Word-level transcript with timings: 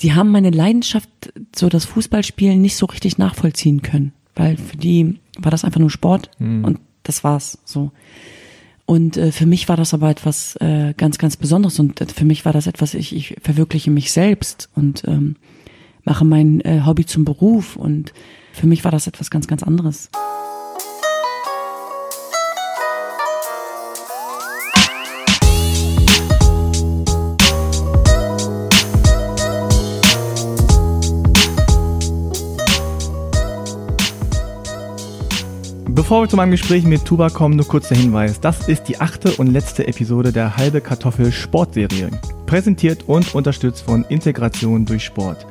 die 0.00 0.14
haben 0.14 0.30
meine 0.30 0.50
Leidenschaft, 0.50 1.08
so 1.54 1.68
das 1.68 1.84
Fußballspielen, 1.84 2.60
nicht 2.60 2.76
so 2.76 2.86
richtig 2.86 3.18
nachvollziehen 3.18 3.82
können. 3.82 4.12
Weil 4.34 4.56
für 4.56 4.76
die 4.76 5.18
war 5.38 5.50
das 5.50 5.64
einfach 5.64 5.80
nur 5.80 5.90
Sport 5.90 6.30
und 6.64 6.78
das 7.02 7.24
war's 7.24 7.58
so. 7.64 7.90
Und 8.86 9.16
äh, 9.18 9.32
für 9.32 9.44
mich 9.44 9.68
war 9.68 9.76
das 9.76 9.92
aber 9.92 10.08
etwas 10.08 10.56
äh, 10.56 10.94
ganz, 10.96 11.18
ganz 11.18 11.36
Besonderes 11.36 11.78
und 11.78 12.00
äh, 12.00 12.06
für 12.06 12.24
mich 12.24 12.46
war 12.46 12.54
das 12.54 12.66
etwas, 12.66 12.94
ich, 12.94 13.14
ich 13.14 13.36
verwirkliche 13.42 13.90
mich 13.90 14.12
selbst 14.12 14.70
und 14.74 15.04
ähm, 15.06 15.36
mache 16.04 16.24
mein 16.24 16.62
äh, 16.62 16.82
Hobby 16.86 17.04
zum 17.04 17.26
Beruf 17.26 17.76
und 17.76 18.14
für 18.52 18.66
mich 18.66 18.84
war 18.84 18.90
das 18.90 19.06
etwas 19.06 19.30
ganz, 19.30 19.46
ganz 19.46 19.62
anderes. 19.62 20.08
Bevor 35.98 36.22
wir 36.22 36.28
zu 36.28 36.36
meinem 36.36 36.52
Gespräch 36.52 36.84
mit 36.84 37.04
Tuba 37.04 37.28
kommen, 37.28 37.56
nur 37.56 37.66
kurz 37.66 37.88
der 37.88 37.96
Hinweis. 37.96 38.38
Das 38.38 38.68
ist 38.68 38.84
die 38.84 39.00
achte 39.00 39.32
und 39.32 39.48
letzte 39.48 39.88
Episode 39.88 40.30
der 40.30 40.56
Halbe 40.56 40.80
Kartoffel 40.80 41.32
Sportserie. 41.32 42.08
Präsentiert 42.46 43.08
und 43.08 43.34
unterstützt 43.34 43.82
von 43.82 44.04
Integration 44.04 44.86
durch 44.86 45.02
Sport. 45.02 45.44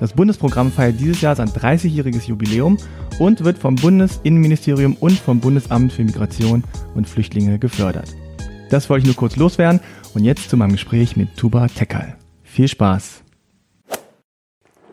Das 0.00 0.12
Bundesprogramm 0.12 0.72
feiert 0.72 0.98
dieses 0.98 1.20
Jahr 1.20 1.36
sein 1.36 1.48
30-jähriges 1.48 2.26
Jubiläum 2.26 2.76
und 3.20 3.44
wird 3.44 3.56
vom 3.56 3.76
Bundesinnenministerium 3.76 4.96
und 4.98 5.16
vom 5.16 5.38
Bundesamt 5.38 5.92
für 5.92 6.02
Migration 6.02 6.64
und 6.96 7.08
Flüchtlinge 7.08 7.60
gefördert. 7.60 8.16
Das 8.70 8.90
wollte 8.90 9.02
ich 9.02 9.06
nur 9.06 9.14
kurz 9.14 9.36
loswerden 9.36 9.78
und 10.12 10.24
jetzt 10.24 10.50
zu 10.50 10.56
meinem 10.56 10.72
Gespräch 10.72 11.16
mit 11.16 11.36
Tuba 11.36 11.68
Tekal. 11.68 12.16
Viel 12.42 12.66
Spaß! 12.66 13.23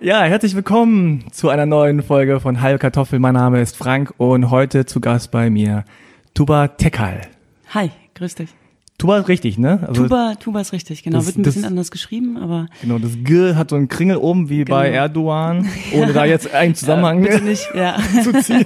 Ja, 0.01 0.23
herzlich 0.23 0.55
willkommen 0.55 1.25
zu 1.31 1.49
einer 1.49 1.65
neuen 1.65 2.01
Folge 2.01 2.39
von 2.39 2.61
Halbe 2.61 2.79
Kartoffel. 2.79 3.19
Mein 3.19 3.35
Name 3.35 3.61
ist 3.61 3.75
Frank 3.77 4.13
und 4.17 4.49
heute 4.49 4.85
zu 4.85 4.99
Gast 4.99 5.29
bei 5.31 5.49
mir 5.49 5.85
Tuba 6.33 6.69
Tekal. 6.69 7.21
Hi, 7.69 7.91
grüß 8.15 8.35
dich. 8.35 8.49
Tuba 8.97 9.19
ist 9.19 9.27
richtig, 9.27 9.57
ne? 9.57 9.79
Also, 9.87 10.03
Tuba, 10.03 10.33
Tuba 10.39 10.61
ist 10.61 10.73
richtig, 10.73 11.03
genau. 11.03 11.17
das- 11.17 11.27
Wird 11.27 11.37
ein 11.37 11.43
das- 11.43 11.53
bisschen 11.55 11.67
anders 11.67 11.91
geschrieben, 11.91 12.37
aber 12.37 12.67
Genau, 12.81 12.97
das 12.99 13.11
G 13.23 13.55
hat 13.55 13.69
so 13.69 13.75
einen 13.75 13.87
Kringel 13.87 14.17
oben 14.17 14.49
wie 14.49 14.63
bei 14.63 14.89
Genau. 14.89 15.01
Erdogan, 15.01 15.67
ohne 15.93 16.13
da 16.13 16.25
jetzt 16.25 16.51
einen 16.53 16.75
Zusammenhang 16.75 17.21
bitte 17.21 17.41
nicht, 17.43 17.67
ja. 17.75 17.97
zu 18.23 18.33
ziehen. 18.41 18.65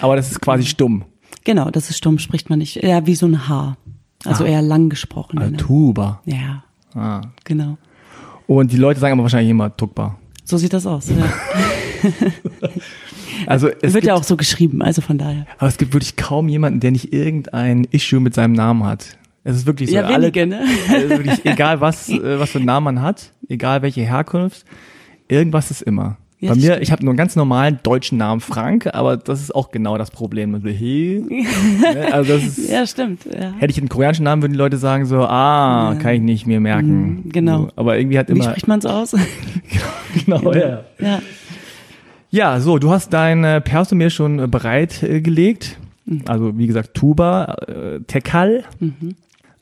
Aber 0.00 0.16
das 0.16 0.30
ist 0.30 0.40
quasi 0.40 0.64
stumm. 0.64 1.04
Genau, 1.44 1.70
das 1.70 1.90
ist 1.90 1.96
stumm, 1.98 2.18
spricht 2.18 2.50
man 2.50 2.58
nicht. 2.58 2.76
Eher 2.78 3.06
wie 3.06 3.14
so 3.14 3.26
ein 3.26 3.48
H. 3.48 3.76
Also 4.24 4.44
Ah. 4.44 4.48
eher 4.48 4.62
lang 4.62 4.88
gesprochen. 4.90 5.38
Also 5.38 5.50
ne? 5.52 5.56
Tuba. 5.56 6.20
Ja, 6.24 6.64
Ah. 6.94 7.20
genau. 7.44 7.78
Und 8.48 8.72
die 8.72 8.76
Leute 8.76 8.98
sagen 9.00 9.12
aber 9.12 9.22
wahrscheinlich 9.22 9.50
immer 9.50 9.76
Tukba. 9.76 10.18
So 10.46 10.56
sieht 10.56 10.72
das 10.72 10.86
aus. 10.86 11.08
Ja. 11.10 12.10
Also 13.46 13.68
Es 13.82 13.92
wird 13.94 14.04
ja 14.04 14.14
auch 14.14 14.24
so 14.24 14.36
geschrieben, 14.36 14.82
also 14.82 15.02
von 15.02 15.18
daher. 15.18 15.46
aber 15.58 15.68
es 15.68 15.76
gibt 15.76 15.92
wirklich 15.92 16.16
kaum 16.16 16.48
jemanden, 16.48 16.80
der 16.80 16.90
nicht 16.90 17.12
irgendein 17.12 17.84
Issue 17.90 18.18
mit 18.18 18.34
seinem 18.34 18.54
Namen 18.54 18.84
hat. 18.84 19.18
Es 19.44 19.56
ist 19.56 19.66
wirklich 19.66 19.90
so. 19.90 19.96
ja, 19.96 20.02
alle, 20.06 20.34
wenige, 20.34 20.46
ne? 20.46 20.60
also 20.88 21.08
wirklich, 21.10 21.44
egal 21.44 21.80
was, 21.80 22.08
äh, 22.08 22.40
was 22.40 22.50
für 22.50 22.58
einen 22.58 22.66
Namen 22.66 22.84
man 22.84 23.02
hat, 23.02 23.32
egal 23.48 23.82
welche 23.82 24.00
Herkunft, 24.00 24.64
irgendwas 25.28 25.70
ist 25.70 25.82
immer. 25.82 26.16
Bei 26.40 26.54
mir, 26.54 26.82
ich 26.82 26.92
habe 26.92 27.02
nur 27.02 27.12
einen 27.12 27.16
ganz 27.16 27.34
normalen 27.34 27.78
deutschen 27.82 28.18
Namen 28.18 28.40
Frank, 28.42 28.88
aber 28.94 29.16
das 29.16 29.40
ist 29.40 29.54
auch 29.54 29.70
genau 29.70 29.96
das 29.96 30.10
Problem. 30.10 30.54
Also, 30.54 30.68
hey, 30.68 31.24
ne, 31.94 32.12
also 32.12 32.34
das 32.34 32.44
ist, 32.44 32.70
Ja, 32.70 32.86
stimmt. 32.86 33.24
Ja. 33.24 33.52
hätte 33.58 33.70
ich 33.70 33.78
einen 33.78 33.88
koreanischen 33.88 34.24
Namen, 34.24 34.42
würden 34.42 34.52
die 34.52 34.58
Leute 34.58 34.76
sagen 34.76 35.06
so, 35.06 35.20
ah, 35.24 35.92
Ja. 35.94 35.98
kann 35.98 36.14
ich 36.14 36.20
nicht 36.20 36.46
mir 36.46 36.60
merken. 36.60 37.22
Mhm, 37.24 37.32
genau. 37.32 37.62
So, 37.62 37.70
aber 37.76 37.98
irgendwie 37.98 38.18
hat 38.18 38.28
Wie 38.28 38.32
immer, 38.32 38.44
spricht 38.44 38.68
man 38.68 38.80
es 38.80 38.86
aus? 38.86 39.14
genau, 40.26 40.52
ja. 40.52 40.84
ja. 41.00 41.22
Ja, 42.30 42.60
so, 42.60 42.78
du 42.78 42.90
hast 42.90 43.14
dein 43.14 43.62
Perso 43.62 43.94
mir 43.94 44.10
schon 44.10 44.38
äh, 44.38 44.46
bereit 44.46 45.02
äh, 45.02 45.22
gelegt. 45.22 45.78
Mhm. 46.04 46.22
Also, 46.26 46.58
wie 46.58 46.66
gesagt, 46.66 46.92
Tuba, 46.92 47.56
äh, 47.66 48.00
Tekal. 48.06 48.64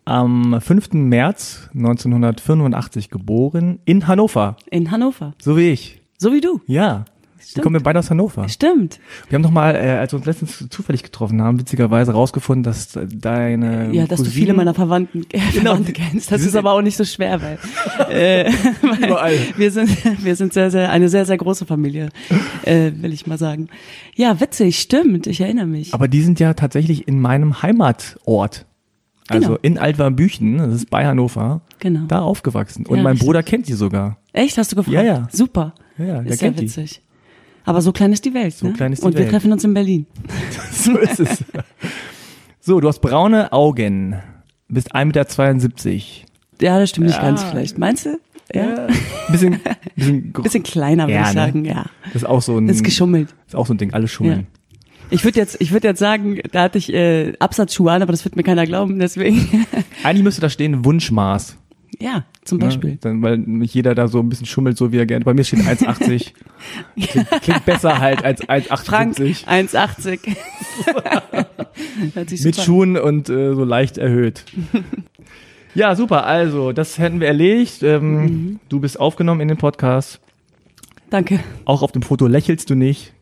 Am 0.07 0.61
5. 0.61 0.93
März 0.95 1.71
1985 1.75 3.11
geboren 3.11 3.79
in 3.87 4.07
Hannover. 4.07 4.57
In 4.71 4.91
Hannover. 4.91 5.33
So 5.41 5.57
wie 5.57 5.71
ich. 5.71 6.01
So 6.19 6.33
wie 6.33 6.41
du. 6.41 6.61
Ja. 6.67 7.05
Wir 7.37 7.51
Stimmt. 7.51 7.63
kommen 7.65 7.75
wir 7.75 7.83
beide 7.83 7.99
aus 7.99 8.09
Hannover. 8.11 8.49
Stimmt. 8.49 8.99
Wir 9.29 9.37
haben 9.37 9.43
noch 9.43 9.51
mal, 9.51 9.75
äh, 9.77 9.91
als 9.99 10.13
wir 10.13 10.17
uns 10.17 10.25
letztens 10.27 10.67
zufällig 10.71 11.03
getroffen 11.03 11.43
haben, 11.43 11.61
witzigerweise 11.61 12.13
rausgefunden, 12.13 12.63
dass 12.63 12.99
deine 13.07 13.93
Ja, 13.93 14.07
dass 14.07 14.21
du 14.21 14.25
Cousinen 14.25 14.33
viele 14.33 14.55
meiner 14.55 14.73
Verwandten, 14.73 15.27
äh, 15.31 15.39
Verwandte 15.41 15.93
kennst. 15.93 16.33
Das 16.33 16.41
Sie 16.41 16.49
ist 16.49 16.57
aber 16.57 16.73
auch 16.73 16.81
nicht 16.81 16.97
so 16.97 17.05
schwer, 17.05 17.43
weil, 17.43 17.59
äh, 18.11 18.51
weil 18.81 19.05
Überall. 19.11 19.39
wir 19.59 19.71
sind, 19.71 19.91
wir 20.25 20.37
sind 20.37 20.55
sehr, 20.55 20.71
sehr, 20.71 20.91
eine 20.91 21.11
sehr, 21.11 21.27
sehr 21.27 21.37
große 21.37 21.67
Familie, 21.67 22.09
äh, 22.65 22.93
will 22.97 23.13
ich 23.13 23.27
mal 23.27 23.37
sagen. 23.39 23.69
Ja, 24.17 24.41
witzig, 24.41 24.81
stimmt, 24.81 25.27
ich 25.27 25.43
erinnere 25.43 25.67
mich. 25.67 25.93
Aber 25.93 26.09
die 26.09 26.23
sind 26.23 26.41
ja 26.41 26.55
tatsächlich 26.55 27.07
in 27.07 27.21
meinem 27.21 27.61
Heimatort. 27.63 28.65
Also 29.29 29.49
Genau. 29.49 29.59
in 29.63 29.79
Altwarmbüchen, 29.79 30.59
das 30.59 30.75
ist 30.75 30.91
bei 30.91 31.07
Hannover, 31.07 31.61
Genau. 31.79 32.07
da 32.09 32.21
aufgewachsen. 32.21 32.87
Und 32.87 32.97
Ja, 32.99 33.03
mein 33.03 33.13
richtig. 33.13 33.27
Bruder 33.27 33.43
kennt 33.43 33.69
die 33.69 33.73
sogar. 33.75 34.17
Echt, 34.33 34.57
hast 34.59 34.73
du 34.73 34.77
gefragt? 34.77 34.95
Ja, 34.95 35.03
ja. 35.03 35.29
Super. 35.31 35.75
Ja, 35.99 36.05
ja, 36.05 36.21
ist 36.23 36.41
ja 36.41 36.49
kennt 36.49 36.59
die. 36.61 36.65
witzig. 36.65 37.01
Aber 37.65 37.81
so 37.81 37.93
klein 37.93 38.13
ist 38.13 38.25
die 38.25 38.35
Welt, 38.35 38.55
So 38.55 38.67
ne? 38.67 38.73
klein 38.75 38.93
ist 38.93 39.03
die 39.03 39.07
Und 39.07 39.13
wir 39.15 39.21
Welt. 39.21 39.31
treffen 39.31 39.53
uns 39.53 39.65
in 39.65 39.75
Berlin. 39.75 40.07
So 40.73 40.99
ist 40.99 41.21
es. 41.21 41.45
So, 42.61 42.81
du 42.81 42.89
hast 42.89 43.01
braune 43.01 43.53
Augen, 43.53 44.17
bist 44.69 44.95
1,72 44.95 45.85
Meter. 45.87 46.01
Ja, 46.61 46.79
das 46.79 46.91
stimmt 46.91 47.07
nicht 47.07 47.17
Ja. 47.17 47.23
ganz 47.23 47.43
vielleicht. 47.43 47.79
Meinst 47.79 48.07
du? 48.07 48.19
Ja. 48.55 48.87
Bisschen, 49.31 49.61
bisschen, 49.97 50.33
gro- 50.35 50.43
Bisschen 50.43 50.63
kleiner, 50.63 51.05
würde 51.05 51.15
Ja, 51.15 51.21
ich 51.23 51.27
ne? 51.29 51.33
sagen, 51.35 51.65
ja. 51.65 51.87
Das 52.13 52.17
ist 52.23 52.25
auch 52.27 52.43
so 52.43 52.59
ein, 52.59 52.69
Ist 52.69 52.85
geschummelt. 52.85 53.35
ist 53.47 53.57
auch 53.57 53.67
so 53.67 53.73
ein 53.75 53.79
Ding, 53.79 53.95
alle 53.95 54.09
schummeln. 54.09 54.47
Ich 55.11 55.25
würde 55.25 55.39
jetzt, 55.39 55.61
ich 55.61 55.73
würde 55.73 55.89
jetzt 55.89 55.99
sagen, 56.01 56.41
da 56.53 56.63
hatte 56.63 56.79
ich 56.79 56.93
äh, 56.93 57.33
Absatzschuhe 57.39 57.93
an, 57.93 58.03
aber 58.03 58.13
das 58.13 58.25
wird 58.25 58.37
mir 58.37 58.43
keiner 58.43 58.67
glauben, 58.67 58.99
deswegen. 58.99 59.67
Eigentlich 60.03 60.23
müsste 60.25 60.41
da 60.41 60.49
stehen 60.51 60.85
Wunschmaß. 60.85 61.57
Ja, 62.01 62.25
zum 62.45 62.59
Ne? 62.59 62.65
Beispiel. 62.67 62.99
Dann, 63.01 63.23
weil 63.23 63.39
nicht 63.39 63.75
jeder 63.75 63.95
da 63.95 64.09
so 64.09 64.21
ein 64.21 64.29
bisschen 64.29 64.47
schummelt, 64.47 64.77
so 64.77 64.93
wie 64.93 64.99
er 64.99 65.07
gerne. 65.07 65.25
Bei 65.25 65.35
mir 65.35 65.45
steht 65.45 65.61
1,80. 65.61 66.33
klingt, 67.01 67.31
klingt 67.43 67.65
besser 67.65 67.99
halt 67.99 68.25
als 68.25 68.41
Frank, 68.85 69.19
1,78. 69.19 69.47
1,80. 69.47 70.37
Hört 72.15 72.29
sich 72.31 72.45
Mit 72.45 72.55
super 72.55 72.61
an. 72.63 72.65
Schuhen 72.67 72.97
und 72.97 73.29
äh, 73.29 73.55
so 73.55 73.65
leicht 73.65 73.99
erhöht. 73.99 74.45
ja, 75.75 75.95
super. 75.97 76.27
Also, 76.27 76.73
das 76.73 76.99
hätten 76.99 77.21
wir 77.21 77.29
erledigt. 77.29 77.83
Ähm, 77.83 78.15
Mhm. 78.15 78.61
Du 78.69 78.81
bist 78.81 78.99
aufgenommen 79.01 79.41
in 79.41 79.49
den 79.49 79.57
Podcast. 79.59 80.21
Danke. 81.11 81.41
Auch 81.65 81.83
auf 81.83 81.93
dem 81.93 82.03
Foto 82.03 82.27
lächelst 82.27 82.71
du 82.71 82.75
nicht. 82.75 83.13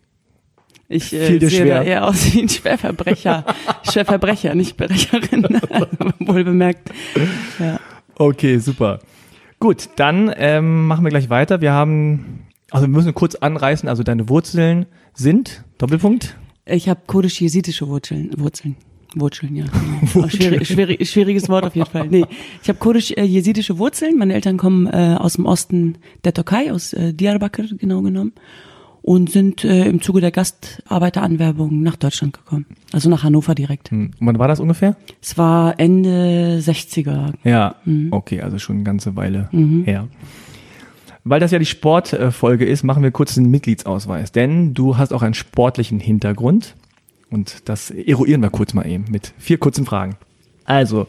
Ich 0.88 1.12
äh, 1.12 1.38
sehe 1.38 1.50
schwer? 1.50 1.76
da 1.76 1.82
eher 1.82 2.06
aus 2.06 2.32
wie 2.34 2.42
ein 2.42 2.48
Schwerverbrecher. 2.50 3.44
Schwerverbrecher, 3.90 4.54
nicht 4.54 4.76
Verbrecherin. 4.76 5.42
Wohl 6.20 6.44
bemerkt. 6.44 6.90
Ja. 7.58 7.80
Okay, 8.16 8.58
super. 8.58 9.00
Gut, 9.58 9.90
dann 9.96 10.32
ähm, 10.36 10.86
machen 10.86 11.04
wir 11.04 11.10
gleich 11.10 11.30
weiter. 11.30 11.60
Wir 11.60 11.72
haben, 11.72 12.46
also 12.70 12.86
wir 12.86 12.90
müssen 12.90 13.14
kurz 13.14 13.36
anreißen, 13.36 13.88
also 13.88 14.02
deine 14.02 14.28
Wurzeln 14.28 14.86
sind, 15.14 15.64
Doppelpunkt, 15.78 16.36
Ich 16.66 16.88
habe 16.88 17.00
kurdisch-jesidische 17.06 17.86
Wurzeln. 17.88 18.30
Wurzeln. 18.36 18.76
Wurzeln, 19.14 19.56
ja. 19.56 19.66
Genau. 19.66 20.24
Auch 20.26 20.30
Schwierig, 20.30 20.66
schwierig, 20.68 21.10
schwieriges 21.10 21.48
Wort 21.48 21.64
auf 21.64 21.76
jeden 21.76 21.90
Fall. 21.90 22.08
Nee, 22.08 22.24
ich 22.62 22.68
habe 22.68 22.78
kurdisch-jesidische 22.78 23.78
Wurzeln. 23.78 24.16
Meine 24.18 24.34
Eltern 24.34 24.56
kommen 24.56 24.86
äh, 24.86 25.16
aus 25.18 25.34
dem 25.34 25.46
Osten 25.46 25.98
der 26.24 26.34
Türkei, 26.34 26.72
aus 26.72 26.92
äh, 26.92 27.12
Diyarbakir 27.12 27.68
genau 27.76 28.02
genommen. 28.02 28.32
Und 29.02 29.30
sind 29.30 29.64
äh, 29.64 29.86
im 29.88 30.00
Zuge 30.00 30.20
der 30.20 30.30
Gastarbeiteranwerbung 30.30 31.82
nach 31.82 31.96
Deutschland 31.96 32.34
gekommen. 32.34 32.66
Also 32.92 33.08
nach 33.10 33.24
Hannover 33.24 33.54
direkt. 33.54 33.90
hm. 33.90 34.12
wann 34.20 34.38
war 34.38 34.46
das 34.48 34.60
ungefähr? 34.60 34.96
Es 35.20 35.36
war 35.36 35.78
Ende 35.80 36.60
60er. 36.60 37.32
Ja, 37.44 37.74
Mhm. 37.84 38.08
okay, 38.12 38.40
also 38.42 38.58
schon 38.58 38.76
eine 38.76 38.84
ganze 38.84 39.16
Weile 39.16 39.48
her. 39.84 40.06
Weil 41.24 41.40
das 41.40 41.50
ja 41.52 41.58
die 41.58 41.66
Sportfolge 41.66 42.64
ist, 42.64 42.82
machen 42.84 43.02
wir 43.02 43.10
kurz 43.12 43.34
den 43.34 43.50
Mitgliedsausweis, 43.50 44.32
denn 44.32 44.74
du 44.74 44.96
hast 44.98 45.12
auch 45.12 45.22
einen 45.22 45.34
sportlichen 45.34 46.00
Hintergrund 46.00 46.74
und 47.30 47.68
das 47.68 47.90
eruieren 47.90 48.40
wir 48.42 48.50
kurz 48.50 48.74
mal 48.74 48.86
eben 48.86 49.04
mit 49.08 49.32
vier 49.38 49.58
kurzen 49.58 49.84
Fragen. 49.86 50.16
Also, 50.64 51.06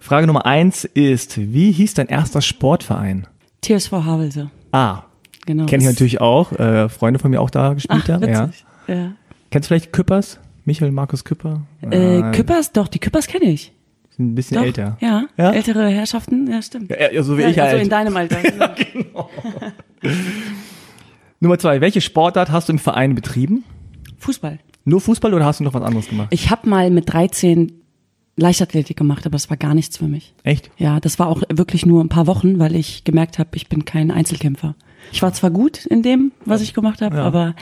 Frage 0.00 0.26
Nummer 0.26 0.46
eins 0.46 0.84
ist, 0.84 1.38
wie 1.38 1.70
hieß 1.72 1.94
dein 1.94 2.08
erster 2.08 2.40
Sportverein? 2.42 3.26
TSV 3.62 3.92
Havelse. 3.92 4.50
Ah, 4.72 5.02
Genau. 5.46 5.66
kenne 5.66 5.82
ich 5.82 5.88
natürlich 5.88 6.20
auch, 6.20 6.52
äh, 6.52 6.88
Freunde 6.88 7.18
von 7.18 7.30
mir 7.30 7.40
auch 7.40 7.50
da 7.50 7.74
gespielt 7.74 8.02
Ach, 8.04 8.08
haben. 8.08 8.28
Ja. 8.28 8.46
witzig. 8.48 8.64
Ja. 8.86 9.12
Kennst 9.50 9.66
du 9.66 9.74
vielleicht 9.74 9.92
Küppers? 9.92 10.38
Michael 10.64 10.92
Markus 10.92 11.24
Küpper? 11.24 11.62
Äh, 11.82 12.20
Nein, 12.20 12.32
Küppers, 12.32 12.72
doch, 12.72 12.86
die 12.88 13.00
Küppers 13.00 13.26
kenne 13.26 13.46
ich. 13.46 13.72
Ein 14.18 14.34
bisschen 14.34 14.58
Doch, 14.58 14.64
älter. 14.64 14.96
Ja, 15.00 15.24
Ja? 15.36 15.52
ältere 15.52 15.88
Herrschaften, 15.88 16.46
ja, 16.48 16.60
stimmt. 16.62 16.90
Ja, 16.90 17.22
so 17.22 17.36
wie 17.36 17.42
ja, 17.42 17.48
ich 17.48 17.60
also 17.60 17.72
halt. 17.74 17.82
in 17.82 17.88
deinem 17.88 18.16
Alter. 18.16 18.36
genau. 18.92 19.30
Nummer 21.40 21.58
zwei, 21.58 21.80
welche 21.80 22.00
Sportart 22.00 22.50
hast 22.50 22.68
du 22.68 22.74
im 22.74 22.78
Verein 22.78 23.14
betrieben? 23.14 23.64
Fußball. 24.18 24.58
Nur 24.84 25.00
Fußball 25.00 25.32
oder 25.34 25.44
hast 25.44 25.60
du 25.60 25.64
noch 25.64 25.74
was 25.74 25.82
anderes 25.82 26.08
gemacht? 26.08 26.28
Ich 26.30 26.50
habe 26.50 26.68
mal 26.68 26.90
mit 26.90 27.12
13 27.12 27.72
Leichtathletik 28.36 28.96
gemacht, 28.96 29.26
aber 29.26 29.36
es 29.36 29.50
war 29.50 29.56
gar 29.56 29.74
nichts 29.74 29.96
für 29.96 30.06
mich. 30.08 30.34
Echt? 30.44 30.70
Ja, 30.76 31.00
das 31.00 31.18
war 31.18 31.28
auch 31.28 31.42
wirklich 31.52 31.86
nur 31.86 32.02
ein 32.02 32.08
paar 32.08 32.26
Wochen, 32.26 32.58
weil 32.58 32.76
ich 32.76 33.04
gemerkt 33.04 33.38
habe, 33.38 33.50
ich 33.54 33.68
bin 33.68 33.84
kein 33.84 34.10
Einzelkämpfer. 34.10 34.74
Ich 35.10 35.22
war 35.22 35.32
zwar 35.32 35.50
gut 35.50 35.84
in 35.86 36.02
dem, 36.02 36.32
was 36.44 36.60
ich 36.62 36.74
gemacht 36.74 37.02
habe, 37.02 37.16
Ja. 37.16 37.24
aber 37.24 37.54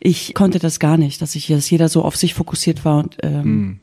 ich 0.00 0.34
konnte 0.34 0.58
das 0.58 0.78
gar 0.78 0.96
nicht, 0.96 1.20
dass 1.22 1.34
ich, 1.34 1.46
dass 1.48 1.68
jeder 1.70 1.88
so 1.88 2.02
auf 2.02 2.16
sich 2.16 2.34
fokussiert 2.34 2.84
war 2.84 2.98
und 2.98 3.16
ähm, 3.22 3.80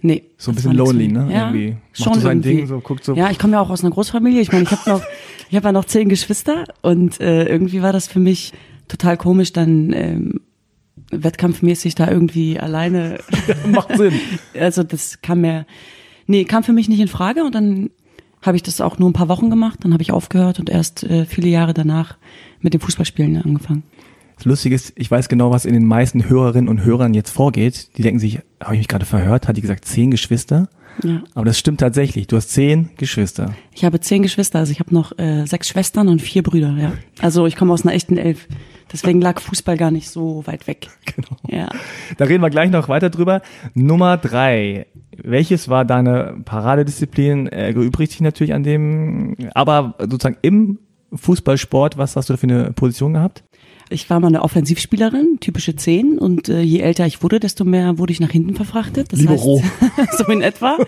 nee. 0.00 0.22
So 0.36 0.52
ein 0.52 0.54
bisschen 0.54 0.72
lonely, 0.74 1.08
ne? 1.08 1.28
Ja, 1.32 1.48
Irgendwie. 1.48 1.70
Macht 1.72 1.80
schon 2.04 2.14
so 2.14 2.20
sein 2.20 2.38
irgendwie. 2.38 2.56
Ding, 2.56 2.66
so 2.66 2.80
guckt 2.80 3.04
so. 3.04 3.14
Ja, 3.14 3.30
ich 3.30 3.38
komme 3.38 3.54
ja 3.54 3.60
auch 3.60 3.70
aus 3.70 3.82
einer 3.82 3.92
Großfamilie. 3.92 4.40
Ich 4.40 4.52
meine, 4.52 4.64
ich 4.64 4.70
habe 4.70 4.88
noch, 4.90 5.02
ich 5.50 5.56
habe 5.56 5.66
ja 5.66 5.72
noch 5.72 5.84
zehn 5.86 6.08
Geschwister 6.08 6.64
und 6.82 7.20
äh, 7.20 7.46
irgendwie 7.46 7.82
war 7.82 7.92
das 7.92 8.06
für 8.06 8.20
mich 8.20 8.52
total 8.86 9.16
komisch, 9.16 9.52
dann 9.52 9.92
ähm, 9.92 10.40
wettkampfmäßig 11.10 11.94
da 11.96 12.08
irgendwie 12.10 12.58
alleine. 12.60 13.18
Macht 13.66 13.96
Sinn. 13.96 14.14
Also 14.58 14.82
das 14.82 15.20
kam 15.22 15.40
mir, 15.40 15.66
nee, 16.26 16.44
kam 16.44 16.62
für 16.62 16.72
mich 16.72 16.88
nicht 16.88 17.00
in 17.00 17.08
Frage 17.08 17.42
und 17.44 17.54
dann 17.54 17.90
habe 18.42 18.56
ich 18.56 18.62
das 18.62 18.80
auch 18.80 18.98
nur 18.98 19.10
ein 19.10 19.14
paar 19.14 19.28
Wochen 19.28 19.50
gemacht, 19.50 19.80
dann 19.82 19.92
habe 19.92 20.02
ich 20.02 20.12
aufgehört 20.12 20.58
und 20.58 20.70
erst 20.70 21.04
äh, 21.04 21.26
viele 21.26 21.48
Jahre 21.48 21.74
danach 21.74 22.16
mit 22.60 22.74
dem 22.74 22.80
Fußballspielen 22.80 23.36
angefangen. 23.42 23.82
Das 24.36 24.46
Lustige 24.46 24.74
ist, 24.74 24.94
ich 24.96 25.10
weiß 25.10 25.28
genau, 25.28 25.50
was 25.50 25.66
in 25.66 25.74
den 25.74 25.84
meisten 25.84 26.26
Hörerinnen 26.26 26.68
und 26.68 26.82
Hörern 26.82 27.12
jetzt 27.12 27.30
vorgeht. 27.30 27.90
Die 27.98 28.02
denken 28.02 28.18
sich, 28.18 28.40
habe 28.58 28.74
ich 28.74 28.80
mich 28.80 28.88
gerade 28.88 29.04
verhört? 29.04 29.46
Hat 29.46 29.58
die 29.58 29.60
gesagt, 29.60 29.84
zehn 29.84 30.10
Geschwister? 30.10 30.70
Ja. 31.02 31.22
Aber 31.34 31.44
das 31.44 31.58
stimmt 31.58 31.80
tatsächlich. 31.80 32.26
Du 32.26 32.36
hast 32.36 32.50
zehn 32.50 32.90
Geschwister. 32.96 33.54
Ich 33.74 33.84
habe 33.84 34.00
zehn 34.00 34.22
Geschwister, 34.22 34.58
also 34.58 34.72
ich 34.72 34.80
habe 34.80 34.94
noch 34.94 35.18
äh, 35.18 35.46
sechs 35.46 35.68
Schwestern 35.68 36.08
und 36.08 36.20
vier 36.20 36.42
Brüder, 36.42 36.76
ja. 36.78 36.92
Also 37.20 37.46
ich 37.46 37.56
komme 37.56 37.72
aus 37.72 37.82
einer 37.82 37.94
echten 37.94 38.16
Elf. 38.16 38.46
Deswegen 38.92 39.20
lag 39.20 39.40
Fußball 39.40 39.76
gar 39.76 39.90
nicht 39.90 40.10
so 40.10 40.46
weit 40.46 40.66
weg. 40.66 40.88
Genau. 41.16 41.36
Ja. 41.48 41.68
Da 42.18 42.24
reden 42.24 42.40
wir 42.42 42.50
gleich 42.50 42.70
noch 42.70 42.88
weiter 42.88 43.10
drüber. 43.10 43.42
Nummer 43.74 44.16
drei. 44.16 44.86
Welches 45.16 45.68
war 45.68 45.84
deine 45.84 46.36
Paradedisziplin? 46.44 47.48
Er 47.48 47.68
erübrigt 47.68 48.12
sich 48.12 48.20
natürlich 48.20 48.54
an 48.54 48.62
dem, 48.62 49.36
aber 49.54 49.96
sozusagen 49.98 50.36
im 50.42 50.78
Fußballsport, 51.12 51.98
was 51.98 52.14
hast 52.14 52.28
du 52.28 52.34
da 52.34 52.36
für 52.36 52.46
eine 52.46 52.72
Position 52.72 53.14
gehabt? 53.14 53.42
Ich 53.92 54.08
war 54.08 54.20
mal 54.20 54.28
eine 54.28 54.42
Offensivspielerin, 54.42 55.38
typische 55.40 55.74
Zehn, 55.74 56.16
und 56.18 56.48
äh, 56.48 56.60
je 56.62 56.78
älter 56.78 57.06
ich 57.06 57.22
wurde, 57.22 57.40
desto 57.40 57.64
mehr 57.64 57.98
wurde 57.98 58.12
ich 58.12 58.20
nach 58.20 58.30
hinten 58.30 58.54
verfrachtet. 58.54 59.12
Das 59.12 59.20
Libero. 59.20 59.60
Heißt, 59.96 60.18
so 60.18 60.24
in 60.32 60.42
etwa. 60.42 60.78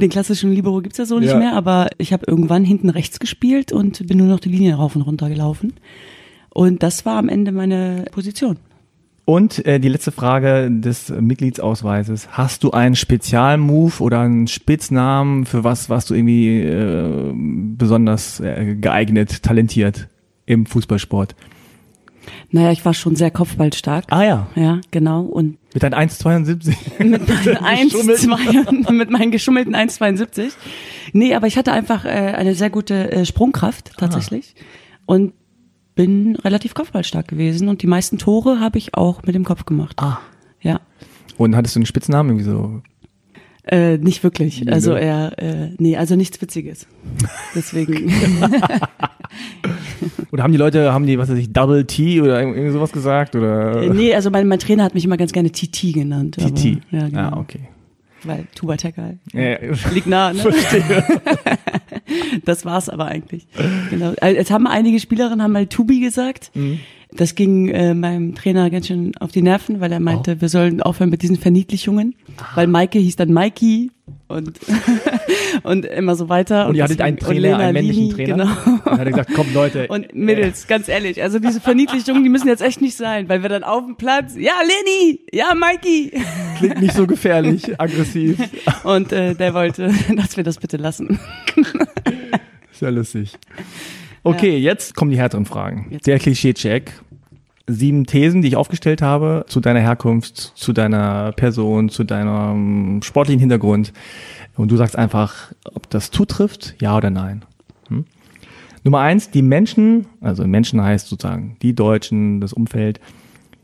Den 0.00 0.08
klassischen 0.08 0.50
Libero 0.52 0.80
gibt's 0.80 0.98
ja 0.98 1.04
so 1.04 1.18
nicht 1.18 1.30
Ja. 1.30 1.38
mehr, 1.38 1.52
aber 1.54 1.88
ich 1.98 2.12
habe 2.14 2.24
irgendwann 2.26 2.64
hinten 2.64 2.88
rechts 2.88 3.20
gespielt 3.20 3.72
und 3.72 4.06
bin 4.06 4.16
nur 4.18 4.26
noch 4.26 4.40
die 4.40 4.48
Linie 4.48 4.74
rauf 4.74 4.96
und 4.96 5.02
runter 5.02 5.28
gelaufen. 5.28 5.74
Und 6.48 6.82
das 6.82 7.04
war 7.04 7.16
am 7.18 7.28
Ende 7.28 7.52
meine 7.52 8.06
Position. 8.10 8.56
Und 9.26 9.64
äh, 9.66 9.78
die 9.78 9.88
letzte 9.88 10.10
Frage 10.10 10.70
des 10.70 11.10
Mitgliedsausweises. 11.10 12.28
Hast 12.32 12.64
du 12.64 12.70
einen 12.72 12.96
Spezialmove 12.96 14.00
oder 14.00 14.20
einen 14.20 14.46
Spitznamen 14.48 15.44
für 15.44 15.62
was, 15.62 15.88
was 15.90 16.06
du 16.06 16.14
irgendwie 16.14 16.60
äh, 16.62 17.32
besonders 17.76 18.40
äh, 18.40 18.76
geeignet, 18.80 19.42
talentiert 19.42 20.08
im 20.46 20.66
Fußballsport? 20.66 21.36
Naja, 22.50 22.72
ich 22.72 22.84
war 22.84 22.94
schon 22.94 23.16
sehr 23.16 23.30
kopfballstark. 23.30 24.04
Ah 24.08 24.22
ja, 24.22 24.48
Ja, 24.54 24.80
genau. 24.90 25.22
Und 25.22 25.58
mit 25.72 25.82
deinen 25.82 25.94
1,72. 25.94 26.74
mit 27.04 27.28
meinen 27.28 27.56
1, 27.64 27.92
Geschummelten. 27.92 28.84
2, 28.84 28.92
mit 28.92 29.10
meinen 29.10 29.30
geschummelten 29.30 29.74
1,72. 29.74 30.52
Nee, 31.12 31.34
aber 31.34 31.46
ich 31.46 31.56
hatte 31.56 31.72
einfach 31.72 32.04
äh, 32.04 32.08
eine 32.08 32.54
sehr 32.54 32.70
gute 32.70 33.10
äh, 33.12 33.24
Sprungkraft 33.24 33.92
tatsächlich 33.96 34.54
und 35.06 35.32
bin 35.94 36.36
relativ 36.36 36.74
kopfballstark 36.74 37.28
gewesen 37.28 37.68
und 37.68 37.82
die 37.82 37.86
meisten 37.86 38.18
Tore 38.18 38.60
habe 38.60 38.78
ich 38.78 38.94
auch 38.94 39.22
mit 39.24 39.34
dem 39.34 39.44
Kopf 39.44 39.64
gemacht. 39.64 39.96
Ah. 40.00 40.18
Ja. 40.60 40.80
Und 41.36 41.56
hattest 41.56 41.74
du 41.76 41.80
einen 41.80 41.86
Spitznamen 41.86 42.30
irgendwie 42.30 42.50
so? 42.50 42.82
Äh, 43.70 43.98
nicht 43.98 44.24
wirklich. 44.24 44.64
Nee, 44.64 44.72
Also 44.72 44.94
ne? 44.94 45.00
eher, 45.00 45.32
äh, 45.38 45.68
nee, 45.78 45.96
also 45.96 46.16
nichts 46.16 46.42
Witziges. 46.42 46.88
Deswegen. 47.54 48.12
Oder 50.32 50.42
haben 50.42 50.50
die 50.52 50.58
Leute, 50.58 50.92
haben 50.92 51.06
die, 51.06 51.18
was 51.18 51.30
weiß 51.30 51.38
ich, 51.38 51.52
Double 51.52 51.84
T 51.84 52.20
oder 52.20 52.40
irgendwie 52.40 52.70
sowas 52.70 52.90
gesagt? 52.90 53.36
Oder? 53.36 53.82
Äh, 53.82 53.90
nee, 53.90 54.12
also 54.14 54.30
mein, 54.30 54.48
mein 54.48 54.58
Trainer 54.58 54.82
hat 54.84 54.94
mich 54.94 55.04
immer 55.04 55.16
ganz 55.16 55.32
gerne 55.32 55.52
TT 55.52 55.92
genannt. 55.92 56.36
TT. 56.36 56.80
Ja, 56.90 57.08
genau. 57.08 57.20
Ah, 57.20 57.36
okay. 57.38 57.60
Weil 58.24 58.46
Tuba 58.54 58.76
Tekal. 58.76 59.18
Ja. 59.32 59.56
Liegt 59.92 60.06
nah, 60.06 60.32
ne? 60.32 60.42
das 62.44 62.64
war's 62.64 62.88
aber 62.88 63.06
eigentlich. 63.06 63.46
Genau. 63.90 64.12
Jetzt 64.22 64.50
haben 64.50 64.66
einige 64.66 64.98
Spielerinnen 65.00 65.42
haben 65.42 65.52
mal 65.52 65.66
Tubi 65.66 66.00
gesagt. 66.00 66.50
Mhm. 66.54 66.80
Das 67.12 67.34
ging 67.34 67.68
äh, 67.68 67.92
meinem 67.94 68.34
Trainer 68.34 68.70
ganz 68.70 68.86
schön 68.86 69.12
auf 69.18 69.32
die 69.32 69.42
Nerven, 69.42 69.80
weil 69.80 69.90
er 69.92 70.00
meinte, 70.00 70.36
Oh. 70.38 70.40
wir 70.40 70.48
sollen 70.48 70.80
aufhören 70.80 71.10
mit 71.10 71.22
diesen 71.22 71.36
Verniedlichungen. 71.36 72.14
Weil 72.54 72.66
Maike 72.68 72.98
hieß 73.00 73.16
dann 73.16 73.32
Mikey 73.32 73.90
und, 74.28 74.60
und 75.64 75.84
immer 75.86 76.14
so 76.14 76.28
weiter. 76.28 76.68
Und 76.68 76.76
ihr 76.76 76.84
hattet 76.84 77.00
einen 77.00 77.18
und 77.18 77.24
Trainer, 77.26 77.58
einen 77.58 77.72
männlichen 77.72 78.04
Lini, 78.10 78.14
Trainer? 78.14 78.36
Genau. 78.64 78.78
Und 78.84 78.98
hat 78.98 78.98
er 79.00 79.10
gesagt, 79.10 79.30
komm 79.34 79.52
Leute. 79.52 79.88
Und 79.88 80.14
Mädels, 80.14 80.68
ganz 80.68 80.88
ehrlich, 80.88 81.20
also 81.20 81.40
diese 81.40 81.60
Verniedlichungen, 81.60 82.22
die 82.22 82.28
müssen 82.30 82.46
jetzt 82.46 82.62
echt 82.62 82.80
nicht 82.80 82.96
sein, 82.96 83.28
weil 83.28 83.42
wir 83.42 83.48
dann 83.48 83.64
auf 83.64 83.84
dem 83.84 83.96
Platz, 83.96 84.34
ja 84.36 84.52
Leni, 84.62 85.20
ja 85.32 85.52
Mikey. 85.54 86.12
Klingt 86.58 86.80
nicht 86.80 86.94
so 86.94 87.06
gefährlich, 87.08 87.78
aggressiv. 87.80 88.38
Und 88.84 89.10
äh, 89.12 89.34
der 89.34 89.52
wollte, 89.52 89.92
dass 90.16 90.36
wir 90.36 90.44
das 90.44 90.58
bitte 90.58 90.76
lassen. 90.76 91.18
Ist 92.72 92.82
ja 92.82 92.88
lustig. 92.90 93.32
Okay, 94.22 94.58
jetzt 94.58 94.94
kommen 94.94 95.10
die 95.10 95.18
härteren 95.18 95.46
Fragen. 95.46 95.86
Jetzt. 95.90 96.06
Der 96.06 96.18
Klischee-Check. 96.18 96.92
Sieben 97.66 98.04
Thesen, 98.04 98.42
die 98.42 98.48
ich 98.48 98.56
aufgestellt 98.56 99.00
habe 99.00 99.44
zu 99.46 99.60
deiner 99.60 99.80
Herkunft, 99.80 100.36
zu 100.36 100.72
deiner 100.72 101.32
Person, 101.32 101.88
zu 101.88 102.02
deinem 102.02 103.00
sportlichen 103.02 103.38
Hintergrund. 103.38 103.92
Und 104.56 104.70
du 104.70 104.76
sagst 104.76 104.96
einfach, 104.96 105.52
ob 105.72 105.88
das 105.88 106.10
zutrifft, 106.10 106.74
ja 106.80 106.96
oder 106.96 107.10
nein. 107.10 107.44
Hm? 107.88 108.06
Nummer 108.82 109.00
eins, 109.00 109.30
die 109.30 109.42
Menschen, 109.42 110.06
also 110.20 110.46
Menschen 110.46 110.82
heißt 110.82 111.08
sozusagen 111.08 111.56
die 111.62 111.74
Deutschen, 111.74 112.40
das 112.40 112.52
Umfeld, 112.52 113.00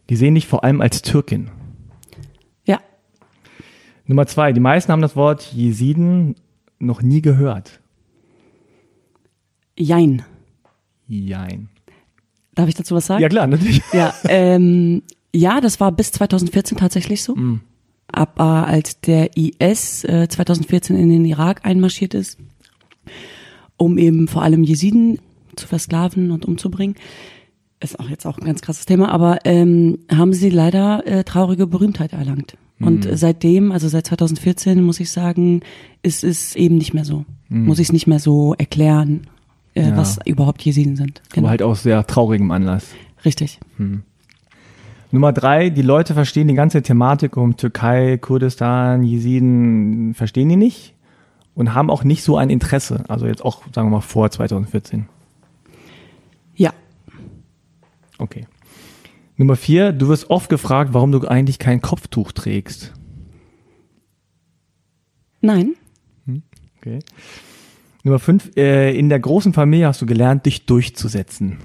die 0.08 0.17
sehen 0.17 0.37
dich 0.37 0.47
vor 0.47 0.62
allem 0.62 0.81
als 0.81 1.03
Türkin. 1.03 1.50
Ja, 2.64 2.79
Nummer 4.06 4.26
zwei, 4.26 4.53
die 4.53 4.61
meisten 4.61 4.93
haben 4.93 5.03
das 5.03 5.17
Wort 5.17 5.53
Jesiden 5.53 6.37
noch 6.79 7.03
nie 7.03 7.23
gehört. 7.23 7.81
jein. 9.76 10.23
Jein. 11.08 11.69
Darf 12.55 12.69
ich 12.69 12.75
dazu 12.75 12.94
was 12.94 13.06
sagen? 13.06 13.23
Ja 13.23 13.29
klar, 13.29 13.47
natürlich. 13.47 13.82
Ja, 13.93 14.14
ähm, 14.29 15.03
ja, 15.35 15.61
das 15.61 15.79
war 15.81 15.93
bis 15.93 16.12
2014 16.12 16.79
tatsächlich 16.79 17.23
so. 17.23 17.35
Aber 18.08 18.67
als 18.67 19.00
der 19.00 19.37
IS 19.37 20.05
äh, 20.05 20.29
2014 20.29 20.97
in 20.97 21.11
den 21.11 21.25
Irak 21.25 21.64
einmarschiert 21.64 22.14
ist, 22.14 22.38
um 23.76 23.99
eben 23.99 24.26
vor 24.26 24.43
allem 24.43 24.64
Jesiden 24.64 25.19
zu 25.56 25.67
versklaven 25.67 26.31
und 26.31 26.47
umzubringen, 26.47 26.97
ist 27.81 28.00
auch 28.00 28.08
jetzt 28.08 28.25
auch 28.26 28.38
ein 28.38 28.47
ganz 28.47 28.62
krasses 28.62 28.87
Thema, 28.87 29.10
aber 29.10 29.41
ähm, 29.44 29.98
haben 30.10 30.32
sie 30.32 30.48
leider 30.48 31.06
äh, 31.06 31.25
traurige 31.25 31.67
Berühmtheit 31.67 32.13
erlangt. 32.13 32.56
Und 32.79 33.08
seitdem, 33.10 33.72
also 33.72 33.89
seit 33.89 34.06
2014, 34.06 34.82
muss 34.82 35.01
ich 35.01 35.10
sagen, 35.10 35.60
ist 36.03 36.22
es 36.22 36.55
eben 36.56 36.77
nicht 36.77 36.93
mehr 36.93 37.06
so. 37.06 37.25
Muss 37.48 37.79
ich 37.79 37.89
es 37.89 37.93
nicht 37.93 38.06
mehr 38.06 38.19
so 38.19 38.55
erklären, 38.58 39.29
äh, 39.76 39.88
Ja. 39.90 39.96
was 39.96 40.18
überhaupt 40.24 40.62
Jesiden 40.62 40.96
sind. 40.96 41.22
Aber 41.36 41.48
halt 41.48 41.62
aus 41.62 41.82
sehr 41.84 42.06
traurigem 42.06 42.50
Anlass. 42.50 42.88
Richtig. 43.24 43.60
Nummer 45.12 45.32
drei, 45.32 45.70
die 45.70 45.82
Leute 45.82 46.14
verstehen 46.14 46.48
die 46.48 46.54
ganze 46.54 46.82
Thematik 46.82 47.36
um 47.36 47.56
Türkei, 47.56 48.18
Kurdistan, 48.18 49.02
Jesiden, 49.04 50.14
verstehen 50.14 50.48
die 50.48 50.56
nicht 50.56 50.94
und 51.54 51.74
haben 51.74 51.90
auch 51.90 52.04
nicht 52.04 52.22
so 52.22 52.36
ein 52.36 52.50
Interesse. 52.50 53.04
Also 53.08 53.26
jetzt 53.26 53.44
auch, 53.44 53.62
sagen 53.72 53.88
wir 53.88 53.96
mal, 53.96 54.00
vor 54.00 54.30
2014. 54.30 55.06
Ja. 56.56 56.72
Okay. 58.18 58.46
Nummer 59.36 59.56
vier, 59.56 59.92
du 59.92 60.08
wirst 60.08 60.30
oft 60.30 60.48
gefragt, 60.48 60.94
warum 60.94 61.12
du 61.12 61.26
eigentlich 61.28 61.58
kein 61.58 61.82
Kopftuch 61.82 62.32
trägst. 62.32 62.92
Nein. 65.40 65.74
Okay. 66.78 67.00
Nummer 68.06 68.20
fünf, 68.20 68.53
äh, 68.56 68.96
in 68.96 69.08
der 69.08 69.19
großen 69.19 69.53
Familie 69.53 69.89
hast 69.89 70.01
du 70.01 70.06
gelernt, 70.06 70.46
dich 70.46 70.65
durchzusetzen. 70.65 71.58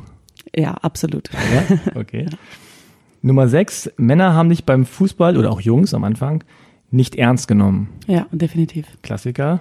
Ja, 0.56 0.72
absolut. 0.74 1.30
Ja, 1.32 1.78
okay. 1.94 2.26
Nummer 3.22 3.48
sechs, 3.48 3.92
Männer 3.98 4.34
haben 4.34 4.50
dich 4.50 4.66
beim 4.66 4.88
Fußball 4.88 5.38
oder 5.38 5.52
auch 5.52 5.62
Jungs 5.62 5.94
am 5.94 6.04
Anfang 6.04 6.44
nicht 6.90 7.16
ernst 7.16 7.48
genommen. 7.48 7.90
Ja, 8.08 8.26
definitiv. 8.32 8.88
Klassiker. 9.04 9.60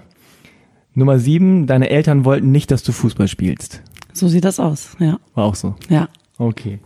Nummer 0.95 1.19
sieben, 1.19 1.67
deine 1.67 1.91
Eltern 1.91 2.25
wollten 2.25 2.51
nicht, 2.51 2.71
dass 2.71 2.83
du 2.83 2.93
Fußball 2.93 3.29
spielst. 3.29 3.83
So 4.15 4.29
sieht 4.29 4.47
das 4.47 4.59
aus. 4.59 4.97
Ja, 4.99 5.19
War 5.35 5.45
auch 5.45 5.55
so. 5.57 5.75
ja. 5.91 6.09
Okay. 6.39 6.79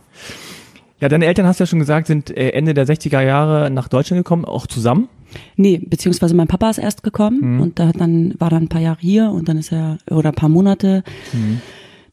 Ja, 0.99 1.07
deine 1.07 1.25
Eltern, 1.25 1.45
hast 1.47 1.61
du 1.61 1.63
ja 1.63 1.67
schon 1.67 1.79
gesagt, 1.79 2.07
sind 2.07 2.35
äh, 2.35 2.49
Ende 2.49 2.73
der 2.73 2.85
60er 2.85 3.21
Jahre 3.21 3.69
nach 3.69 3.87
Deutschland 3.87 4.19
gekommen, 4.19 4.43
auch 4.43 4.67
zusammen. 4.67 5.07
Nee, 5.55 5.81
beziehungsweise 5.83 6.35
mein 6.35 6.47
Papa 6.47 6.69
ist 6.69 6.77
erst 6.77 7.03
gekommen 7.03 7.59
und 7.59 7.79
da 7.79 7.87
hat 7.87 7.99
dann 7.99 8.33
war 8.39 8.49
dann 8.49 8.63
ein 8.63 8.69
paar 8.69 8.81
Jahre 8.81 8.99
hier 9.01 9.31
und 9.31 9.49
dann 9.49 9.57
ist 9.57 9.71
er 9.71 9.97
oder 10.09 10.29
ein 10.29 10.35
paar 10.35 10.49
Monate. 10.49 11.03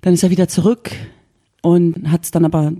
Dann 0.00 0.14
ist 0.14 0.22
er 0.22 0.30
wieder 0.30 0.48
zurück 0.48 0.90
und 1.62 2.10
hat 2.10 2.24
es 2.24 2.30
dann 2.30 2.44
aber 2.44 2.72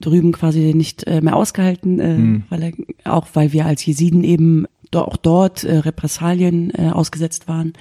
drüben 0.00 0.32
quasi 0.32 0.72
nicht 0.74 1.06
äh, 1.06 1.20
mehr 1.20 1.36
ausgehalten, 1.36 2.00
äh, 2.00 2.40
weil 2.48 2.62
er 2.62 2.72
auch 3.12 3.28
weil 3.34 3.52
wir 3.52 3.66
als 3.66 3.84
Jesiden 3.84 4.24
eben 4.24 4.66
auch 4.94 5.16
dort 5.16 5.64
äh, 5.64 5.78
Repressalien 5.78 6.72
äh, 6.74 6.90
ausgesetzt 6.90 7.48
waren 7.48 7.74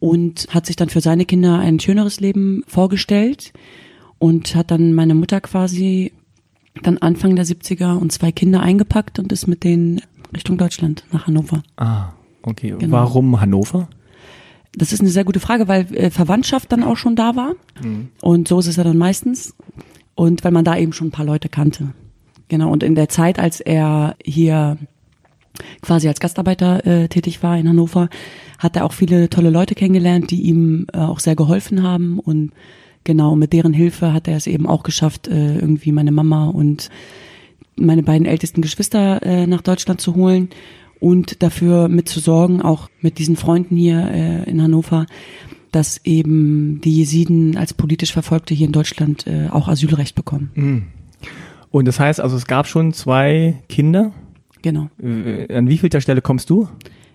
und 0.00 0.48
hat 0.50 0.66
sich 0.66 0.76
dann 0.76 0.88
für 0.88 1.00
seine 1.00 1.24
Kinder 1.24 1.58
ein 1.58 1.80
schöneres 1.80 2.20
Leben 2.20 2.62
vorgestellt 2.66 3.52
und 4.18 4.54
hat 4.54 4.70
dann 4.70 4.94
meine 4.94 5.14
Mutter 5.14 5.40
quasi 5.40 6.12
dann 6.82 6.98
Anfang 6.98 7.36
der 7.36 7.44
70er 7.44 7.96
und 7.96 8.12
zwei 8.12 8.32
Kinder 8.32 8.60
eingepackt 8.60 9.18
und 9.18 9.32
ist 9.32 9.46
mit 9.46 9.64
denen 9.64 10.00
Richtung 10.34 10.58
Deutschland 10.58 11.04
nach 11.12 11.26
Hannover. 11.26 11.62
Ah, 11.76 12.10
okay. 12.42 12.74
Genau. 12.78 12.96
Warum 12.96 13.40
Hannover? 13.40 13.88
Das 14.72 14.92
ist 14.92 15.00
eine 15.00 15.10
sehr 15.10 15.24
gute 15.24 15.40
Frage, 15.40 15.68
weil 15.68 15.92
äh, 15.94 16.10
Verwandtschaft 16.10 16.70
dann 16.72 16.82
auch 16.82 16.96
schon 16.96 17.16
da 17.16 17.36
war. 17.36 17.54
Mhm. 17.82 18.08
Und 18.20 18.48
so 18.48 18.58
ist 18.58 18.66
es 18.66 18.76
ja 18.76 18.84
dann 18.84 18.98
meistens. 18.98 19.54
Und 20.14 20.44
weil 20.44 20.52
man 20.52 20.64
da 20.64 20.76
eben 20.76 20.92
schon 20.92 21.08
ein 21.08 21.12
paar 21.12 21.24
Leute 21.24 21.48
kannte. 21.48 21.94
Genau. 22.48 22.70
Und 22.70 22.82
in 22.82 22.94
der 22.94 23.08
Zeit, 23.08 23.38
als 23.38 23.60
er 23.60 24.16
hier 24.24 24.78
quasi 25.82 26.08
als 26.08 26.20
Gastarbeiter 26.20 26.86
äh, 26.86 27.08
tätig 27.08 27.42
war 27.42 27.56
in 27.58 27.68
Hannover, 27.68 28.08
hat 28.58 28.76
er 28.76 28.84
auch 28.84 28.92
viele 28.92 29.30
tolle 29.30 29.50
Leute 29.50 29.74
kennengelernt, 29.74 30.30
die 30.30 30.42
ihm 30.42 30.86
äh, 30.92 30.98
auch 30.98 31.20
sehr 31.20 31.36
geholfen 31.36 31.82
haben. 31.82 32.18
Und 32.18 32.52
genau, 33.04 33.36
mit 33.36 33.52
deren 33.52 33.72
Hilfe 33.72 34.12
hat 34.12 34.28
er 34.28 34.36
es 34.36 34.46
eben 34.46 34.66
auch 34.66 34.82
geschafft, 34.82 35.28
äh, 35.28 35.56
irgendwie 35.56 35.92
meine 35.92 36.12
Mama 36.12 36.48
und 36.48 36.90
meine 37.78 38.02
beiden 38.02 38.26
ältesten 38.26 38.62
Geschwister 38.62 39.22
äh, 39.22 39.46
nach 39.46 39.62
Deutschland 39.62 40.00
zu 40.00 40.14
holen 40.14 40.48
und 41.00 41.42
dafür 41.42 41.88
mitzusorgen, 41.88 42.62
auch 42.62 42.88
mit 43.00 43.18
diesen 43.18 43.36
Freunden 43.36 43.76
hier 43.76 44.10
äh, 44.10 44.50
in 44.50 44.62
Hannover, 44.62 45.06
dass 45.72 46.00
eben 46.04 46.80
die 46.82 46.96
Jesiden 46.96 47.56
als 47.56 47.74
politisch 47.74 48.12
Verfolgte 48.12 48.54
hier 48.54 48.66
in 48.66 48.72
Deutschland 48.72 49.26
äh, 49.26 49.48
auch 49.50 49.68
Asylrecht 49.68 50.14
bekommen. 50.14 50.50
Mhm. 50.54 50.82
Und 51.70 51.86
das 51.86 52.00
heißt 52.00 52.20
also, 52.20 52.36
es 52.36 52.46
gab 52.46 52.66
schon 52.66 52.92
zwei 52.92 53.62
Kinder? 53.68 54.12
Genau. 54.62 54.88
Äh, 55.02 55.54
an 55.54 55.68
wie 55.68 55.78
vielter 55.78 56.00
Stelle 56.00 56.22
kommst 56.22 56.50
du? 56.50 56.68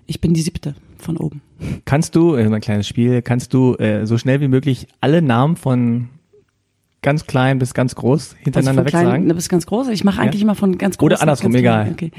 Ich 0.05 0.21
bin 0.21 0.33
die 0.33 0.41
siebte 0.41 0.75
von 0.97 1.17
oben. 1.17 1.41
Kannst 1.85 2.15
du, 2.15 2.35
äh, 2.35 2.45
ein 2.45 2.61
kleines 2.61 2.87
Spiel, 2.87 3.21
kannst 3.21 3.53
du 3.53 3.75
äh, 3.75 4.05
so 4.05 4.17
schnell 4.17 4.41
wie 4.41 4.47
möglich 4.47 4.87
alle 5.01 5.21
Namen 5.21 5.55
von 5.55 6.09
ganz 7.03 7.27
klein 7.27 7.59
bis 7.59 7.75
ganz 7.75 7.93
groß 7.95 8.35
hintereinander 8.39 8.83
also 8.83 8.97
weg 8.97 9.03
sagen? 9.03 9.27
Bis 9.27 9.49
ganz 9.49 9.67
groß. 9.67 9.89
Ich 9.89 10.03
mache 10.03 10.19
eigentlich 10.19 10.41
ja? 10.41 10.45
immer 10.45 10.55
von 10.55 10.77
ganz 10.77 10.97
groß. 10.97 11.05
Oder 11.05 11.21
andersrum, 11.21 11.53
egal. 11.53 11.91
Okay. 11.91 12.11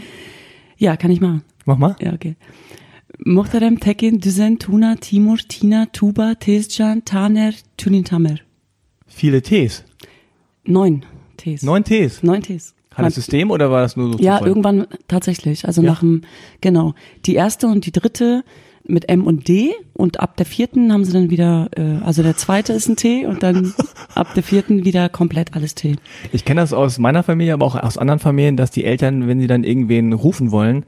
Ja, 0.76 0.97
kann 0.97 1.11
ich 1.11 1.21
machen. 1.21 1.43
Mach 1.64 1.79
mal. 1.79 1.97
Ja, 2.00 2.12
okay. 2.12 2.37
Muhterem 3.25 3.81
Tekin, 3.81 4.21
Düzen, 4.21 4.59
Tuna, 4.59 4.97
Timur, 4.97 5.38
Tina, 5.38 5.87
Tuba, 5.87 6.35
Tezcan, 6.35 7.05
Taner, 7.05 7.53
Tunintamer. 7.76 8.37
Viele 9.07 9.43
Ts. 9.43 9.85
Neun 10.64 11.05
Ts. 11.37 11.62
Neun 11.62 11.85
Ts. 11.85 12.23
Neun 12.23 12.43
Ts. 12.43 12.75
Hat 12.95 13.07
das 13.07 13.14
System 13.17 13.50
oder 13.50 13.71
war 13.71 13.83
das 13.83 13.97
nur 13.97 14.12
so? 14.12 14.19
Ja, 14.19 14.45
irgendwann 14.45 14.87
tatsächlich. 15.09 15.67
Also 15.67 15.83
ja. 15.83 15.91
nach 15.91 16.00
dem, 16.00 16.23
genau. 16.61 16.95
Die 17.26 17.35
erste 17.35 17.67
und 17.67 17.87
die 17.87 17.93
dritte 17.93 18.45
mit 18.87 19.09
M 19.09 19.26
und 19.26 19.49
D 19.49 19.73
und 19.95 20.21
ab 20.21 20.37
der 20.37 20.47
vierten 20.47 20.93
haben 20.93 21.05
sie 21.05 21.12
dann 21.12 21.31
wieder, 21.31 21.69
äh, 21.76 22.05
also 22.05 22.23
der 22.23 22.37
zweite 22.37 22.73
ist 22.73 22.88
ein 22.88 22.97
T 22.97 23.26
und 23.26 23.43
dann 23.43 23.73
ab 24.14 24.35
der 24.35 24.43
vierten 24.43 24.85
wieder 24.85 25.09
komplett 25.09 25.55
alles 25.55 25.75
T. 25.75 25.97
Ich 26.33 26.45
kenne 26.45 26.61
das 26.61 26.73
aus 26.73 26.99
meiner 26.99 27.23
Familie, 27.23 27.55
aber 27.55 27.64
auch 27.64 27.76
aus 27.76 27.99
anderen 27.99 28.21
Familien, 28.21 28.57
dass 28.57 28.71
die 28.71 28.85
Eltern, 28.85 29.26
wenn 29.26 29.41
sie 29.41 29.47
dann 29.47 29.64
irgendwen 29.64 30.12
rufen 30.12 30.50
wollen, 30.50 30.85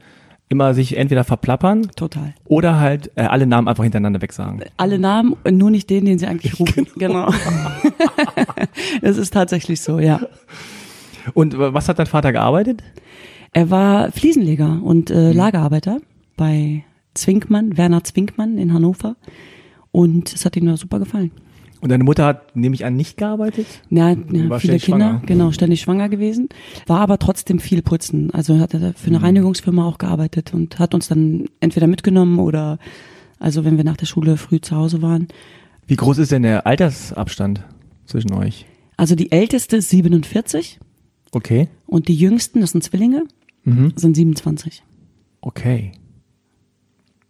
immer 0.49 0.73
sich 0.73 0.95
entweder 0.95 1.23
verplappern. 1.23 1.89
Total. 1.95 2.33
Oder 2.45 2.79
halt 2.79 3.11
äh, 3.15 3.23
alle 3.23 3.47
Namen 3.47 3.67
einfach 3.67 3.83
hintereinander 3.83 4.21
wegsagen. 4.21 4.61
Alle 4.77 4.99
Namen 4.99 5.35
und 5.43 5.57
nur 5.57 5.71
nicht 5.71 5.89
den, 5.89 6.05
den 6.05 6.19
sie 6.19 6.27
eigentlich 6.27 6.59
rufen. 6.59 6.87
Genau. 6.95 7.25
genau. 7.25 7.35
das 9.01 9.17
ist 9.17 9.33
tatsächlich 9.33 9.81
so, 9.81 9.99
ja. 9.99 10.21
Und 11.33 11.57
was 11.57 11.89
hat 11.89 11.99
dein 11.99 12.05
Vater 12.05 12.31
gearbeitet? 12.31 12.83
Er 13.51 13.69
war 13.69 14.11
Fliesenleger 14.11 14.79
und 14.83 15.09
äh, 15.09 15.31
mhm. 15.31 15.37
Lagerarbeiter 15.37 15.99
bei 16.37 16.83
Zwinkmann, 17.17 17.77
Werner 17.77 18.03
Zwinkmann 18.03 18.57
in 18.57 18.73
Hannover. 18.73 19.15
Und 19.91 20.33
es 20.33 20.45
hat 20.45 20.55
ihm 20.55 20.65
da 20.65 20.77
super 20.77 20.99
gefallen. 20.99 21.31
Und 21.79 21.89
deine 21.89 22.03
Mutter 22.03 22.25
hat, 22.25 22.55
nehme 22.55 22.73
ich 22.73 22.85
an, 22.85 22.95
nicht 22.95 23.17
gearbeitet? 23.17 23.67
Ja, 23.89 24.09
ja 24.09 24.59
viele 24.59 24.79
Kinder, 24.79 24.79
schwanger. 24.79 25.21
genau, 25.25 25.51
ständig 25.51 25.81
schwanger 25.81 26.09
gewesen, 26.09 26.49
war 26.87 27.01
aber 27.01 27.19
trotzdem 27.19 27.59
viel 27.59 27.83
putzen. 27.83 28.31
Also 28.31 28.59
hat 28.59 28.73
er 28.73 28.93
für 28.93 29.07
eine 29.07 29.19
mhm. 29.19 29.25
Reinigungsfirma 29.25 29.87
auch 29.87 29.99
gearbeitet 29.99 30.53
und 30.53 30.79
hat 30.79 30.95
uns 30.95 31.07
dann 31.07 31.45
entweder 31.59 31.85
mitgenommen 31.85 32.39
oder, 32.39 32.79
also 33.39 33.63
wenn 33.63 33.77
wir 33.77 33.83
nach 33.83 33.97
der 33.97 34.07
Schule 34.07 34.37
früh 34.37 34.59
zu 34.59 34.75
Hause 34.75 35.01
waren. 35.03 35.27
Wie 35.85 35.95
groß 35.95 36.17
ist 36.17 36.31
denn 36.31 36.43
der 36.43 36.65
Altersabstand 36.65 37.63
zwischen 38.05 38.33
euch? 38.33 38.65
Also 38.97 39.13
die 39.13 39.31
älteste 39.31 39.77
ist 39.77 39.89
47. 39.89 40.79
Okay. 41.31 41.69
Und 41.85 42.07
die 42.07 42.15
jüngsten, 42.15 42.61
das 42.61 42.71
sind 42.71 42.83
Zwillinge, 42.83 43.23
mhm. 43.63 43.93
sind 43.95 44.15
27. 44.15 44.83
Okay. 45.41 45.91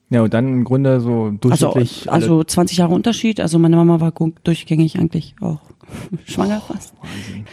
Ja, 0.09 0.21
und 0.21 0.33
dann 0.33 0.47
im 0.47 0.63
Grunde 0.63 1.01
so 1.01 1.31
durchschnittlich. 1.31 2.09
Also, 2.09 2.37
also 2.37 2.43
20 2.43 2.77
Jahre 2.77 2.93
Unterschied. 2.93 3.39
Also 3.41 3.59
meine 3.59 3.75
Mama 3.75 3.99
war 3.99 4.13
durchgängig 4.43 4.97
eigentlich 4.97 5.35
auch 5.41 5.59
schwanger 6.25 6.61
fast. 6.61 6.93
Wahnsinn. 7.01 7.45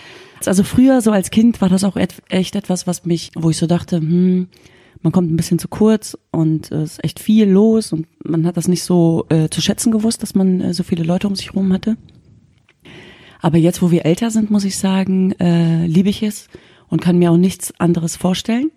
Also 0.46 0.62
früher, 0.62 1.00
so 1.00 1.10
als 1.10 1.30
Kind, 1.30 1.60
war 1.60 1.68
das 1.68 1.84
auch 1.84 1.96
echt 1.96 2.56
etwas, 2.56 2.86
was 2.86 3.04
mich, 3.04 3.30
wo 3.34 3.50
ich 3.50 3.56
so 3.56 3.66
dachte, 3.66 3.96
hm, 3.96 4.48
man 5.02 5.12
kommt 5.12 5.30
ein 5.30 5.36
bisschen 5.36 5.58
zu 5.58 5.68
kurz 5.68 6.18
und 6.30 6.70
es 6.70 6.92
ist 6.92 7.04
echt 7.04 7.20
viel 7.20 7.48
los 7.48 7.92
und 7.92 8.06
man 8.24 8.46
hat 8.46 8.56
das 8.56 8.68
nicht 8.68 8.82
so 8.82 9.26
äh, 9.28 9.48
zu 9.48 9.60
schätzen 9.60 9.90
gewusst, 9.92 10.22
dass 10.22 10.34
man 10.34 10.60
äh, 10.60 10.74
so 10.74 10.82
viele 10.82 11.04
Leute 11.04 11.28
um 11.28 11.34
sich 11.34 11.48
herum 11.48 11.72
hatte. 11.72 11.96
Aber 13.40 13.58
jetzt, 13.58 13.82
wo 13.82 13.90
wir 13.90 14.06
älter 14.06 14.30
sind, 14.30 14.50
muss 14.50 14.64
ich 14.64 14.78
sagen, 14.78 15.32
äh, 15.32 15.86
liebe 15.86 16.08
ich 16.08 16.22
es 16.22 16.48
und 16.88 17.02
kann 17.02 17.18
mir 17.18 17.30
auch 17.30 17.36
nichts 17.36 17.78
anderes 17.78 18.16
vorstellen. 18.16 18.70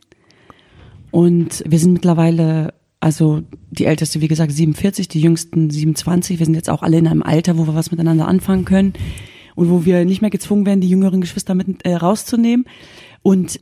Und 1.11 1.63
wir 1.65 1.79
sind 1.79 1.93
mittlerweile 1.93 2.73
also 2.99 3.43
die 3.69 3.85
älteste, 3.85 4.21
wie 4.21 4.27
gesagt, 4.27 4.51
47, 4.51 5.07
die 5.07 5.21
jüngsten 5.21 5.69
27. 5.69 6.39
Wir 6.39 6.45
sind 6.45 6.55
jetzt 6.55 6.69
auch 6.69 6.81
alle 6.81 6.97
in 6.97 7.07
einem 7.07 7.23
Alter, 7.23 7.57
wo 7.57 7.67
wir 7.67 7.75
was 7.75 7.91
miteinander 7.91 8.27
anfangen 8.27 8.65
können 8.65 8.93
und 9.55 9.69
wo 9.69 9.85
wir 9.85 10.05
nicht 10.05 10.21
mehr 10.21 10.31
gezwungen 10.31 10.65
werden, 10.65 10.81
die 10.81 10.89
jüngeren 10.89 11.21
Geschwister 11.21 11.53
mit 11.55 11.85
äh, 11.85 11.95
rauszunehmen. 11.95 12.65
Und 13.21 13.59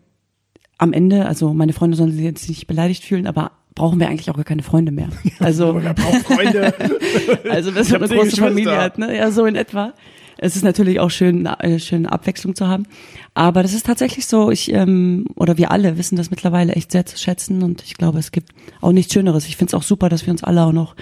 am 0.78 0.94
Ende, 0.94 1.26
also 1.26 1.54
meine 1.54 1.74
Freunde 1.74 1.98
sollen 1.98 2.12
sich 2.12 2.22
jetzt 2.22 2.50
nicht 2.50 2.68
beleidigt 2.68 3.04
fühlen, 3.04 3.28
aber 3.28 3.52
brauchen 3.76 4.00
wir 4.00 4.08
eigentlich 4.08 4.30
auch 4.30 4.36
gar 4.36 4.46
keine 4.46 4.64
Freunde 4.64 4.92
mehr. 4.92 5.10
Also, 5.40 5.74
Freunde. 5.74 6.74
also 7.50 7.76
wenn 7.76 7.88
man 7.88 8.04
eine 8.04 8.20
große 8.20 8.38
Familie 8.38 8.78
hat, 8.78 8.98
ne? 8.98 9.16
Ja, 9.16 9.32
so 9.32 9.46
in 9.46 9.56
etwa 9.56 9.94
es 10.38 10.56
ist 10.56 10.64
natürlich 10.64 11.00
auch 11.00 11.10
schön, 11.10 11.48
eine 11.48 11.80
schöne 11.80 12.12
Abwechslung 12.12 12.56
zu 12.56 12.68
haben. 12.68 12.86
Aber 13.34 13.64
das 13.64 13.74
ist 13.74 13.86
tatsächlich 13.86 14.26
so, 14.26 14.52
ich, 14.52 14.72
ähm, 14.72 15.26
oder 15.36 15.58
wir 15.58 15.72
alle 15.72 15.98
wissen 15.98 16.16
das 16.16 16.30
mittlerweile 16.30 16.74
echt 16.74 16.92
sehr 16.92 17.06
zu 17.06 17.18
schätzen 17.18 17.64
und 17.64 17.84
ich 17.84 17.96
glaube, 17.96 18.20
es 18.20 18.32
gibt 18.32 18.50
auch 18.82 18.92
nichts 18.92 19.14
Schöneres. 19.14 19.48
Ich 19.48 19.58
finde 19.58 19.70
es 19.70 19.74
auch 19.74 19.84
super, 19.84 20.10
dass 20.10 20.26
wir 20.26 20.32
uns 20.32 20.44
alle 20.44 20.64
auch 20.64 20.72
noch, 20.72 20.96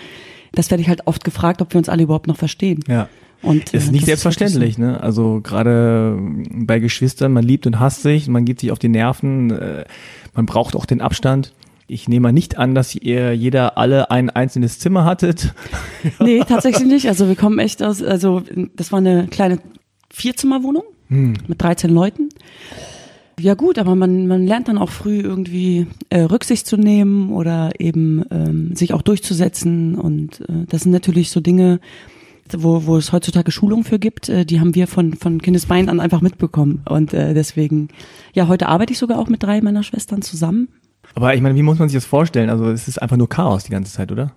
das 0.53 0.69
werde 0.71 0.81
ich 0.81 0.89
halt 0.89 1.07
oft 1.07 1.23
gefragt, 1.23 1.61
ob 1.61 1.73
wir 1.73 1.77
uns 1.77 1.89
alle 1.89 2.03
überhaupt 2.03 2.27
noch 2.27 2.37
verstehen. 2.37 2.83
Ja. 2.87 3.09
Und, 3.41 3.73
ist 3.73 3.89
äh, 3.89 3.91
nicht 3.91 4.05
selbstverständlich, 4.05 4.75
so. 4.75 4.81
ne? 4.81 5.01
Also 5.01 5.41
gerade 5.43 6.17
bei 6.49 6.79
Geschwistern, 6.79 7.33
man 7.33 7.43
liebt 7.43 7.67
und 7.67 7.79
hasst 7.79 8.01
sich, 8.01 8.29
man 8.29 8.45
geht 8.45 8.61
sich 8.61 8.71
auf 8.71 8.79
die 8.79 8.87
Nerven, 8.87 9.51
äh, 9.51 9.83
man 10.33 10.45
braucht 10.45 10.75
auch 10.75 10.85
den 10.85 11.01
Abstand. 11.01 11.53
Ich 11.87 12.07
nehme 12.07 12.23
mal 12.23 12.31
nicht 12.31 12.57
an, 12.57 12.75
dass 12.75 12.95
ihr 12.95 13.35
jeder 13.35 13.77
alle 13.77 14.09
ein 14.09 14.29
einzelnes 14.29 14.79
Zimmer 14.79 15.05
hattet. 15.05 15.53
nee, 16.19 16.39
tatsächlich 16.47 16.87
nicht. 16.87 17.07
Also 17.07 17.27
wir 17.27 17.35
kommen 17.35 17.59
echt 17.59 17.83
aus, 17.83 18.01
also 18.01 18.43
das 18.75 18.91
war 18.91 18.99
eine 18.99 19.27
kleine 19.27 19.59
Vierzimmerwohnung 20.09 20.83
hm. 21.07 21.33
mit 21.47 21.61
13 21.61 21.89
Leuten. 21.89 22.29
Ja 23.39 23.55
gut, 23.55 23.79
aber 23.79 23.95
man, 23.95 24.27
man 24.27 24.45
lernt 24.45 24.67
dann 24.67 24.77
auch 24.77 24.91
früh 24.91 25.19
irgendwie 25.19 25.87
äh, 26.09 26.21
Rücksicht 26.21 26.67
zu 26.67 26.77
nehmen 26.77 27.31
oder 27.31 27.71
eben 27.79 28.23
ähm, 28.29 28.75
sich 28.75 28.93
auch 28.93 29.01
durchzusetzen. 29.01 29.95
Und 29.95 30.41
äh, 30.41 30.65
das 30.69 30.83
sind 30.83 30.91
natürlich 30.91 31.31
so 31.31 31.39
Dinge, 31.39 31.79
wo, 32.51 32.85
wo 32.85 32.95
es 32.95 33.11
heutzutage 33.11 33.51
Schulungen 33.51 33.83
für 33.83 33.97
gibt, 33.97 34.29
äh, 34.29 34.45
die 34.45 34.59
haben 34.59 34.75
wir 34.75 34.87
von, 34.87 35.13
von 35.13 35.41
Kindesbein 35.41 35.89
an 35.89 35.99
einfach 35.99 36.21
mitbekommen. 36.21 36.83
Und 36.87 37.13
äh, 37.13 37.33
deswegen, 37.33 37.89
ja, 38.33 38.47
heute 38.47 38.67
arbeite 38.67 38.93
ich 38.93 38.99
sogar 38.99 39.17
auch 39.17 39.29
mit 39.29 39.41
drei 39.41 39.61
meiner 39.61 39.83
Schwestern 39.83 40.21
zusammen 40.21 40.69
aber 41.15 41.35
ich 41.35 41.41
meine, 41.41 41.55
wie 41.55 41.63
muss 41.63 41.79
man 41.79 41.89
sich 41.89 41.97
das 41.97 42.05
vorstellen? 42.05 42.49
Also 42.49 42.69
es 42.69 42.87
ist 42.87 43.01
einfach 43.01 43.17
nur 43.17 43.29
Chaos 43.29 43.63
die 43.63 43.71
ganze 43.71 43.91
Zeit, 43.91 44.11
oder? 44.11 44.33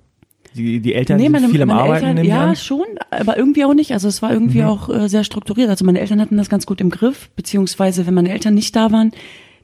Die, 0.54 0.80
die 0.80 0.94
Eltern 0.94 1.18
nee, 1.18 1.28
meine, 1.28 1.46
sind 1.46 1.52
viel 1.52 1.62
am 1.62 1.70
Arbeiten. 1.70 2.06
Eltern, 2.06 2.24
ja, 2.24 2.54
schon, 2.54 2.86
aber 3.10 3.36
irgendwie 3.36 3.64
auch 3.64 3.74
nicht. 3.74 3.92
Also 3.92 4.08
es 4.08 4.22
war 4.22 4.32
irgendwie 4.32 4.62
mhm. 4.62 4.68
auch 4.68 4.88
äh, 4.88 5.08
sehr 5.08 5.22
strukturiert. 5.22 5.68
Also 5.68 5.84
meine 5.84 6.00
Eltern 6.00 6.20
hatten 6.20 6.36
das 6.36 6.48
ganz 6.48 6.64
gut 6.64 6.80
im 6.80 6.90
Griff, 6.90 7.28
beziehungsweise 7.36 8.06
wenn 8.06 8.14
meine 8.14 8.30
Eltern 8.30 8.54
nicht 8.54 8.74
da 8.74 8.90
waren, 8.90 9.12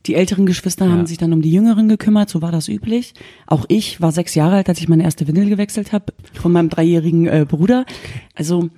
die 0.06 0.14
älteren 0.14 0.46
Geschwister 0.46 0.86
ja. 0.86 0.92
haben 0.92 1.06
sich 1.06 1.16
dann 1.16 1.32
um 1.32 1.42
die 1.42 1.52
Jüngeren 1.52 1.88
gekümmert, 1.88 2.28
so 2.28 2.42
war 2.42 2.52
das 2.52 2.68
üblich. 2.68 3.14
Auch 3.46 3.64
ich 3.68 4.00
war 4.00 4.12
sechs 4.12 4.34
Jahre 4.34 4.56
alt, 4.56 4.68
als 4.68 4.80
ich 4.80 4.88
meine 4.88 5.04
erste 5.04 5.26
Windel 5.28 5.48
gewechselt 5.48 5.92
habe 5.92 6.12
von 6.34 6.52
meinem 6.52 6.68
dreijährigen 6.68 7.26
äh, 7.26 7.46
Bruder. 7.48 7.86
Also 8.34 8.68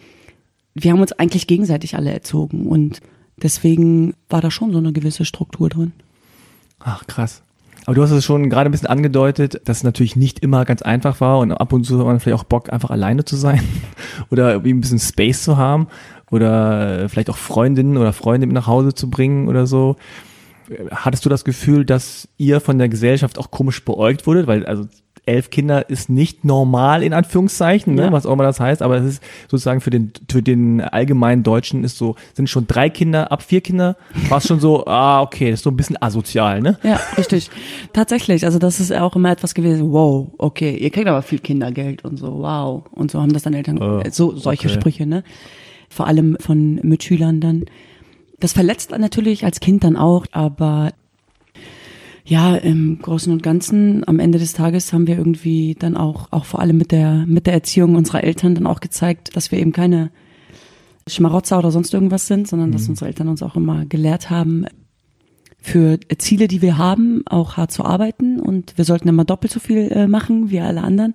wir 0.75 0.93
haben 0.93 1.01
uns 1.01 1.13
eigentlich 1.13 1.47
gegenseitig 1.47 1.97
alle 1.97 2.13
erzogen 2.13 2.67
und 2.67 3.01
deswegen 3.43 4.15
war 4.29 4.41
da 4.41 4.51
schon 4.51 4.73
so 4.73 4.79
eine 4.79 4.93
gewisse 4.93 5.25
Struktur 5.25 5.69
drin. 5.69 5.93
Ach 6.81 7.07
krass. 7.07 7.43
Aber 7.87 7.95
du 7.95 8.03
hast 8.03 8.11
es 8.11 8.25
schon 8.25 8.49
gerade 8.49 8.71
ein 8.71 8.73
bisschen 8.73 8.89
angedeutet, 8.89 9.61
dass 9.65 9.79
es 9.79 9.85
natürlich 9.85 10.17
nicht 10.17 10.41
immer 10.41 10.65
ganz 10.65 10.83
einfach 10.83 11.21
war 11.21 11.39
und 11.39 11.53
ab 11.53 11.73
und 11.73 11.85
zu 11.85 11.99
hat 11.99 12.07
man 12.07 12.21
vielleicht 12.21 12.41
auch 12.41 12.45
Bock, 12.45 12.73
einfach 12.73 12.91
alleine 12.91 13.25
zu 13.25 13.37
sein 13.37 13.61
oder 14.31 14.53
irgendwie 14.53 14.73
ein 14.73 14.81
bisschen 14.81 14.99
Space 14.99 15.43
zu 15.43 15.57
haben 15.57 15.89
oder 16.31 17.09
vielleicht 17.09 17.31
auch 17.31 17.37
Freundinnen 17.37 17.97
oder 17.97 18.13
Freunde 18.13 18.47
mit 18.47 18.55
nach 18.55 18.67
Hause 18.67 18.95
zu 18.95 19.11
bringen 19.11 19.49
oder 19.49 19.67
so. 19.67 19.97
Hattest 20.91 21.27
du 21.27 21.29
das 21.29 21.45
Gefühl, 21.45 21.85
dass 21.85 22.29
ihr 22.39 22.61
von 22.61 22.79
der 22.79 22.89
Gesellschaft 22.89 23.39
auch 23.39 23.51
komisch 23.51 23.85
beäugt 23.85 24.27
wurdet? 24.27 24.47
Weil 24.47 24.65
also 24.65 24.87
elf 25.27 25.51
Kinder 25.51 25.89
ist 25.89 26.11
nicht 26.11 26.45
normal 26.45 27.03
in 27.03 27.13
Anführungszeichen, 27.13 27.95
ne, 27.95 28.03
Ja. 28.03 28.13
was 28.13 28.27
auch 28.27 28.33
immer 28.33 28.45
das 28.45 28.61
heißt, 28.61 28.83
aber 28.83 28.97
es 28.99 29.05
ist 29.07 29.23
sozusagen 29.51 29.81
für 29.81 29.91
den 29.91 30.13
für 30.31 30.43
den 30.43 30.81
allgemeinen 30.81 31.43
Deutschen 31.43 31.83
ist 31.85 31.97
so 31.97 32.15
sind 32.35 32.49
schon 32.51 32.67
drei 32.67 32.91
Kinder 32.91 33.33
ab 33.33 33.43
vier 33.43 33.61
Kinder 33.61 33.97
war 34.29 34.39
es 34.39 34.47
schon 34.47 34.61
so 34.61 34.87
ah 34.87 35.23
okay 35.23 35.51
das 35.51 35.61
ist 35.61 35.65
so 35.65 35.71
ein 35.71 35.77
bisschen 35.77 36.01
asozial 36.01 36.61
ne 36.61 36.79
Ja, 36.83 37.01
richtig. 37.17 37.51
Tatsächlich. 37.93 38.45
Also 38.45 38.59
das 38.59 38.81
ist 38.81 38.93
auch 38.93 39.17
immer 39.17 39.31
etwas 39.31 39.55
gewesen. 39.55 39.93
Wow, 39.93 40.33
okay, 40.39 40.77
ihr 40.77 40.91
kriegt 40.91 41.07
aber 41.09 41.23
viel 41.23 41.39
Kindergeld 41.39 42.05
und 42.05 42.19
so. 42.19 42.41
Wow. 42.41 42.85
Und 42.93 43.11
so 43.11 43.21
haben 43.21 43.33
das 43.33 43.43
dann 43.45 43.55
Eltern. 43.55 43.81
Oh, 43.81 44.03
so 44.11 44.37
solche 44.37 44.69
okay. 44.69 44.75
Sprüche, 44.79 45.07
ne? 45.07 45.23
Vor 45.89 46.07
allem 46.07 46.37
von 46.41 46.77
Mitschülern 46.83 47.41
dann. 47.41 47.65
Das 48.41 48.53
verletzt 48.53 48.91
natürlich 48.91 49.45
als 49.45 49.61
Kind 49.61 49.85
dann 49.85 49.97
auch, 49.97 50.27
aber 50.33 50.91
ja, 52.25 52.57
im 52.57 52.99
Großen 53.01 53.33
und 53.33 53.43
Ganzen, 53.43 54.07
am 54.09 54.19
Ende 54.19 54.39
des 54.39 54.55
Tages 54.55 54.93
haben 54.93 55.07
wir 55.07 55.19
irgendwie 55.19 55.77
dann 55.79 55.97
auch, 55.97 56.33
auch 56.33 56.47
vor 56.47 56.61
allem 56.61 56.79
mit 56.79 56.91
der, 56.91 57.25
mit 57.27 57.47
der 57.47 57.53
Erziehung 57.53 57.97
unserer 57.97 58.25
Eltern 58.25 58.55
dann 58.55 58.67
auch 58.67 58.81
gezeigt, 58.81 59.37
dass 59.37 59.51
wir 59.51 59.59
eben 59.59 59.73
keine 59.73 60.11
Schmarotzer 61.07 61.59
oder 61.59 61.71
sonst 61.71 61.93
irgendwas 61.93 62.27
sind, 62.27 62.49
sondern 62.49 62.73
dass 62.73 62.89
unsere 62.89 63.09
Eltern 63.09 63.29
uns 63.29 63.43
auch 63.43 63.57
immer 63.57 63.85
gelehrt 63.85 64.31
haben, 64.31 64.65
für 65.65 65.99
Ziele, 66.19 66.47
die 66.47 66.61
wir 66.61 66.77
haben, 66.77 67.23
auch 67.27 67.57
hart 67.57 67.73
zu 67.73 67.87
arbeiten 67.87 68.39
und 68.39 68.77
wir 68.77 68.85
sollten 68.85 69.09
immer 69.09 69.25
doppelt 69.25 69.51
so 69.51 69.61
viel 69.61 69.91
äh, 69.91 70.07
machen 70.07 70.51
wie 70.51 70.61
alle 70.61 70.83
anderen. 70.83 71.15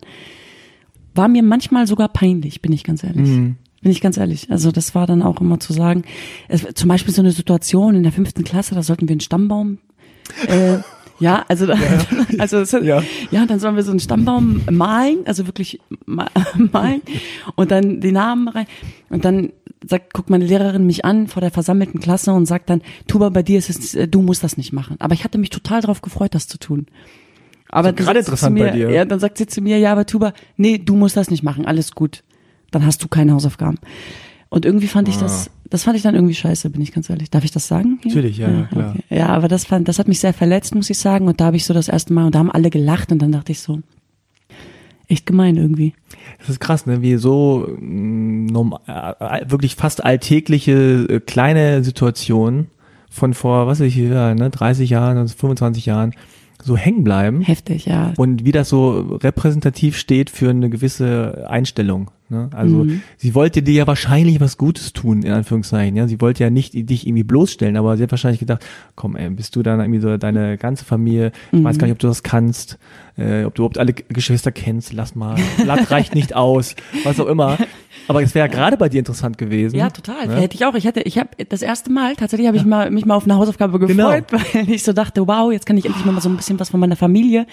War 1.13 1.27
mir 1.27 1.43
manchmal 1.43 1.85
sogar 1.85 2.07
peinlich, 2.09 2.59
bin 2.59 2.71
ich 2.71 2.83
ganz 2.83 3.03
ehrlich. 3.03 3.29
Mhm. 3.29 3.57
Bin 3.83 3.91
ich 3.91 4.01
ganz 4.01 4.17
ehrlich. 4.17 4.49
Also 4.49 4.71
das 4.71 4.95
war 4.95 5.05
dann 5.05 5.21
auch 5.21 5.39
immer 5.39 5.59
zu 5.59 5.71
sagen, 5.71 6.01
es, 6.47 6.65
zum 6.73 6.89
Beispiel 6.89 7.13
so 7.13 7.21
eine 7.21 7.31
Situation 7.31 7.95
in 7.95 8.01
der 8.01 8.11
fünften 8.11 8.43
Klasse, 8.43 8.73
da 8.73 8.81
sollten 8.81 9.07
wir 9.07 9.13
einen 9.13 9.19
Stammbaum 9.19 9.77
äh, 10.47 10.79
ja, 11.19 11.45
also, 11.47 11.67
also 12.37 12.57
es, 12.59 12.71
Ja. 12.71 12.79
ja. 12.81 13.03
ja, 13.31 13.45
dann 13.45 13.59
sollen 13.59 13.75
wir 13.75 13.83
so 13.83 13.91
einen 13.91 13.99
Stammbaum 13.99 14.61
malen, 14.71 15.19
also 15.25 15.45
wirklich 15.47 15.79
ma- 16.05 16.29
malen 16.71 17.01
und 17.55 17.71
dann 17.71 17.99
die 18.01 18.11
Namen 18.11 18.47
rein 18.47 18.65
und 19.09 19.25
dann 19.25 19.51
sagt, 19.87 20.13
guckt 20.13 20.29
meine 20.29 20.45
Lehrerin 20.45 20.85
mich 20.85 21.05
an 21.05 21.27
vor 21.27 21.41
der 21.41 21.51
versammelten 21.51 21.99
Klasse 22.01 22.33
und 22.33 22.45
sagt 22.45 22.69
dann, 22.69 22.81
Tuba, 23.07 23.29
bei 23.29 23.43
dir 23.43 23.57
ist 23.59 23.69
es, 23.69 23.95
äh, 23.95 24.07
du 24.07 24.21
musst 24.21 24.43
das 24.43 24.57
nicht 24.57 24.73
machen. 24.73 24.97
Aber 24.99 25.13
ich 25.13 25.23
hatte 25.23 25.37
mich 25.37 25.49
total 25.51 25.79
darauf 25.81 26.01
gefreut, 26.01 26.35
das 26.35 26.47
zu 26.47 26.57
tun. 26.59 26.87
Aber 27.69 27.89
So 27.89 27.95
gerade 27.95 28.19
interessant 28.19 28.57
zu 28.57 28.63
bei 28.63 28.71
mir, 28.71 28.87
dir. 28.87 28.91
Ja, 28.93 29.05
dann 29.05 29.19
sagt 29.19 29.37
sie 29.37 29.47
zu 29.47 29.61
mir, 29.61 29.77
ja, 29.77 29.91
aber 29.91 30.05
Tuba, 30.05 30.33
nee, 30.57 30.77
du 30.79 30.95
musst 30.95 31.15
das 31.15 31.29
nicht 31.31 31.43
machen, 31.43 31.65
alles 31.65 31.93
gut. 31.93 32.23
Dann 32.71 32.85
hast 32.85 33.01
du 33.03 33.07
keine 33.07 33.33
Hausaufgaben. 33.33 33.77
Und 34.49 34.65
irgendwie 34.65 34.87
fand 34.87 35.07
ich 35.07 35.17
das, 35.17 35.49
das 35.69 35.83
fand 35.83 35.97
ich 35.97 36.03
dann 36.03 36.15
irgendwie 36.15 36.33
scheiße, 36.35 36.69
bin 36.69 36.81
ich 36.81 36.91
ganz 36.91 37.09
ehrlich. 37.09 37.29
Darf 37.29 37.43
ich 37.43 37.51
das 37.51 37.67
sagen? 37.67 37.99
hier? 38.01 38.09
Natürlich, 38.09 38.37
ja, 38.37 38.49
ja, 38.49 38.63
klar. 38.63 38.91
okay. 38.95 39.03
Ja, 39.15 39.27
aber 39.27 39.47
das 39.47 39.65
fand, 39.65 39.87
das 39.87 39.99
hat 39.99 40.07
mich 40.07 40.19
sehr 40.19 40.33
verletzt, 40.33 40.73
muss 40.75 40.89
ich 40.89 40.97
sagen. 40.97 41.27
Und 41.27 41.39
da 41.39 41.45
habe 41.45 41.57
ich 41.57 41.65
so 41.65 41.73
das 41.73 41.89
erste 41.89 42.13
Mal, 42.13 42.25
und 42.25 42.35
da 42.35 42.39
haben 42.39 42.51
alle 42.51 42.69
gelacht 42.69 43.11
und 43.11 43.21
dann 43.21 43.31
dachte 43.31 43.51
ich 43.51 43.59
so, 43.59 43.79
echt 45.07 45.25
gemein 45.25 45.57
irgendwie. 45.57 45.93
Das 46.39 46.49
ist 46.49 46.59
krass, 46.59 46.85
ne? 46.85 47.01
Wie 47.01 47.17
so 47.17 47.67
mm, 47.79 48.45
norm- 48.47 48.77
äh, 48.87 49.49
wirklich 49.49 49.75
fast 49.75 50.03
alltägliche 50.03 51.05
äh, 51.09 51.19
kleine 51.19 51.83
Situationen 51.83 52.67
von 53.09 53.33
vor, 53.33 53.67
was 53.67 53.79
weiß 53.79 53.87
ich, 53.87 53.95
ja, 53.97 54.33
ne, 54.35 54.49
30 54.49 54.89
Jahren, 54.89 55.17
also 55.17 55.35
25 55.35 55.85
Jahren 55.87 56.13
so 56.63 56.77
hängen 56.77 57.03
bleiben 57.03 57.41
Heftig, 57.41 57.85
ja. 57.85 58.13
und 58.17 58.43
wie 58.45 58.51
das 58.51 58.69
so 58.69 59.17
repräsentativ 59.23 59.97
steht 59.97 60.29
für 60.29 60.49
eine 60.49 60.69
gewisse 60.69 61.47
Einstellung. 61.49 62.11
Ne? 62.29 62.49
Also 62.53 62.85
sie 63.17 63.33
wollte 63.33 63.63
dir 63.63 63.73
ja 63.73 63.87
wahrscheinlich 63.87 64.39
was 64.39 64.57
Gutes 64.57 64.93
tun, 64.93 65.23
in 65.23 65.31
Anführungszeichen. 65.31 65.95
Ja, 65.95 66.07
sie 66.07 66.21
wollte 66.21 66.43
ja 66.43 66.51
nicht 66.51 66.73
dich 66.73 67.07
irgendwie 67.07 67.23
bloßstellen, 67.23 67.75
aber 67.75 67.97
sie 67.97 68.03
hat 68.03 68.11
wahrscheinlich 68.11 68.39
gedacht, 68.39 68.63
komm, 68.95 69.15
ey, 69.15 69.29
bist 69.31 69.55
du 69.55 69.63
dann 69.63 69.79
irgendwie 69.79 69.99
so 69.99 70.15
deine 70.17 70.57
ganze 70.57 70.85
Familie, 70.85 71.31
ich 71.51 71.63
weiß 71.63 71.79
gar 71.79 71.87
nicht, 71.87 71.93
ob 71.93 71.99
du 71.99 72.07
das 72.07 72.21
kannst, 72.21 72.77
äh, 73.17 73.45
ob 73.45 73.55
du 73.55 73.63
überhaupt 73.63 73.79
alle 73.79 73.93
Geschwister 73.93 74.51
kennst, 74.51 74.93
lass 74.93 75.15
mal, 75.15 75.35
Blatt 75.63 75.89
reicht 75.89 76.13
nicht 76.13 76.35
aus, 76.35 76.75
was 77.03 77.19
auch 77.19 77.27
immer. 77.27 77.57
Aber 78.09 78.23
es 78.23 78.33
wäre 78.33 78.47
ja 78.47 78.51
gerade 78.51 78.75
bei 78.75 78.89
dir 78.89 78.97
interessant 78.97 79.37
gewesen. 79.37 79.75
Ja, 79.75 79.91
total. 79.91 80.25
Ne? 80.25 80.35
Hätte 80.37 80.55
ich 80.55 80.65
auch. 80.65 80.73
Ich 80.73 80.87
hatte, 80.87 81.01
ich 81.01 81.19
habe 81.19 81.29
das 81.47 81.61
erste 81.61 81.91
Mal 81.91 82.15
tatsächlich 82.15 82.47
habe 82.47 82.57
ich 82.57 82.65
mal 82.65 82.89
mich 82.89 83.05
mal 83.05 83.13
auf 83.13 83.25
eine 83.25 83.35
Hausaufgabe 83.35 83.77
gefreut, 83.77 84.25
weil 84.31 84.69
ich 84.69 84.83
so 84.83 84.93
dachte, 84.93 85.27
wow, 85.27 85.51
jetzt 85.51 85.67
kann 85.67 85.77
ich 85.77 85.85
endlich 85.85 86.03
mal 86.05 86.19
so 86.19 86.27
ein 86.27 86.35
bisschen 86.35 86.59
was 86.59 86.71
von 86.71 86.79
meiner 86.79 86.95
Familie 86.95 87.45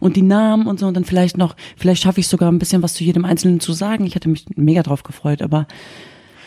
und 0.00 0.16
die 0.16 0.22
Namen 0.22 0.66
und 0.66 0.80
so 0.80 0.86
und 0.86 0.94
dann 0.94 1.04
vielleicht 1.04 1.36
noch, 1.36 1.54
vielleicht 1.76 2.02
schaffe 2.02 2.20
ich 2.20 2.28
sogar 2.28 2.50
ein 2.50 2.58
bisschen 2.58 2.82
was 2.82 2.94
zu 2.94 3.04
jedem 3.04 3.26
Einzelnen 3.26 3.60
zu 3.60 3.72
sagen. 3.74 4.06
Ich 4.06 4.14
hatte 4.14 4.30
mich 4.30 4.46
mega 4.56 4.82
drauf 4.82 5.02
gefreut, 5.02 5.42
aber 5.42 5.66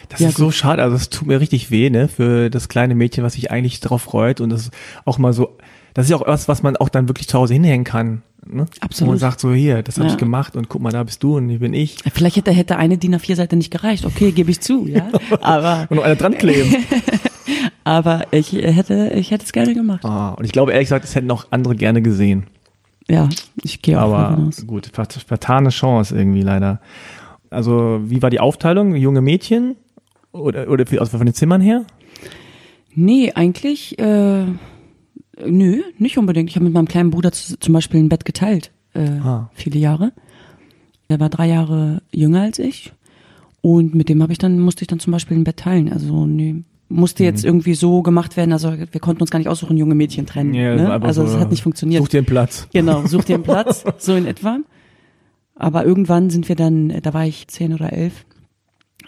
Das 0.10 0.20
Ja, 0.20 0.30
ist 0.30 0.38
so 0.38 0.52
schade, 0.52 0.82
also 0.84 0.96
es 0.96 1.10
tut 1.10 1.28
mir 1.28 1.40
richtig 1.40 1.72
weh, 1.72 1.90
ne, 1.90 2.08
für 2.08 2.50
das 2.50 2.68
kleine 2.68 2.96
Mädchen, 2.96 3.24
was 3.24 3.34
sich 3.34 3.52
eigentlich 3.52 3.80
drauf 3.80 4.02
freut 4.02 4.42
und 4.42 4.50
das 4.50 4.64
ist 4.64 4.74
auch 5.06 5.18
mal 5.20 5.32
so, 5.34 5.56
das 5.94 6.06
ist 6.06 6.12
ja 6.12 6.18
auch 6.18 6.28
was, 6.28 6.48
was 6.48 6.64
man 6.64 6.78
auch 6.78 6.90
dann 6.90 7.08
wirklich 7.08 7.28
zu 7.28 7.38
Hause 7.38 7.54
hinhängen 7.54 7.84
kann, 7.84 8.22
ne? 8.46 8.66
Absolut. 8.80 9.10
Und 9.10 9.14
man 9.16 9.20
sagt 9.20 9.40
so, 9.40 9.54
hier, 9.54 9.84
das 9.84 9.98
habe 9.98 10.08
Ja. 10.08 10.14
ich 10.14 10.18
gemacht 10.20 10.56
und 10.56 10.70
guck 10.70 10.82
mal, 10.82 10.92
da 10.92 11.04
bist 11.04 11.22
du 11.24 11.38
und 11.38 11.50
hier 11.50 11.60
bin 11.60 11.74
ich. 11.74 11.98
vielleicht 12.14 12.38
hätte 12.38 12.52
hätte 12.52 12.78
eine 12.78 12.98
DIN 12.98 13.16
A4-Seite 13.16 13.56
nicht 13.56 13.72
gereicht. 13.72 14.06
Okay, 14.06 14.32
gebe 14.32 14.52
ich 14.52 14.62
zu, 14.62 14.88
ja. 14.88 15.08
Aber 15.42 15.88
Und 15.90 15.98
noch 15.98 16.04
eine 16.04 16.16
dran 16.16 16.38
kleben. 16.38 16.76
aber 17.84 18.26
ich 18.32 18.54
hätte 18.54 19.12
ich 19.16 19.32
hätte 19.32 19.46
es 19.46 19.52
gerne 19.52 19.74
gemacht. 19.74 20.06
ah, 20.06 20.30
und 20.32 20.46
ich 20.46 20.52
glaube 20.52 20.72
ehrlich 20.72 20.88
gesagt, 20.88 21.04
das 21.04 21.16
hätten 21.16 21.32
auch 21.32 21.46
andere 21.52 21.76
gerne 21.76 22.02
gesehen. 22.02 22.46
Ja, 23.10 23.28
ich 23.64 23.82
gehe 23.82 24.02
auch 24.02 24.14
Aber 24.14 24.50
gut, 24.68 24.88
vert- 24.94 25.26
vertane 25.28 25.70
Chance 25.70 26.16
irgendwie 26.16 26.42
leider. 26.44 26.80
Also, 27.50 28.00
wie 28.06 28.22
war 28.22 28.30
die 28.30 28.40
Aufteilung? 28.40 28.96
Junge 28.96 29.22
Mädchen? 29.22 29.76
Oder, 30.32 30.70
oder 30.70 30.86
also 31.00 31.18
von 31.18 31.26
den 31.26 31.34
Zimmern 31.34 31.60
her? 31.60 31.84
Nee, 32.94 33.34
eigentlich, 33.34 34.00
äh, 34.00 34.46
nö, 35.46 35.82
nicht 35.98 36.18
unbedingt. 36.18 36.50
Ich 36.50 36.56
habe 36.56 36.66
mit 36.66 36.74
meinem 36.74 36.88
kleinen 36.88 37.12
Bruder 37.12 37.32
zu, 37.32 37.58
zum 37.60 37.74
Beispiel 37.74 38.00
ein 38.02 38.10
Bett 38.10 38.26
geteilt, 38.26 38.72
äh, 38.94 39.08
Ah. 39.24 39.50
viele 39.54 39.80
Jahre. 39.80 40.12
Der 41.10 41.20
war 41.20 41.30
drei 41.30 41.48
Jahre 41.48 42.02
jünger 42.12 42.42
als 42.42 42.60
ich. 42.60 42.94
Und 43.62 43.94
mit 43.94 44.10
dem 44.10 44.22
habe 44.24 44.32
ich 44.32 44.38
dann, 44.40 44.60
musste 44.60 44.84
ich 44.84 44.88
dann 44.88 45.00
zum 45.00 45.12
Beispiel 45.12 45.38
ein 45.38 45.44
Bett 45.44 45.58
teilen. 45.58 45.92
Also, 45.92 46.26
nee, 46.26 46.64
musste 46.90 47.24
Mhm. 47.24 47.28
jetzt 47.28 47.46
irgendwie 47.46 47.74
so 47.76 48.02
gemacht 48.02 48.36
werden. 48.38 48.54
Also, 48.54 48.74
wir 48.74 49.02
konnten 49.02 49.22
uns 49.22 49.30
gar 49.30 49.40
nicht 49.40 49.50
aussuchen, 49.50 49.78
junge 49.78 49.94
Mädchen 49.96 50.26
trennen. 50.26 50.54
Ja, 50.54 50.76
ne? 50.76 50.92
Also, 51.02 51.26
so, 51.26 51.34
es 51.36 51.40
hat 51.40 51.52
nicht 51.52 51.62
funktioniert. 51.64 52.02
Such 52.02 52.10
dir 52.10 52.18
einen 52.20 52.26
Platz. 52.26 52.68
Genau, 52.74 53.06
such 53.06 53.26
dir 53.26 53.36
einen 53.36 53.44
Platz, 53.44 53.84
so 54.00 54.16
in 54.16 54.26
etwa. 54.26 54.60
Aber 55.56 55.86
irgendwann 55.86 56.30
sind 56.32 56.50
wir 56.50 56.56
dann, 56.56 56.90
da 57.04 57.14
war 57.14 57.26
ich 57.26 57.48
zehn 57.50 57.74
oder 57.74 57.94
elf, 57.94 58.26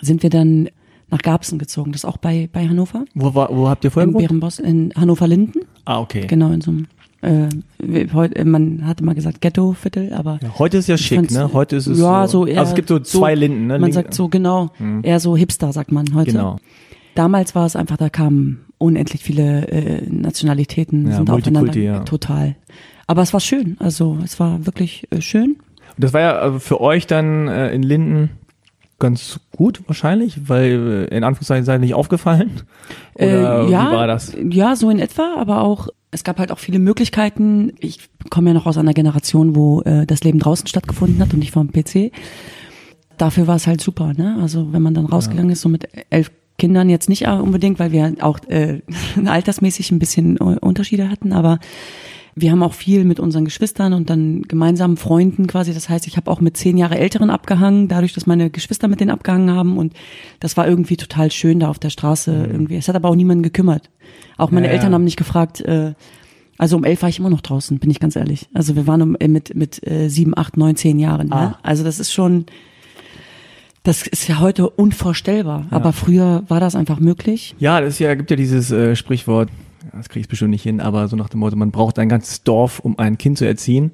sind 0.01 0.21
wir 0.21 0.29
dann 0.29 0.69
nach 1.13 1.21
Garbsen 1.21 1.59
gezogen. 1.59 1.91
Das 1.91 2.01
ist 2.01 2.05
auch 2.05 2.17
bei, 2.17 2.49
bei 2.51 2.67
Hannover. 2.67 3.05
Wo, 3.13 3.33
war, 3.35 3.49
wo 3.55 3.69
habt 3.69 3.83
ihr 3.83 3.91
vorher 3.91 4.09
In? 4.09 4.17
Bärenboss, 4.17 4.59
in 4.59 4.91
Hannover-Linden. 4.95 5.59
Ah, 5.85 5.99
okay. 5.99 6.25
Genau, 6.27 6.51
in 6.51 6.61
so 6.61 6.71
einem, 6.71 6.87
äh, 7.21 8.07
heute, 8.13 8.43
man 8.45 8.85
hatte 8.85 9.03
mal 9.03 9.15
gesagt 9.15 9.39
Ghetto-Viertel, 9.41 10.13
aber 10.13 10.39
Ja, 10.41 10.57
heute 10.59 10.77
ist 10.77 10.87
ja 10.87 10.97
schick, 10.97 11.31
ne? 11.31 11.51
Heute 11.53 11.75
ist 11.75 11.87
es 11.87 11.99
ja, 11.99 12.27
so, 12.27 12.45
eher 12.45 12.59
also 12.59 12.71
es 12.71 12.75
gibt 12.75 12.89
so 12.89 12.99
zwei 12.99 13.35
Linden, 13.35 13.67
ne? 13.67 13.73
Man 13.73 13.83
Link- 13.83 13.93
sagt 13.93 14.13
so, 14.13 14.27
genau, 14.27 14.71
eher 15.03 15.19
so 15.19 15.37
Hipster, 15.37 15.71
sagt 15.71 15.91
man 15.91 16.13
heute. 16.13 16.31
Genau. 16.31 16.57
Damals 17.15 17.53
war 17.53 17.65
es 17.67 17.75
einfach, 17.75 17.97
da 17.97 18.09
kamen 18.09 18.65
unendlich 18.79 19.23
viele 19.23 19.67
äh, 19.67 20.01
Nationalitäten, 20.09 21.07
Ja, 21.07 21.17
sind 21.17 21.29
aufeinander, 21.29 21.77
ja. 21.77 21.99
total. 21.99 22.55
Aber 23.05 23.21
es 23.21 23.33
war 23.33 23.39
schön, 23.39 23.77
also 23.79 24.17
es 24.23 24.39
war 24.39 24.65
wirklich 24.65 25.07
äh, 25.11 25.21
schön. 25.21 25.57
Und 25.95 26.03
das 26.03 26.11
war 26.13 26.21
ja 26.21 26.31
also 26.37 26.57
für 26.59 26.81
euch 26.81 27.05
dann 27.05 27.47
äh, 27.47 27.71
in 27.71 27.83
Linden 27.83 28.31
ganz 28.99 29.39
gut 29.55 29.81
wahrscheinlich, 29.87 30.47
weil 30.49 31.07
äh, 31.11 31.15
in 31.15 31.23
Anführungszeichen 31.23 31.65
seid 31.65 31.77
ihr 31.77 31.85
nicht 31.85 31.93
aufgefallen? 31.93 32.61
Oder 33.15 33.67
Äh, 33.67 33.71
ja, 33.71 33.91
wie 33.91 33.95
war 33.95 34.07
das? 34.07 34.35
Ja, 34.49 34.75
so 34.75 34.89
in 34.89 34.99
etwa, 34.99 35.35
aber 35.37 35.61
auch, 35.61 35.89
es 36.11 36.23
gab 36.23 36.39
halt 36.39 36.51
auch 36.51 36.59
viele 36.59 36.79
Möglichkeiten. 36.79 37.73
Ich 37.79 38.09
komme 38.29 38.51
ja 38.51 38.53
noch 38.53 38.65
aus 38.65 38.77
einer 38.77 38.93
Generation, 38.93 39.55
wo 39.55 39.81
äh, 39.81 40.05
das 40.05 40.23
Leben 40.23 40.39
draußen 40.39 40.67
stattgefunden 40.67 41.19
hat 41.21 41.33
und 41.33 41.39
nicht 41.39 41.51
vom 41.51 41.71
PC. 41.71 42.11
Dafür 43.17 43.47
war 43.47 43.55
es 43.55 43.67
halt 43.67 43.81
super, 43.81 44.13
ne? 44.13 44.37
Also 44.41 44.73
wenn 44.73 44.81
man 44.81 44.93
dann 44.93 45.05
rausgegangen 45.05 45.51
ist, 45.51 45.61
so 45.61 45.69
mit 45.69 45.87
elf 46.09 46.31
Kindern 46.57 46.89
jetzt 46.89 47.09
nicht 47.09 47.27
unbedingt, 47.27 47.79
weil 47.79 47.91
wir 47.91 48.13
auch 48.21 48.39
äh, 48.47 48.81
altersmäßig 49.25 49.91
ein 49.91 49.99
bisschen 49.99 50.37
äh, 50.37 50.59
Unterschiede 50.61 51.09
hatten, 51.09 51.33
aber 51.33 51.59
wir 52.35 52.51
haben 52.51 52.63
auch 52.63 52.73
viel 52.73 53.05
mit 53.05 53.19
unseren 53.19 53.45
Geschwistern 53.45 53.93
und 53.93 54.09
dann 54.09 54.41
gemeinsamen 54.43 54.97
Freunden 54.97 55.47
quasi. 55.47 55.73
Das 55.73 55.89
heißt, 55.89 56.07
ich 56.07 56.17
habe 56.17 56.31
auch 56.31 56.41
mit 56.41 56.57
zehn 56.57 56.77
Jahre 56.77 56.97
Älteren 56.97 57.29
abgehangen, 57.29 57.87
dadurch, 57.87 58.13
dass 58.13 58.25
meine 58.25 58.49
Geschwister 58.49 58.87
mit 58.87 58.99
denen 58.99 59.11
abgehangen 59.11 59.51
haben. 59.51 59.77
Und 59.77 59.93
das 60.39 60.57
war 60.57 60.67
irgendwie 60.67 60.97
total 60.97 61.31
schön 61.31 61.59
da 61.59 61.69
auf 61.69 61.79
der 61.79 61.89
Straße 61.91 62.31
irgendwie. 62.51 62.75
Es 62.75 62.87
hat 62.87 62.95
aber 62.95 63.09
auch 63.09 63.15
niemanden 63.15 63.43
gekümmert. 63.43 63.89
Auch 64.37 64.51
meine 64.51 64.65
Ja, 64.67 64.71
ja. 64.71 64.77
Eltern 64.77 64.93
haben 64.93 65.03
nicht 65.03 65.17
gefragt. 65.17 65.61
Äh, 65.61 65.93
also 66.57 66.77
um 66.77 66.83
elf 66.83 67.01
war 67.01 67.09
ich 67.09 67.19
immer 67.19 67.29
noch 67.29 67.41
draußen, 67.41 67.79
bin 67.79 67.89
ich 67.89 67.99
ganz 67.99 68.15
ehrlich. 68.15 68.47
Also 68.53 68.75
wir 68.75 68.87
waren 68.87 69.01
um, 69.01 69.15
äh, 69.19 69.27
mit 69.27 69.55
mit 69.55 69.85
äh, 69.87 70.07
sieben, 70.09 70.37
acht, 70.37 70.57
neun, 70.57 70.75
zehn 70.75 70.99
Jahren. 70.99 71.31
Ah. 71.31 71.41
Ne? 71.41 71.55
Also 71.63 71.83
das 71.83 71.99
ist 71.99 72.11
schon, 72.13 72.45
das 73.83 74.07
ist 74.07 74.27
ja 74.27 74.39
heute 74.39 74.69
unvorstellbar. 74.69 75.67
Aber 75.71 75.93
früher 75.93 76.43
war 76.47 76.59
das 76.59 76.75
einfach 76.75 76.99
möglich. 76.99 77.55
Ja, 77.59 77.81
das 77.81 77.95
ist 77.95 77.99
ja, 77.99 78.13
gibt 78.15 78.29
ja 78.31 78.37
dieses 78.37 78.71
äh, 78.71 78.95
Sprichwort, 78.95 79.49
ja, 79.49 79.53
das 79.93 80.09
kriege 80.09 80.21
ich 80.21 80.27
bestimmt 80.27 80.51
nicht 80.51 80.63
hin, 80.63 80.81
aber 80.81 81.07
so 81.07 81.15
nach 81.15 81.29
dem 81.29 81.39
Motto, 81.39 81.55
man 81.55 81.71
braucht 81.71 81.99
ein 81.99 82.09
ganzes 82.09 82.43
Dorf, 82.43 82.79
um 82.79 82.97
ein 82.99 83.17
Kind 83.17 83.37
zu 83.37 83.45
erziehen. 83.45 83.91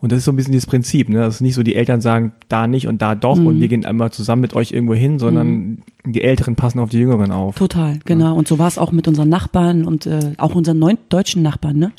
Und 0.00 0.10
das 0.10 0.18
ist 0.18 0.24
so 0.24 0.32
ein 0.32 0.36
bisschen 0.36 0.50
dieses 0.50 0.66
Prinzip, 0.66 1.08
ne? 1.08 1.18
Das 1.18 1.36
ist 1.36 1.40
nicht 1.42 1.54
so, 1.54 1.62
die 1.62 1.76
Eltern 1.76 2.00
sagen 2.00 2.32
da 2.48 2.66
nicht 2.66 2.88
und 2.88 3.00
da 3.00 3.14
doch 3.14 3.38
und 3.38 3.60
wir 3.60 3.68
gehen 3.68 3.84
einmal 3.84 4.10
zusammen 4.10 4.42
mit 4.42 4.52
euch 4.52 4.72
irgendwo 4.72 4.94
hin, 4.94 5.20
sondern 5.20 5.82
die 6.04 6.22
Älteren 6.22 6.56
passen 6.56 6.80
auf 6.80 6.90
die 6.90 6.98
Jüngeren 6.98 7.30
auf. 7.30 7.54
Total, 7.54 8.00
genau. 8.04 8.34
Und 8.34 8.48
so 8.48 8.58
war 8.58 8.66
es 8.66 8.78
auch 8.78 8.90
mit 8.90 9.06
unseren 9.06 9.28
Nachbarn 9.28 9.84
und 9.84 10.06
äh, 10.06 10.32
auch 10.38 10.56
unseren 10.56 10.80
neun 10.80 10.98
deutschen 11.08 11.42
Nachbarn, 11.42 11.78
ne? 11.78 11.92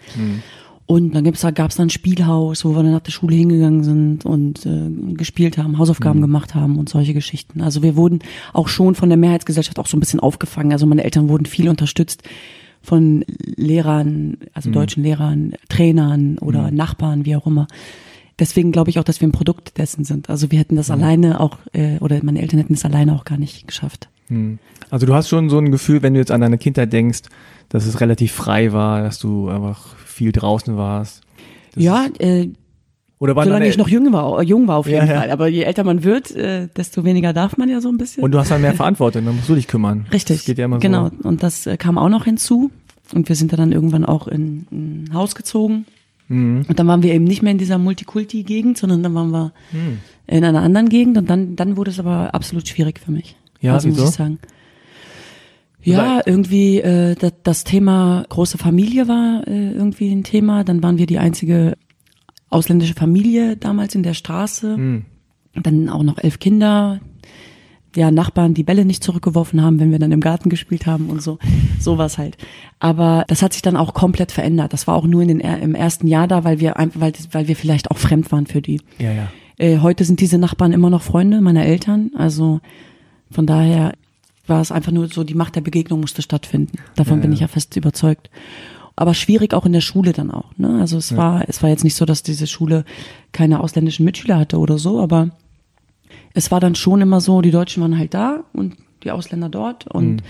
Und 0.86 1.16
dann 1.16 1.24
gab's 1.24 1.40
da, 1.40 1.52
gab's 1.52 1.78
da 1.78 1.84
ein 1.84 1.90
Spielhaus, 1.90 2.66
wo 2.66 2.72
wir 2.76 2.84
dann 2.84 2.92
nach 2.92 3.00
der 3.00 3.14
Schule 3.14 3.38
hingegangen 3.38 3.86
sind 3.86 4.26
und 4.26 4.66
äh, 4.66 5.14
gespielt 5.14 5.58
haben, 5.58 5.78
Hausaufgaben 5.78 6.20
mhm. 6.20 6.24
gemacht 6.24 6.56
haben 6.56 6.78
und 6.78 6.90
solche 6.90 7.14
Geschichten. 7.14 7.62
Also 7.62 7.84
wir 7.84 7.96
wurden 7.96 8.20
auch 8.52 8.68
schon 8.68 8.96
von 8.96 9.08
der 9.08 9.18
Mehrheitsgesellschaft 9.18 9.80
auch 9.80 9.88
so 9.88 9.96
ein 9.96 10.02
bisschen 10.02 10.20
aufgefangen. 10.20 10.74
Also 10.74 10.86
meine 10.86 11.06
Eltern 11.06 11.30
wurden 11.30 11.46
viel 11.46 11.70
unterstützt 11.70 12.24
von 12.84 13.26
Lehrern, 13.56 14.38
also 14.54 14.70
mhm. 14.70 14.74
deutschen 14.74 15.04
Lehrern, 15.04 15.54
Trainern 15.70 16.38
oder 16.38 16.70
mhm. 16.70 16.78
Nachbarn, 16.78 17.26
wie 17.26 17.36
auch 17.36 17.48
immer. 17.48 17.68
Deswegen 18.40 18.72
glaube 18.72 18.90
ich 18.90 19.00
auch, 19.00 19.04
dass 19.04 19.22
wir 19.22 19.28
ein 19.28 19.32
Produkt 19.32 19.78
dessen 19.78 20.04
sind. 20.04 20.30
Also 20.30 20.52
wir 20.52 20.60
hätten 20.60 20.76
das 20.76 20.90
mhm. 20.90 20.96
alleine 20.96 21.40
auch, 21.40 21.58
äh, 21.72 21.98
oder 22.00 22.20
meine 22.24 22.42
Eltern 22.42 22.60
hätten 22.60 22.74
es 22.74 22.84
alleine 22.84 23.16
auch 23.16 23.26
gar 23.26 23.38
nicht 23.38 23.68
geschafft. 23.68 24.10
Mhm. 24.30 24.60
Also 24.90 25.06
du 25.06 25.14
hast 25.14 25.30
schon 25.30 25.50
so 25.50 25.58
ein 25.58 25.72
Gefühl, 25.72 26.02
wenn 26.02 26.14
du 26.14 26.20
jetzt 26.20 26.32
an 26.32 26.42
deine 26.42 26.58
Kindheit 26.58 26.92
denkst, 26.92 27.22
dass 27.70 27.86
es 27.86 28.02
relativ 28.02 28.32
frei 28.32 28.74
war, 28.74 29.02
dass 29.02 29.18
du 29.18 29.50
einfach 29.50 29.96
viel 30.06 30.32
draußen 30.32 30.76
warst. 30.76 31.22
Das 31.74 31.84
ja, 31.84 32.08
äh, 32.20 32.50
oder 33.24 33.38
war 33.38 33.46
solange 33.46 33.70
ich 33.70 33.78
noch 33.78 33.88
jung 33.88 34.12
war, 34.12 34.44
jung 34.44 34.68
war 34.68 34.76
auf 34.76 34.86
jeden 34.86 35.08
ja, 35.08 35.14
ja. 35.14 35.20
Fall. 35.22 35.32
Aber 35.32 35.48
je 35.48 35.64
älter 35.64 35.86
man 35.86 36.04
wird, 36.04 36.32
äh, 36.32 36.68
desto 36.76 37.06
weniger 37.06 37.32
darf 37.32 37.56
man 37.56 37.70
ja 37.70 37.80
so 37.80 37.88
ein 37.88 37.98
bisschen. 37.98 38.22
Und 38.22 38.32
du 38.32 38.38
hast 38.38 38.52
dann 38.52 38.60
mehr 38.60 38.74
Verantwortung, 38.74 39.24
dann 39.24 39.38
musst 39.38 39.48
du 39.48 39.56
dich 39.56 39.70
kümmern. 39.70 40.08
Richtig. 40.12 40.40
Das 40.40 40.46
geht 40.46 40.58
ja 40.58 40.66
immer 40.66 40.80
genau. 40.80 41.08
So. 41.08 41.30
Und 41.30 41.42
das 41.42 41.66
äh, 41.66 41.78
kam 41.78 41.98
auch 41.98 42.10
noch 42.10 42.26
hinzu. 42.26 42.70
Und 43.14 43.30
wir 43.30 43.38
sind 43.38 43.54
dann 43.54 43.72
irgendwann 43.72 44.04
auch 44.04 44.28
in, 44.28 44.68
in 44.72 45.04
ein 45.06 45.14
Haus 45.14 45.36
gezogen. 45.36 45.86
Mhm. 46.28 46.66
Und 46.68 46.80
dann 46.80 46.86
waren 46.86 47.02
wir 47.02 47.14
eben 47.14 47.24
nicht 47.24 47.42
mehr 47.42 47.54
in 47.54 47.58
dieser 47.58 47.78
Multikulti-Gegend, 47.78 48.78
sondern 48.78 49.04
dann 49.04 49.16
waren 49.16 49.30
wir 49.32 49.54
mhm. 49.72 50.00
in 50.28 50.44
einer 50.44 50.62
anderen 50.62 50.90
Gegend. 50.90 51.18
Und 51.18 51.30
dann, 51.30 51.56
dann 51.56 51.78
wurde 51.78 51.92
es 51.92 52.02
aber 52.02 52.36
absolut 52.36 52.68
schwierig 52.68 53.00
für 53.00 53.12
mich. 53.12 53.38
Ja, 53.62 53.76
also, 53.76 53.88
wieso? 53.88 54.02
muss 54.02 54.10
ich 54.10 54.16
sagen. 54.18 54.40
Ja, 55.82 56.20
irgendwie 56.26 56.80
äh, 56.80 57.16
das, 57.16 57.32
das 57.44 57.64
Thema 57.64 58.26
große 58.28 58.58
Familie 58.58 59.08
war 59.08 59.48
äh, 59.48 59.72
irgendwie 59.72 60.12
ein 60.12 60.26
Thema. 60.26 60.66
Dann 60.66 60.84
waren 60.84 60.98
wir 60.98 61.06
die 61.06 61.20
einzige 61.20 61.78
ausländische 62.54 62.94
Familie 62.94 63.58
damals 63.58 63.96
in 63.96 64.04
der 64.04 64.14
Straße. 64.14 64.78
Mhm. 64.78 65.06
Dann 65.56 65.90
auch 65.90 66.04
noch 66.04 66.18
elf 66.18 66.40
Kinder. 66.40 67.00
Ja, 67.96 68.10
Nachbarn, 68.10 68.56
die 68.56 68.64
Bälle 68.64 68.86
nicht 68.86 69.04
zurückgeworfen 69.04 69.62
haben, 69.62 69.80
wenn 69.80 69.92
wir 69.92 70.00
dann 70.00 70.12
im 70.12 70.20
Garten 70.20 70.50
gespielt 70.50 70.88
haben 70.88 71.10
und 71.10 71.22
so. 71.22 71.38
Sowas 71.80 72.18
halt. 72.18 72.38
Aber 72.80 73.24
das 73.28 73.44
hat 73.44 73.54
sich 73.54 73.62
dann 73.62 73.78
auch 73.78 73.94
komplett 73.94 74.32
verändert. 74.32 74.74
Das 74.74 74.88
war 74.88 74.96
auch 74.96 75.06
nur 75.06 75.22
in 75.22 75.28
den, 75.28 75.40
im 75.40 75.76
ersten 75.76 76.08
Jahr 76.08 76.28
da, 76.28 76.44
weil 76.44 76.60
wir, 76.60 76.74
weil, 76.96 77.14
weil 77.32 77.48
wir 77.48 77.56
vielleicht 77.56 77.92
auch 77.92 77.98
fremd 77.98 78.32
waren 78.32 78.48
für 78.48 78.64
die. 78.64 78.82
Ja, 78.98 79.12
ja. 79.12 79.28
Äh, 79.58 79.80
heute 79.80 80.06
sind 80.06 80.22
diese 80.22 80.40
Nachbarn 80.40 80.74
immer 80.74 80.90
noch 80.90 81.04
Freunde 81.04 81.40
meiner 81.42 81.66
Eltern. 81.66 82.12
Also 82.16 82.62
von 83.30 83.46
daher 83.46 83.94
war 84.48 84.62
es 84.62 84.72
einfach 84.72 84.92
nur 84.92 85.08
so, 85.08 85.24
die 85.24 85.36
Macht 85.36 85.56
der 85.56 85.62
Begegnung 85.62 86.02
musste 86.02 86.22
stattfinden. 86.22 86.78
Davon 86.96 87.18
ja, 87.18 87.22
bin 87.22 87.32
ich 87.32 87.40
ja 87.40 87.48
fest 87.48 87.76
überzeugt. 87.78 88.30
Aber 88.96 89.14
schwierig 89.14 89.54
auch 89.54 89.66
in 89.66 89.74
der 89.74 89.82
Schule 89.82 90.14
dann 90.14 90.30
auch. 90.30 90.56
Ne? 90.58 90.80
Also 90.80 90.98
es 90.98 91.10
ja. 91.10 91.18
war, 91.18 91.46
es 91.48 91.64
war 91.64 91.70
jetzt 91.70 91.84
nicht 91.84 91.96
so, 91.96 92.06
dass 92.06 92.22
diese 92.22 92.46
Schule 92.46 92.86
keine 93.32 93.60
ausländischen 93.60 94.06
Mitschüler 94.06 94.38
hatte 94.38 94.60
oder 94.60 94.78
so, 94.78 95.02
aber 95.02 95.32
es 96.34 96.52
war 96.52 96.60
dann 96.60 96.76
schon 96.76 97.02
immer 97.02 97.20
so, 97.20 97.42
die 97.42 97.52
Deutschen 97.52 97.82
waren 97.82 97.98
halt 97.98 98.14
da 98.14 98.44
und 98.54 98.76
die 99.04 99.12
Ausländer 99.12 99.50
dort 99.50 99.88
und 99.88 100.18
mhm. 100.18 100.22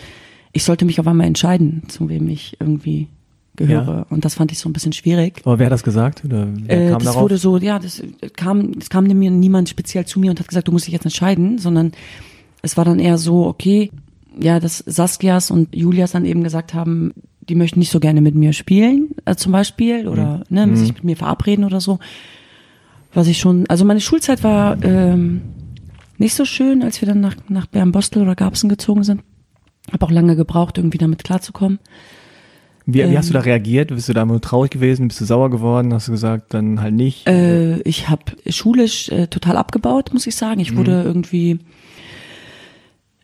ich 0.53 0.63
sollte 0.63 0.85
mich 0.85 0.99
auf 0.99 1.07
einmal 1.07 1.27
entscheiden, 1.27 1.83
zu 1.89 2.09
wem 2.09 2.27
ich 2.29 2.57
irgendwie 2.59 3.09
gehöre. 3.55 3.87
Ja. 3.87 4.05
Und 4.09 4.25
das 4.25 4.35
fand 4.35 4.51
ich 4.51 4.59
so 4.59 4.67
ein 4.67 4.73
bisschen 4.73 4.93
schwierig. 4.93 5.41
Aber 5.45 5.59
wer 5.59 5.67
hat 5.67 5.73
das 5.73 5.83
gesagt? 5.83 6.23
Oder 6.25 6.47
wer 6.51 6.87
äh, 6.87 6.89
kam 6.89 6.99
das 6.99 7.05
darauf? 7.05 7.23
wurde 7.23 7.37
so, 7.37 7.57
ja, 7.57 7.79
das 7.79 8.01
kam, 8.35 8.71
es 8.79 8.89
kam 8.89 9.05
mir 9.05 9.31
niemand 9.31 9.69
speziell 9.69 10.05
zu 10.05 10.19
mir 10.19 10.31
und 10.31 10.39
hat 10.39 10.47
gesagt, 10.47 10.67
du 10.67 10.71
musst 10.71 10.87
dich 10.87 10.93
jetzt 10.93 11.05
entscheiden, 11.05 11.57
sondern 11.59 11.91
es 12.61 12.77
war 12.77 12.85
dann 12.85 12.99
eher 12.99 13.17
so, 13.17 13.45
okay, 13.45 13.91
ja, 14.39 14.59
dass 14.59 14.79
Saskias 14.79 15.51
und 15.51 15.75
Julias 15.75 16.11
dann 16.11 16.25
eben 16.25 16.43
gesagt 16.43 16.73
haben, 16.73 17.13
die 17.49 17.55
möchten 17.55 17.79
nicht 17.79 17.91
so 17.91 17.99
gerne 17.99 18.21
mit 18.21 18.35
mir 18.35 18.53
spielen, 18.53 19.09
äh, 19.25 19.35
zum 19.35 19.51
Beispiel, 19.51 20.07
oder 20.07 20.37
mhm. 20.49 20.55
ne, 20.55 20.67
mhm. 20.67 20.75
sich 20.75 20.93
mit 20.93 21.03
mir 21.03 21.17
verabreden 21.17 21.65
oder 21.65 21.81
so. 21.81 21.99
Was 23.13 23.27
ich 23.27 23.39
schon, 23.39 23.65
also 23.67 23.85
meine 23.85 24.01
Schulzeit 24.01 24.43
war 24.43 24.83
ähm, 24.83 25.41
nicht 26.17 26.33
so 26.33 26.45
schön, 26.45 26.83
als 26.83 27.01
wir 27.01 27.07
dann 27.07 27.19
nach, 27.19 27.35
nach 27.47 27.67
Bernbostel 27.67 28.21
oder 28.21 28.35
Garbsen 28.35 28.69
gezogen 28.69 29.03
sind. 29.03 29.21
Habe 29.91 30.05
auch 30.05 30.11
lange 30.11 30.35
gebraucht, 30.35 30.77
irgendwie 30.77 30.97
damit 30.97 31.23
klarzukommen. 31.23 31.79
Wie, 32.85 33.09
wie 33.09 33.17
hast 33.17 33.29
du 33.29 33.33
da 33.33 33.39
ähm, 33.39 33.45
reagiert? 33.45 33.89
Bist 33.89 34.09
du 34.09 34.13
da 34.13 34.25
nur 34.25 34.41
traurig 34.41 34.71
gewesen? 34.71 35.07
Bist 35.07 35.21
du 35.21 35.25
sauer 35.25 35.49
geworden? 35.49 35.93
Hast 35.93 36.07
du 36.07 36.11
gesagt, 36.11 36.53
dann 36.53 36.81
halt 36.81 36.93
nicht? 36.93 37.27
Äh, 37.27 37.79
ich 37.81 38.09
habe 38.09 38.23
schulisch 38.49 39.09
äh, 39.09 39.27
total 39.27 39.57
abgebaut, 39.57 40.11
muss 40.11 40.27
ich 40.27 40.35
sagen. 40.35 40.59
Ich 40.59 40.73
mhm. 40.73 40.77
wurde 40.77 41.03
irgendwie 41.03 41.59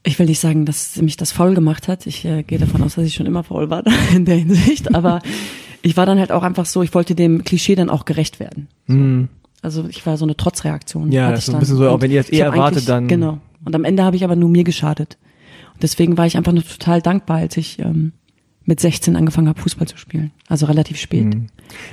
ich 0.04 0.18
will 0.18 0.26
nicht 0.26 0.40
sagen, 0.40 0.66
dass 0.66 1.02
mich 1.02 1.18
das 1.18 1.32
faul 1.32 1.54
gemacht 1.54 1.88
hat. 1.88 2.08
Ich 2.08 2.26
äh, 2.26 2.44
gehe 2.44 2.58
davon 2.58 2.82
aus, 2.84 2.96
dass 2.96 3.06
ich 3.06 3.14
schon 3.14 3.26
immer 3.26 3.44
faul 3.44 3.70
war 3.70 3.84
in 4.16 4.26
der 4.26 4.38
Hinsicht. 4.38 4.96
Aber 4.96 5.22
ich 5.82 5.98
war 5.98 6.06
dann 6.06 6.20
halt 6.20 6.32
auch 6.32 6.44
einfach 6.44 6.66
so, 6.66 6.82
ich 6.82 6.94
wollte 6.94 7.16
dem 7.16 7.44
Klischee 7.44 7.76
dann 7.76 7.90
auch 7.90 8.06
gerecht 8.06 8.40
werden. 8.40 8.68
So. 8.88 8.94
Mm. 8.94 9.30
Also 9.62 9.86
ich 9.90 10.06
war 10.06 10.18
so 10.18 10.26
eine 10.26 10.38
Trotzreaktion. 10.38 11.12
Ja, 11.12 11.32
das 11.32 11.48
ist 11.48 11.54
ein 11.54 11.60
bisschen 11.60 11.76
so, 11.76 11.90
auch 11.90 12.02
wenn 12.02 12.12
ihr 12.12 12.22
es 12.22 12.30
eher 12.30 12.46
erwartet, 12.46 12.88
dann. 12.88 13.08
Genau. 13.08 13.40
Und 13.66 13.76
am 13.76 13.84
Ende 13.84 14.04
habe 14.04 14.16
ich 14.16 14.24
aber 14.24 14.38
nur 14.38 14.50
mir 14.50 14.64
geschadet. 14.64 15.18
Und 15.74 15.84
deswegen 15.84 16.18
war 16.18 16.26
ich 16.26 16.38
einfach 16.38 16.54
nur 16.54 16.64
total 16.64 17.02
dankbar, 17.02 17.38
als 17.38 17.58
ich 17.58 17.80
ähm, 17.80 18.14
mit 18.64 18.80
16 18.80 19.18
angefangen 19.18 19.50
habe, 19.50 19.60
Fußball 19.60 19.88
zu 19.88 19.98
spielen. 19.98 20.32
Also 20.48 20.66
relativ 20.66 20.98
spät. 20.98 21.26
Mhm. 21.26 21.48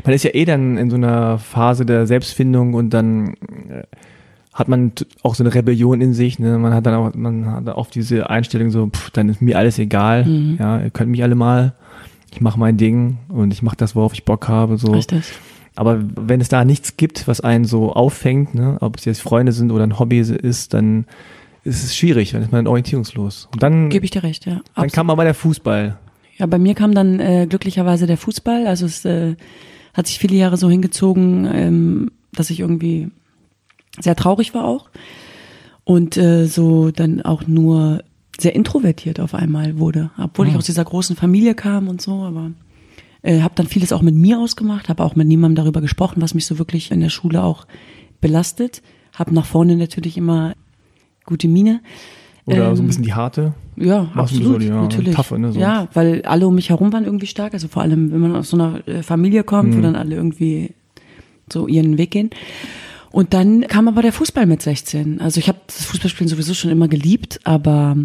Man 0.05 0.15
ist 0.15 0.23
ja 0.23 0.31
eh 0.33 0.45
dann 0.45 0.77
in 0.77 0.91
so 0.91 0.97
einer 0.97 1.39
Phase 1.39 1.85
der 1.85 2.07
Selbstfindung 2.07 2.75
und 2.75 2.91
dann 2.91 3.35
äh, 3.69 3.83
hat 4.57 4.69
man 4.69 4.93
auch 5.23 5.35
so 5.35 5.45
eine 5.45 5.55
Rebellion 5.55 6.01
in 6.01 6.15
sich. 6.15 6.39
Ne? 6.39 6.57
Man 6.57 6.73
hat 6.73 6.87
dann 6.87 6.95
auch, 6.95 7.15
man 7.15 7.47
hat 7.47 7.69
auch 7.69 7.89
diese 7.89 8.31
Einstellung 8.31 8.71
so, 8.71 8.89
pff, 8.89 9.11
dann 9.11 9.29
ist 9.29 9.43
mir 9.43 9.59
alles 9.59 9.79
egal. 9.79 10.25
Mhm. 10.25 10.57
Ja, 10.59 10.81
ihr 10.81 10.91
könnt 10.91 11.11
mich 11.11 11.23
alle 11.23 11.35
mal. 11.35 11.75
Ich 12.33 12.41
mache 12.41 12.59
mein 12.59 12.79
Ding 12.79 13.19
und 13.29 13.53
ich 13.53 13.63
mache 13.63 13.77
das, 13.77 13.95
worauf 13.95 14.15
ich 14.15 14.25
Bock 14.25 14.49
habe. 14.49 14.79
So. 14.79 14.93
Richtig. 14.93 15.25
Aber 15.75 16.03
wenn 16.17 16.41
es 16.41 16.49
da 16.49 16.65
nichts 16.65 16.97
gibt, 16.97 17.29
was 17.29 17.43
einen 17.43 17.67
so 17.67 17.93
auffängt, 17.93 18.55
ne, 18.55 18.79
ob 18.81 18.97
es 18.97 19.05
jetzt 19.05 19.21
Freunde 19.21 19.53
sind 19.53 19.71
oder 19.71 19.85
ein 19.85 19.99
Hobby 19.99 20.21
ist, 20.21 20.73
dann 20.73 21.05
ist 21.63 21.85
es 21.85 21.95
schwierig, 21.95 22.33
dann 22.33 22.41
ist 22.41 22.51
man 22.51 22.67
orientierungslos. 22.67 23.51
Und 23.53 23.63
dann 23.63 23.91
gebe 23.91 24.07
ich 24.07 24.11
dir 24.11 24.23
recht, 24.23 24.47
ja. 24.47 24.55
Dann 24.55 24.63
Absolut. 24.73 24.93
kam 24.95 25.11
aber 25.11 25.25
der 25.25 25.35
Fußball. 25.35 25.99
Ja, 26.39 26.47
bei 26.47 26.59
mir 26.59 26.75
kam 26.75 26.95
dann 26.95 27.21
äh, 27.21 27.47
glücklicherweise 27.47 28.07
der 28.07 28.17
Fußball. 28.17 28.67
Also 28.67 28.87
es 28.87 29.05
äh, 29.05 29.37
hat 29.93 30.07
sich 30.07 30.19
viele 30.19 30.37
Jahre 30.37 30.57
so 30.57 30.71
hingezogen, 30.71 31.47
ähm, 31.53 32.11
dass 32.33 32.49
ich 32.49 32.61
irgendwie 32.61 33.11
sehr 34.01 34.17
traurig 34.17 34.55
war 34.55 34.65
auch 34.65 34.89
und 35.85 36.17
äh, 36.17 36.47
so 36.47 36.91
dann 36.91 37.23
auch 37.23 37.47
nur 37.47 38.03
sehr 38.39 38.55
introvertiert 38.55 39.21
auf 39.21 39.35
einmal 39.35 39.79
wurde, 39.79 40.11
obwohl 40.19 40.47
mhm. 40.47 40.51
ich 40.51 40.55
ah. 40.57 40.59
aus 40.59 40.67
dieser 40.67 40.85
großen 40.85 41.17
Familie 41.17 41.55
kam 41.55 41.89
und 41.89 42.03
so, 42.03 42.23
aber 42.23 42.51
äh, 43.23 43.41
habe 43.41 43.55
dann 43.57 43.67
vieles 43.67 43.93
auch 43.93 44.03
mit 44.03 44.15
mir 44.15 44.39
ausgemacht, 44.39 44.89
habe 44.89 45.03
auch 45.03 45.17
mit 45.17 45.27
niemandem 45.27 45.65
darüber 45.65 45.81
gesprochen, 45.81 46.21
was 46.23 46.35
mich 46.35 46.47
so 46.47 46.59
wirklich 46.59 46.91
in 46.91 47.01
der 47.01 47.09
Schule 47.09 47.43
auch 47.43 47.67
belastet, 48.21 48.83
habe 49.15 49.35
nach 49.35 49.47
vorne 49.47 49.77
natürlich 49.77 50.17
immer 50.17 50.55
gute 51.25 51.49
Miene. 51.49 51.81
Oder 52.45 52.69
ähm, 52.69 52.77
so 52.77 52.83
ein 52.83 52.85
ähm, 52.85 52.87
bisschen 52.87 53.03
die 53.03 53.15
harte? 53.15 53.55
Ja, 53.77 54.09
absolut, 54.15 54.45
so 54.45 54.59
die, 54.59 54.67
ja, 54.67 54.83
natürlich. 54.83 55.15
Taffe, 55.15 55.39
ne, 55.39 55.53
so. 55.53 55.59
Ja, 55.61 55.89
weil 55.95 56.23
alle 56.23 56.47
um 56.47 56.55
mich 56.55 56.71
herum 56.71 56.93
waren 56.93 57.05
irgendwie 57.05 57.27
stark, 57.27 57.55
also 57.55 57.69
vor 57.69 57.83
allem, 57.83 58.13
wenn 58.13 58.21
man 58.21 58.37
aus 58.37 58.51
so 58.51 58.57
einer 58.57 58.87
äh, 58.87 59.03
Familie 59.03 59.45
kommt, 59.45 59.71
mhm. 59.71 59.79
wo 59.79 59.83
dann 59.83 59.97
alle 59.97 60.15
irgendwie 60.15 60.73
so 61.53 61.67
ihren 61.67 61.99
Weg 61.99 62.13
gehen. 62.13 62.31
Und 63.11 63.35
dann 63.35 63.63
kam 63.69 63.89
aber 63.89 64.03
der 64.03 64.13
Fußball 64.13 64.47
mit 64.47 64.63
16. 64.63 65.21
Also 65.21 65.39
ich 65.39 65.49
habe 65.49 65.59
das 65.67 65.85
Fußballspielen 65.85 66.29
sowieso 66.29 66.55
schon 66.55 66.71
immer 66.71 66.89
geliebt, 66.89 67.41
aber 67.45 67.97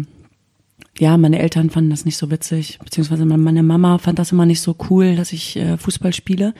ja, 0.98 1.16
meine 1.16 1.38
Eltern 1.38 1.70
fanden 1.70 1.90
das 1.90 2.04
nicht 2.04 2.16
so 2.16 2.30
witzig, 2.30 2.78
beziehungsweise 2.82 3.24
meine 3.24 3.62
Mama 3.62 3.98
fand 3.98 4.18
das 4.18 4.32
immer 4.32 4.46
nicht 4.46 4.60
so 4.60 4.76
cool, 4.90 5.16
dass 5.16 5.32
ich 5.32 5.56
äh, 5.56 5.76
Fußball 5.76 6.12
spiele. 6.12 6.54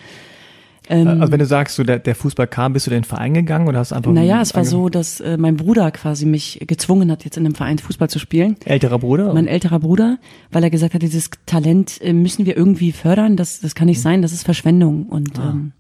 Ähm, 0.89 1.07
also 1.07 1.31
wenn 1.33 1.39
du 1.39 1.47
sagst, 1.47 1.77
so 1.77 1.85
der, 1.85 1.99
der 1.99 2.15
Fußball 2.15 2.47
kam, 2.47 2.73
bist 2.73 2.87
du 2.87 2.91
in 2.91 2.99
den 2.99 3.05
Verein 3.05 3.35
gegangen 3.35 3.69
oder 3.69 3.79
hast 3.79 3.93
einfach? 3.93 4.11
Naja, 4.13 4.41
es 4.41 4.55
war 4.55 4.65
so, 4.65 4.89
dass 4.89 5.21
äh, 5.21 5.37
mein 5.37 5.57
Bruder 5.57 5.91
quasi 5.91 6.27
mich 6.27 6.61
gezwungen 6.67 7.11
hat, 7.11 7.25
jetzt 7.25 7.37
in 7.37 7.47
einem 7.47 7.55
Verein 7.55 7.79
Fußball 7.79 8.11
zu 8.11 8.19
spielen. 8.19 8.57
Älterer 8.65 8.99
Bruder? 8.99 9.33
Mein 9.33 9.47
älterer 9.47 9.79
Bruder, 9.79 10.19
weil 10.51 10.65
er 10.65 10.71
gesagt 10.71 10.95
hat, 10.95 11.03
dieses 11.03 11.31
Talent 11.47 12.01
äh, 12.03 12.13
müssen 12.13 12.47
wir 12.47 12.57
irgendwie 12.57 12.93
fördern. 12.93 13.37
Das, 13.37 13.61
das 13.61 13.75
kann 13.75 13.87
nicht 13.87 13.99
mhm. 13.99 14.03
sein, 14.03 14.23
das 14.23 14.33
ist 14.33 14.43
Verschwendung. 14.43 15.07
Und 15.07 15.39
ah. 15.39 15.51
ähm, 15.51 15.73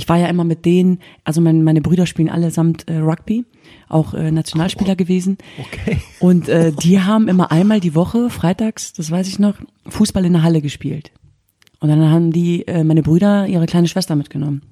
ich 0.00 0.08
war 0.08 0.16
ja 0.16 0.28
immer 0.28 0.44
mit 0.44 0.64
denen, 0.64 0.98
also 1.24 1.42
mein, 1.42 1.62
meine 1.62 1.82
Brüder 1.82 2.06
spielen 2.06 2.30
allesamt 2.30 2.88
äh, 2.88 2.96
Rugby, 2.96 3.44
auch 3.90 4.14
äh, 4.14 4.30
Nationalspieler 4.30 4.94
oh, 4.94 4.96
gewesen. 4.96 5.36
Okay. 5.58 5.98
Und 6.20 6.48
äh, 6.48 6.72
die 6.72 7.00
haben 7.00 7.28
immer 7.28 7.52
einmal 7.52 7.80
die 7.80 7.94
Woche, 7.94 8.30
freitags, 8.30 8.94
das 8.94 9.10
weiß 9.10 9.28
ich 9.28 9.38
noch, 9.38 9.56
Fußball 9.88 10.24
in 10.24 10.32
der 10.32 10.42
Halle 10.42 10.62
gespielt. 10.62 11.12
Und 11.80 11.90
dann 11.90 12.10
haben 12.10 12.32
die, 12.32 12.66
äh, 12.66 12.82
meine 12.82 13.02
Brüder, 13.02 13.46
ihre 13.46 13.66
kleine 13.66 13.88
Schwester 13.88 14.16
mitgenommen. 14.16 14.62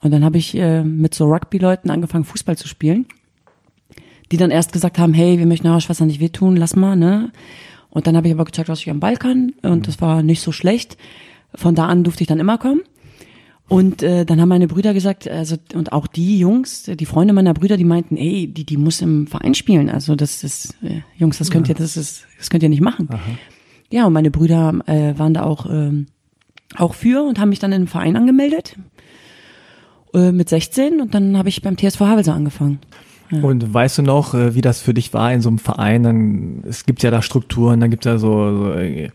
Und 0.00 0.10
dann 0.10 0.24
habe 0.24 0.36
ich 0.36 0.56
äh, 0.56 0.82
mit 0.82 1.14
so 1.14 1.26
Rugby-Leuten 1.26 1.90
angefangen, 1.90 2.24
Fußball 2.24 2.56
zu 2.56 2.66
spielen. 2.66 3.06
Die 4.32 4.36
dann 4.36 4.50
erst 4.50 4.72
gesagt 4.72 4.98
haben, 4.98 5.14
hey, 5.14 5.38
wir 5.38 5.46
möchten 5.46 5.68
eurer 5.68 5.80
Schwester 5.80 6.06
nicht 6.06 6.18
wehtun, 6.18 6.56
lass 6.56 6.74
mal, 6.74 6.96
ne? 6.96 7.30
Und 7.88 8.08
dann 8.08 8.16
habe 8.16 8.26
ich 8.26 8.34
aber 8.34 8.44
gezeigt, 8.44 8.68
was 8.68 8.80
ich 8.80 8.90
am 8.90 8.98
Ball 8.98 9.16
kann. 9.16 9.52
Und 9.62 9.86
das 9.86 10.00
war 10.00 10.24
nicht 10.24 10.40
so 10.40 10.50
schlecht. 10.50 10.96
Von 11.54 11.76
da 11.76 11.86
an 11.86 12.02
durfte 12.02 12.24
ich 12.24 12.28
dann 12.28 12.40
immer 12.40 12.58
kommen. 12.58 12.80
Und 13.68 14.02
äh, 14.02 14.24
dann 14.24 14.40
haben 14.40 14.48
meine 14.48 14.68
Brüder 14.68 14.94
gesagt, 14.94 15.28
also 15.28 15.56
und 15.74 15.92
auch 15.92 16.06
die 16.06 16.38
Jungs, 16.38 16.84
die 16.84 17.06
Freunde 17.06 17.34
meiner 17.34 17.52
Brüder, 17.52 17.76
die 17.76 17.84
meinten, 17.84 18.16
ey, 18.16 18.46
die 18.46 18.64
die 18.64 18.76
muss 18.76 19.00
im 19.00 19.26
Verein 19.26 19.54
spielen. 19.54 19.90
Also 19.90 20.14
das 20.14 20.44
ist 20.44 20.76
äh, 20.82 21.00
Jungs, 21.16 21.38
das 21.38 21.50
könnt 21.50 21.66
ja. 21.66 21.74
ihr, 21.74 21.78
das 21.78 21.96
ist, 21.96 22.26
das 22.38 22.48
könnt 22.48 22.62
ihr 22.62 22.68
nicht 22.68 22.80
machen. 22.80 23.08
Aha. 23.10 23.20
Ja, 23.90 24.06
und 24.06 24.12
meine 24.12 24.30
Brüder 24.30 24.72
äh, 24.86 25.18
waren 25.18 25.34
da 25.34 25.42
auch 25.42 25.66
äh, 25.66 26.04
auch 26.76 26.94
für 26.94 27.22
und 27.24 27.40
haben 27.40 27.48
mich 27.48 27.58
dann 27.58 27.72
in 27.72 27.82
den 27.82 27.88
Verein 27.88 28.16
angemeldet. 28.16 28.76
äh, 30.14 30.32
mit 30.32 30.48
16 30.48 31.00
und 31.00 31.14
dann 31.14 31.36
habe 31.36 31.48
ich 31.48 31.62
beim 31.62 31.76
TSV 31.76 32.00
Havelse 32.00 32.32
angefangen. 32.32 32.78
Ja. 33.30 33.42
Und 33.42 33.72
weißt 33.74 33.98
du 33.98 34.02
noch, 34.02 34.34
äh, 34.34 34.54
wie 34.54 34.60
das 34.60 34.80
für 34.80 34.94
dich 34.94 35.12
war 35.12 35.32
in 35.32 35.40
so 35.40 35.48
einem 35.48 35.58
Verein? 35.58 36.02
Dann, 36.02 36.62
es 36.68 36.86
gibt 36.86 37.02
ja 37.02 37.10
da 37.10 37.22
Strukturen, 37.22 37.80
dann 37.80 37.90
gibt 37.90 38.06
es 38.06 38.12
ja 38.12 38.18
so, 38.18 38.56
so 38.56 38.72
äh, 38.72 39.10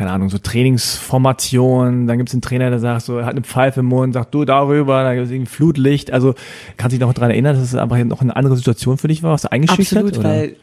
keine 0.00 0.12
Ahnung, 0.12 0.30
so 0.30 0.38
Trainingsformationen, 0.38 2.06
dann 2.06 2.16
gibt 2.16 2.30
es 2.30 2.34
einen 2.34 2.40
Trainer, 2.40 2.70
der 2.70 2.78
sagt 2.78 3.02
so, 3.02 3.18
er 3.18 3.26
hat 3.26 3.32
eine 3.32 3.42
Pfeife 3.42 3.80
im 3.80 3.86
Mund, 3.86 4.14
sagt 4.14 4.34
du 4.34 4.46
darüber, 4.46 5.02
dann 5.02 5.14
gibt 5.14 5.26
es 5.26 5.30
irgendwie 5.30 5.50
Flutlicht. 5.50 6.10
Also 6.10 6.34
kannst 6.78 6.94
du 6.94 6.98
dich 6.98 7.06
noch 7.06 7.12
daran 7.12 7.32
erinnern, 7.32 7.54
dass 7.54 7.62
es 7.62 7.74
einfach 7.74 8.02
noch 8.04 8.22
eine 8.22 8.34
andere 8.34 8.56
Situation 8.56 8.96
für 8.96 9.08
dich 9.08 9.22
war, 9.22 9.32
was 9.32 9.42
du 9.42 9.52
eingeschüchtert? 9.52 9.98
Absolut, 9.98 10.18
oder? 10.18 10.28
weil 10.30 10.56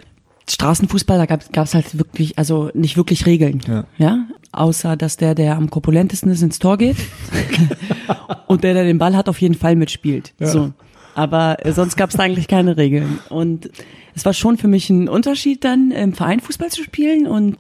Straßenfußball, 0.50 1.20
da 1.20 1.28
gab 1.28 1.66
es 1.68 1.76
halt 1.76 2.00
wirklich, 2.00 2.40
also 2.40 2.72
nicht 2.74 2.98
wirklich 2.98 3.28
Regeln. 3.28 3.62
Ja. 3.68 3.84
ja. 4.00 4.26
Außer, 4.54 4.98
dass 4.98 5.18
der, 5.18 5.36
der 5.36 5.56
am 5.56 5.70
korpulentesten 5.70 6.32
ist, 6.32 6.42
ins 6.42 6.58
Tor 6.58 6.80
geht. 6.80 6.98
und 8.48 8.64
der, 8.64 8.74
der 8.74 8.86
den 8.86 8.98
Ball 8.98 9.16
hat, 9.16 9.30
auf 9.30 9.40
jeden 9.40 9.54
Fall 9.54 9.76
mitspielt. 9.76 10.34
Ja. 10.40 10.48
So. 10.48 10.74
Aber 11.14 11.64
äh, 11.64 11.74
sonst 11.74 11.96
gab 11.96 12.10
es 12.10 12.20
eigentlich 12.20 12.48
keine 12.48 12.76
Regeln. 12.76 13.20
Und 13.30 13.70
es 14.16 14.26
war 14.26 14.34
schon 14.34 14.58
für 14.58 14.68
mich 14.68 14.90
ein 14.90 15.08
Unterschied, 15.08 15.64
dann 15.64 15.92
im 15.92 16.14
Verein 16.14 16.40
Fußball 16.40 16.70
zu 16.72 16.82
spielen 16.82 17.28
und 17.28 17.60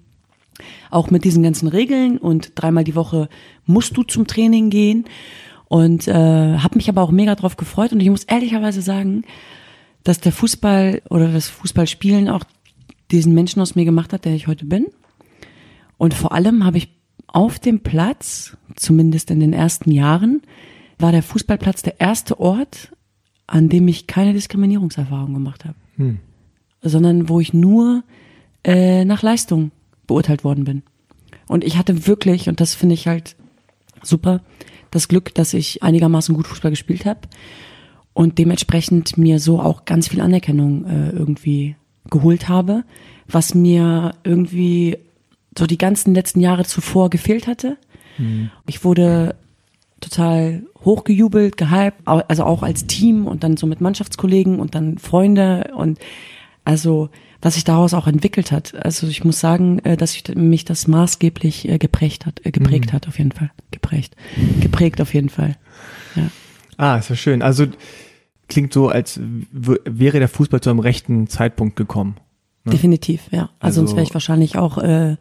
auch 0.89 1.10
mit 1.12 1.24
diesen 1.24 1.43
ganzen 1.43 1.67
Regeln 1.67 2.17
und 2.17 2.52
dreimal 2.56 2.84
die 2.84 2.96
Woche 2.96 3.30
musst 3.65 3.96
du 3.98 4.04
zum 4.04 4.28
Training 4.28 4.70
gehen 4.70 5.06
und 5.67 6.08
äh, 6.08 6.13
habe 6.13 6.76
mich 6.76 6.89
aber 6.89 7.02
auch 7.02 7.12
mega 7.12 7.36
drauf 7.36 7.58
gefreut 7.58 7.91
und 7.91 8.00
ich 8.00 8.10
muss 8.10 8.24
ehrlicherweise 8.24 8.82
sagen, 8.82 9.24
dass 10.04 10.20
der 10.20 10.32
Fußball 10.32 11.02
oder 11.10 11.32
das 11.32 11.50
Fußballspielen 11.50 12.30
auch 12.30 12.43
diesen 13.12 13.34
Menschen 13.34 13.62
aus 13.62 13.76
mir 13.76 13.86
gemacht 13.86 14.13
hat, 14.13 14.26
der 14.26 14.34
ich 14.34 14.48
heute 14.48 14.65
bin. 14.65 14.88
Und 15.98 16.13
vor 16.13 16.32
allem 16.32 16.63
habe 16.63 16.78
ich 16.78 16.89
auf 17.28 17.60
dem 17.60 17.82
Platz, 17.82 18.56
zumindest 18.76 19.32
in 19.32 19.39
den 19.39 19.54
ersten 19.54 19.91
Jahren, 19.91 20.41
war 21.00 21.12
der 21.12 21.24
Fußballplatz 21.24 21.82
der 21.82 22.00
erste 22.00 22.39
Ort, 22.39 22.91
an 23.48 23.70
dem 23.70 23.88
ich 23.88 24.08
keine 24.08 24.34
Diskriminierungserfahrung 24.34 25.34
gemacht 25.34 25.65
habe, 25.65 25.76
hm. 25.96 26.20
sondern 26.82 27.30
wo 27.30 27.39
ich 27.39 27.54
nur 27.54 28.04
äh, 28.63 29.06
nach 29.06 29.24
Leistung 29.24 29.72
beurteilt 30.08 30.43
worden 30.43 30.63
bin. 30.63 30.84
Und 31.48 31.63
ich 31.63 31.78
hatte 31.78 32.08
wirklich, 32.08 32.50
und 32.50 32.60
das 32.60 32.74
finde 32.74 32.96
ich 32.96 33.08
halt 33.08 33.36
super, 34.02 34.41
das 34.91 35.08
Glück, 35.08 35.34
dass 35.36 35.54
ich 35.54 35.84
einigermaßen 35.84 36.36
gut 36.36 36.48
Fußball 36.48 36.72
gespielt 36.72 37.06
habe 37.06 37.22
und 38.13 38.38
dementsprechend 38.38 39.17
mir 39.17 39.39
so 39.39 39.60
auch 39.60 39.86
ganz 39.86 40.08
viel 40.08 40.22
Anerkennung 40.22 40.86
äh, 40.86 41.10
irgendwie 41.10 41.76
geholt 42.10 42.48
habe, 42.48 42.84
was 43.28 43.54
mir 43.54 44.13
irgendwie 44.24 44.98
so 45.58 45.65
die 45.67 45.78
ganzen 45.78 46.13
letzten 46.13 46.39
Jahre 46.39 46.63
zuvor 46.63 47.10
gefehlt 47.10 47.48
hatte. 47.48 47.78
Mhm. 48.17 48.50
Ich 48.65 48.84
wurde 48.84 49.36
total 50.00 50.63
hochgejubelt, 50.86 51.58
gehypt, 51.58 51.98
also 52.06 52.43
auch 52.43 52.63
als 52.63 52.88
Team 52.88 53.26
und 53.26 53.43
dann 53.43 53.58
so 53.58 53.67
mit 53.67 53.82
Mannschaftskollegen 53.82 54.60
und 54.60 54.76
dann 54.76 54.98
Freunde 55.00 55.72
und 55.76 56.00
also 56.63 57.10
was 57.41 57.56
sich 57.56 57.63
daraus 57.63 57.93
auch 57.93 58.08
entwickelt 58.08 58.52
hat. 58.52 58.73
Also 58.76 59.08
ich 59.08 59.23
muss 59.23 59.39
sagen, 59.39 59.80
äh, 59.80 59.97
dass 59.97 60.15
ich, 60.15 60.36
mich 60.36 60.65
das 60.65 60.88
maßgeblich 60.88 61.69
äh, 61.69 61.78
geprägt 61.78 62.26
hat, 62.26 62.41
äh, 62.43 62.52
geprägt 62.52 62.88
mhm. 62.91 62.93
hat 62.93 63.08
auf 63.08 63.17
jeden 63.17 63.32
Fall, 63.32 63.52
geprägt, 63.71 64.15
geprägt 64.60 65.02
auf 65.02 65.13
jeden 65.13 65.30
Fall. 65.30 65.58
Ja. 66.15 66.30
Ah, 66.78 66.97
ist 66.97 67.10
ja 67.10 67.15
schön. 67.15 67.41
Also 67.41 67.65
klingt 68.47 68.73
so, 68.73 68.89
als 68.89 69.19
wäre 69.52 70.19
der 70.19 70.30
Fußball 70.30 70.62
zu 70.62 70.69
einem 70.69 70.80
rechten 70.80 71.28
Zeitpunkt 71.28 71.76
gekommen. 71.76 72.15
Ne? 72.63 72.71
Definitiv, 72.71 73.23
ja. 73.32 73.50
Also, 73.60 73.60
also 73.60 73.82
sonst 73.82 73.91
wäre 73.93 74.04
ich 74.04 74.13
wahrscheinlich 74.13 74.58
auch 74.58 74.78
äh, 74.78 75.17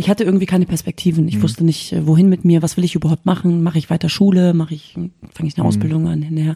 ich 0.00 0.08
hatte 0.08 0.24
irgendwie 0.24 0.46
keine 0.46 0.64
Perspektiven. 0.64 1.28
Ich 1.28 1.36
mhm. 1.36 1.42
wusste 1.42 1.62
nicht, 1.62 1.94
wohin 2.06 2.30
mit 2.30 2.42
mir, 2.42 2.62
was 2.62 2.78
will 2.78 2.84
ich 2.84 2.94
überhaupt 2.94 3.26
machen? 3.26 3.62
Mache 3.62 3.76
ich 3.76 3.90
weiter 3.90 4.08
Schule? 4.08 4.54
Mache 4.54 4.72
ich, 4.72 4.94
fange 4.94 5.48
ich 5.48 5.56
eine 5.56 5.64
mhm. 5.64 5.68
Ausbildung 5.68 6.08
an 6.08 6.22
hinterher? 6.22 6.54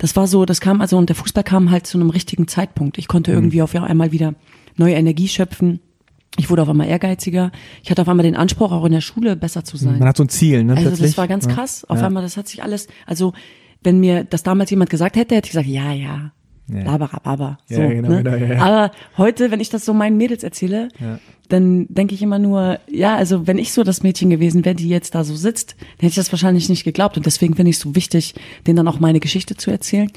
Das 0.00 0.16
war 0.16 0.26
so, 0.26 0.46
das 0.46 0.62
kam 0.62 0.80
also 0.80 0.96
und 0.96 1.10
der 1.10 1.16
Fußball 1.16 1.44
kam 1.44 1.70
halt 1.70 1.86
zu 1.86 1.98
einem 1.98 2.08
richtigen 2.08 2.48
Zeitpunkt. 2.48 2.96
Ich 2.96 3.06
konnte 3.06 3.32
mhm. 3.32 3.36
irgendwie 3.36 3.62
auf 3.62 3.74
einmal 3.74 4.12
wieder 4.12 4.34
neue 4.76 4.94
Energie 4.94 5.28
schöpfen. 5.28 5.80
Ich 6.38 6.48
wurde 6.48 6.62
auf 6.62 6.70
einmal 6.70 6.88
ehrgeiziger. 6.88 7.52
Ich 7.82 7.90
hatte 7.90 8.00
auf 8.00 8.08
einmal 8.08 8.24
den 8.24 8.34
Anspruch, 8.34 8.72
auch 8.72 8.86
in 8.86 8.92
der 8.92 9.02
Schule 9.02 9.36
besser 9.36 9.62
zu 9.62 9.76
sein. 9.76 9.98
Man 9.98 10.08
hat 10.08 10.16
so 10.16 10.24
ein 10.24 10.30
Ziel, 10.30 10.64
ne? 10.64 10.74
Also 10.74 10.90
das 10.90 11.18
war 11.18 11.28
ganz 11.28 11.48
krass. 11.48 11.84
Auf 11.84 11.98
ja. 11.98 12.06
einmal, 12.06 12.22
das 12.22 12.38
hat 12.38 12.48
sich 12.48 12.62
alles, 12.62 12.88
also 13.04 13.34
wenn 13.82 14.00
mir 14.00 14.24
das 14.24 14.42
damals 14.42 14.70
jemand 14.70 14.88
gesagt 14.88 15.16
hätte, 15.16 15.34
hätte 15.34 15.46
ich 15.46 15.52
gesagt, 15.52 15.68
ja, 15.68 15.92
ja, 15.92 16.32
ja. 16.72 16.84
Laberababa. 16.84 17.58
So, 17.68 17.80
ja, 17.80 17.88
genau, 17.88 18.08
ne? 18.08 18.22
genau, 18.22 18.36
ja, 18.36 18.54
ja. 18.54 18.62
Aber 18.62 18.94
heute, 19.16 19.50
wenn 19.50 19.60
ich 19.60 19.70
das 19.70 19.84
so 19.84 19.94
meinen 19.94 20.16
Mädels 20.16 20.42
erzähle, 20.42 20.88
ja. 21.00 21.18
dann 21.48 21.86
denke 21.88 22.14
ich 22.14 22.22
immer 22.22 22.38
nur, 22.38 22.78
ja, 22.90 23.16
also 23.16 23.46
wenn 23.46 23.58
ich 23.58 23.72
so 23.72 23.82
das 23.82 24.02
Mädchen 24.02 24.30
gewesen 24.30 24.64
wäre, 24.64 24.74
die 24.74 24.88
jetzt 24.88 25.14
da 25.14 25.24
so 25.24 25.34
sitzt, 25.34 25.76
dann 25.78 26.00
hätte 26.00 26.08
ich 26.08 26.14
das 26.14 26.32
wahrscheinlich 26.32 26.68
nicht 26.68 26.84
geglaubt. 26.84 27.16
Und 27.16 27.26
deswegen 27.26 27.54
finde 27.54 27.70
ich 27.70 27.76
es 27.76 27.82
so 27.82 27.94
wichtig, 27.94 28.34
denen 28.66 28.76
dann 28.76 28.88
auch 28.88 29.00
meine 29.00 29.20
Geschichte 29.20 29.56
zu 29.56 29.70
erzählen. 29.70 30.10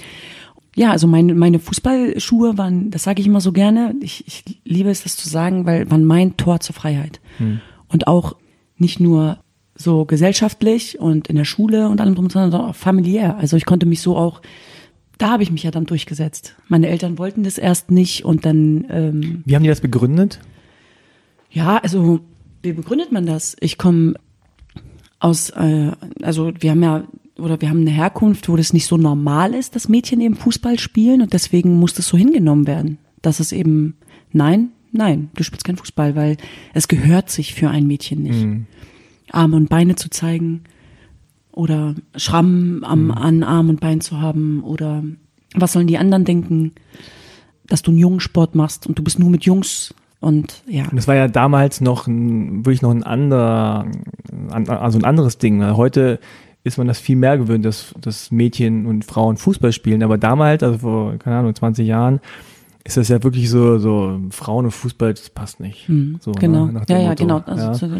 Ja, 0.75 0.91
also 0.91 1.05
meine, 1.05 1.35
meine 1.35 1.59
Fußballschuhe 1.59 2.57
waren, 2.57 2.89
das 2.89 3.03
sage 3.03 3.21
ich 3.21 3.27
immer 3.27 3.41
so 3.41 3.51
gerne, 3.51 3.93
ich, 4.01 4.25
ich 4.27 4.43
liebe 4.65 4.89
es, 4.89 5.03
das 5.03 5.15
zu 5.15 5.29
sagen, 5.29 5.65
weil 5.65 5.89
waren 5.91 6.03
mein 6.03 6.35
Tor 6.35 6.61
zur 6.61 6.73
Freiheit. 6.73 7.19
Hm. 7.37 7.61
Und 7.89 8.07
auch 8.07 8.35
nicht 8.77 8.99
nur 8.99 9.37
so 9.75 10.05
gesellschaftlich 10.05 10.99
und 10.99 11.27
in 11.27 11.35
der 11.35 11.45
Schule 11.45 11.89
und 11.89 12.01
allem 12.01 12.15
drum, 12.15 12.29
sondern 12.29 12.61
auch 12.61 12.75
familiär. 12.75 13.37
Also 13.37 13.57
ich 13.57 13.65
konnte 13.65 13.85
mich 13.85 14.01
so 14.01 14.15
auch 14.17 14.41
da 15.17 15.29
habe 15.29 15.43
ich 15.43 15.51
mich 15.51 15.63
ja 15.63 15.71
dann 15.71 15.85
durchgesetzt. 15.85 16.55
Meine 16.67 16.87
Eltern 16.87 17.17
wollten 17.17 17.43
das 17.43 17.57
erst 17.57 17.91
nicht 17.91 18.25
und 18.25 18.45
dann. 18.45 18.85
Ähm, 18.89 19.43
Wie 19.45 19.55
haben 19.55 19.63
die 19.63 19.69
das 19.69 19.81
begründet? 19.81 20.39
Ja, 21.51 21.77
also 21.77 22.19
wie 22.61 22.73
begründet 22.73 23.11
man 23.11 23.25
das? 23.25 23.55
Ich 23.59 23.77
komme 23.77 24.15
aus, 25.19 25.51
äh, 25.51 25.91
also 26.21 26.51
wir 26.59 26.71
haben 26.71 26.83
ja 26.83 27.03
oder 27.37 27.59
wir 27.61 27.69
haben 27.69 27.81
eine 27.81 27.91
Herkunft, 27.91 28.47
wo 28.49 28.55
das 28.55 28.73
nicht 28.73 28.85
so 28.85 28.97
normal 28.97 29.53
ist, 29.53 29.75
dass 29.75 29.89
Mädchen 29.89 30.21
eben 30.21 30.35
Fußball 30.35 30.79
spielen 30.79 31.21
und 31.21 31.33
deswegen 31.33 31.77
muss 31.79 31.93
das 31.93 32.07
so 32.07 32.17
hingenommen 32.17 32.67
werden, 32.67 32.99
dass 33.21 33.39
es 33.39 33.51
eben 33.51 33.95
nein, 34.31 34.69
nein, 34.91 35.29
du 35.35 35.43
spielst 35.43 35.65
kein 35.65 35.77
Fußball, 35.77 36.15
weil 36.15 36.37
es 36.73 36.87
gehört 36.87 37.29
sich 37.29 37.53
für 37.53 37.69
ein 37.69 37.87
Mädchen 37.87 38.23
nicht. 38.23 38.45
Mhm. 38.45 38.65
Arme 39.31 39.55
und 39.55 39.69
Beine 39.69 39.95
zu 39.95 40.09
zeigen, 40.09 40.63
oder 41.53 41.95
Schrammen 42.15 42.83
am, 42.83 43.05
mhm. 43.05 43.11
an 43.11 43.43
Arm 43.43 43.69
und 43.69 43.79
Bein 43.79 44.01
zu 44.01 44.19
haben 44.19 44.63
oder 44.63 45.03
was 45.55 45.73
sollen 45.73 45.87
die 45.87 45.97
anderen 45.97 46.25
denken, 46.25 46.73
dass 47.67 47.81
du 47.81 47.91
einen 47.91 47.99
Jungsport 47.99 48.55
machst 48.55 48.87
und 48.87 48.99
du 48.99 49.03
bist 49.03 49.19
nur 49.19 49.29
mit 49.29 49.45
Jungs 49.45 49.93
und 50.19 50.63
ja. 50.67 50.83
Und 50.89 50.95
das 50.95 51.07
war 51.07 51.15
ja 51.15 51.27
damals 51.27 51.81
noch 51.81 52.07
ein, 52.07 52.65
wirklich 52.65 52.81
noch 52.81 52.91
ein 52.91 53.03
anderer, 53.03 53.85
also 54.49 54.97
ein 54.97 55.03
anderes 55.03 55.37
Ding. 55.37 55.61
Heute 55.75 56.19
ist 56.63 56.77
man 56.77 56.87
das 56.87 56.99
viel 56.99 57.17
mehr 57.17 57.37
gewöhnt, 57.37 57.65
dass, 57.65 57.93
dass 57.99 58.31
Mädchen 58.31 58.85
und 58.85 59.03
Frauen 59.03 59.35
Fußball 59.35 59.73
spielen. 59.73 60.01
Aber 60.01 60.17
damals, 60.17 60.63
also 60.63 60.77
vor, 60.77 61.17
keine 61.17 61.37
Ahnung, 61.37 61.53
20 61.53 61.85
Jahren, 61.85 62.21
ist 62.85 62.97
das 62.97 63.09
ja 63.09 63.21
wirklich 63.23 63.49
so, 63.49 63.79
so 63.79 64.19
Frauen 64.29 64.65
und 64.65 64.71
Fußball, 64.71 65.13
das 65.13 65.29
passt 65.29 65.59
nicht. 65.59 65.89
Mhm, 65.89 66.17
so, 66.21 66.31
genau. 66.31 66.67
Ne, 66.67 66.83
ja, 66.87 66.99
ja, 66.99 67.13
genau. 67.13 67.41
Also, 67.45 67.85
ja. 67.85 67.97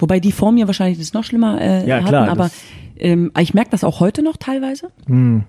Wobei 0.00 0.20
die 0.20 0.32
vor 0.32 0.52
mir 0.52 0.66
wahrscheinlich 0.66 0.98
das 0.98 1.12
noch 1.12 1.24
schlimmer 1.24 1.60
äh, 1.60 1.86
ja, 1.86 1.96
hatten, 1.96 2.08
klar, 2.08 2.28
aber 2.28 2.50
ähm, 2.98 3.32
ich 3.38 3.54
merke 3.54 3.70
das 3.70 3.84
auch 3.84 4.00
heute 4.00 4.22
noch 4.22 4.36
teilweise, 4.36 4.90
hm. 5.06 5.44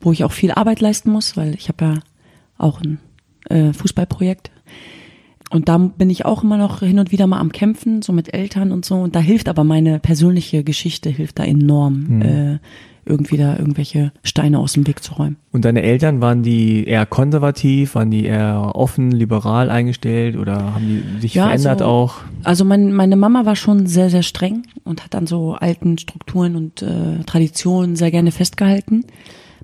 wo 0.00 0.12
ich 0.12 0.24
auch 0.24 0.32
viel 0.32 0.52
Arbeit 0.52 0.80
leisten 0.80 1.10
muss, 1.10 1.36
weil 1.36 1.54
ich 1.54 1.68
habe 1.68 1.84
ja 1.84 1.94
auch 2.58 2.80
ein 2.80 2.98
äh, 3.48 3.72
Fußballprojekt. 3.72 4.50
Und 5.50 5.68
da 5.68 5.76
bin 5.76 6.08
ich 6.08 6.24
auch 6.24 6.42
immer 6.42 6.56
noch 6.56 6.80
hin 6.80 6.98
und 6.98 7.12
wieder 7.12 7.26
mal 7.26 7.38
am 7.38 7.52
Kämpfen, 7.52 8.00
so 8.00 8.12
mit 8.12 8.32
Eltern 8.32 8.72
und 8.72 8.86
so. 8.86 8.94
Und 8.94 9.14
da 9.14 9.20
hilft 9.20 9.50
aber 9.50 9.64
meine 9.64 9.98
persönliche 9.98 10.64
Geschichte, 10.64 11.10
hilft 11.10 11.38
da 11.38 11.44
enorm. 11.44 12.06
Hm. 12.08 12.22
Äh, 12.22 12.58
irgendwie 13.04 13.36
da 13.36 13.56
irgendwelche 13.56 14.12
Steine 14.22 14.58
aus 14.58 14.74
dem 14.74 14.86
Weg 14.86 15.02
zu 15.02 15.14
räumen. 15.14 15.36
Und 15.50 15.64
deine 15.64 15.82
Eltern, 15.82 16.20
waren 16.20 16.42
die 16.42 16.84
eher 16.84 17.04
konservativ, 17.06 17.94
waren 17.94 18.10
die 18.10 18.24
eher 18.24 18.72
offen, 18.74 19.10
liberal 19.10 19.70
eingestellt 19.70 20.36
oder 20.36 20.74
haben 20.74 20.86
die 20.86 21.20
sich 21.20 21.34
ja, 21.34 21.46
verändert 21.46 21.82
also, 21.82 21.84
auch? 21.84 22.14
Also 22.44 22.64
mein, 22.64 22.92
meine 22.92 23.16
Mama 23.16 23.44
war 23.44 23.56
schon 23.56 23.86
sehr, 23.86 24.10
sehr 24.10 24.22
streng 24.22 24.62
und 24.84 25.04
hat 25.04 25.14
an 25.14 25.26
so 25.26 25.54
alten 25.54 25.98
Strukturen 25.98 26.56
und 26.56 26.82
äh, 26.82 27.24
Traditionen 27.26 27.96
sehr 27.96 28.10
gerne 28.10 28.30
festgehalten. 28.30 29.04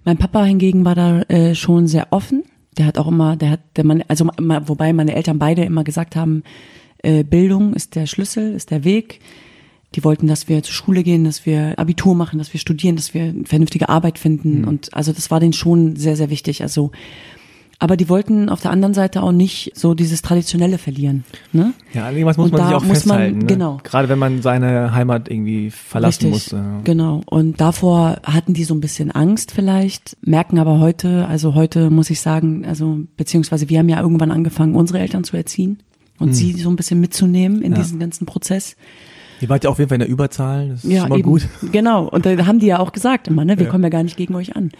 Mein 0.04 0.16
Papa 0.16 0.44
hingegen 0.44 0.84
war 0.84 0.94
da 0.94 1.20
äh, 1.22 1.54
schon 1.54 1.86
sehr 1.86 2.08
offen. 2.10 2.44
Der 2.76 2.86
hat 2.86 2.98
auch 2.98 3.08
immer, 3.08 3.36
der 3.36 3.50
hat, 3.50 3.60
der 3.76 3.84
man, 3.84 4.04
also 4.08 4.26
wobei 4.26 4.92
meine 4.92 5.14
Eltern 5.14 5.38
beide 5.38 5.64
immer 5.64 5.84
gesagt 5.84 6.16
haben, 6.16 6.42
äh, 7.02 7.24
Bildung 7.24 7.74
ist 7.74 7.94
der 7.94 8.06
Schlüssel, 8.06 8.52
ist 8.52 8.70
der 8.70 8.84
Weg 8.84 9.20
die 9.94 10.04
wollten, 10.04 10.26
dass 10.26 10.48
wir 10.48 10.62
zur 10.62 10.74
Schule 10.74 11.02
gehen, 11.02 11.24
dass 11.24 11.46
wir 11.46 11.78
Abitur 11.78 12.14
machen, 12.14 12.38
dass 12.38 12.52
wir 12.52 12.60
studieren, 12.60 12.96
dass 12.96 13.14
wir 13.14 13.34
vernünftige 13.44 13.88
Arbeit 13.88 14.18
finden. 14.18 14.60
Mhm. 14.60 14.68
Und 14.68 14.94
also 14.94 15.12
das 15.12 15.30
war 15.30 15.40
denen 15.40 15.54
schon 15.54 15.96
sehr, 15.96 16.16
sehr 16.16 16.30
wichtig. 16.30 16.62
Also 16.62 16.90
aber 17.80 17.96
die 17.96 18.08
wollten 18.08 18.48
auf 18.48 18.60
der 18.60 18.72
anderen 18.72 18.92
Seite 18.92 19.22
auch 19.22 19.30
nicht 19.30 19.70
so 19.74 19.94
dieses 19.94 20.20
Traditionelle 20.20 20.78
verlieren. 20.78 21.24
Ne? 21.52 21.74
Ja, 21.94 22.10
irgendwas 22.10 22.36
muss 22.36 22.50
und 22.50 22.58
man 22.58 22.66
sich 22.66 22.76
auch 22.76 22.84
festhalten. 22.84 23.38
Man, 23.38 23.46
ne? 23.46 23.46
Genau. 23.46 23.80
Gerade 23.84 24.08
wenn 24.08 24.18
man 24.18 24.42
seine 24.42 24.92
Heimat 24.92 25.30
irgendwie 25.30 25.70
verlassen 25.70 26.32
Richtig, 26.32 26.52
muss. 26.52 26.60
Ja. 26.60 26.80
Genau. 26.82 27.20
Und 27.26 27.60
davor 27.60 28.18
hatten 28.24 28.52
die 28.52 28.64
so 28.64 28.74
ein 28.74 28.80
bisschen 28.80 29.12
Angst 29.12 29.52
vielleicht, 29.52 30.16
merken 30.22 30.58
aber 30.58 30.80
heute, 30.80 31.26
also 31.28 31.54
heute 31.54 31.90
muss 31.90 32.10
ich 32.10 32.20
sagen, 32.20 32.64
also 32.66 32.98
beziehungsweise 33.16 33.68
wir 33.68 33.78
haben 33.78 33.88
ja 33.88 34.00
irgendwann 34.00 34.32
angefangen, 34.32 34.74
unsere 34.74 34.98
Eltern 34.98 35.22
zu 35.22 35.36
erziehen 35.36 35.78
und 36.18 36.28
hm. 36.28 36.34
sie 36.34 36.52
so 36.54 36.70
ein 36.70 36.76
bisschen 36.76 37.00
mitzunehmen 37.00 37.62
in 37.62 37.72
ja. 37.72 37.78
diesen 37.78 38.00
ganzen 38.00 38.26
Prozess. 38.26 38.74
Ihr 39.40 39.48
wart 39.48 39.64
ja 39.64 39.70
auf 39.70 39.78
jeden 39.78 39.88
Fall 39.88 39.96
in 39.96 40.00
der 40.00 40.08
Überzahl, 40.08 40.68
das 40.70 40.84
ist 40.84 40.90
ja, 40.92 41.06
mal 41.08 41.18
eben. 41.18 41.28
gut. 41.30 41.48
Genau. 41.72 42.08
Und 42.08 42.26
da 42.26 42.46
haben 42.46 42.58
die 42.58 42.66
ja 42.66 42.78
auch 42.78 42.92
gesagt 42.92 43.28
immer, 43.28 43.44
ne, 43.44 43.58
wir 43.58 43.66
Ja. 43.66 43.70
kommen 43.70 43.84
ja 43.84 43.90
gar 43.90 44.02
nicht 44.02 44.16
gegen 44.16 44.34
euch 44.34 44.56
an. 44.56 44.70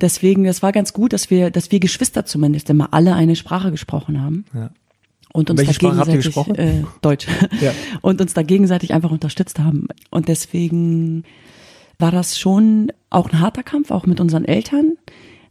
Deswegen, 0.00 0.44
das 0.44 0.62
war 0.62 0.72
ganz 0.72 0.92
gut, 0.92 1.12
dass 1.12 1.30
wir, 1.30 1.50
dass 1.50 1.70
wir 1.72 1.80
Geschwister 1.80 2.24
zumindest 2.26 2.68
immer 2.70 2.92
alle 2.92 3.14
eine 3.14 3.34
Sprache 3.36 3.70
gesprochen 3.70 4.20
haben. 4.22 4.44
Ja. 4.54 4.70
Und 5.32 5.50
uns 5.50 5.58
Welche 5.58 5.72
da 5.72 6.04
gegenseitig? 6.04 6.36
Äh, 6.58 6.84
Deutsch. 7.02 7.26
Ja. 7.60 7.72
Und 8.02 8.20
uns 8.20 8.32
da 8.34 8.42
gegenseitig 8.42 8.94
einfach 8.94 9.10
unterstützt 9.10 9.58
haben. 9.58 9.88
Und 10.10 10.28
deswegen 10.28 11.24
war 11.98 12.10
das 12.10 12.38
schon 12.38 12.92
auch 13.10 13.30
ein 13.30 13.40
harter 13.40 13.62
Kampf, 13.62 13.90
auch 13.90 14.06
mit 14.06 14.20
unseren 14.20 14.44
Eltern. 14.44 14.96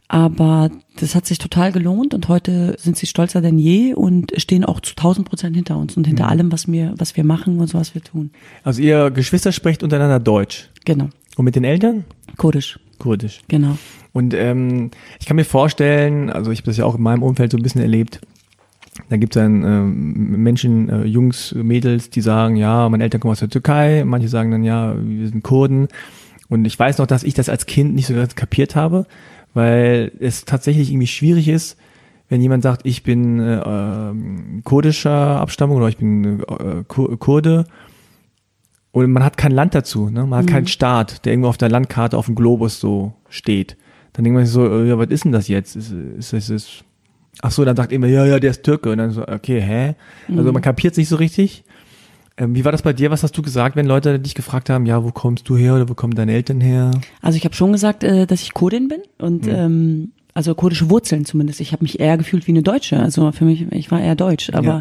Aber 0.07 0.69
das 0.99 1.15
hat 1.15 1.25
sich 1.25 1.39
total 1.39 1.71
gelohnt 1.71 2.13
und 2.13 2.27
heute 2.27 2.75
sind 2.79 2.95
sie 2.95 3.07
stolzer 3.07 3.41
denn 3.41 3.57
je 3.57 3.93
und 3.93 4.31
stehen 4.37 4.63
auch 4.63 4.79
zu 4.79 4.91
1000 4.91 5.27
Prozent 5.27 5.55
hinter 5.55 5.77
uns 5.77 5.97
und 5.97 6.05
hinter 6.05 6.27
allem, 6.27 6.51
was 6.51 6.67
wir, 6.67 6.93
was 6.97 7.17
wir 7.17 7.23
machen 7.23 7.59
und 7.59 7.67
so, 7.67 7.79
was 7.79 7.95
wir 7.95 8.03
tun. 8.03 8.29
Also 8.63 8.81
ihr 8.81 9.09
Geschwister 9.09 9.51
sprecht 9.51 9.81
untereinander 9.81 10.19
Deutsch. 10.19 10.69
Genau. 10.85 11.09
Und 11.37 11.45
mit 11.45 11.55
den 11.55 11.63
Eltern? 11.63 12.05
Kurdisch. 12.37 12.79
Kurdisch. 12.99 13.41
Genau. 13.47 13.77
Und 14.13 14.33
ähm, 14.33 14.91
ich 15.19 15.25
kann 15.25 15.35
mir 15.35 15.43
vorstellen, 15.43 16.29
also 16.29 16.51
ich 16.51 16.59
habe 16.59 16.67
das 16.67 16.77
ja 16.77 16.85
auch 16.85 16.95
in 16.95 17.01
meinem 17.01 17.23
Umfeld 17.23 17.51
so 17.51 17.57
ein 17.57 17.63
bisschen 17.63 17.81
erlebt, 17.81 18.21
da 19.09 19.17
gibt 19.17 19.35
es 19.35 19.41
dann 19.41 19.63
ähm, 19.63 20.43
Menschen, 20.43 20.89
äh, 20.89 21.03
Jungs, 21.03 21.53
Mädels, 21.53 22.09
die 22.09 22.21
sagen, 22.21 22.55
ja, 22.55 22.87
meine 22.87 23.03
Eltern 23.03 23.19
kommen 23.19 23.33
aus 23.33 23.39
der 23.39 23.49
Türkei, 23.49 24.03
manche 24.05 24.29
sagen 24.29 24.51
dann, 24.51 24.63
ja, 24.63 24.95
wir 24.97 25.27
sind 25.27 25.43
Kurden. 25.43 25.89
Und 26.47 26.65
ich 26.65 26.77
weiß 26.77 26.99
noch, 26.99 27.07
dass 27.07 27.23
ich 27.23 27.33
das 27.33 27.49
als 27.49 27.65
Kind 27.65 27.93
nicht 27.93 28.07
so 28.07 28.13
ganz 28.13 28.35
kapiert 28.35 28.75
habe, 28.75 29.05
weil 29.55 30.11
es 30.19 30.45
tatsächlich 30.45 30.91
irgendwie 30.91 31.07
schwierig 31.07 31.47
ist, 31.47 31.77
wenn 32.29 32.41
jemand 32.41 32.61
sagt, 32.61 32.85
ich 32.85 33.01
bin 33.01 33.39
äh, 33.39 33.61
ähm, 33.65 34.61
kurdischer 34.63 35.39
Abstammung 35.41 35.77
oder 35.77 35.87
ich 35.89 35.97
bin 35.97 36.41
äh, 36.41 36.83
Kur- 36.87 37.17
Kurde 37.17 37.65
und 38.91 39.11
man 39.11 39.23
hat 39.23 39.37
kein 39.37 39.51
Land 39.51 39.73
dazu, 39.75 40.09
ne? 40.09 40.25
man 40.25 40.39
hat 40.39 40.47
keinen 40.47 40.67
Staat, 40.67 41.25
der 41.25 41.33
irgendwo 41.33 41.49
auf 41.49 41.57
der 41.57 41.69
Landkarte 41.69 42.17
auf 42.17 42.27
dem 42.27 42.35
Globus 42.35 42.79
so 42.79 43.13
steht. 43.29 43.75
Dann 44.13 44.23
denkt 44.23 44.35
man 44.35 44.45
sich 44.45 44.53
so, 44.53 44.65
äh, 44.67 44.87
ja, 44.87 44.97
was 44.97 45.07
ist 45.09 45.25
denn 45.25 45.31
das 45.31 45.47
jetzt? 45.47 45.75
Ist, 45.75 45.91
ist, 45.91 46.33
ist, 46.33 46.49
ist 46.49 46.83
Ach 47.41 47.51
so, 47.51 47.65
dann 47.65 47.75
sagt 47.75 47.91
immer, 47.91 48.07
ja, 48.07 48.25
ja, 48.25 48.39
der 48.39 48.51
ist 48.51 48.63
Türke. 48.63 48.89
Und 48.91 48.97
dann 48.99 49.11
so, 49.11 49.27
okay, 49.27 49.59
hä? 49.61 49.95
Also 50.37 50.53
man 50.53 50.61
kapiert 50.61 50.95
nicht 50.95 51.09
so 51.09 51.17
richtig. 51.17 51.65
Ähm, 52.37 52.53
wie 52.55 52.65
war 52.65 52.71
das 52.71 52.81
bei 52.81 52.91
dir? 52.93 53.11
Was 53.11 53.23
hast 53.23 53.37
du 53.37 53.41
gesagt, 53.41 53.75
wenn 53.75 53.85
Leute 53.85 54.19
dich 54.19 54.35
gefragt 54.35 54.69
haben, 54.69 54.85
ja, 54.85 55.03
wo 55.03 55.11
kommst 55.11 55.47
du 55.47 55.55
her 55.55 55.75
oder 55.75 55.87
wo 55.87 55.93
kommen 55.93 56.15
deine 56.15 56.33
Eltern 56.33 56.59
her? 56.59 56.91
Also 57.21 57.37
ich 57.37 57.45
habe 57.45 57.55
schon 57.55 57.71
gesagt, 57.71 58.03
äh, 58.03 58.27
dass 58.27 58.41
ich 58.41 58.53
Kurdin 58.53 58.87
bin 58.89 58.99
und 59.19 59.47
ähm, 59.47 60.11
also 60.33 60.53
kurdische 60.53 60.89
Wurzeln 60.89 61.23
zumindest. 61.23 61.61
Ich 61.61 61.71
habe 61.71 61.83
mich 61.83 61.99
eher 61.99 62.17
gefühlt 62.17 62.45
wie 62.47 62.51
eine 62.51 62.61
Deutsche. 62.63 62.99
Also 62.99 63.31
für 63.31 63.45
mich, 63.45 63.71
ich 63.71 63.89
war 63.89 64.01
eher 64.01 64.15
deutsch. 64.15 64.49
Aber 64.53 64.65
Ja. 64.65 64.79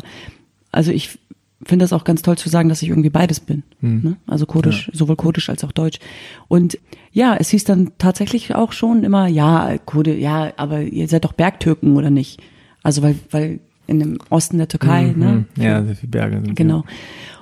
also 0.73 0.91
ich 0.91 1.19
finde 1.65 1.85
das 1.85 1.93
auch 1.93 2.03
ganz 2.05 2.23
toll 2.23 2.37
zu 2.37 2.49
sagen, 2.49 2.69
dass 2.69 2.83
ich 2.83 2.89
irgendwie 2.89 3.09
beides 3.09 3.39
bin. 3.41 3.63
Ne? 3.81 4.17
Also 4.27 4.47
kurdisch, 4.47 4.91
sowohl 4.93 5.15
kurdisch 5.17 5.49
als 5.49 5.63
auch 5.63 5.73
deutsch. 5.73 6.01
Und 6.49 6.77
ja, 7.13 7.37
es 7.37 7.51
hieß 7.51 7.63
dann 7.65 7.93
tatsächlich 7.99 8.55
auch 8.55 8.73
schon 8.73 9.05
immer, 9.05 9.29
ja, 9.29 9.79
Kurde, 9.87 10.15
ja, 10.17 10.53
aber 10.57 10.83
ihr 10.83 11.07
seid 11.09 11.25
doch 11.25 11.33
Bergtürken 11.33 11.97
oder 11.97 12.11
nicht? 12.11 12.43
Also 12.83 13.03
weil, 13.03 13.15
weil 13.31 13.61
in 13.87 14.01
dem 14.01 14.19
Osten 14.31 14.59
der 14.59 14.69
Türkei, 14.69 15.13
ne? 15.17 15.47
Hm, 15.57 15.63
Ja, 15.63 15.85
sehr 15.85 15.97
viele 15.97 16.11
Berge 16.11 16.41
sind. 16.43 16.55
Genau. 16.57 16.85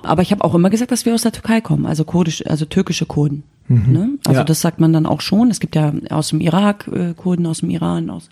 Aber 0.03 0.21
ich 0.21 0.31
habe 0.31 0.43
auch 0.43 0.53
immer 0.55 0.69
gesagt, 0.69 0.91
dass 0.91 1.05
wir 1.05 1.13
aus 1.13 1.21
der 1.23 1.31
Türkei 1.31 1.61
kommen, 1.61 1.85
also 1.85 2.03
kurdisch, 2.03 2.45
also 2.45 2.65
türkische 2.65 3.05
Kurden. 3.05 3.43
Ne? 3.69 4.09
Also 4.25 4.41
Ja. 4.41 4.43
das 4.43 4.59
sagt 4.59 4.81
man 4.81 4.91
dann 4.91 5.05
auch 5.05 5.21
schon. 5.21 5.49
Es 5.49 5.61
gibt 5.61 5.75
ja 5.75 5.93
aus 6.09 6.29
dem 6.29 6.41
Irak 6.41 6.89
äh, 6.93 7.13
Kurden, 7.15 7.45
aus 7.45 7.59
dem 7.61 7.69
Iran, 7.69 8.09
aus 8.09 8.29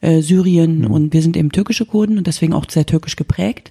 äh, 0.00 0.22
Syrien 0.22 0.86
und 0.86 1.12
wir 1.12 1.20
sind 1.20 1.36
eben 1.36 1.52
türkische 1.52 1.84
Kurden 1.84 2.16
und 2.16 2.26
deswegen 2.26 2.54
auch 2.54 2.64
sehr 2.70 2.86
türkisch 2.86 3.16
geprägt. 3.16 3.70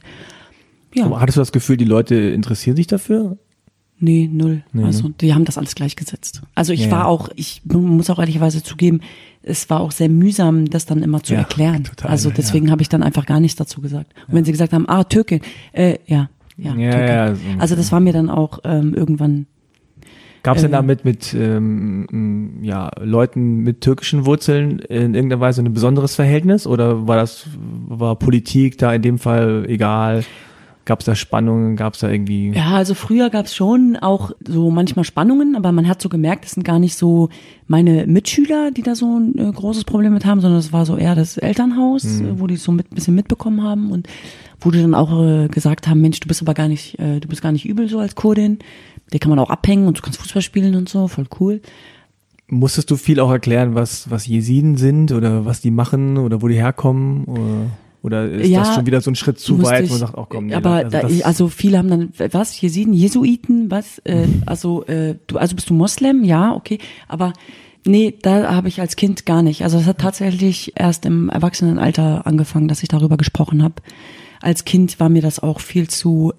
Ja, 0.93 1.05
Aber 1.05 1.19
hattest 1.19 1.37
du 1.37 1.41
das 1.41 1.51
Gefühl, 1.51 1.77
die 1.77 1.85
Leute 1.85 2.13
interessieren 2.15 2.75
sich 2.75 2.85
dafür? 2.87 3.37
nee, 3.99 4.29
null. 4.31 4.63
Nee, 4.73 4.83
also 4.83 5.09
die 5.09 5.33
haben 5.33 5.45
das 5.45 5.57
alles 5.57 5.75
gleichgesetzt. 5.75 6.41
Also 6.55 6.73
ich 6.73 6.85
Ja, 6.85 6.91
war 6.91 6.99
ja. 6.99 7.05
auch, 7.05 7.29
ich 7.37 7.61
muss 7.65 8.09
auch 8.09 8.19
ehrlicherweise 8.19 8.61
zugeben, 8.61 8.99
es 9.43 9.69
war 9.69 9.79
auch 9.81 9.91
sehr 9.91 10.09
mühsam, 10.09 10.69
das 10.69 10.85
dann 10.85 11.03
immer 11.03 11.21
zu 11.21 11.33
Ja, 11.33 11.39
erklären. 11.39 11.83
total, 11.83 12.11
also 12.11 12.29
ja. 12.29 12.35
deswegen 12.35 12.71
habe 12.71 12.81
ich 12.81 12.89
dann 12.89 13.03
einfach 13.03 13.25
gar 13.25 13.39
nichts 13.39 13.57
dazu 13.57 13.81
gesagt. 13.81 14.13
Und 14.27 14.33
wenn 14.35 14.45
sie 14.45 14.51
gesagt 14.51 14.73
haben, 14.73 14.87
ah, 14.87 15.03
Türkin, 15.03 15.41
äh, 15.73 15.97
ja, 16.05 16.29
ja, 16.57 16.73
Ja, 16.75 17.05
ja, 17.05 17.35
so- 17.35 17.41
Also 17.59 17.75
das 17.75 17.91
war 17.91 17.99
mir 17.99 18.13
dann 18.13 18.29
auch 18.29 18.59
ähm, 18.63 18.93
irgendwann 18.93 19.47
Gab 20.43 20.57
es 20.57 20.61
denn 20.61 20.71
Ähm. 20.71 20.73
damit 20.73 21.05
mit 21.05 21.33
ähm, 21.33 22.59
ja, 22.63 22.91
Leuten 23.01 23.59
mit 23.59 23.79
türkischen 23.79 24.25
Wurzeln 24.25 24.79
in 24.79 25.13
irgendeiner 25.15 25.39
Weise 25.39 25.61
ein 25.61 25.73
besonderes 25.73 26.15
Verhältnis 26.15 26.67
oder 26.67 27.07
war 27.07 27.15
das 27.15 27.47
war 27.87 28.17
Politik 28.17 28.77
da 28.77 28.93
in 28.93 29.01
dem 29.01 29.19
Fall 29.19 29.63
egal? 29.69 30.25
Gab 30.85 30.99
es 30.99 31.05
da 31.05 31.15
Spannungen? 31.15 31.77
Gab 31.77 31.93
es 31.93 32.01
da 32.01 32.09
irgendwie? 32.09 32.51
Ja, 32.51 32.71
also 32.71 32.93
früher 32.93 33.29
gab's 33.29 33.55
schon 33.55 33.95
auch 33.95 34.31
so 34.45 34.69
manchmal 34.69 35.05
Spannungen, 35.05 35.55
aber 35.55 35.71
man 35.71 35.87
hat 35.87 36.01
so 36.01 36.09
gemerkt, 36.09 36.43
es 36.43 36.51
sind 36.51 36.63
gar 36.63 36.79
nicht 36.79 36.95
so 36.95 37.29
meine 37.67 38.05
Mitschüler, 38.05 38.71
die 38.71 38.81
da 38.81 38.93
so 38.93 39.17
ein 39.17 39.37
äh, 39.37 39.51
großes 39.51 39.85
Problem 39.85 40.13
mit 40.13 40.25
haben, 40.25 40.41
sondern 40.41 40.59
es 40.59 40.73
war 40.73 40.85
so 40.85 40.97
eher 40.97 41.15
das 41.15 41.37
Elternhaus, 41.37 42.19
äh, 42.19 42.37
wo 42.37 42.47
die 42.47 42.57
so 42.57 42.73
mit 42.73 42.89
bisschen 42.89 43.15
mitbekommen 43.15 43.63
haben 43.63 43.91
und 43.91 44.07
wo 44.59 44.71
die 44.71 44.81
dann 44.81 44.93
auch 44.93 45.23
äh, 45.23 45.47
gesagt 45.47 45.87
haben, 45.87 46.01
Mensch, 46.01 46.19
du 46.19 46.27
bist 46.27 46.41
aber 46.41 46.53
gar 46.53 46.67
nicht, 46.67 46.99
äh, 46.99 47.21
du 47.21 47.29
bist 47.29 47.41
gar 47.41 47.53
nicht 47.53 47.65
übel 47.65 47.87
so 47.87 47.99
als 47.99 48.15
Kurdin. 48.15 48.59
Der 49.13 49.19
kann 49.19 49.29
man 49.29 49.39
auch 49.39 49.49
abhängen 49.49 49.87
und 49.87 49.97
du 49.97 50.01
kannst 50.01 50.19
Fußball 50.19 50.41
spielen 50.41 50.75
und 50.75 50.89
so, 50.89 51.07
voll 51.07 51.27
cool. 51.39 51.61
Musstest 52.47 52.91
du 52.91 52.97
viel 52.97 53.21
auch 53.21 53.31
erklären, 53.31 53.73
was 53.73 54.11
was 54.11 54.27
Jesiden 54.27 54.75
sind 54.75 55.13
oder 55.13 55.45
was 55.45 55.61
die 55.61 55.71
machen 55.71 56.17
oder 56.17 56.41
wo 56.41 56.49
die 56.49 56.55
herkommen 56.55 57.23
oder, 57.23 57.67
oder 58.03 58.29
ist 58.29 58.49
Ja, 58.49 58.59
das 58.59 58.75
schon 58.75 58.85
wieder 58.85 59.01
so 59.01 59.09
ein 59.09 59.15
Schritt 59.15 59.39
zu 59.39 59.63
weit, 59.63 59.85
ich- 59.85 59.89
wo 59.89 59.93
man 59.93 59.99
sagt, 60.01 60.17
oh 60.17 60.25
komm, 60.29 60.45
nee, 60.47 60.53
aber 60.53 60.71
also 60.71 60.89
da, 60.89 61.25
also 61.25 61.47
viele 61.47 61.77
haben 61.79 61.89
dann 61.89 62.13
was 62.31 62.59
Jesiden, 62.61 62.93
Jesuiten, 62.93 63.71
was? 63.71 63.97
Äh, 63.99 64.27
also 64.45 64.85
äh, 64.85 65.15
du 65.27 65.37
also 65.37 65.55
bist 65.55 65.69
du 65.69 65.73
Moslem? 65.73 66.23
Ja, 66.23 66.53
okay, 66.53 66.77
aber 67.07 67.33
nee, 67.85 68.13
da 68.21 68.53
habe 68.53 68.67
ich 68.67 68.79
als 68.81 68.95
Kind 68.97 69.25
gar 69.25 69.41
nicht. 69.41 69.63
Also 69.63 69.77
es 69.79 69.85
hat 69.87 69.97
tatsächlich 69.99 70.73
erst 70.75 71.05
im 71.05 71.29
Erwachsenenalter 71.29 72.27
angefangen, 72.27 72.67
dass 72.67 72.83
ich 72.83 72.89
darüber 72.89 73.17
gesprochen 73.17 73.63
habe. 73.63 73.75
Als 74.41 74.65
Kind 74.65 74.99
war 74.99 75.07
mir 75.09 75.21
das 75.21 75.39
auch 75.39 75.61
viel 75.61 75.87
zu 75.89 76.33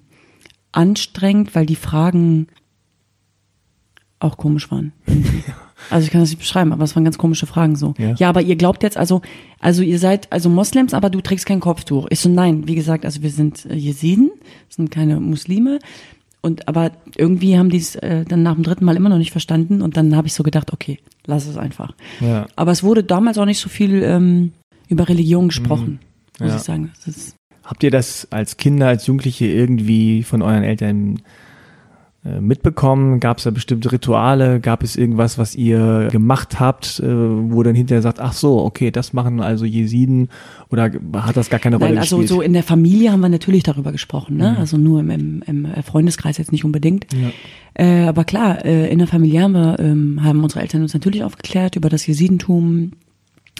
anstrengend, 0.71 1.55
weil 1.55 1.65
die 1.65 1.75
Fragen 1.75 2.47
auch 4.19 4.37
komisch 4.37 4.69
waren. 4.71 4.93
Also 5.89 6.05
ich 6.05 6.11
kann 6.11 6.21
das 6.21 6.29
nicht 6.29 6.39
beschreiben, 6.39 6.71
aber 6.73 6.83
es 6.83 6.95
waren 6.95 7.03
ganz 7.03 7.17
komische 7.17 7.45
Fragen 7.45 7.75
so. 7.75 7.93
Ja. 7.97 8.13
Ja, 8.17 8.29
aber 8.29 8.41
ihr 8.41 8.55
glaubt 8.55 8.83
jetzt 8.83 8.97
also, 8.97 9.21
also 9.59 9.81
ihr 9.83 9.99
seid 9.99 10.31
also 10.31 10.49
Moslems, 10.49 10.93
aber 10.93 11.09
du 11.09 11.21
trägst 11.21 11.45
kein 11.45 11.59
Kopftuch. 11.59 12.07
Ich 12.09 12.19
so, 12.19 12.29
nein, 12.29 12.67
wie 12.67 12.75
gesagt, 12.75 13.05
also 13.05 13.21
wir 13.21 13.29
sind 13.29 13.65
äh, 13.65 13.75
Jesiden, 13.75 14.31
sind 14.69 14.91
keine 14.91 15.19
Muslime. 15.19 15.79
Und 16.41 16.67
aber 16.67 16.91
irgendwie 17.17 17.57
haben 17.57 17.69
die 17.69 17.77
es 17.77 17.95
äh, 17.95 18.23
dann 18.23 18.43
nach 18.43 18.53
dem 18.53 18.63
dritten 18.63 18.85
Mal 18.85 18.95
immer 18.95 19.09
noch 19.09 19.17
nicht 19.17 19.31
verstanden 19.31 19.81
und 19.81 19.97
dann 19.97 20.15
habe 20.15 20.27
ich 20.27 20.33
so 20.35 20.43
gedacht, 20.43 20.71
okay, 20.73 20.99
lass 21.25 21.47
es 21.47 21.57
einfach. 21.57 21.93
Ja. 22.21 22.45
Aber 22.55 22.71
es 22.71 22.83
wurde 22.83 23.03
damals 23.03 23.37
auch 23.39 23.45
nicht 23.45 23.59
so 23.59 23.67
viel 23.67 24.03
ähm, 24.03 24.51
über 24.87 25.09
Religion 25.09 25.47
gesprochen, 25.47 25.99
muss 26.39 26.49
Ja. 26.49 26.55
ich 26.57 26.61
sagen. 26.61 26.91
Habt 27.63 27.81
ihr 27.83 27.89
das 27.89 28.27
als 28.29 28.57
Kinder, 28.57 28.87
als 28.89 29.07
Jugendliche 29.07 29.47
irgendwie 29.47 30.21
von 30.21 30.43
euren 30.43 30.63
Eltern 30.63 31.21
mitbekommen? 32.39 33.19
Gab 33.19 33.37
es 33.37 33.43
da 33.43 33.51
bestimmte 33.51 33.91
Rituale? 33.91 34.59
Gab 34.59 34.83
es 34.83 34.95
irgendwas, 34.95 35.37
was 35.37 35.53
ihr 35.55 36.09
gemacht 36.11 36.59
habt, 36.59 36.99
äh, 36.99 37.05
wo 37.07 37.61
dann 37.61 37.75
hinterher 37.75 38.01
sagt, 38.01 38.19
ach 38.19 38.33
so, 38.33 38.63
okay, 38.63 38.89
das 38.91 39.13
machen 39.13 39.41
also 39.41 39.65
Jesiden 39.65 40.29
oder 40.69 40.91
hat 41.13 41.37
das 41.37 41.49
gar 41.49 41.59
keine 41.59 41.75
Rolle 41.75 41.91
Nein, 41.91 41.99
also 41.99 42.17
gespielt? 42.17 42.29
so 42.29 42.41
in 42.41 42.53
der 42.53 42.63
Familie 42.63 43.11
haben 43.11 43.21
wir 43.21 43.29
natürlich 43.29 43.63
darüber 43.63 43.91
gesprochen, 43.91 44.37
ne? 44.37 44.57
Also 44.57 44.77
nur 44.77 44.99
im, 45.01 45.09
im, 45.11 45.43
im 45.45 45.83
Freundeskreis 45.83 46.37
jetzt 46.37 46.51
nicht 46.51 46.65
unbedingt. 46.65 47.05
Äh, 47.75 48.03
aber 48.03 48.23
klar, 48.23 48.65
äh, 48.65 48.89
in 48.89 48.99
der 48.99 49.07
Familie 49.07 49.43
haben 49.43 49.53
wir, 49.53 49.79
ähm, 49.79 50.23
haben 50.23 50.43
unsere 50.43 50.61
Eltern 50.61 50.81
uns 50.81 50.93
natürlich 50.93 51.23
aufgeklärt 51.23 51.75
über 51.75 51.89
das 51.89 52.07
Jesidentum. 52.07 52.91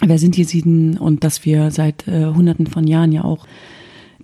Wer 0.04 0.18
sind 0.18 0.36
Jesiden 0.36 0.98
und 0.98 1.22
dass 1.22 1.44
wir 1.44 1.70
seit 1.70 2.08
äh, 2.08 2.26
hunderten 2.26 2.66
von 2.66 2.86
Jahren 2.86 3.12
ja 3.12 3.24
auch 3.24 3.46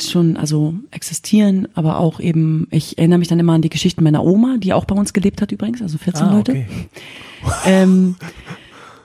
schon 0.00 0.36
also 0.36 0.74
existieren, 0.90 1.68
aber 1.74 1.98
auch 1.98 2.20
eben, 2.20 2.66
ich 2.70 2.98
erinnere 2.98 3.18
mich 3.18 3.28
dann 3.28 3.40
immer 3.40 3.52
an 3.52 3.62
die 3.62 3.68
Geschichten 3.68 4.02
meiner 4.02 4.24
Oma, 4.24 4.56
die 4.58 4.72
auch 4.72 4.84
bei 4.84 4.94
uns 4.94 5.12
gelebt 5.12 5.42
hat 5.42 5.52
übrigens, 5.52 5.82
also 5.82 5.98
14 5.98 6.26
ah, 6.26 6.34
Leute 6.36 6.52
okay. 6.52 6.66
ähm, 7.66 8.16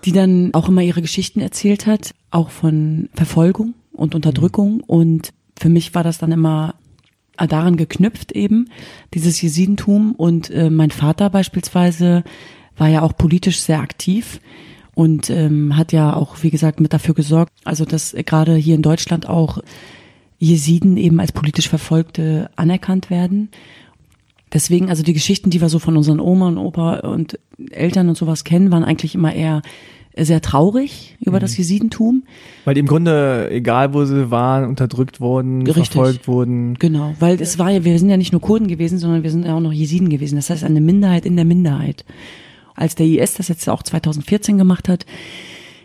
die 0.06 0.12
dann 0.12 0.54
auch 0.54 0.70
immer 0.70 0.82
ihre 0.82 1.02
Geschichten 1.02 1.42
erzählt 1.42 1.86
hat, 1.86 2.14
auch 2.32 2.50
von 2.50 3.10
Verfolgung 3.14 3.74
und 3.92 4.16
Unterdrückung. 4.16 4.82
Und 4.82 5.34
für 5.60 5.70
mich 5.70 5.94
war 5.96 6.04
das 6.04 6.18
dann 6.18 6.32
immer 6.32 6.76
daran 7.36 7.78
geknüpft 7.78 8.32
eben, 8.32 8.70
dieses 9.14 9.42
Jesidentum. 9.42 10.14
Und 10.14 10.50
äh, 10.50 10.70
mein 10.70 10.92
Vater 10.92 11.30
beispielsweise 11.30 12.24
war 12.78 12.88
ja 12.88 13.02
auch 13.02 13.18
politisch 13.18 13.60
sehr 13.60 13.80
aktiv 13.80 14.40
und 14.94 15.30
ähm, 15.30 15.76
hat 15.76 15.92
ja 15.92 16.16
auch, 16.16 16.38
wie 16.42 16.50
gesagt, 16.50 16.80
mit 16.80 16.94
dafür 16.94 17.14
gesorgt, 17.14 17.54
also 17.64 17.86
dass 17.86 18.16
gerade 18.26 18.56
hier 18.56 18.76
in 18.76 18.82
Deutschland 18.82 19.28
auch 19.28 19.60
Jesiden 20.40 20.98
eben 20.98 21.20
als 21.20 21.32
politisch 21.32 21.70
Verfolgte 21.70 22.50
anerkannt 22.56 23.10
werden. 23.10 23.50
Deswegen, 24.54 24.90
also 24.90 25.04
die 25.04 25.14
Geschichten, 25.14 25.50
die 25.50 25.62
wir 25.62 25.70
so 25.70 25.80
von 25.80 25.98
unseren 25.98 26.20
Oma 26.20 26.48
und 26.48 26.58
Opa 26.58 27.00
und 27.00 27.40
Eltern 27.72 28.08
und 28.08 28.18
sowas 28.18 28.44
kennen, 28.44 28.72
waren 28.72 28.84
eigentlich 28.84 29.16
immer 29.16 29.34
eher 29.34 29.62
sehr 30.16 30.42
traurig 30.42 31.16
über 31.20 31.38
mhm. 31.38 31.42
das 31.42 31.58
Jesidentum. 31.58 32.24
Weil 32.66 32.74
die 32.74 32.80
im 32.80 32.88
Grunde, 32.88 33.52
egal 33.52 33.94
wo 33.94 34.06
sie 34.06 34.32
waren, 34.32 34.68
unterdrückt 34.68 35.20
wurden, 35.22 35.64
Richtig. 35.64 35.90
verfolgt 35.90 36.28
wurden. 36.28 36.76
Genau, 36.76 37.14
weil 37.20 37.40
es 37.42 37.60
war 37.60 37.70
ja, 37.70 37.84
wir 37.84 38.00
sind 38.00 38.10
ja 38.10 38.18
nicht 38.18 38.32
nur 38.32 38.42
Kurden 38.42 38.68
gewesen, 38.68 38.98
sondern 38.98 39.24
wir 39.24 39.32
sind 39.32 39.46
ja 39.46 39.56
auch 39.56 39.60
noch 39.60 39.74
Jesiden 39.74 40.10
gewesen. 40.10 40.38
Das 40.38 40.50
heißt, 40.50 40.64
eine 40.64 40.82
Minderheit 40.82 41.26
in 41.26 41.36
der 41.36 41.46
Minderheit. 41.46 42.06
Als 42.76 42.96
der 42.96 43.06
IS 43.06 43.36
das 43.36 43.48
jetzt 43.48 43.68
auch 43.70 43.84
2014 43.84 44.58
gemacht 44.58 44.88
hat, 44.88 45.06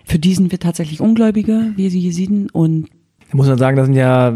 für 0.04 0.18
die 0.18 0.34
sind 0.34 0.50
wir 0.50 0.60
tatsächlich 0.60 1.00
Ungläubige, 1.00 1.72
wir 1.76 1.90
die 1.90 2.00
Jesiden 2.00 2.50
und 2.50 2.88
da 3.32 3.38
muss 3.38 3.46
man 3.48 3.56
sagen, 3.56 3.78
das 3.78 3.86
sind 3.86 3.94
ja 3.94 4.34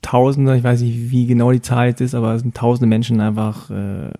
Tausende, 0.00 0.56
ich 0.56 0.62
weiß 0.62 0.82
nicht, 0.82 1.10
wie 1.10 1.26
genau 1.26 1.50
die 1.50 1.60
Zahl 1.60 1.88
jetzt 1.88 2.00
ist, 2.00 2.14
aber 2.14 2.34
es 2.34 2.42
sind 2.42 2.56
Tausende 2.56 2.86
Menschen 2.86 3.20
einfach 3.20 3.68
äh, 3.68 4.10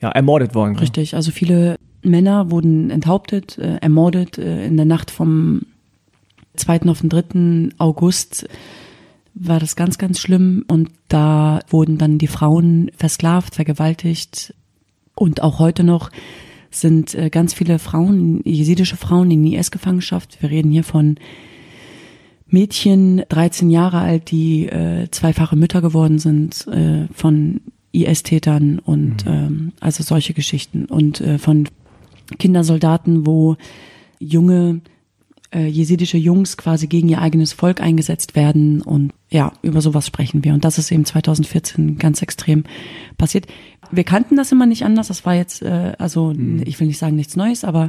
ja, 0.00 0.10
ermordet 0.10 0.56
worden. 0.56 0.76
Richtig, 0.76 1.14
also 1.14 1.30
viele 1.30 1.76
Männer 2.02 2.50
wurden 2.50 2.90
enthauptet, 2.90 3.56
äh, 3.58 3.76
ermordet 3.76 4.36
äh, 4.36 4.66
in 4.66 4.76
der 4.76 4.84
Nacht 4.84 5.12
vom 5.12 5.62
2. 6.56 6.82
auf 6.88 7.02
den 7.02 7.08
3. 7.08 7.76
August 7.78 8.48
war 9.34 9.60
das 9.60 9.76
ganz, 9.76 9.96
ganz 9.96 10.18
schlimm 10.18 10.64
und 10.66 10.90
da 11.06 11.60
wurden 11.68 11.98
dann 11.98 12.18
die 12.18 12.26
Frauen 12.26 12.90
versklavt, 12.96 13.54
vergewaltigt 13.54 14.54
und 15.14 15.40
auch 15.40 15.60
heute 15.60 15.84
noch 15.84 16.10
sind 16.72 17.14
äh, 17.14 17.30
ganz 17.30 17.54
viele 17.54 17.78
Frauen, 17.78 18.40
jesidische 18.44 18.96
Frauen 18.96 19.30
in 19.30 19.46
IS-Gefangenschaft. 19.46 20.42
Wir 20.42 20.50
reden 20.50 20.72
hier 20.72 20.84
von 20.84 21.16
Mädchen, 22.48 23.22
13 23.28 23.70
Jahre 23.70 23.98
alt, 23.98 24.30
die 24.30 24.66
äh, 24.66 25.08
zweifache 25.10 25.56
Mütter 25.56 25.82
geworden 25.82 26.18
sind 26.18 26.66
äh, 26.68 27.06
von 27.12 27.60
IS-Tätern 27.92 28.78
und 28.78 29.26
mhm. 29.26 29.32
ähm, 29.32 29.72
also 29.80 30.02
solche 30.02 30.34
Geschichten 30.34 30.84
und 30.84 31.20
äh, 31.20 31.38
von 31.38 31.68
Kindersoldaten, 32.38 33.26
wo 33.26 33.56
junge 34.18 34.80
äh, 35.52 35.66
jesidische 35.66 36.18
Jungs 36.18 36.56
quasi 36.56 36.86
gegen 36.86 37.08
ihr 37.08 37.20
eigenes 37.20 37.52
Volk 37.52 37.80
eingesetzt 37.80 38.36
werden 38.36 38.82
und 38.82 39.12
ja, 39.30 39.52
über 39.62 39.80
sowas 39.80 40.06
sprechen 40.06 40.44
wir 40.44 40.54
und 40.54 40.64
das 40.64 40.78
ist 40.78 40.92
eben 40.92 41.04
2014 41.04 41.98
ganz 41.98 42.22
extrem 42.22 42.64
passiert. 43.18 43.46
Wir 43.90 44.04
kannten 44.04 44.36
das 44.36 44.52
immer 44.52 44.66
nicht 44.66 44.84
anders, 44.84 45.08
das 45.08 45.24
war 45.24 45.34
jetzt 45.34 45.62
äh, 45.62 45.92
also 45.98 46.32
mhm. 46.34 46.62
ich 46.66 46.78
will 46.78 46.86
nicht 46.86 46.98
sagen 46.98 47.16
nichts 47.16 47.36
Neues, 47.36 47.64
aber 47.64 47.88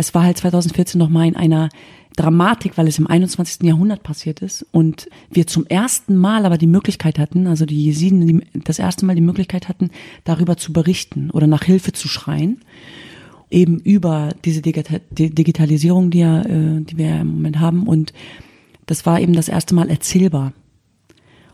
es 0.00 0.14
war 0.14 0.22
halt 0.24 0.38
2014 0.38 0.98
nochmal 0.98 1.28
in 1.28 1.36
einer 1.36 1.68
Dramatik, 2.16 2.76
weil 2.76 2.88
es 2.88 2.98
im 2.98 3.06
21. 3.06 3.62
Jahrhundert 3.62 4.02
passiert 4.02 4.40
ist 4.40 4.66
und 4.72 5.08
wir 5.30 5.46
zum 5.46 5.66
ersten 5.66 6.16
Mal 6.16 6.44
aber 6.44 6.58
die 6.58 6.66
Möglichkeit 6.66 7.18
hatten, 7.18 7.46
also 7.46 7.66
die 7.66 7.84
Jesiden 7.84 8.26
die, 8.26 8.60
das 8.64 8.78
erste 8.78 9.06
Mal 9.06 9.14
die 9.14 9.20
Möglichkeit 9.20 9.68
hatten, 9.68 9.90
darüber 10.24 10.56
zu 10.56 10.72
berichten 10.72 11.30
oder 11.30 11.46
nach 11.46 11.62
Hilfe 11.62 11.92
zu 11.92 12.08
schreien, 12.08 12.60
eben 13.50 13.78
über 13.78 14.34
diese 14.44 14.60
Digitalisierung, 14.62 16.10
die, 16.10 16.18
ja, 16.18 16.42
äh, 16.42 16.80
die 16.80 16.98
wir 16.98 17.06
ja 17.06 17.20
im 17.20 17.28
Moment 17.28 17.60
haben 17.60 17.86
und 17.86 18.12
das 18.86 19.06
war 19.06 19.20
eben 19.20 19.34
das 19.34 19.48
erste 19.48 19.74
Mal 19.74 19.88
erzählbar 19.88 20.52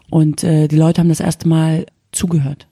und 0.09 0.43
äh, 0.43 0.69
die 0.69 0.77
Leute 0.77 1.01
haben 1.01 1.11
das 1.11 1.21
erste 1.21 1.49
Mal 1.49 1.87
zugehört. 2.13 2.67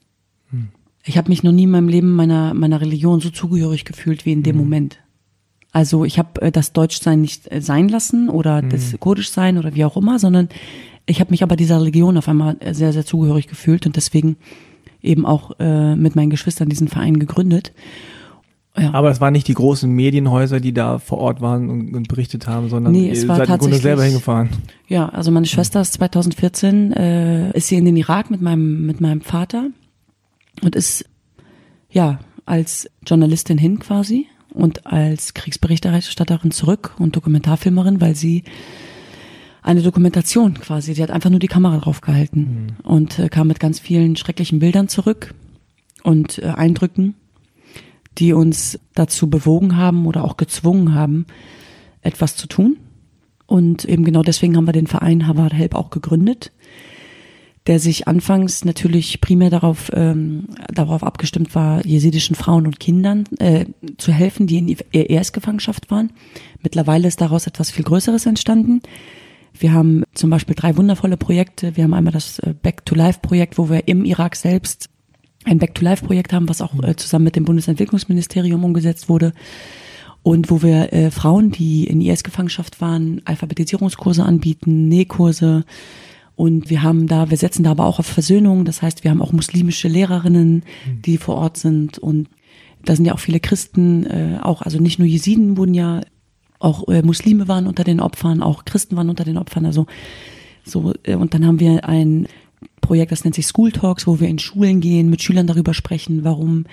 Hm. 0.49 0.69
Ich 1.03 1.17
habe 1.19 1.29
mich 1.29 1.43
noch 1.43 1.51
nie 1.51 1.63
in 1.63 1.71
meinem 1.71 1.89
Leben 1.89 2.13
meiner 2.13 2.55
meiner 2.55 2.81
Religion 2.81 3.19
so 3.19 3.29
zugehörig 3.29 3.85
gefühlt 3.85 4.25
wie 4.25 4.31
in 4.31 4.41
dem 4.41 4.55
hm. 4.55 4.63
Moment. 4.63 5.04
Also 5.75 6.05
ich 6.05 6.17
habe 6.17 6.41
äh, 6.41 6.51
das 6.53 6.71
Deutschsein 6.71 7.19
nicht 7.19 7.51
äh, 7.51 7.59
sein 7.59 7.89
lassen 7.89 8.29
oder 8.29 8.61
mhm. 8.61 8.69
das 8.69 8.95
Kurdischsein 8.97 9.57
oder 9.57 9.75
wie 9.75 9.83
auch 9.83 9.97
immer, 9.97 10.19
sondern 10.19 10.47
ich 11.05 11.19
habe 11.19 11.31
mich 11.31 11.43
aber 11.43 11.57
dieser 11.57 11.81
Religion 11.81 12.17
auf 12.17 12.29
einmal 12.29 12.55
äh, 12.61 12.73
sehr, 12.73 12.93
sehr 12.93 13.05
zugehörig 13.05 13.47
gefühlt 13.47 13.85
und 13.85 13.97
deswegen 13.97 14.37
eben 15.01 15.25
auch 15.25 15.51
äh, 15.59 15.97
mit 15.97 16.15
meinen 16.15 16.29
Geschwistern 16.29 16.69
diesen 16.69 16.87
Verein 16.87 17.19
gegründet. 17.19 17.73
Ja. 18.77 18.93
Aber 18.93 19.09
es 19.09 19.19
waren 19.19 19.33
nicht 19.33 19.49
die 19.49 19.53
großen 19.53 19.91
Medienhäuser, 19.91 20.61
die 20.61 20.71
da 20.71 20.97
vor 20.97 21.17
Ort 21.17 21.41
waren 21.41 21.69
und, 21.69 21.93
und 21.93 22.07
berichtet 22.07 22.47
haben, 22.47 22.69
sondern 22.69 22.93
nee, 22.93 23.09
es 23.09 23.27
war 23.27 23.35
seid 23.35 23.49
im 23.49 23.57
Grunde 23.57 23.75
selber 23.75 24.05
hingefahren. 24.05 24.51
Ja, 24.87 25.09
also 25.09 25.29
meine 25.29 25.45
Schwester 25.45 25.81
ist 25.81 25.91
2014, 25.95 26.93
äh, 26.93 27.51
ist 27.51 27.67
sie 27.67 27.75
in 27.75 27.83
den 27.83 27.97
Irak 27.97 28.31
mit 28.31 28.41
meinem, 28.41 28.85
mit 28.85 29.01
meinem 29.01 29.19
Vater 29.19 29.71
und 30.63 30.73
ist 30.73 31.03
ja 31.89 32.19
als 32.45 32.89
Journalistin 33.05 33.57
hin 33.57 33.79
quasi 33.79 34.27
und 34.55 34.87
als 34.87 35.33
Kriegsberichterstatterin 35.33 36.51
zurück 36.51 36.95
und 36.97 37.15
Dokumentarfilmerin, 37.15 38.01
weil 38.01 38.15
sie 38.15 38.43
eine 39.61 39.81
Dokumentation 39.81 40.53
quasi, 40.55 40.93
sie 40.93 41.03
hat 41.03 41.11
einfach 41.11 41.29
nur 41.29 41.39
die 41.39 41.47
Kamera 41.47 41.77
drauf 41.77 42.01
gehalten 42.01 42.75
mhm. 42.83 42.89
und 42.89 43.19
äh, 43.19 43.29
kam 43.29 43.47
mit 43.47 43.59
ganz 43.59 43.79
vielen 43.79 44.15
schrecklichen 44.15 44.59
Bildern 44.59 44.87
zurück 44.87 45.33
und 46.03 46.37
äh, 46.37 46.45
Eindrücken, 46.45 47.15
die 48.17 48.33
uns 48.33 48.79
dazu 48.93 49.29
bewogen 49.29 49.75
haben 49.75 50.05
oder 50.05 50.23
auch 50.23 50.37
gezwungen 50.37 50.93
haben, 50.93 51.25
etwas 52.01 52.35
zu 52.35 52.47
tun. 52.47 52.77
Und 53.47 53.85
eben 53.85 54.05
genau 54.05 54.21
deswegen 54.21 54.55
haben 54.55 54.67
wir 54.67 54.71
den 54.71 54.87
Verein 54.87 55.27
Harvard 55.27 55.53
Help 55.53 55.75
auch 55.75 55.89
gegründet, 55.89 56.51
der 57.67 57.79
sich 57.79 58.07
anfangs 58.07 58.63
natürlich 58.63 59.21
primär 59.21 59.49
darauf, 59.49 59.91
ähm, 59.93 60.47
darauf 60.71 61.03
abgestimmt 61.03 61.55
war, 61.55 61.85
jesidischen 61.85 62.35
Frauen 62.35 62.67
und 62.67 62.79
Kindern 62.79 63.23
äh, 63.39 63.65
zu 63.97 64.11
helfen, 64.11 64.45
die 64.45 64.57
in 64.57 64.77
ERS-Gefangenschaft 64.91 65.89
waren. 65.89 66.11
Mittlerweile 66.61 67.07
ist 67.07 67.21
daraus 67.21 67.47
etwas 67.47 67.71
viel 67.71 67.83
Größeres 67.83 68.27
entstanden. 68.27 68.81
Wir 69.57 69.73
haben 69.73 70.03
zum 70.13 70.29
Beispiel 70.29 70.55
drei 70.55 70.77
wundervolle 70.77 71.17
Projekte. 71.17 71.75
Wir 71.75 71.85
haben 71.85 71.93
einmal 71.93 72.13
das 72.13 72.39
äh, 72.39 72.53
Back 72.53 72.85
to 72.85 72.93
Life 72.93 73.19
Projekt, 73.21 73.57
wo 73.57 73.69
wir 73.69 73.87
im 73.87 74.05
Irak 74.05 74.35
selbst 74.35 74.89
ein 75.43 75.57
Back 75.57 75.73
to 75.75 75.83
Life 75.83 76.05
Projekt 76.05 76.33
haben, 76.33 76.49
was 76.49 76.61
auch 76.61 76.73
äh, 76.83 76.95
zusammen 76.95 77.25
mit 77.25 77.35
dem 77.35 77.45
Bundesentwicklungsministerium 77.45 78.63
umgesetzt 78.63 79.09
wurde 79.09 79.33
und 80.21 80.51
wo 80.51 80.61
wir 80.61 80.93
äh, 80.93 81.09
Frauen, 81.09 81.51
die 81.51 81.85
in 81.85 82.01
IS-Gefangenschaft 82.01 82.81
waren, 82.81 83.21
Alphabetisierungskurse 83.25 84.23
anbieten, 84.23 84.87
Nähkurse, 84.87 85.65
und 86.35 86.69
wir 86.69 86.83
haben 86.83 87.07
da, 87.07 87.29
wir 87.29 87.37
setzen 87.37 87.63
da 87.63 87.71
aber 87.71 87.85
auch 87.85 87.99
auf 87.99 88.05
Versöhnung. 88.05 88.65
Das 88.65 88.81
heißt, 88.81 89.03
wir 89.03 89.11
haben 89.11 89.21
auch 89.21 89.31
muslimische 89.31 89.87
Lehrerinnen, 89.87 90.55
mhm. 90.55 91.01
die 91.01 91.17
vor 91.17 91.35
Ort 91.35 91.57
sind. 91.57 91.97
Und 91.97 92.27
da 92.83 92.95
sind 92.95 93.05
ja 93.05 93.13
auch 93.13 93.19
viele 93.19 93.39
Christen, 93.39 94.05
äh, 94.05 94.39
auch, 94.41 94.61
also 94.61 94.79
nicht 94.79 94.99
nur 94.99 95.07
Jesiden 95.07 95.57
wurden 95.57 95.73
ja, 95.73 96.01
auch 96.59 96.87
äh, 96.87 97.01
Muslime 97.01 97.47
waren 97.47 97.67
unter 97.67 97.83
den 97.83 97.99
Opfern, 97.99 98.41
auch 98.41 98.65
Christen 98.65 98.95
waren 98.95 99.09
unter 99.09 99.23
den 99.23 99.37
Opfern. 99.37 99.65
Also 99.65 99.85
so, 100.65 100.93
äh, 101.03 101.15
und 101.15 101.33
dann 101.33 101.45
haben 101.45 101.59
wir 101.59 101.87
ein 101.87 102.27
Projekt, 102.81 103.11
das 103.11 103.23
nennt 103.23 103.35
sich 103.35 103.47
School 103.47 103.71
Talks, 103.71 104.05
wo 104.05 104.19
wir 104.19 104.27
in 104.27 104.39
Schulen 104.39 104.81
gehen, 104.81 105.09
mit 105.09 105.21
Schülern 105.21 105.47
darüber 105.47 105.73
sprechen, 105.73 106.23
warum 106.23 106.65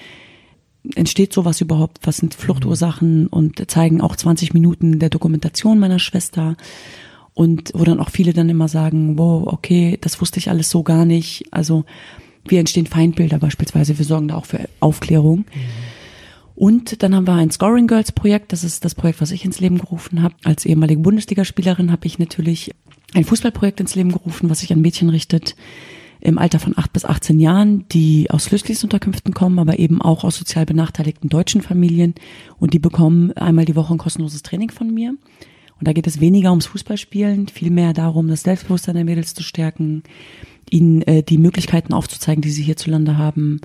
entsteht 0.95 1.33
sowas 1.33 1.61
überhaupt, 1.61 2.01
was 2.03 2.17
sind 2.17 2.35
Fluchtursachen 2.35 3.29
und 3.29 3.71
zeigen 3.71 4.01
auch 4.01 4.17
20 4.17 4.53
Minuten 4.53 4.99
der 4.99 5.11
Dokumentation 5.11 5.79
meiner 5.79 6.01
Schwester 6.01 6.57
und 7.35 7.73
wo 7.75 7.85
dann 7.85 8.01
auch 8.01 8.11
viele 8.11 8.33
dann 8.33 8.49
immer 8.49 8.69
sagen, 8.69 9.19
wow, 9.19 9.47
okay, 9.47 9.99
das 10.01 10.21
wusste 10.21 10.39
ich 10.39 10.51
alles 10.51 10.71
so 10.71 10.83
gar 10.83 11.05
nicht. 11.05 11.45
Also 11.51 11.85
wie 12.47 12.57
entstehen 12.57 12.87
Feindbilder 12.87 13.39
beispielsweise, 13.39 13.99
wir 13.99 14.05
sorgen 14.05 14.29
da 14.29 14.37
auch 14.37 14.47
für 14.47 14.69
Aufklärung. 14.81 15.39
Mhm. 15.39 15.45
Und 16.55 17.03
dann 17.03 17.15
haben 17.15 17.27
wir 17.27 17.35
ein 17.35 17.51
Scoring 17.51 17.87
Girls 17.87 18.13
Projekt, 18.13 18.53
das 18.53 18.63
ist 18.63 18.85
das 18.85 18.95
Projekt, 18.95 19.21
was 19.21 19.31
ich 19.31 19.45
ins 19.45 19.61
Leben 19.61 19.79
gerufen 19.79 20.23
habe. 20.23 20.35
Als 20.45 20.67
ehemalige 20.67 21.01
Bundesligaspielerin 21.01 21.91
habe 21.91 22.07
ich 22.07 22.19
natürlich 22.19 22.73
ein 23.15 23.25
Fußballprojekt 23.25 23.81
ins 23.81 23.95
Leben 23.95 24.13
gerufen, 24.13 24.51
was 24.51 24.61
sich 24.61 24.73
an 24.73 24.81
Mädchen 24.81 25.09
richtet 25.09 25.57
im 26.21 26.39
Alter 26.39 26.61
von 26.61 26.79
acht 26.79 26.93
bis 26.93 27.05
18 27.05 27.41
Jahren, 27.41 27.85
die 27.89 28.31
aus 28.31 28.47
Flüchtlingsunterkünften 28.47 29.35
kommen, 29.35 29.59
aber 29.59 29.81
eben 29.81 30.01
auch 30.01 30.23
aus 30.23 30.37
sozial 30.37 30.65
benachteiligten 30.67 31.29
deutschen 31.29 31.63
Familien. 31.63 32.15
Und 32.61 32.75
die 32.75 32.79
bekommen 32.79 33.33
einmal 33.33 33.65
die 33.65 33.75
Woche 33.75 33.93
ein 33.93 33.99
kostenloses 33.99 34.43
Training 34.43 34.71
von 34.71 34.95
mir. 34.95 35.15
Und 35.83 35.89
da 35.89 35.95
geht 35.95 36.07
es 36.07 36.21
weniger 36.21 36.51
ums 36.51 36.67
Fußballspielen, 36.67 37.49
vielmehr 37.49 37.93
darum, 37.93 38.29
das 38.29 38.45
Selbstbewusstsein 38.45 38.95
der 38.95 39.05
Mädels 39.05 39.35
zu 39.35 39.43
stärken, 39.43 40.05
ihnen 40.71 41.03
äh, 41.03 41.25
die 41.25 41.39
Möglichkeiten 41.39 41.93
aufzuzeigen, 41.93 42.41
die 42.41 42.53
sie 42.53 42.63
hierzulande 42.63 43.19
haben, 43.19 43.61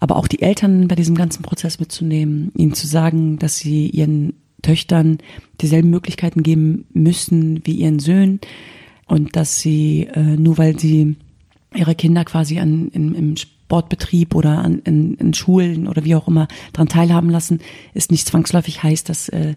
aber 0.00 0.16
auch 0.16 0.26
die 0.26 0.42
Eltern 0.42 0.88
bei 0.88 0.96
diesem 0.96 1.14
ganzen 1.14 1.44
Prozess 1.44 1.78
mitzunehmen, 1.78 2.50
ihnen 2.56 2.74
zu 2.74 2.88
sagen, 2.88 3.38
dass 3.38 3.58
sie 3.58 3.86
ihren 3.86 4.32
Töchtern 4.62 5.18
dieselben 5.60 5.88
Möglichkeiten 5.88 6.42
geben 6.42 6.84
müssen 6.94 7.64
wie 7.64 7.74
ihren 7.74 8.00
Söhnen 8.00 8.40
und 9.06 9.36
dass 9.36 9.60
sie 9.60 10.08
äh, 10.12 10.36
nur 10.36 10.58
weil 10.58 10.80
sie 10.80 11.14
ihre 11.76 11.94
Kinder 11.94 12.24
quasi 12.24 12.58
an, 12.58 12.88
in, 12.88 13.14
im 13.14 13.36
Sportbetrieb 13.36 14.34
oder 14.34 14.58
an, 14.58 14.80
in, 14.80 15.14
in 15.14 15.32
Schulen 15.32 15.86
oder 15.86 16.04
wie 16.04 16.16
auch 16.16 16.26
immer 16.26 16.48
daran 16.72 16.88
teilhaben 16.88 17.30
lassen, 17.30 17.60
ist 17.94 18.10
nicht 18.10 18.26
zwangsläufig 18.26 18.82
heißt, 18.82 19.08
dass 19.08 19.28
äh, 19.28 19.54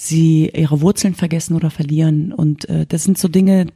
sie 0.00 0.50
ihre 0.54 0.80
Wurzeln 0.80 1.14
vergessen 1.14 1.54
oder 1.54 1.70
verlieren. 1.70 2.32
Und 2.32 2.68
äh, 2.68 2.86
das 2.86 3.04
sind 3.04 3.18
so 3.18 3.28
Dinge, 3.28 3.66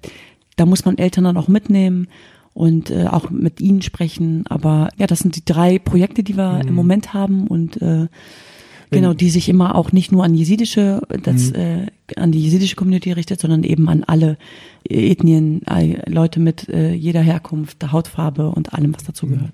da 0.56 0.64
muss 0.64 0.84
man 0.84 0.96
Eltern 0.96 1.24
dann 1.24 1.36
auch 1.36 1.48
mitnehmen 1.48 2.08
und 2.54 2.90
äh, 2.90 3.06
auch 3.06 3.28
mit 3.30 3.60
ihnen 3.60 3.82
sprechen. 3.82 4.46
Aber 4.48 4.88
ja, 4.96 5.06
das 5.06 5.18
sind 5.18 5.36
die 5.36 5.44
drei 5.44 5.78
Projekte, 5.78 6.22
die 6.22 6.36
wir 6.36 6.62
mhm. 6.62 6.68
im 6.68 6.74
Moment 6.74 7.12
haben 7.12 7.46
und 7.46 7.80
äh, 7.82 8.06
genau, 8.90 9.12
die 9.12 9.28
sich 9.28 9.48
immer 9.50 9.74
auch 9.74 9.92
nicht 9.92 10.12
nur 10.12 10.24
an 10.24 10.34
jesidische, 10.34 11.02
das, 11.22 11.50
mhm. 11.50 11.56
äh, 11.56 11.86
an 12.16 12.32
die 12.32 12.40
jesidische 12.40 12.76
Community 12.76 13.12
richtet, 13.12 13.40
sondern 13.40 13.62
eben 13.62 13.88
an 13.88 14.04
alle 14.04 14.38
Ethnien, 14.88 15.62
Leute 16.06 16.40
mit 16.40 16.68
äh, 16.68 16.94
jeder 16.94 17.20
Herkunft, 17.20 17.82
der 17.82 17.92
Hautfarbe 17.92 18.48
und 18.48 18.72
allem, 18.72 18.94
was 18.94 19.04
dazu 19.04 19.26
gehört. 19.26 19.50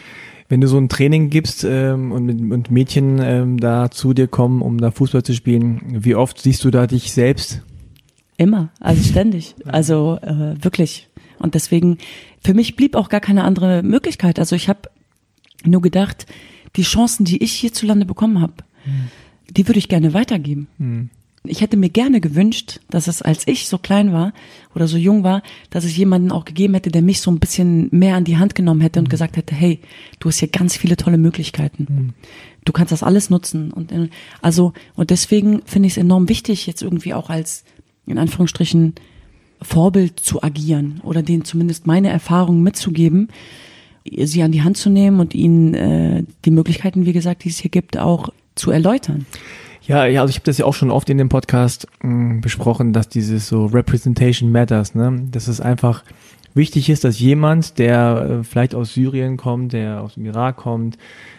Wenn 0.50 0.60
du 0.60 0.66
so 0.66 0.78
ein 0.78 0.88
Training 0.88 1.30
gibst 1.30 1.62
ähm, 1.62 2.10
und, 2.10 2.26
mit, 2.26 2.52
und 2.52 2.72
Mädchen 2.72 3.20
ähm, 3.22 3.60
da 3.60 3.88
zu 3.88 4.14
dir 4.14 4.26
kommen, 4.26 4.62
um 4.62 4.78
da 4.78 4.90
Fußball 4.90 5.22
zu 5.22 5.32
spielen, 5.32 5.80
wie 6.04 6.16
oft 6.16 6.40
siehst 6.40 6.64
du 6.64 6.72
da 6.72 6.88
dich 6.88 7.12
selbst? 7.12 7.62
Immer, 8.36 8.70
also 8.80 9.00
ständig, 9.02 9.54
also 9.64 10.18
äh, 10.22 10.56
wirklich. 10.60 11.08
Und 11.38 11.54
deswegen, 11.54 11.98
für 12.42 12.52
mich 12.52 12.74
blieb 12.74 12.96
auch 12.96 13.08
gar 13.08 13.20
keine 13.20 13.44
andere 13.44 13.84
Möglichkeit. 13.84 14.40
Also 14.40 14.56
ich 14.56 14.68
habe 14.68 14.90
nur 15.64 15.82
gedacht, 15.82 16.26
die 16.74 16.82
Chancen, 16.82 17.24
die 17.24 17.44
ich 17.44 17.52
hierzulande 17.52 18.04
bekommen 18.04 18.40
habe, 18.40 18.54
mhm. 18.84 19.08
die 19.50 19.68
würde 19.68 19.78
ich 19.78 19.88
gerne 19.88 20.14
weitergeben. 20.14 20.66
Mhm. 20.78 21.10
Ich 21.44 21.62
hätte 21.62 21.78
mir 21.78 21.88
gerne 21.88 22.20
gewünscht, 22.20 22.80
dass 22.90 23.06
es, 23.06 23.22
als 23.22 23.46
ich 23.46 23.66
so 23.66 23.78
klein 23.78 24.12
war 24.12 24.34
oder 24.74 24.86
so 24.86 24.98
jung 24.98 25.24
war, 25.24 25.42
dass 25.70 25.84
es 25.84 25.96
jemanden 25.96 26.32
auch 26.32 26.44
gegeben 26.44 26.74
hätte, 26.74 26.90
der 26.90 27.00
mich 27.00 27.20
so 27.20 27.30
ein 27.30 27.38
bisschen 27.38 27.88
mehr 27.92 28.16
an 28.16 28.24
die 28.24 28.36
Hand 28.36 28.54
genommen 28.54 28.82
hätte 28.82 28.98
und 28.98 29.06
mhm. 29.06 29.10
gesagt 29.10 29.36
hätte, 29.38 29.54
hey, 29.54 29.80
du 30.18 30.28
hast 30.28 30.38
hier 30.38 30.48
ganz 30.48 30.76
viele 30.76 30.98
tolle 30.98 31.16
Möglichkeiten. 31.16 31.86
Mhm. 31.88 32.08
Du 32.66 32.72
kannst 32.72 32.92
das 32.92 33.02
alles 33.02 33.30
nutzen. 33.30 33.72
Und 33.72 33.92
also, 34.42 34.74
und 34.94 35.08
deswegen 35.08 35.62
finde 35.64 35.86
ich 35.86 35.94
es 35.94 35.96
enorm 35.96 36.28
wichtig, 36.28 36.66
jetzt 36.66 36.82
irgendwie 36.82 37.14
auch 37.14 37.30
als, 37.30 37.64
in 38.06 38.18
Anführungsstrichen, 38.18 38.94
Vorbild 39.62 40.20
zu 40.20 40.42
agieren 40.42 41.00
oder 41.04 41.22
denen 41.22 41.44
zumindest 41.44 41.86
meine 41.86 42.08
Erfahrungen 42.08 42.62
mitzugeben, 42.62 43.28
sie 44.04 44.42
an 44.42 44.52
die 44.52 44.62
Hand 44.62 44.76
zu 44.76 44.90
nehmen 44.90 45.20
und 45.20 45.34
ihnen 45.34 45.74
äh, 45.74 46.24
die 46.44 46.50
Möglichkeiten, 46.50 47.06
wie 47.06 47.12
gesagt, 47.12 47.44
die 47.44 47.50
es 47.50 47.58
hier 47.58 47.70
gibt, 47.70 47.98
auch 47.98 48.30
zu 48.54 48.70
erläutern. 48.70 49.26
Ja, 49.90 50.06
ja, 50.06 50.20
also 50.20 50.30
ich 50.30 50.36
habe 50.36 50.44
das 50.44 50.56
ja 50.56 50.66
auch 50.66 50.74
schon 50.74 50.92
oft 50.92 51.10
in 51.10 51.18
dem 51.18 51.28
Podcast 51.28 51.88
mh, 52.00 52.14
mm, 52.14 52.40
besprochen, 52.42 52.92
dass 52.92 53.08
dieses 53.08 53.48
so 53.48 53.66
Representation 53.66 54.52
Matters, 54.52 54.94
ne? 54.94 55.26
Dass 55.32 55.48
es 55.48 55.60
einfach 55.60 56.04
wichtig 56.54 56.88
ist, 56.88 57.02
dass 57.02 57.18
jemand, 57.18 57.76
der 57.80 58.38
äh, 58.40 58.44
vielleicht 58.44 58.76
aus 58.76 58.94
Syrien 58.94 59.36
kommt, 59.36 59.72
der 59.72 60.02
aus 60.02 60.14
dem 60.14 60.26
Irak 60.26 60.58
kommt 60.58 60.96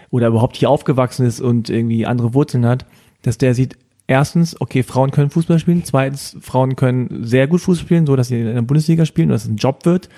oder 0.09 0.27
überhaupt 0.27 0.57
hier 0.57 0.69
aufgewachsen 0.69 1.25
ist 1.25 1.39
und 1.39 1.69
irgendwie 1.69 2.05
andere 2.05 2.33
Wurzeln 2.33 2.65
hat, 2.65 2.85
dass 3.21 3.37
der 3.37 3.55
sieht, 3.55 3.77
erstens, 4.07 4.59
okay, 4.59 4.83
Frauen 4.83 5.11
können 5.11 5.29
Fußball 5.29 5.57
spielen, 5.57 5.85
zweitens, 5.85 6.35
Frauen 6.41 6.75
können 6.75 7.23
sehr 7.23 7.47
gut 7.47 7.61
Fußball 7.61 7.85
spielen, 7.85 8.05
so 8.05 8.17
dass 8.17 8.27
sie 8.27 8.41
in 8.41 8.53
der 8.53 8.61
Bundesliga 8.63 9.05
spielen, 9.05 9.29
dass 9.29 9.45
es 9.45 9.49
ein 9.49 9.55
Job 9.55 9.85
wird. 9.85 10.09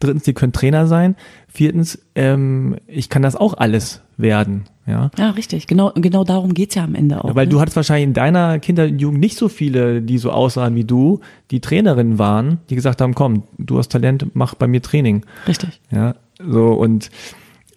Drittens, 0.00 0.22
die 0.22 0.32
können 0.32 0.54
Trainer 0.54 0.86
sein. 0.86 1.14
Viertens, 1.46 1.98
ähm, 2.14 2.76
ich 2.86 3.10
kann 3.10 3.20
das 3.20 3.36
auch 3.36 3.52
alles 3.52 4.00
werden. 4.16 4.64
Ja, 4.86 5.10
ja 5.16 5.30
richtig. 5.30 5.66
Genau, 5.66 5.92
genau 5.94 6.24
darum 6.24 6.54
geht's 6.54 6.74
ja 6.74 6.84
am 6.84 6.94
Ende 6.94 7.22
auch. 7.22 7.28
Ja, 7.28 7.34
weil 7.34 7.46
ne? 7.46 7.52
du 7.52 7.60
hattest 7.60 7.76
wahrscheinlich 7.76 8.04
in 8.04 8.14
deiner 8.14 8.58
Kinder- 8.58 8.84
und 8.84 8.98
Jugend 8.98 9.20
nicht 9.20 9.36
so 9.36 9.48
viele, 9.48 10.02
die 10.02 10.18
so 10.18 10.30
aussahen 10.30 10.74
wie 10.74 10.84
du, 10.84 11.20
die 11.50 11.60
Trainerinnen 11.60 12.18
waren, 12.18 12.58
die 12.68 12.74
gesagt 12.74 13.00
haben, 13.00 13.14
komm, 13.14 13.44
du 13.58 13.78
hast 13.78 13.88
Talent, 13.88 14.26
mach 14.34 14.54
bei 14.54 14.66
mir 14.66 14.82
Training. 14.82 15.24
Richtig. 15.46 15.80
Ja, 15.90 16.14
so 16.44 16.72
und 16.72 17.10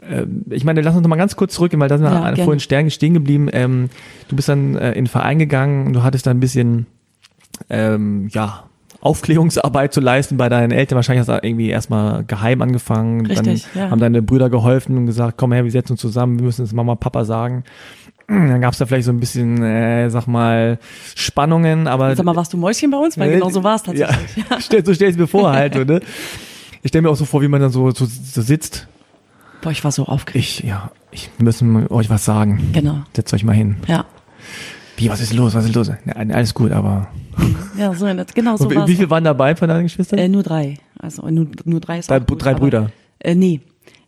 äh, 0.02 0.26
ich 0.50 0.64
meine, 0.64 0.82
lass 0.82 0.96
uns 0.96 1.04
noch 1.04 1.10
mal 1.10 1.16
ganz 1.16 1.36
kurz 1.36 1.54
zurückgehen, 1.54 1.80
weil 1.80 1.90
da 1.90 1.98
sind 1.98 2.08
wir 2.08 2.12
ja, 2.12 2.44
vorhin 2.44 2.60
Stern 2.60 2.90
stehen 2.90 3.14
geblieben. 3.14 3.50
Ähm, 3.52 3.90
du 4.28 4.36
bist 4.36 4.50
dann 4.50 4.76
äh, 4.76 4.90
in 4.90 5.06
den 5.06 5.08
Verein 5.08 5.40
gegangen, 5.40 5.94
du 5.94 6.04
hattest 6.04 6.26
da 6.26 6.32
ein 6.32 6.40
bisschen, 6.40 6.88
ähm, 7.70 8.30
ja, 8.32 8.64
Aufklärungsarbeit 9.06 9.94
zu 9.94 10.02
leisten 10.02 10.36
bei 10.36 10.50
deinen 10.50 10.72
Eltern. 10.72 10.96
Wahrscheinlich 10.96 11.28
hast 11.28 11.28
du 11.28 11.48
irgendwie 11.48 11.70
erstmal 11.70 12.24
geheim 12.24 12.62
angefangen. 12.62 13.26
Richtig, 13.28 13.68
dann 13.74 13.84
ja. 13.84 13.90
haben 13.92 14.00
deine 14.00 14.24
Brüder 14.24 14.50
geholfen 14.50 14.98
und 14.98 15.06
gesagt, 15.06 15.38
komm 15.38 15.52
her, 15.52 15.64
wir 15.64 15.72
setzen 15.72 15.94
uns 15.94 16.02
zusammen, 16.02 16.40
wir 16.40 16.46
müssen 16.46 16.66
es 16.66 16.74
Mama, 16.74 16.96
Papa 16.96 17.24
sagen. 17.24 17.64
Dann 18.28 18.60
gab 18.60 18.74
es 18.74 18.80
da 18.80 18.88
vielleicht 18.88 19.06
so 19.06 19.12
ein 19.12 19.20
bisschen, 19.20 19.62
äh, 19.62 20.10
sag 20.10 20.26
mal, 20.26 20.80
Spannungen, 21.14 21.88
aber. 21.88 22.16
Sag 22.16 22.26
mal, 22.26 22.36
warst 22.36 22.54
du 22.54 22.58
Mäuschen 22.58 22.90
bei 22.90 22.98
uns? 22.98 23.20
Weil 23.20 23.30
äh, 23.30 23.34
genau 23.36 23.52
so 23.52 23.64
war 23.64 23.76
es 23.76 23.84
tatsächlich. 23.84 24.44
Ja, 24.50 24.60
stell, 24.60 24.84
so 24.84 24.96
stell 24.96 25.12
ich 25.12 25.18
mir 25.18 25.28
vor 25.28 25.52
halt, 25.52 25.76
ne? 25.76 26.00
Ich 26.82 26.90
stelle 26.90 27.02
mir 27.04 27.10
auch 27.10 27.16
so 27.16 27.26
vor, 27.26 27.42
wie 27.42 27.48
man 27.48 27.62
dann 27.62 27.72
so, 27.72 27.90
so, 27.90 28.06
so 28.06 28.42
sitzt. 28.44 28.88
Boah, 29.62 29.72
ich 29.72 29.84
war 29.84 29.92
so 29.92 30.06
aufgeregt. 30.06 30.46
Ich, 30.46 30.60
ja, 30.60 30.92
ich 31.10 31.32
müssen 31.40 31.88
euch 31.88 32.12
was 32.12 32.26
sagen. 32.26 32.70
Genau. 32.74 33.00
Setzt 33.16 33.34
euch 33.34 33.44
mal 33.44 33.54
hin. 33.54 33.78
Ja. 33.88 34.06
Wie, 34.98 35.10
was 35.10 35.22
ist 35.22 35.34
los, 35.34 35.54
was 35.54 35.66
ist 35.66 35.76
los? 35.76 35.88
Ja, 35.88 36.14
alles 36.14 36.54
gut, 36.54 36.72
aber. 36.72 37.08
Ja, 37.78 37.94
so, 37.94 38.06
genau 38.34 38.56
so 38.56 38.72
Wie, 38.72 38.88
wie 38.88 38.96
viele 38.96 39.10
waren 39.10 39.26
dabei 39.26 39.54
von 39.54 39.68
deinen 39.68 39.84
Geschwistern? 39.84 40.18
Äh, 40.18 40.30
nur 40.30 40.44
drei. 40.44 40.78
Also 40.98 41.28
nur, 41.28 41.48
nur 41.66 41.82
drei 41.82 42.00
ist 42.00 42.10
Drei, 42.10 42.22
gut, 42.22 42.42
drei 42.42 42.54
Brüder? 42.54 42.80
Aber, 42.80 42.92
äh, 43.20 43.36
nee. 43.36 43.60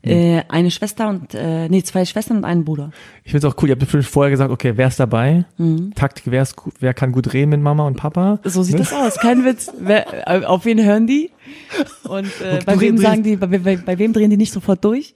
Äh, 0.03 0.43
eine 0.47 0.71
Schwester 0.71 1.09
und, 1.09 1.33
äh, 1.33 1.67
nee, 1.67 1.83
zwei 1.83 2.05
Schwestern 2.05 2.37
und 2.37 2.45
einen 2.45 2.63
Bruder. 2.63 2.91
Ich 3.25 3.31
finde 3.31 3.45
es 3.45 3.53
auch 3.53 3.61
cool. 3.61 3.69
Ihr 3.69 3.73
habt 3.73 3.81
bestimmt 3.81 4.05
vorher 4.05 4.31
gesagt, 4.31 4.51
okay, 4.51 4.73
wer 4.75 4.87
ist 4.87 4.99
dabei? 4.99 5.45
Mhm. 5.57 5.93
Taktik, 5.95 6.25
wer, 6.27 6.43
ist, 6.43 6.55
wer 6.79 6.93
kann 6.93 7.11
gut 7.11 7.33
reden 7.33 7.49
mit 7.49 7.61
Mama 7.61 7.85
und 7.85 7.97
Papa? 7.97 8.39
So 8.43 8.63
sieht 8.63 8.75
ne? 8.75 8.79
das 8.79 8.93
aus. 8.93 9.15
Kein 9.17 9.43
Witz. 9.43 9.71
Wer, 9.79 10.29
äh, 10.29 10.45
auf 10.45 10.65
wen 10.65 10.83
hören 10.83 11.07
die? 11.07 11.31
Und 12.07 12.27
äh, 12.41 12.59
bei 12.65 12.79
wem 12.79 12.97
sagen 12.97 13.23
die, 13.23 13.35
bei, 13.35 13.47
bei, 13.47 13.77
bei 13.77 13.97
wem 13.99 14.13
drehen 14.13 14.29
die 14.29 14.37
nicht 14.37 14.53
sofort 14.53 14.83
durch? 14.85 15.13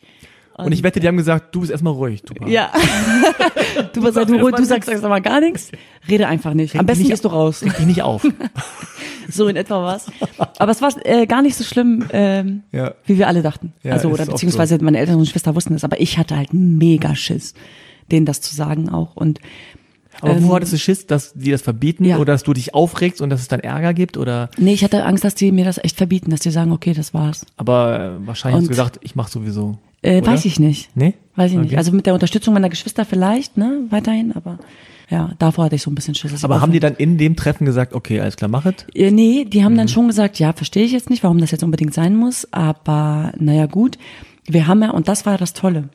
Und, 0.57 0.67
und 0.67 0.71
ich 0.73 0.83
wette, 0.83 0.99
die 0.99 1.07
haben 1.07 1.17
gesagt, 1.17 1.55
du 1.55 1.61
bist 1.61 1.71
erstmal 1.71 1.93
ruhig. 1.93 2.23
Tuba. 2.23 2.47
Ja. 2.47 2.71
du, 3.93 4.01
bist, 4.01 4.17
du, 4.17 4.25
du, 4.25 4.51
du 4.51 4.65
sagst 4.65 4.89
erstmal 4.89 5.21
gar 5.21 5.39
nichts. 5.39 5.71
Rede 6.07 6.27
einfach 6.27 6.53
nicht. 6.53 6.75
Am 6.75 6.85
besten 6.85 7.07
gehst 7.07 7.23
du 7.23 7.29
raus. 7.29 7.63
Reg 7.63 7.77
dich 7.77 7.85
nicht 7.85 8.01
auf. 8.01 8.27
so 9.29 9.47
in 9.47 9.55
etwa 9.55 9.83
was. 9.83 10.07
Aber 10.59 10.71
es 10.71 10.81
war 10.81 10.93
äh, 11.05 11.25
gar 11.25 11.41
nicht 11.41 11.55
so 11.55 11.63
schlimm, 11.63 12.05
ähm, 12.11 12.63
ja. 12.71 12.93
wie 13.05 13.17
wir 13.17 13.27
alle 13.27 13.41
dachten. 13.41 13.73
Ja, 13.83 13.93
also, 13.93 14.09
oder 14.09 14.25
beziehungsweise 14.25 14.77
so. 14.77 14.83
meine 14.83 14.99
Eltern 14.99 15.15
und 15.15 15.25
Schwester 15.25 15.55
wussten 15.55 15.73
es. 15.73 15.83
Aber 15.83 15.99
ich 15.99 16.17
hatte 16.17 16.35
halt 16.35 16.53
mega 16.53 17.15
Schiss, 17.15 17.53
denen 18.11 18.25
das 18.25 18.41
zu 18.41 18.53
sagen 18.53 18.89
auch. 18.89 19.15
Und 19.15 19.39
aber 20.19 20.35
ähm, 20.35 20.47
wo 20.47 20.55
hattest 20.55 20.73
du 20.73 20.77
Schiss, 20.77 21.07
dass 21.07 21.33
die 21.33 21.51
das 21.51 21.61
verbieten 21.61 22.05
ja. 22.05 22.17
oder 22.17 22.33
dass 22.33 22.43
du 22.43 22.53
dich 22.53 22.73
aufregst 22.75 23.21
und 23.21 23.29
dass 23.29 23.41
es 23.41 23.47
dann 23.47 23.61
Ärger 23.61 23.93
gibt 23.93 24.17
oder? 24.17 24.49
Nee, 24.57 24.73
ich 24.73 24.83
hatte 24.83 25.05
Angst, 25.05 25.23
dass 25.23 25.35
die 25.35 25.51
mir 25.51 25.65
das 25.65 25.77
echt 25.77 25.97
verbieten, 25.97 26.29
dass 26.31 26.41
die 26.41 26.51
sagen, 26.51 26.71
okay, 26.71 26.93
das 26.93 27.13
war's. 27.13 27.45
Aber 27.57 28.19
äh, 28.21 28.27
wahrscheinlich 28.27 28.57
und, 28.57 28.61
hast 28.61 28.67
du 28.67 28.69
gesagt, 28.69 28.99
ich 29.01 29.15
mach 29.15 29.29
sowieso. 29.29 29.79
Äh, 30.01 30.25
weiß 30.25 30.45
ich 30.45 30.59
nicht. 30.59 30.89
Nee? 30.95 31.13
Weiß 31.35 31.51
ich 31.51 31.57
okay. 31.57 31.67
nicht. 31.67 31.77
Also 31.77 31.91
mit 31.91 32.05
der 32.05 32.13
Unterstützung 32.13 32.53
meiner 32.53 32.69
Geschwister 32.69 33.05
vielleicht, 33.05 33.57
ne, 33.57 33.85
weiterhin, 33.89 34.31
aber 34.33 34.59
ja, 35.09 35.31
davor 35.39 35.65
hatte 35.65 35.75
ich 35.75 35.81
so 35.81 35.91
ein 35.91 35.95
bisschen 35.95 36.15
Schiss. 36.15 36.43
Aber 36.43 36.61
haben 36.61 36.71
die 36.71 36.79
dann 36.79 36.95
in 36.95 37.17
dem 37.17 37.35
Treffen 37.35 37.65
gesagt, 37.65 37.93
okay, 37.93 38.21
alles 38.21 38.37
klar, 38.37 38.49
mach 38.49 38.65
es? 38.65 38.85
Äh, 38.95 39.11
nee, 39.11 39.45
die 39.45 39.63
haben 39.63 39.73
mhm. 39.73 39.77
dann 39.77 39.87
schon 39.89 40.07
gesagt, 40.07 40.39
ja, 40.39 40.53
verstehe 40.53 40.85
ich 40.85 40.93
jetzt 40.93 41.09
nicht, 41.09 41.23
warum 41.23 41.37
das 41.37 41.51
jetzt 41.51 41.63
unbedingt 41.63 41.93
sein 41.93 42.15
muss, 42.15 42.47
aber 42.51 43.33
naja, 43.37 43.65
gut. 43.65 43.97
Wir 44.47 44.67
haben 44.67 44.81
ja, 44.81 44.91
und 44.91 45.07
das 45.07 45.25
war 45.25 45.37
das 45.37 45.53
Tolle. 45.53 45.89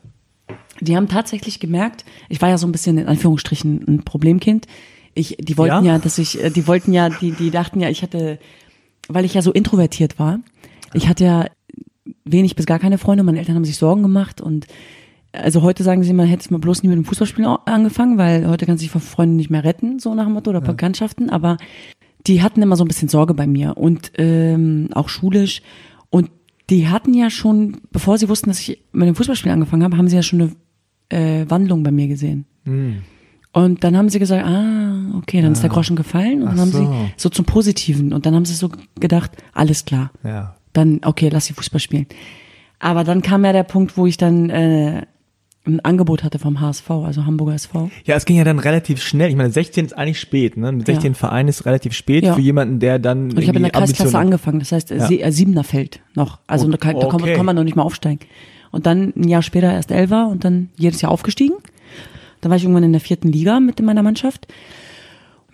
Die 0.80 0.96
haben 0.96 1.09
tatsächlich 1.09 1.59
gemerkt, 1.59 2.04
ich 2.28 2.40
war 2.42 2.50
ja 2.50 2.59
so 2.59 2.66
ein 2.66 2.72
bisschen 2.72 2.98
in 2.98 3.09
Anführungsstrichen 3.09 3.84
ein 3.88 4.04
Problemkind. 4.04 4.66
Ich, 5.14 5.36
die 5.40 5.57
wollten 5.57 5.86
ja, 5.86 5.94
ja 5.94 5.98
dass 5.98 6.18
ich, 6.18 6.42
äh, 6.42 6.50
die 6.50 6.66
wollten 6.68 6.92
ja, 6.92 7.09
die, 7.09 7.32
die 7.32 7.50
dachten 7.50 7.80
ja, 7.80 7.88
ich 7.88 8.02
hatte, 8.02 8.38
weil 9.09 9.24
ich 9.24 9.34
ja 9.34 9.40
so 9.40 9.50
introvertiert 9.50 10.18
war, 10.18 10.40
ich 10.92 11.09
hatte 11.09 11.24
ja 11.24 11.46
wenig 12.24 12.57
bis 12.57 12.66
gar 12.66 12.78
keine 12.78 12.98
Freunde. 12.98 13.24
Meine 13.24 13.38
Eltern 13.38 13.57
haben 13.57 13.64
sich 13.64 13.76
Sorgen 13.76 14.02
gemacht 14.02 14.40
und 14.40 14.66
also 15.32 15.62
heute 15.62 15.82
sagen 15.82 16.02
sie, 16.02 16.12
man 16.12 16.26
hätte 16.26 16.42
es 16.42 16.50
mal 16.50 16.59
bloß 16.59 16.82
nie 16.82 16.88
mit 16.88 16.96
dem 16.96 17.04
Fußballspielen 17.04 17.59
angefangen, 17.66 18.18
weil 18.18 18.48
heute 18.48 18.66
kann 18.66 18.78
sich 18.78 18.90
von 18.90 19.00
Freunden 19.00 19.36
nicht 19.36 19.50
mehr 19.50 19.64
retten, 19.64 19.98
so 19.98 20.14
nach 20.14 20.24
dem 20.24 20.32
Motto, 20.32 20.50
oder 20.50 20.61
ja. 20.61 20.66
Bekanntschaften. 20.66 21.30
Aber 21.30 21.57
die 22.26 22.42
hatten 22.42 22.62
immer 22.62 22.76
so 22.76 22.84
ein 22.84 22.88
bisschen 22.88 23.09
Sorge 23.09 23.34
bei 23.34 23.46
mir 23.46 23.76
und 23.76 24.12
ähm, 24.16 24.88
auch 24.94 25.09
schulisch. 25.09 25.62
Und 26.11 26.30
die 26.70 26.88
hatten 26.88 27.14
ja 27.14 27.30
schon, 27.30 27.78
bevor 27.92 28.18
sie 28.18 28.28
wussten, 28.28 28.50
dass 28.50 28.61
ich 28.61 28.82
mit 28.92 29.09
dem 29.09 29.14
Fußballspielen 29.14 29.54
angefangen 29.54 29.84
habe, 29.84 29.96
haben 29.96 30.09
sie 30.09 30.16
ja 30.16 30.22
schon 30.22 30.40
eine 31.11 31.40
äh, 31.42 31.50
Wandlung 31.50 31.82
bei 31.82 31.90
mir 31.90 32.09
gesehen. 32.09 32.46
Mhm. 32.64 33.02
Und 33.52 33.84
dann 33.84 33.96
haben 33.96 34.11
sie 34.11 34.18
gesagt, 34.18 34.44
ah, 34.44 35.16
okay, 35.16 35.38
dann 35.38 35.46
ja. 35.46 35.52
ist 35.52 35.62
der 35.62 35.70
Groschen 35.70 35.96
gefallen. 35.96 36.42
Und 36.42 36.50
dann 36.50 36.61
haben 36.61 36.72
so. 36.72 36.78
sie 36.78 37.12
so 37.16 37.28
zum 37.30 37.46
Positiven. 37.46 38.12
Und 38.12 38.26
dann 38.26 38.34
haben 38.34 38.44
sie 38.44 38.54
so 38.54 38.70
gedacht, 39.00 39.32
alles 39.52 39.84
klar. 39.84 40.11
Ja 40.24 40.57
dann, 40.76 41.00
okay, 41.04 41.28
lass 41.30 41.46
sie 41.46 41.54
Fußball 41.54 41.80
spielen. 41.80 42.06
Aber 42.78 43.04
dann 43.04 43.22
kam 43.22 43.44
ja 43.44 43.52
der 43.52 43.62
Punkt, 43.62 43.96
wo 43.96 44.06
ich 44.06 44.16
dann 44.16 44.50
äh, 44.50 45.02
ein 45.66 45.80
Angebot 45.80 46.22
hatte 46.22 46.38
vom 46.38 46.60
HSV, 46.60 46.90
also 46.90 47.26
Hamburger 47.26 47.54
SV. 47.54 47.90
Ja, 48.04 48.16
es 48.16 48.24
ging 48.24 48.36
ja 48.36 48.44
dann 48.44 48.58
relativ 48.58 49.02
schnell. 49.02 49.30
Ich 49.30 49.36
meine, 49.36 49.50
16 49.50 49.86
ist 49.86 49.92
eigentlich 49.96 50.20
spät, 50.20 50.56
ne? 50.56 50.72
Mit 50.72 50.86
16 50.86 51.12
ja. 51.12 51.14
Verein 51.14 51.48
ist 51.48 51.66
relativ 51.66 51.92
spät 51.92 52.24
ja. 52.24 52.34
für 52.34 52.40
jemanden, 52.40 52.78
der 52.78 52.98
dann. 52.98 53.30
Und 53.30 53.38
ich 53.38 53.48
habe 53.48 53.58
in 53.58 53.64
der 53.64 53.72
Kreisklasse 53.72 54.18
angefangen, 54.18 54.60
das 54.60 54.72
heißt 54.72 54.90
ja. 54.90 55.08
äh, 55.10 55.32
Siebener 55.32 55.64
Feld 55.64 56.00
noch. 56.14 56.38
Also 56.46 56.66
okay. 56.66 56.72
da, 56.72 56.78
kann, 56.78 57.00
da 57.00 57.08
kann, 57.08 57.34
kann 57.34 57.46
man 57.46 57.56
noch 57.56 57.64
nicht 57.64 57.76
mal 57.76 57.82
aufsteigen. 57.82 58.20
Und 58.70 58.86
dann 58.86 59.12
ein 59.16 59.28
Jahr 59.28 59.42
später 59.42 59.72
erst 59.72 59.90
Elfer 59.90 60.28
und 60.28 60.44
dann 60.44 60.68
jedes 60.76 61.00
Jahr 61.00 61.10
aufgestiegen. 61.10 61.56
Dann 62.40 62.50
war 62.50 62.56
ich 62.56 62.64
irgendwann 62.64 62.84
in 62.84 62.92
der 62.92 63.00
vierten 63.00 63.28
Liga 63.28 63.58
mit 63.58 63.80
meiner 63.80 64.02
Mannschaft 64.02 64.46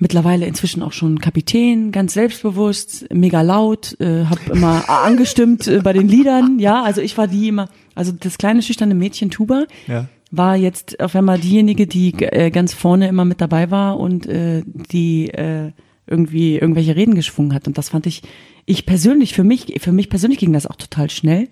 mittlerweile 0.03 0.47
inzwischen 0.47 0.83
auch 0.83 0.93
schon 0.93 1.21
Kapitän, 1.21 1.93
ganz 1.93 2.15
selbstbewusst, 2.15 3.07
mega 3.15 3.41
laut, 3.41 3.97
äh, 4.01 4.25
habe 4.25 4.41
immer 4.53 4.89
angestimmt 4.91 5.69
äh, 5.69 5.81
bei 5.81 5.93
den 5.93 6.09
Liedern. 6.09 6.59
Ja, 6.59 6.83
also 6.83 7.01
ich 7.01 7.17
war 7.17 7.29
die 7.29 7.49
immer, 7.49 7.69
also 7.95 8.11
das 8.11 8.37
kleine 8.37 8.63
schüchterne 8.63 8.97
Mädchen 8.97 9.31
Tuba 9.31 9.65
ja. 9.87 10.09
war 10.33 10.57
jetzt 10.57 11.01
auf 11.01 11.15
einmal 11.15 11.39
diejenige, 11.39 11.87
die 11.87 12.15
äh, 12.19 12.51
ganz 12.51 12.75
vorne 12.75 13.07
immer 13.07 13.25
mit 13.25 13.41
dabei 13.41 13.71
war 13.71 14.01
und 14.01 14.27
äh, 14.27 14.65
die 14.67 15.29
äh, 15.29 15.71
irgendwie 16.09 16.57
irgendwelche 16.57 16.97
Reden 16.97 17.15
geschwungen 17.15 17.55
hat. 17.55 17.69
Und 17.69 17.79
das 17.79 17.91
fand 17.91 18.07
ich, 18.07 18.23
ich 18.67 18.85
persönlich, 18.87 19.35
für 19.35 19.45
mich, 19.45 19.73
für 19.81 19.93
mich 19.93 20.11
persönlich 20.11 20.41
ging 20.41 20.53
das 20.53 20.67
auch 20.67 20.77
total 20.77 21.11
schnell. 21.11 21.49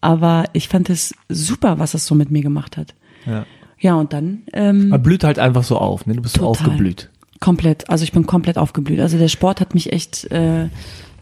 Aber 0.00 0.44
ich 0.54 0.68
fand 0.68 0.88
es 0.88 1.14
super, 1.28 1.78
was 1.78 1.92
es 1.92 2.06
so 2.06 2.14
mit 2.14 2.30
mir 2.30 2.42
gemacht 2.42 2.78
hat. 2.78 2.94
Ja. 3.26 3.44
Ja, 3.84 3.96
und 3.96 4.14
dann. 4.14 4.44
Ähm, 4.54 4.88
Man 4.88 5.02
blüht 5.02 5.24
halt 5.24 5.38
einfach 5.38 5.62
so 5.62 5.76
auf, 5.76 6.06
ne? 6.06 6.14
Du 6.14 6.22
bist 6.22 6.36
total. 6.36 6.48
aufgeblüht. 6.48 7.10
Komplett. 7.44 7.90
Also 7.90 8.04
ich 8.04 8.12
bin 8.12 8.24
komplett 8.24 8.56
aufgeblüht. 8.56 9.00
Also 9.00 9.18
der 9.18 9.28
Sport 9.28 9.60
hat 9.60 9.74
mich 9.74 9.92
echt, 9.92 10.24
äh, 10.32 10.70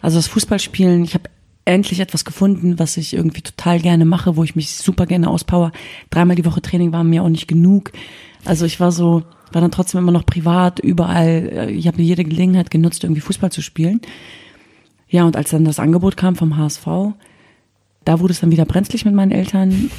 also 0.00 0.18
das 0.18 0.28
Fußballspielen, 0.28 1.02
ich 1.02 1.14
habe 1.14 1.24
endlich 1.64 1.98
etwas 1.98 2.24
gefunden, 2.24 2.78
was 2.78 2.96
ich 2.96 3.12
irgendwie 3.12 3.40
total 3.40 3.80
gerne 3.80 4.04
mache, 4.04 4.36
wo 4.36 4.44
ich 4.44 4.54
mich 4.54 4.70
super 4.70 5.06
gerne 5.06 5.28
auspower. 5.28 5.72
Dreimal 6.10 6.36
die 6.36 6.44
Woche 6.44 6.62
Training 6.62 6.92
war 6.92 7.02
mir 7.02 7.24
auch 7.24 7.28
nicht 7.28 7.48
genug. 7.48 7.90
Also 8.44 8.66
ich 8.66 8.78
war 8.78 8.92
so, 8.92 9.24
war 9.50 9.60
dann 9.60 9.72
trotzdem 9.72 9.98
immer 9.98 10.12
noch 10.12 10.24
privat, 10.24 10.78
überall, 10.78 11.50
äh, 11.52 11.70
ich 11.72 11.88
habe 11.88 12.00
jede 12.00 12.22
Gelegenheit 12.22 12.70
genutzt, 12.70 13.02
irgendwie 13.02 13.20
Fußball 13.20 13.50
zu 13.50 13.60
spielen. 13.60 14.00
Ja, 15.08 15.24
und 15.24 15.34
als 15.34 15.50
dann 15.50 15.64
das 15.64 15.80
Angebot 15.80 16.16
kam 16.16 16.36
vom 16.36 16.56
HSV, 16.56 16.86
da 18.04 18.20
wurde 18.20 18.32
es 18.32 18.40
dann 18.40 18.50
wieder 18.50 18.64
brenzlig 18.64 19.04
mit 19.04 19.14
meinen 19.14 19.32
Eltern, 19.32 19.90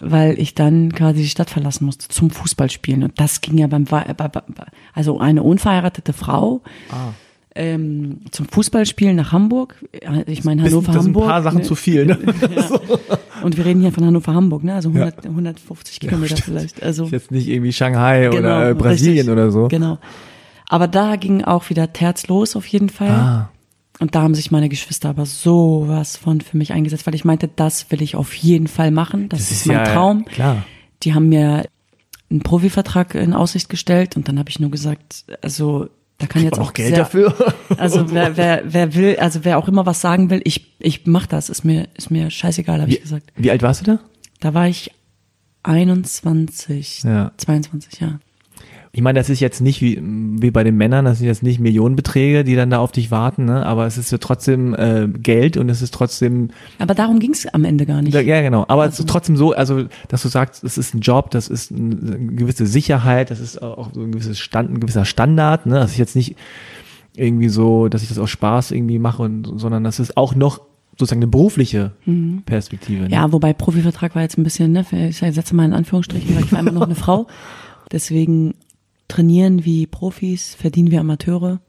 weil 0.00 0.38
ich 0.38 0.54
dann 0.54 0.92
quasi 0.92 1.22
die 1.22 1.28
Stadt 1.28 1.50
verlassen 1.50 1.84
musste 1.84 2.08
zum 2.08 2.30
Fußballspielen. 2.30 3.02
Und 3.02 3.20
das 3.20 3.40
ging 3.40 3.58
ja 3.58 3.66
beim, 3.66 3.86
also 4.94 5.18
eine 5.20 5.42
unverheiratete 5.42 6.12
Frau. 6.12 6.62
Ah 6.90 7.12
ähm, 7.54 8.20
zum 8.30 8.46
Fußballspielen 8.46 9.16
nach 9.16 9.32
Hamburg. 9.32 9.76
Ich 10.26 10.44
meine 10.44 10.62
Hannover 10.62 10.92
das 10.92 11.04
Hamburg. 11.04 11.24
Das 11.24 11.28
ein 11.28 11.32
paar 11.32 11.42
Sachen 11.42 11.58
ne? 11.58 11.64
zu 11.64 11.74
viel. 11.74 12.06
Ne? 12.06 12.18
Ja. 12.54 12.80
Und 13.42 13.56
wir 13.56 13.64
reden 13.64 13.80
hier 13.80 13.92
von 13.92 14.04
Hannover 14.04 14.34
Hamburg, 14.34 14.62
ne? 14.62 14.74
Also 14.74 14.90
100, 14.90 15.24
ja. 15.24 15.30
150 15.30 16.00
Kilometer 16.00 16.36
ja, 16.36 16.42
vielleicht. 16.42 16.82
Also 16.82 17.06
jetzt 17.06 17.30
nicht 17.30 17.48
irgendwie 17.48 17.72
Shanghai 17.72 18.28
genau, 18.30 18.38
oder 18.38 18.70
äh, 18.70 18.74
Brasilien 18.74 19.28
richtig, 19.28 19.32
oder 19.32 19.50
so. 19.50 19.68
Genau. 19.68 19.98
Aber 20.68 20.86
da 20.86 21.16
ging 21.16 21.42
auch 21.42 21.68
wieder 21.68 21.92
Terz 21.92 22.28
los 22.28 22.56
auf 22.56 22.66
jeden 22.66 22.88
Fall. 22.88 23.10
Ah. 23.10 23.50
Und 24.02 24.16
da 24.16 24.22
haben 24.22 24.34
sich 24.34 24.50
meine 24.50 24.68
Geschwister 24.68 25.10
aber 25.10 25.26
sowas 25.26 26.16
von 26.16 26.40
für 26.40 26.56
mich 26.56 26.72
eingesetzt, 26.72 27.06
weil 27.06 27.14
ich 27.14 27.24
meinte, 27.24 27.46
das 27.46 27.88
will 27.92 28.02
ich 28.02 28.16
auf 28.16 28.34
jeden 28.34 28.66
Fall 28.66 28.90
machen. 28.90 29.28
Das, 29.28 29.38
das 29.38 29.50
ist, 29.52 29.60
ist 29.60 29.66
mein 29.66 29.84
Traum. 29.84 30.24
Klar. 30.24 30.64
Die 31.04 31.14
haben 31.14 31.28
mir 31.28 31.66
einen 32.28 32.40
Profivertrag 32.40 33.14
in 33.14 33.32
Aussicht 33.32 33.68
gestellt 33.68 34.16
und 34.16 34.26
dann 34.26 34.40
habe 34.40 34.50
ich 34.50 34.58
nur 34.58 34.72
gesagt, 34.72 35.24
also 35.40 35.88
da 36.18 36.26
kann 36.26 36.42
jetzt 36.42 36.58
auch 36.58 36.72
Geld 36.72 36.88
sehr, 36.88 36.98
dafür. 36.98 37.32
Also 37.78 38.10
wer, 38.10 38.36
wer, 38.36 38.62
wer 38.66 38.94
will, 38.96 39.16
also 39.20 39.44
wer 39.44 39.56
auch 39.56 39.68
immer 39.68 39.86
was 39.86 40.00
sagen 40.00 40.30
will, 40.30 40.40
ich, 40.42 40.74
ich 40.80 41.06
mach 41.06 41.26
das, 41.26 41.48
ist 41.48 41.64
mir, 41.64 41.86
ist 41.94 42.10
mir 42.10 42.28
scheißegal, 42.28 42.80
habe 42.80 42.90
ich 42.90 43.02
gesagt. 43.02 43.32
Wie 43.36 43.52
alt 43.52 43.62
warst 43.62 43.82
du 43.82 43.84
da? 43.84 44.00
Da 44.40 44.52
war 44.52 44.66
ich 44.66 44.90
21, 45.62 47.04
ja. 47.04 47.30
22, 47.36 48.00
ja. 48.00 48.18
Ich 48.94 49.00
meine, 49.00 49.18
das 49.18 49.30
ist 49.30 49.40
jetzt 49.40 49.62
nicht 49.62 49.80
wie, 49.80 49.98
wie 50.02 50.50
bei 50.50 50.64
den 50.64 50.76
Männern, 50.76 51.06
das 51.06 51.18
sind 51.18 51.26
jetzt 51.26 51.42
nicht 51.42 51.58
Millionenbeträge, 51.58 52.44
die 52.44 52.54
dann 52.54 52.68
da 52.68 52.78
auf 52.78 52.92
dich 52.92 53.10
warten, 53.10 53.46
ne? 53.46 53.64
aber 53.64 53.86
es 53.86 53.96
ist 53.96 54.12
ja 54.12 54.18
trotzdem 54.18 54.74
äh, 54.74 55.08
Geld 55.08 55.56
und 55.56 55.70
es 55.70 55.80
ist 55.80 55.94
trotzdem. 55.94 56.50
Aber 56.78 56.94
darum 56.94 57.18
ging 57.18 57.32
es 57.32 57.46
am 57.46 57.64
Ende 57.64 57.86
gar 57.86 58.02
nicht. 58.02 58.12
Ja, 58.12 58.42
genau. 58.42 58.66
Aber 58.68 58.82
also. 58.82 58.92
es 58.92 59.00
ist 59.00 59.08
trotzdem 59.08 59.38
so, 59.38 59.52
also 59.52 59.84
dass 60.08 60.20
du 60.20 60.28
sagst, 60.28 60.62
es 60.62 60.76
ist 60.76 60.94
ein 60.94 61.00
Job, 61.00 61.30
das 61.30 61.48
ist 61.48 61.72
eine 61.72 62.18
gewisse 62.34 62.66
Sicherheit, 62.66 63.30
das 63.30 63.40
ist 63.40 63.62
auch 63.62 63.94
so 63.94 64.02
ein 64.02 64.12
gewisses 64.12 64.38
Stand, 64.38 64.70
ein 64.70 64.80
gewisser 64.80 65.06
Standard. 65.06 65.64
Ne? 65.64 65.76
Das 65.76 65.92
ist 65.92 65.98
jetzt 65.98 66.14
nicht 66.14 66.36
irgendwie 67.16 67.48
so, 67.48 67.88
dass 67.88 68.02
ich 68.02 68.08
das 68.08 68.18
aus 68.18 68.28
Spaß 68.28 68.72
irgendwie 68.72 68.98
mache, 68.98 69.22
und, 69.22 69.58
sondern 69.58 69.84
das 69.84 70.00
ist 70.00 70.18
auch 70.18 70.34
noch 70.34 70.60
sozusagen 70.98 71.22
eine 71.22 71.30
berufliche 71.30 71.92
mhm. 72.04 72.42
Perspektive. 72.44 73.04
Ne? 73.04 73.10
Ja, 73.10 73.32
wobei 73.32 73.54
Profivertrag 73.54 74.14
war 74.14 74.20
jetzt 74.20 74.36
ein 74.36 74.44
bisschen, 74.44 74.72
ne, 74.72 74.84
ich 75.08 75.16
setze 75.16 75.56
mal 75.56 75.64
in 75.64 75.72
Anführungsstrichen, 75.72 76.36
weil 76.36 76.44
ich 76.44 76.52
war 76.52 76.60
immer 76.60 76.72
noch 76.72 76.82
eine 76.82 76.94
Frau. 76.94 77.26
Deswegen 77.90 78.54
trainieren 79.12 79.64
wie 79.64 79.86
Profis, 79.86 80.54
verdienen 80.54 80.90
wie 80.90 80.98
Amateure. 80.98 81.60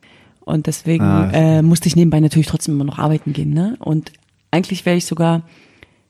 Und 0.45 0.67
deswegen 0.67 1.03
ah, 1.03 1.31
äh, 1.31 1.61
musste 1.61 1.87
ich 1.87 1.95
nebenbei 1.95 2.19
natürlich 2.19 2.47
trotzdem 2.47 2.75
immer 2.75 2.83
noch 2.83 2.99
arbeiten 2.99 3.33
gehen. 3.33 3.53
Ne? 3.53 3.77
Und 3.79 4.11
eigentlich 4.51 4.85
wäre 4.85 4.97
ich 4.97 5.05
sogar 5.05 5.43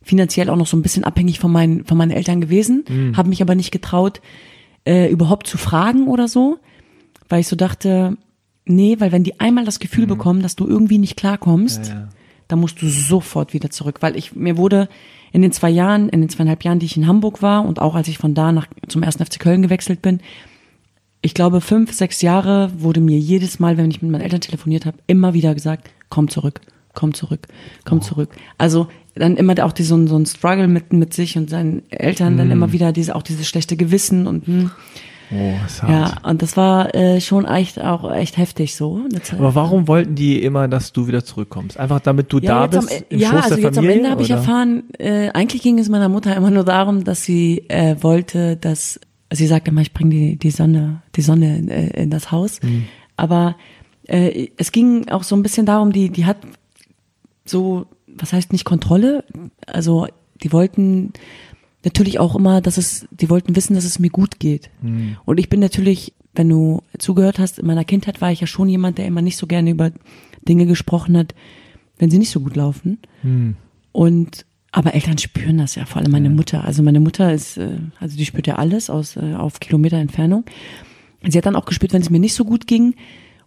finanziell 0.02 0.50
auch 0.50 0.56
noch 0.56 0.68
so 0.68 0.76
ein 0.76 0.82
bisschen 0.82 1.04
abhängig 1.04 1.40
von 1.40 1.52
meinen, 1.52 1.86
von 1.86 1.98
meinen 1.98 2.12
Eltern 2.12 2.42
gewesen, 2.42 2.84
mhm. 2.88 3.16
habe 3.16 3.30
mich 3.30 3.42
aber 3.42 3.56
nicht 3.56 3.72
getraut, 3.72 4.22
äh, 4.86 5.10
überhaupt 5.10 5.48
zu 5.48 5.58
fragen 5.58 6.08
oder 6.08 6.28
so, 6.28 6.58
weil 7.30 7.40
ich 7.40 7.48
so 7.48 7.56
dachte, 7.56 8.18
nee, 8.66 8.98
weil 9.00 9.12
wenn 9.12 9.24
die 9.24 9.40
einmal 9.40 9.66
das 9.66 9.80
Gefühl 9.80 10.06
mhm. 10.06 10.10
bekommen, 10.10 10.42
dass 10.42 10.56
du 10.56 10.68
irgendwie 10.68 10.98
nicht 10.98 11.16
klarkommst, 11.16 11.88
ja, 11.88 11.94
ja. 11.94 12.10
dann 12.48 12.60
musst 12.60 12.82
du 12.82 12.90
sofort 12.90 13.54
wieder 13.54 13.70
zurück, 13.70 14.02
weil 14.02 14.18
ich 14.18 14.36
mir 14.36 14.58
wurde 14.58 14.90
in 15.32 15.42
den 15.42 15.52
zwei 15.52 15.70
Jahren, 15.70 16.10
in 16.10 16.22
den 16.22 16.30
zweieinhalb 16.30 16.64
Jahren, 16.64 16.80
die 16.80 16.86
ich 16.86 16.98
in 16.98 17.08
Hamburg 17.08 17.42
war 17.42 17.66
und 17.66 17.80
auch 17.80 17.96
als 17.96 18.08
ich 18.08 18.18
von 18.18 18.34
da 18.34 18.52
nach 18.52 18.68
zum 18.88 19.04
ersten 19.04 19.26
FC 19.26 19.40
Köln 19.40 19.62
gewechselt 19.62 20.02
bin, 20.02 20.20
ich 21.24 21.34
glaube, 21.34 21.62
fünf, 21.62 21.94
sechs 21.94 22.22
Jahre 22.22 22.70
wurde 22.78 23.00
mir 23.00 23.18
jedes 23.18 23.60
Mal, 23.60 23.78
wenn 23.78 23.90
ich 23.90 24.02
mit 24.02 24.12
meinen 24.12 24.22
Eltern 24.22 24.42
telefoniert 24.42 24.86
habe, 24.86 24.98
immer 25.08 25.34
wieder 25.34 25.56
gesagt, 25.56 25.90
komm 26.10 26.30
zurück, 26.30 26.60
komm 26.94 27.14
zurück, 27.14 27.48
komm 27.86 28.00
oh. 28.00 28.02
zurück. 28.02 28.30
Also 28.58 28.88
dann 29.16 29.38
immer 29.38 29.64
auch 29.64 29.72
die, 29.72 29.84
so, 29.84 29.96
ein, 29.96 30.08
so 30.08 30.18
ein 30.18 30.26
Struggle 30.26 30.68
mit, 30.68 30.92
mit 30.92 31.14
sich 31.14 31.38
und 31.38 31.50
seinen 31.50 31.90
Eltern, 31.90 32.36
mm. 32.36 32.38
dann 32.38 32.52
immer 32.52 32.72
wieder 32.74 32.92
diese, 32.92 33.16
auch 33.16 33.22
dieses 33.22 33.48
schlechte 33.48 33.78
Gewissen 33.78 34.28
und 34.28 34.46
hm. 34.46 34.72
Oh. 35.32 35.88
Ja, 35.88 36.18
und 36.24 36.44
das 36.44 36.58
war 36.58 36.94
äh, 36.94 37.20
schon 37.20 37.46
echt 37.46 37.82
auch 37.82 38.12
echt 38.14 38.38
heftig 38.38 38.76
so. 38.76 39.02
Aber 39.32 39.56
warum 39.56 39.88
wollten 39.88 40.14
die 40.14 40.44
immer, 40.44 40.68
dass 40.68 40.94
du 40.94 41.08
wieder 41.08 41.24
zurückkommst? 41.24 41.80
Einfach 41.80 42.02
damit 42.02 42.32
du 42.32 42.38
ja, 42.38 42.68
da 42.68 42.80
bist? 42.80 42.92
Am, 42.92 43.04
im 43.10 43.20
ja, 43.20 43.30
Schoß 43.30 43.44
also 43.44 43.58
jetzt 43.58 43.76
Familie, 43.76 43.94
am 43.94 43.98
Ende 43.98 44.12
habe 44.12 44.22
ich 44.22 44.30
erfahren, 44.30 44.84
äh, 45.00 45.30
eigentlich 45.30 45.64
ging 45.64 45.80
es 45.80 45.90
meiner 45.90 46.10
Mutter 46.10 46.36
immer 46.36 46.52
nur 46.52 46.66
darum, 46.66 47.04
dass 47.04 47.24
sie 47.24 47.66
äh, 47.70 47.96
wollte, 48.02 48.58
dass 48.58 49.00
sie 49.36 49.48
sagt 49.48 49.68
immer, 49.68 49.82
ich 49.82 49.94
bringe 49.94 50.12
die, 50.12 50.36
die 50.38 50.52
Sonne, 50.52 51.02
die 51.16 51.22
Sonne 51.22 51.58
in, 51.58 51.70
äh, 51.70 52.02
in 52.02 52.10
das 52.10 52.32
Haus. 52.32 52.62
Mhm. 52.62 52.86
Aber 53.16 53.56
äh, 54.08 54.50
es 54.58 54.72
ging 54.72 55.10
auch 55.10 55.24
so 55.24 55.36
ein 55.36 55.44
bisschen 55.44 55.66
darum, 55.66 55.92
die, 55.92 56.10
die 56.10 56.26
hat 56.26 56.38
so, 57.46 57.86
was 58.08 58.34
heißt 58.34 58.52
nicht 58.52 58.66
Kontrolle? 58.66 59.24
Also 59.66 60.08
die 60.42 60.52
wollten 60.52 61.14
natürlich 61.84 62.20
auch 62.20 62.36
immer, 62.36 62.62
dass 62.62 62.78
es, 62.78 63.08
die 63.12 63.30
wollten 63.30 63.56
wissen, 63.56 63.76
dass 63.76 63.86
es 63.86 64.00
mir 64.00 64.10
gut 64.10 64.40
geht. 64.40 64.70
Mhm. 64.82 65.18
Und 65.26 65.40
ich 65.40 65.50
bin 65.50 65.60
natürlich, 65.60 66.14
wenn 66.34 66.50
du 66.50 66.82
zugehört 66.98 67.40
hast, 67.40 67.60
in 67.60 67.68
meiner 67.68 67.86
Kindheit 67.86 68.22
war 68.22 68.32
ich 68.32 68.42
ja 68.42 68.48
schon 68.48 68.70
jemand, 68.70 68.98
der 68.98 69.06
immer 69.06 69.22
nicht 69.22 69.38
so 69.38 69.48
gerne 69.48 69.72
über 69.72 69.92
Dinge 70.48 70.66
gesprochen 70.66 71.18
hat, 71.18 71.36
wenn 71.98 72.10
sie 72.10 72.20
nicht 72.20 72.32
so 72.32 72.40
gut 72.40 72.56
laufen. 72.56 73.00
Mhm. 73.22 73.56
Und 73.92 74.46
aber 74.74 74.96
Eltern 74.96 75.20
spüren 75.20 75.60
das 75.60 75.76
ja, 75.76 75.86
vor 75.86 76.02
allem 76.02 76.12
meine 76.12 76.32
Mutter. 76.32 76.66
Also 76.66 76.82
meine 76.82 77.00
Mutter 77.00 77.32
ist, 77.32 77.58
äh, 77.58 77.78
also 78.00 78.18
die 78.18 78.26
spürt 78.26 78.48
ja 78.48 78.56
alles 78.56 78.90
aus 78.90 79.16
äh, 79.16 79.36
auf 79.36 79.60
Kilometer 79.60 79.98
Entfernung. 79.98 80.44
Sie 81.26 81.38
hat 81.38 81.46
dann 81.46 81.56
auch 81.56 81.66
gespürt, 81.66 81.94
wenn 81.94 82.02
es 82.02 82.10
mir 82.10 82.20
nicht 82.20 82.34
so 82.34 82.44
gut 82.44 82.68
ging 82.68 82.96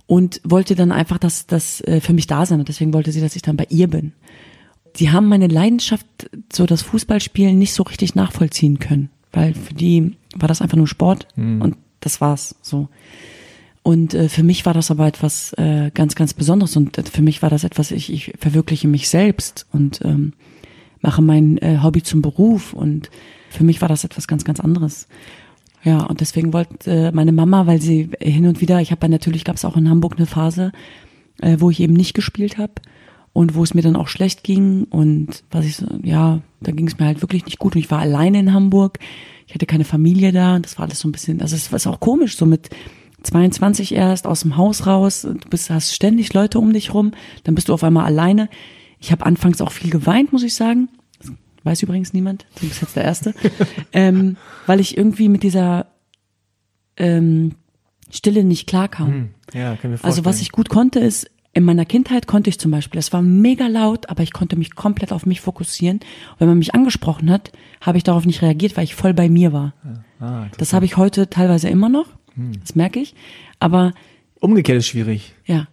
und 0.06 0.40
wollte 0.44 0.76
dann 0.76 0.92
einfach, 0.92 1.18
dass 1.18 1.46
das 1.46 1.80
äh, 1.82 2.00
für 2.00 2.12
mich 2.12 2.28
da 2.28 2.46
sein. 2.46 2.60
Und 2.60 2.68
deswegen 2.68 2.94
wollte 2.94 3.10
sie, 3.10 3.20
dass 3.20 3.34
ich 3.34 3.42
dann 3.42 3.56
bei 3.56 3.66
ihr 3.68 3.88
bin. 3.88 4.12
Die 4.96 5.10
haben 5.10 5.26
meine 5.26 5.48
Leidenschaft, 5.48 6.06
so 6.50 6.64
das 6.64 6.82
Fußballspielen, 6.82 7.58
nicht 7.58 7.74
so 7.74 7.82
richtig 7.82 8.14
nachvollziehen 8.14 8.78
können, 8.78 9.10
weil 9.32 9.52
für 9.52 9.74
die 9.74 10.16
war 10.34 10.48
das 10.48 10.62
einfach 10.62 10.76
nur 10.78 10.86
Sport 10.86 11.26
mhm. 11.34 11.60
und 11.60 11.76
das 12.00 12.20
war's 12.20 12.54
so. 12.62 12.88
Und 13.82 14.14
äh, 14.14 14.28
für 14.28 14.44
mich 14.44 14.64
war 14.64 14.74
das 14.74 14.92
aber 14.92 15.06
etwas 15.08 15.52
äh, 15.54 15.90
ganz, 15.92 16.14
ganz 16.14 16.34
Besonderes 16.34 16.76
und 16.76 16.96
äh, 16.98 17.02
für 17.02 17.22
mich 17.22 17.42
war 17.42 17.50
das 17.50 17.64
etwas, 17.64 17.90
ich, 17.90 18.12
ich 18.12 18.32
verwirkliche 18.38 18.88
mich 18.88 19.08
selbst 19.08 19.66
und 19.72 20.00
ähm, 20.04 20.32
mache 21.00 21.22
mein 21.22 21.58
äh, 21.58 21.78
Hobby 21.82 22.02
zum 22.02 22.22
Beruf. 22.22 22.72
Und 22.72 23.10
für 23.50 23.64
mich 23.64 23.80
war 23.80 23.88
das 23.88 24.04
etwas 24.04 24.28
ganz, 24.28 24.44
ganz 24.44 24.60
anderes. 24.60 25.08
Ja, 25.82 26.02
und 26.04 26.20
deswegen 26.20 26.52
wollte 26.52 26.90
äh, 26.90 27.12
meine 27.12 27.32
Mama, 27.32 27.66
weil 27.66 27.80
sie 27.80 28.10
hin 28.20 28.46
und 28.46 28.60
wieder, 28.60 28.80
ich 28.80 28.90
habe 28.90 29.08
natürlich, 29.08 29.44
gab 29.44 29.56
es 29.56 29.64
auch 29.64 29.76
in 29.76 29.88
Hamburg 29.88 30.16
eine 30.16 30.26
Phase, 30.26 30.72
äh, 31.40 31.56
wo 31.60 31.70
ich 31.70 31.80
eben 31.80 31.94
nicht 31.94 32.14
gespielt 32.14 32.58
habe 32.58 32.74
und 33.32 33.54
wo 33.54 33.62
es 33.62 33.74
mir 33.74 33.82
dann 33.82 33.96
auch 33.96 34.08
schlecht 34.08 34.42
ging. 34.42 34.84
Und 34.84 35.44
was 35.50 35.64
ich 35.64 35.76
so, 35.76 35.86
ja, 36.02 36.40
da 36.60 36.72
ging 36.72 36.88
es 36.88 36.98
mir 36.98 37.06
halt 37.06 37.22
wirklich 37.22 37.44
nicht 37.44 37.58
gut. 37.58 37.74
Und 37.74 37.80
ich 37.80 37.90
war 37.90 38.00
alleine 38.00 38.40
in 38.40 38.52
Hamburg, 38.52 38.98
ich 39.46 39.54
hatte 39.54 39.66
keine 39.66 39.84
Familie 39.84 40.32
da. 40.32 40.56
Und 40.56 40.66
das 40.66 40.78
war 40.78 40.86
alles 40.86 40.98
so 40.98 41.08
ein 41.08 41.12
bisschen, 41.12 41.40
also 41.40 41.54
es 41.54 41.70
war 41.70 41.92
auch 41.92 42.00
komisch, 42.00 42.36
so 42.36 42.46
mit 42.46 42.70
22 43.22 43.94
erst 43.94 44.26
aus 44.26 44.40
dem 44.40 44.56
Haus 44.56 44.86
raus, 44.86 45.22
du 45.22 45.48
bist, 45.50 45.70
hast 45.70 45.94
ständig 45.94 46.32
Leute 46.32 46.58
um 46.58 46.72
dich 46.72 46.94
rum, 46.94 47.12
dann 47.44 47.54
bist 47.54 47.68
du 47.68 47.74
auf 47.74 47.84
einmal 47.84 48.06
alleine. 48.06 48.48
Ich 48.98 49.12
habe 49.12 49.26
anfangs 49.26 49.60
auch 49.60 49.72
viel 49.72 49.90
geweint, 49.90 50.32
muss 50.32 50.42
ich 50.42 50.54
sagen. 50.54 50.88
Das 51.18 51.32
weiß 51.64 51.82
übrigens 51.82 52.12
niemand. 52.12 52.46
Du 52.60 52.66
bist 52.68 52.80
jetzt 52.82 52.96
der 52.96 53.04
Erste. 53.04 53.34
ähm, 53.92 54.36
weil 54.66 54.80
ich 54.80 54.96
irgendwie 54.96 55.28
mit 55.28 55.42
dieser 55.42 55.86
ähm, 56.96 57.54
Stille 58.10 58.44
nicht 58.44 58.66
klarkam. 58.66 59.08
Hm, 59.08 59.28
ja, 59.54 59.76
können 59.76 59.94
wir 59.94 60.04
also 60.04 60.24
was 60.24 60.40
ich 60.40 60.52
gut 60.52 60.68
konnte, 60.68 61.00
ist, 61.00 61.30
in 61.56 61.64
meiner 61.64 61.86
Kindheit 61.86 62.26
konnte 62.26 62.50
ich 62.50 62.58
zum 62.58 62.70
Beispiel, 62.70 62.98
es 62.98 63.14
war 63.14 63.22
mega 63.22 63.66
laut, 63.66 64.10
aber 64.10 64.22
ich 64.22 64.34
konnte 64.34 64.56
mich 64.56 64.74
komplett 64.74 65.10
auf 65.10 65.24
mich 65.24 65.40
fokussieren. 65.40 66.00
Und 66.32 66.40
wenn 66.40 66.48
man 66.48 66.58
mich 66.58 66.74
angesprochen 66.74 67.30
hat, 67.30 67.50
habe 67.80 67.96
ich 67.96 68.04
darauf 68.04 68.26
nicht 68.26 68.42
reagiert, 68.42 68.76
weil 68.76 68.84
ich 68.84 68.94
voll 68.94 69.14
bei 69.14 69.30
mir 69.30 69.54
war. 69.54 69.72
Ah, 70.20 70.48
das 70.58 70.74
habe 70.74 70.84
ich 70.84 70.98
heute 70.98 71.30
teilweise 71.30 71.70
immer 71.70 71.88
noch. 71.88 72.08
Hm. 72.34 72.60
Das 72.60 72.74
merke 72.74 73.00
ich. 73.00 73.14
Aber 73.58 73.94
umgekehrt 74.38 74.76
ist 74.78 74.88
schwierig. 74.88 75.32
Ja, 75.46 75.66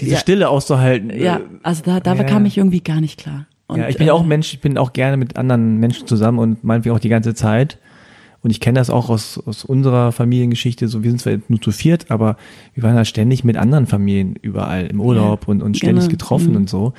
diese 0.00 0.12
ja, 0.12 0.18
Stille 0.18 0.48
auszuhalten. 0.48 1.10
Ja, 1.18 1.40
also 1.62 1.82
da, 1.84 2.00
da 2.00 2.14
ja, 2.14 2.24
kam 2.24 2.44
ich 2.44 2.58
irgendwie 2.58 2.80
gar 2.80 3.00
nicht 3.00 3.18
klar. 3.18 3.46
Und, 3.68 3.80
ja, 3.80 3.88
ich 3.88 3.96
bin 3.96 4.06
ja 4.06 4.12
auch 4.12 4.24
äh, 4.24 4.26
Mensch, 4.26 4.52
ich 4.52 4.60
bin 4.60 4.78
auch 4.78 4.92
gerne 4.92 5.16
mit 5.16 5.36
anderen 5.36 5.78
Menschen 5.78 6.06
zusammen 6.06 6.38
und 6.38 6.64
meinetwegen 6.64 6.94
auch 6.94 7.00
die 7.00 7.08
ganze 7.08 7.34
Zeit. 7.34 7.78
Und 8.42 8.50
ich 8.50 8.60
kenne 8.60 8.78
das 8.78 8.90
auch 8.90 9.10
aus, 9.10 9.42
aus 9.44 9.64
unserer 9.64 10.12
Familiengeschichte. 10.12 10.86
So, 10.86 11.02
wir 11.02 11.10
sind 11.10 11.18
zwar 11.20 11.38
nur 11.48 11.60
zu 11.60 11.72
viert, 11.72 12.10
aber 12.10 12.36
wir 12.74 12.84
waren 12.84 12.94
halt 12.94 13.08
ständig 13.08 13.42
mit 13.42 13.56
anderen 13.56 13.86
Familien 13.86 14.36
überall 14.40 14.86
im 14.86 15.00
Urlaub 15.00 15.42
ja, 15.42 15.48
und, 15.48 15.62
und 15.62 15.76
ständig 15.76 16.04
genau. 16.04 16.12
getroffen 16.12 16.50
mhm. 16.50 16.56
und 16.56 16.70
so. 16.70 16.92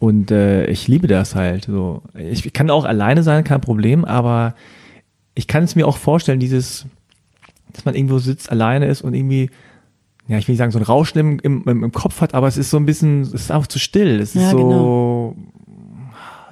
Und 0.00 0.32
äh, 0.32 0.66
ich 0.66 0.88
liebe 0.88 1.06
das 1.06 1.36
halt. 1.36 1.66
So, 1.66 2.02
ich 2.18 2.52
kann 2.52 2.70
auch 2.70 2.84
alleine 2.84 3.22
sein, 3.22 3.44
kein 3.44 3.60
Problem, 3.60 4.04
aber 4.04 4.56
ich 5.36 5.46
kann 5.46 5.62
es 5.62 5.76
mir 5.76 5.86
auch 5.86 5.96
vorstellen, 5.96 6.40
dieses, 6.40 6.86
dass 7.72 7.84
man 7.84 7.94
irgendwo 7.94 8.18
sitzt, 8.18 8.50
alleine 8.50 8.86
ist 8.86 9.02
und 9.02 9.14
irgendwie 9.14 9.50
ja, 10.28 10.38
ich 10.38 10.46
will 10.48 10.52
nicht 10.52 10.58
sagen, 10.58 10.72
so 10.72 10.78
ein 10.78 10.84
Rauschen 10.84 11.18
im, 11.18 11.38
im, 11.40 11.84
im 11.84 11.92
Kopf 11.92 12.20
hat, 12.20 12.34
aber 12.34 12.46
es 12.48 12.56
ist 12.56 12.70
so 12.70 12.76
ein 12.76 12.86
bisschen, 12.86 13.22
es 13.22 13.32
ist 13.34 13.50
einfach 13.50 13.66
zu 13.66 13.78
still. 13.78 14.20
Es 14.20 14.34
ist 14.34 14.42
ja, 14.42 14.50
so, 14.50 14.56
genau. 14.56 15.36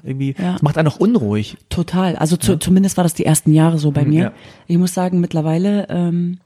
irgendwie, 0.02 0.34
Ja. 0.38 0.52
das 0.54 0.62
macht 0.62 0.78
einen 0.78 0.88
auch 0.88 0.96
unruhig. 0.96 1.56
Total. 1.68 2.16
Also 2.16 2.36
zu, 2.36 2.58
zumindest 2.58 2.96
war 2.96 3.04
das 3.04 3.14
die 3.14 3.24
ersten 3.26 3.52
Jahre 3.52 3.78
so 3.78 3.90
bei 3.90 4.02
Mhm, 4.04 4.10
mir. 4.10 4.22
ja. 4.24 4.32
Ich 4.66 4.78
muss 4.78 4.94
sagen, 4.94 5.20
mittlerweile 5.20 5.86
ähm, 5.88 6.38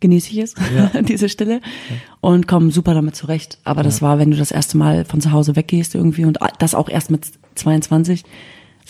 genieße 0.00 0.30
ich 0.30 0.38
es, 0.38 0.54
Ja. 0.76 1.02
diese 1.02 1.28
Stille, 1.28 1.60
und 2.20 2.46
komme 2.46 2.70
super 2.70 2.94
damit 2.94 3.16
zurecht. 3.16 3.58
Aber 3.64 3.82
das 3.82 4.00
war, 4.02 4.18
wenn 4.18 4.30
du 4.30 4.36
das 4.36 4.50
erste 4.50 4.76
Mal 4.78 5.04
von 5.04 5.20
zu 5.20 5.32
Hause 5.32 5.56
weggehst 5.56 5.94
irgendwie 5.94 6.24
und 6.24 6.38
das 6.58 6.74
auch 6.74 6.88
erst 6.88 7.10
mit 7.10 7.26
22, 7.56 8.22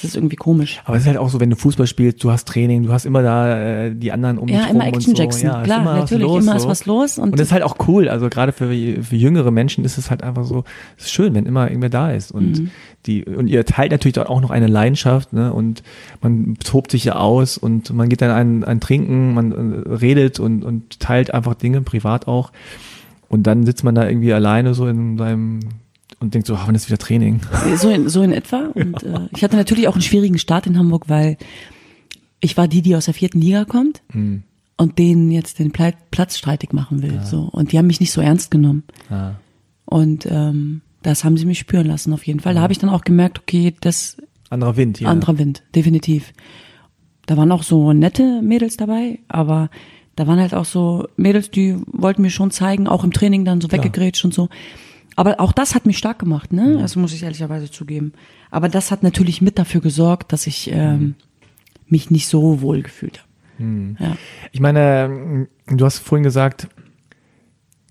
das 0.00 0.10
ist 0.10 0.16
irgendwie 0.16 0.36
komisch. 0.36 0.80
Aber 0.84 0.96
es 0.96 1.02
ist 1.02 1.08
halt 1.08 1.18
auch 1.18 1.28
so, 1.28 1.40
wenn 1.40 1.50
du 1.50 1.56
Fußball 1.56 1.86
spielst, 1.88 2.22
du 2.22 2.30
hast 2.30 2.46
Training, 2.46 2.84
du 2.84 2.92
hast 2.92 3.04
immer 3.04 3.20
da 3.22 3.58
äh, 3.86 3.94
die 3.94 4.12
anderen 4.12 4.38
um 4.38 4.46
Ja, 4.48 4.60
dich 4.60 4.68
rum 4.68 4.76
und 4.76 4.82
Action 4.82 5.16
so. 5.16 5.22
Jackson. 5.22 5.46
Ja, 5.48 5.62
Klar, 5.62 5.80
immer 5.80 5.96
natürlich, 5.96 6.22
los, 6.26 6.42
immer 6.44 6.54
ist 6.56 6.68
was 6.68 6.86
los 6.86 7.18
und- 7.18 7.30
und 7.32 7.38
das 7.40 7.48
ist 7.48 7.52
halt 7.52 7.64
auch 7.64 7.76
cool. 7.88 8.08
Also 8.08 8.28
gerade 8.28 8.52
für, 8.52 8.68
für 8.68 9.16
jüngere 9.16 9.50
Menschen 9.50 9.84
ist 9.84 9.98
es 9.98 10.08
halt 10.10 10.22
einfach 10.22 10.44
so, 10.44 10.62
es 10.96 11.06
ist 11.06 11.12
schön, 11.12 11.34
wenn 11.34 11.46
immer 11.46 11.68
irgendwer 11.68 11.90
da 11.90 12.12
ist. 12.12 12.30
Und 12.30 12.60
Mhm. 12.60 12.70
die, 13.06 13.24
und 13.24 13.48
ihr 13.48 13.64
teilt 13.64 13.90
natürlich 13.90 14.18
auch 14.18 14.40
noch 14.40 14.50
eine 14.50 14.68
Leidenschaft, 14.68 15.32
ne? 15.32 15.52
Und 15.52 15.82
man 16.22 16.56
tobt 16.64 16.92
sich 16.92 17.02
ja 17.04 17.16
aus 17.16 17.58
und 17.58 17.92
man 17.92 18.08
geht 18.08 18.20
dann 18.22 18.30
ein, 18.30 18.62
ein 18.64 18.78
Trinken, 18.80 19.34
man 19.34 19.52
äh, 19.84 19.88
redet 19.94 20.38
und, 20.38 20.62
und 20.64 21.00
teilt 21.00 21.34
einfach 21.34 21.54
Dinge, 21.54 21.80
privat 21.80 22.28
auch. 22.28 22.52
Und 23.28 23.48
dann 23.48 23.66
sitzt 23.66 23.82
man 23.84 23.94
da 23.94 24.08
irgendwie 24.08 24.32
alleine 24.32 24.74
so 24.74 24.86
in 24.86 25.18
seinem 25.18 25.60
und 26.20 26.34
denkt 26.34 26.46
so, 26.46 26.54
ah, 26.56 26.62
wann 26.66 26.74
ist 26.74 26.88
wieder 26.88 26.98
Training? 26.98 27.40
So 27.76 27.88
in, 27.90 28.08
so 28.08 28.22
in 28.22 28.32
etwa. 28.32 28.70
Und 28.74 29.02
äh, 29.02 29.20
ich 29.36 29.44
hatte 29.44 29.56
natürlich 29.56 29.86
auch 29.88 29.94
einen 29.94 30.02
schwierigen 30.02 30.38
Start 30.38 30.66
in 30.66 30.76
Hamburg, 30.78 31.08
weil 31.08 31.36
ich 32.40 32.56
war 32.56 32.66
die, 32.68 32.82
die 32.82 32.96
aus 32.96 33.04
der 33.06 33.14
vierten 33.14 33.40
Liga 33.40 33.64
kommt 33.64 34.02
Hm. 34.12 34.42
und 34.76 34.98
denen 34.98 35.30
jetzt 35.30 35.58
den 35.58 35.70
Pla- 35.72 35.92
Platz 36.10 36.36
streitig 36.38 36.72
machen 36.72 37.02
will. 37.02 37.20
So. 37.24 37.42
Und 37.52 37.72
die 37.72 37.78
haben 37.78 37.86
mich 37.86 38.00
nicht 38.00 38.12
so 38.12 38.20
ernst 38.20 38.50
genommen. 38.50 38.84
Ah. 39.10 39.32
Und 39.84 40.26
ähm, 40.30 40.82
das 41.02 41.24
haben 41.24 41.36
sie 41.36 41.46
mich 41.46 41.58
spüren 41.60 41.86
lassen 41.86 42.12
auf 42.12 42.26
jeden 42.26 42.40
Fall. 42.40 42.54
Da 42.54 42.60
habe 42.60 42.72
ich 42.72 42.78
dann 42.78 42.90
auch 42.90 43.02
gemerkt, 43.02 43.38
okay, 43.40 43.74
das 43.80 44.16
Anderer 44.50 44.76
Wind 44.76 44.98
hier. 44.98 45.08
anderer 45.08 45.38
Wind, 45.38 45.62
definitiv. 45.74 46.32
Da 47.26 47.36
waren 47.36 47.52
auch 47.52 47.62
so 47.62 47.92
nette 47.92 48.40
Mädels 48.42 48.76
dabei, 48.76 49.18
aber 49.28 49.68
da 50.16 50.26
waren 50.26 50.40
halt 50.40 50.54
auch 50.54 50.64
so 50.64 51.06
Mädels, 51.16 51.50
die 51.50 51.76
wollten 51.86 52.22
mir 52.22 52.30
schon 52.30 52.50
zeigen, 52.50 52.88
auch 52.88 53.04
im 53.04 53.12
Training 53.12 53.44
dann 53.44 53.60
so 53.60 53.70
weggegrätscht 53.70 54.24
und 54.24 54.32
so. 54.34 54.48
Aber 55.18 55.40
auch 55.40 55.50
das 55.50 55.74
hat 55.74 55.84
mich 55.84 55.98
stark 55.98 56.20
gemacht, 56.20 56.52
ne? 56.52 56.78
Also 56.80 57.00
muss 57.00 57.12
ich 57.12 57.24
ehrlicherweise 57.24 57.68
zugeben. 57.68 58.12
Aber 58.52 58.68
das 58.68 58.92
hat 58.92 59.02
natürlich 59.02 59.42
mit 59.42 59.58
dafür 59.58 59.80
gesorgt, 59.80 60.32
dass 60.32 60.46
ich 60.46 60.70
ähm, 60.72 61.16
mich 61.88 62.12
nicht 62.12 62.28
so 62.28 62.60
wohl 62.60 62.82
gefühlt 62.82 63.18
habe. 63.18 63.96
Ja. 63.98 64.16
Ich 64.52 64.60
meine, 64.60 65.48
du 65.66 65.84
hast 65.84 65.98
vorhin 65.98 66.22
gesagt, 66.22 66.68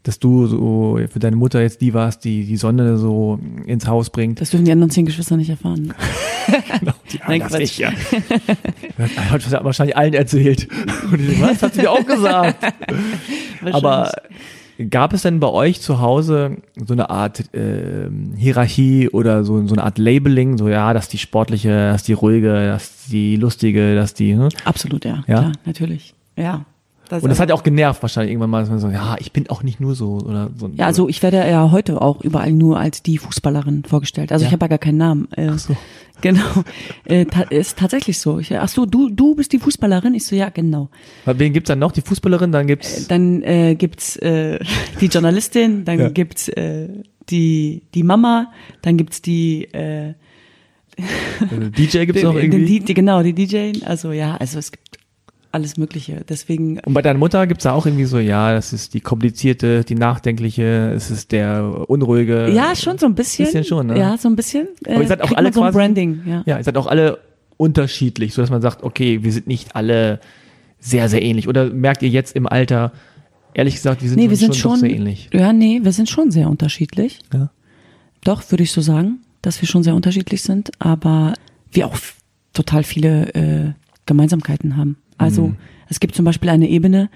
dass 0.03 0.19
du 0.19 0.47
so 0.47 0.99
für 1.09 1.19
deine 1.19 1.35
Mutter 1.35 1.61
jetzt 1.61 1.81
die 1.81 1.93
warst, 1.93 2.23
die 2.23 2.45
die 2.45 2.55
Sonne 2.55 2.97
so 2.97 3.41
ins 3.65 3.87
Haus 3.87 4.09
bringt. 4.09 4.39
Das 4.39 4.51
dürfen 4.51 4.63
die 4.63 4.71
anderen 4.71 4.89
zehn 4.89 5.05
Geschwister 5.05 5.35
nicht 5.35 5.49
erfahren. 5.49 5.93
Die 7.11 7.19
Nein, 7.27 7.41
das 7.41 7.57
nicht, 7.57 7.77
ja. 7.77 7.91
Das 8.97 9.17
hat 9.17 9.45
das 9.45 9.65
wahrscheinlich 9.65 9.97
allen 9.97 10.13
erzählt. 10.13 10.69
Und 11.11 11.19
ich, 11.19 11.41
was 11.41 11.61
hat 11.61 11.73
sie 11.73 11.81
dir 11.81 11.91
auch 11.91 12.05
gesagt? 12.05 12.73
Aber 13.73 14.13
gab 14.89 15.13
es 15.13 15.23
denn 15.23 15.39
bei 15.39 15.47
euch 15.47 15.81
zu 15.81 15.99
Hause 15.99 16.57
so 16.75 16.93
eine 16.93 17.09
Art 17.09 17.45
ähm, 17.53 18.33
Hierarchie 18.35 19.09
oder 19.09 19.43
so, 19.43 19.65
so 19.67 19.73
eine 19.73 19.83
Art 19.83 19.97
Labeling, 19.97 20.57
so 20.57 20.69
ja, 20.69 20.93
das 20.93 21.05
ist 21.05 21.13
die 21.13 21.17
sportliche, 21.17 21.69
das 21.69 22.01
ist 22.01 22.07
die 22.07 22.13
ruhige, 22.13 22.53
das 22.53 22.83
ist 22.83 23.11
die 23.11 23.35
lustige, 23.35 23.95
das 23.95 24.11
ist 24.11 24.19
die, 24.19 24.33
ne? 24.35 24.49
Absolut, 24.65 25.05
ja. 25.05 25.23
Ja? 25.27 25.39
Klar, 25.39 25.51
natürlich. 25.65 26.13
Ja. 26.35 26.65
Das 27.09 27.23
Und 27.23 27.29
das 27.29 27.39
hat 27.39 27.49
ja 27.49 27.55
auch 27.55 27.63
genervt 27.63 28.01
wahrscheinlich 28.01 28.31
irgendwann 28.31 28.49
mal, 28.49 28.59
dass 28.61 28.69
man 28.69 28.79
so, 28.79 28.89
ja, 28.89 29.15
ich 29.19 29.31
bin 29.31 29.49
auch 29.49 29.63
nicht 29.63 29.79
nur 29.79 29.95
so 29.95 30.19
oder 30.19 30.49
so. 30.57 30.69
Ja, 30.75 30.85
also 30.87 31.07
ich 31.09 31.23
werde 31.23 31.37
ja 31.37 31.71
heute 31.71 32.01
auch 32.01 32.21
überall 32.21 32.51
nur 32.51 32.79
als 32.79 33.01
die 33.03 33.17
Fußballerin 33.17 33.83
vorgestellt. 33.85 34.31
Also 34.31 34.43
Ja. 34.43 34.47
ich 34.49 34.53
habe 34.53 34.65
ja 34.65 34.67
gar 34.69 34.77
keinen 34.77 34.97
Namen. 34.97 35.27
Äh, 35.35 35.49
Ach 35.51 35.59
so. 35.59 35.75
Genau. 36.19 36.41
Äh, 37.05 37.25
ta 37.25 37.43
ist 37.43 37.77
tatsächlich 37.77 38.17
so. 38.17 38.39
Ich, 38.39 38.51
ach 38.57 38.67
so, 38.67 38.87
du 38.87 39.07
du 39.11 39.35
bist 39.35 39.53
die 39.53 39.59
Fußballerin? 39.59 40.15
Ich 40.15 40.25
so 40.25 40.35
ja, 40.35 40.49
genau. 40.49 40.89
Wen 41.25 41.53
gibt's 41.53 41.67
dann 41.67 41.77
noch? 41.77 41.91
Die 41.91 42.01
Fußballerin, 42.01 42.51
dann 42.51 42.65
gibt's 42.65 43.07
Dann 43.07 43.43
äh, 43.43 43.75
gibt's 43.75 44.15
äh, 44.15 44.57
die 44.99 45.05
Journalistin, 45.05 45.85
dann 45.85 45.99
Ja. 45.99 46.09
gibt's 46.09 46.47
äh, 46.49 46.87
die 47.29 47.83
die 47.93 48.01
Mama, 48.01 48.51
dann 48.81 48.97
gibt's 48.97 49.21
die 49.21 49.65
äh, 49.73 50.09
äh, 50.09 50.13
DJ 51.77 52.05
gibt's 52.05 52.23
noch 52.23 52.33
irgendwie. 52.35 52.65
den, 52.79 52.85
die, 52.85 52.93
genau 52.95 53.21
die 53.21 53.33
DJ. 53.33 53.73
Also 53.85 54.11
ja, 54.11 54.35
also 54.37 54.57
es 54.57 54.71
gibt 54.71 54.97
alles 55.57 55.77
Mögliche. 55.77 56.23
Deswegen 56.29 56.79
Und 56.79 56.93
bei 56.93 57.01
deiner 57.01 57.19
Mutter 57.19 57.45
gibt's 57.47 57.63
da 57.63 57.73
auch 57.73 57.85
irgendwie 57.85 58.05
so, 58.05 58.19
ja, 58.19 58.53
das 58.53 58.73
ist 58.73 58.93
die 58.93 59.01
komplizierte, 59.01 59.83
die 59.83 59.95
nachdenkliche, 59.95 60.93
es 60.95 61.11
ist 61.11 61.31
der 61.31 61.85
unruhige. 61.89 62.49
ja 62.51 62.75
schon 62.75 62.97
so 62.97 63.05
ein 63.05 63.15
bisschen. 63.15 63.45
Bisschen 63.45 63.63
schon, 63.63 63.87
ne? 63.87 63.99
Ja, 63.99 64.17
so 64.17 64.29
ein 64.29 64.35
bisschen. 64.35 64.67
Äh, 64.85 64.93
Aber 64.93 65.01
ihr 65.01 65.07
seid 65.07 65.21
auch 65.21 65.31
alle 65.33 65.51
so 65.51 65.61
quasi- 65.61 65.77
Branding. 65.77 66.21
Ja. 66.25 66.43
Ja, 66.45 66.57
ihr 66.57 66.63
seid 66.63 66.77
auch 66.77 66.87
alle 66.87 67.19
unterschiedlich, 67.57 68.33
so 68.33 68.41
dass 68.41 68.49
man 68.51 68.61
sagt, 68.61 68.83
okay, 68.83 69.23
wir 69.23 69.31
sind 69.33 69.47
nicht 69.47 69.75
alle 69.75 70.19
sehr, 70.79 71.09
sehr 71.09 71.21
ähnlich. 71.23 71.47
Oder 71.47 71.65
merkt 71.73 72.03
ihr 72.03 72.09
jetzt 72.09 72.35
im 72.35 72.45
Alter, 72.47 72.91
ehrlich 73.53 73.75
gesagt, 73.75 74.01
wir 74.03 74.09
sind, 74.09 74.19
Nee, 74.19 74.29
wir 74.29 74.37
sind 74.37 74.55
schon, 74.55 74.71
schon, 74.73 74.79
sehr 74.81 74.91
ähnlich. 74.91 75.29
ja, 75.33 75.51
nee, 75.53 75.79
wir 75.83 75.91
sind 75.91 76.07
schon 76.09 76.29
sehr 76.31 76.49
unterschiedlich. 76.49 77.19
Ja. 77.33 77.49
Doch, 78.23 78.49
würde 78.51 78.63
ich 78.63 78.71
so 78.71 78.81
sagen, 78.81 79.19
dass 79.41 79.59
wir 79.61 79.67
schon 79.67 79.81
sehr 79.83 79.95
unterschiedlich 79.95 80.43
sind, 80.43 80.71
aber 80.79 81.33
wir 81.71 81.87
auch 81.87 81.97
total 82.53 82.83
viele 82.83 83.33
äh, 83.33 83.73
Gemeinsamkeiten 84.05 84.77
haben. 84.77 84.97
Also 85.17 85.47
Mhm. 85.47 85.55
es 85.89 85.99
gibt 85.99 86.15
zum 86.15 86.25
Beispiel 86.25 86.49
eine 86.49 86.67
Ebene, 86.69 87.09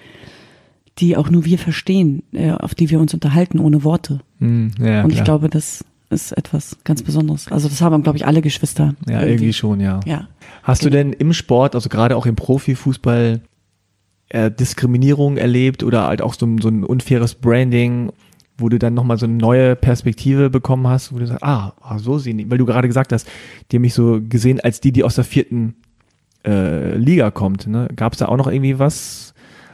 die 0.98 1.16
auch 1.18 1.30
nur 1.30 1.46
wir 1.46 1.58
verstehen, 1.58 2.24
äh, 2.34 2.52
auf 2.52 2.76
die 2.76 2.90
wir 2.90 3.00
uns 3.00 3.14
unterhalten 3.14 3.60
ohne 3.60 3.84
Worte. 3.84 4.20
Hm, 4.40 4.72
ja, 4.80 5.04
Und 5.04 5.10
ich 5.12 5.16
klar. 5.18 5.26
glaube, 5.26 5.50
das 5.50 5.86
ist 6.10 6.34
etwas 6.34 6.78
ganz 6.84 7.02
Besonderes. 7.04 7.48
Also 7.50 7.70
das 7.70 7.82
haben, 7.82 8.04
glaube 8.04 8.18
ich, 8.18 8.26
alle 8.28 8.42
Geschwister. 8.42 8.96
ja, 9.08 9.24
irgendwie 9.24 9.54
schon, 9.54 9.80
ja. 9.80 10.02
Ja. 10.06 10.28
Hast 10.64 10.84
du 10.84 10.90
denn 10.90 11.14
im 11.14 11.32
Sport, 11.32 11.74
also 11.76 11.88
gerade 11.90 12.18
auch 12.18 12.26
im 12.26 12.36
Profifußball, 12.36 13.40
äh, 14.30 14.52
Diskriminierung 14.52 15.38
erlebt 15.38 15.84
oder 15.84 16.08
halt 16.08 16.22
auch 16.22 16.34
so, 16.34 16.46
ein- 16.46 16.58
so 16.60 16.68
ein 16.70 16.84
unfaires 16.84 17.36
Branding, 17.36 18.12
wo 18.58 18.68
du 18.70 18.78
dann 18.78 18.94
nochmal 18.94 19.18
so 19.18 19.26
eine 19.26 19.36
neue 19.36 19.76
Perspektive 19.78 20.50
bekommen 20.50 20.88
hast, 20.88 21.14
wo 21.14 21.20
du 21.20 21.26
sagst, 21.28 21.44
ah, 21.44 21.74
ah, 21.82 21.98
so 22.00 22.18
sehen 22.18 22.38
die, 22.38 22.50
weil 22.52 22.58
du 22.58 22.66
gerade 22.66 22.88
gesagt 22.88 23.12
hast, 23.14 23.28
die 23.72 23.78
haben 23.78 23.82
mich 23.82 23.94
so 23.94 24.20
gesehen 24.22 24.60
als 24.60 24.82
die, 24.82 24.92
die 24.92 25.04
aus 25.04 25.16
der 25.16 25.24
vierten 25.24 25.76
äh, 26.46 26.96
Liga 26.98 27.32
kommt. 27.32 27.68
Ne? 27.68 27.88
Gab 27.96 28.14
es 28.14 28.20
da 28.20 28.28
auch 28.28 28.38
noch 28.38 28.48
irgendwie 28.48 28.80
was 28.80 29.34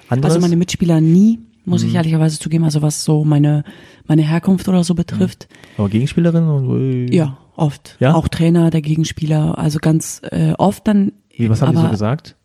anderes? 0.09 0.35
Also 0.35 0.41
meine 0.45 0.55
Mitspieler 0.57 1.01
nie, 1.01 1.39
muss 1.65 1.83
Mhm. 1.83 1.89
ich 1.89 1.95
ehrlicherweise 1.95 2.39
zugeben, 2.39 2.63
also 2.63 2.81
was 2.81 3.03
so 3.03 3.23
meine, 3.25 3.63
meine 4.07 4.21
Herkunft 4.21 4.67
oder 4.67 4.83
so 4.83 4.95
betrifft. 4.95 5.47
Aber 5.77 5.89
Gegenspielerin? 5.89 6.43
Und 6.47 7.07
äh, 7.09 7.15
Ja, 7.15 7.37
oft. 7.55 7.97
Ja? 7.99 8.13
Auch 8.15 8.27
Trainer, 8.27 8.69
der 8.69 8.81
Gegenspieler, 8.81 9.57
also 9.57 9.79
ganz 9.79 10.21
äh, 10.31 10.53
oft 10.57 10.87
dann. 10.87 11.11
Wie, 11.35 11.49
was 11.49 11.61
haben 11.61 11.71
die 11.73 11.77
aber, 11.77 11.87
so 11.87 11.91
gesagt? 11.91 12.35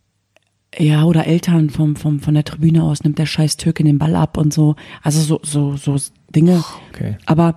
Ja, 0.79 1.05
oder 1.05 1.27
Eltern 1.27 1.69
vom, 1.71 1.97
vom, 1.97 2.21
von 2.21 2.33
der 2.35 2.45
Tribüne 2.45 2.83
aus 2.83 3.05
nimmt 3.05 3.19
der 3.19 3.27
scheiß 3.27 3.59
Türke 3.59 3.85
den 3.85 3.99
Ball 3.99 4.17
ab 4.17 4.39
und 4.39 4.55
so. 4.55 4.75
Also 5.03 5.21
so, 5.21 5.41
so, 5.43 5.77
so 5.77 5.97
Dinge. 6.35 6.65
Okay. 6.91 7.17
Aber 7.27 7.55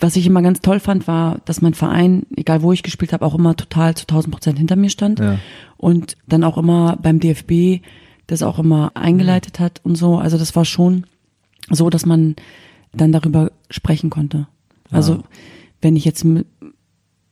was 0.00 0.16
ich 0.16 0.26
immer 0.26 0.42
ganz 0.42 0.60
toll 0.60 0.80
fand, 0.80 1.06
war, 1.06 1.38
dass 1.44 1.62
mein 1.62 1.74
Verein, 1.74 2.26
egal 2.36 2.62
wo 2.62 2.72
ich 2.72 2.82
gespielt 2.82 3.12
habe, 3.12 3.24
auch 3.24 3.34
immer 3.34 3.56
total 3.56 3.94
zu 3.94 4.02
1000 4.02 4.32
Prozent 4.32 4.58
hinter 4.58 4.76
mir 4.76 4.90
stand. 4.90 5.20
Ja. 5.20 5.38
Und 5.76 6.16
dann 6.26 6.44
auch 6.44 6.58
immer 6.58 6.96
beim 7.00 7.20
DFB 7.20 7.82
das 8.26 8.42
auch 8.42 8.58
immer 8.58 8.92
eingeleitet 8.94 9.60
hat 9.60 9.80
und 9.84 9.96
so. 9.96 10.18
Also 10.18 10.38
das 10.38 10.56
war 10.56 10.64
schon 10.64 11.04
so, 11.70 11.90
dass 11.90 12.06
man 12.06 12.36
dann 12.92 13.12
darüber 13.12 13.52
sprechen 13.70 14.10
konnte. 14.10 14.46
Also 14.90 15.24
wenn 15.80 15.96
ich 15.96 16.04
jetzt 16.04 16.24
mit, 16.24 16.46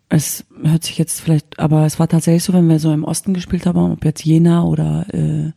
es 0.08 0.44
hört 0.62 0.84
sich 0.84 0.98
jetzt 0.98 1.20
vielleicht, 1.20 1.58
aber 1.58 1.86
es 1.86 1.98
war 1.98 2.08
tatsächlich 2.08 2.44
so, 2.44 2.52
wenn 2.52 2.68
wir 2.68 2.78
so 2.78 2.92
im 2.92 3.04
Osten 3.04 3.34
gespielt 3.34 3.66
haben, 3.66 3.92
ob 3.92 4.04
jetzt 4.04 4.24
Jena 4.24 4.64
oder 4.64 5.06
äh, 5.14 5.52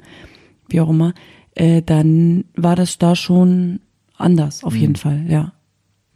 wie 0.70 0.80
auch 0.80 0.90
immer, 0.90 1.14
äh, 1.56 1.82
dann 1.82 2.46
war 2.56 2.76
das 2.76 2.98
da 2.98 3.16
schon 3.16 3.82
anders, 4.18 4.64
auf 4.64 4.76
jeden 4.76 4.96
Fall, 4.96 5.26
ja. 5.28 5.52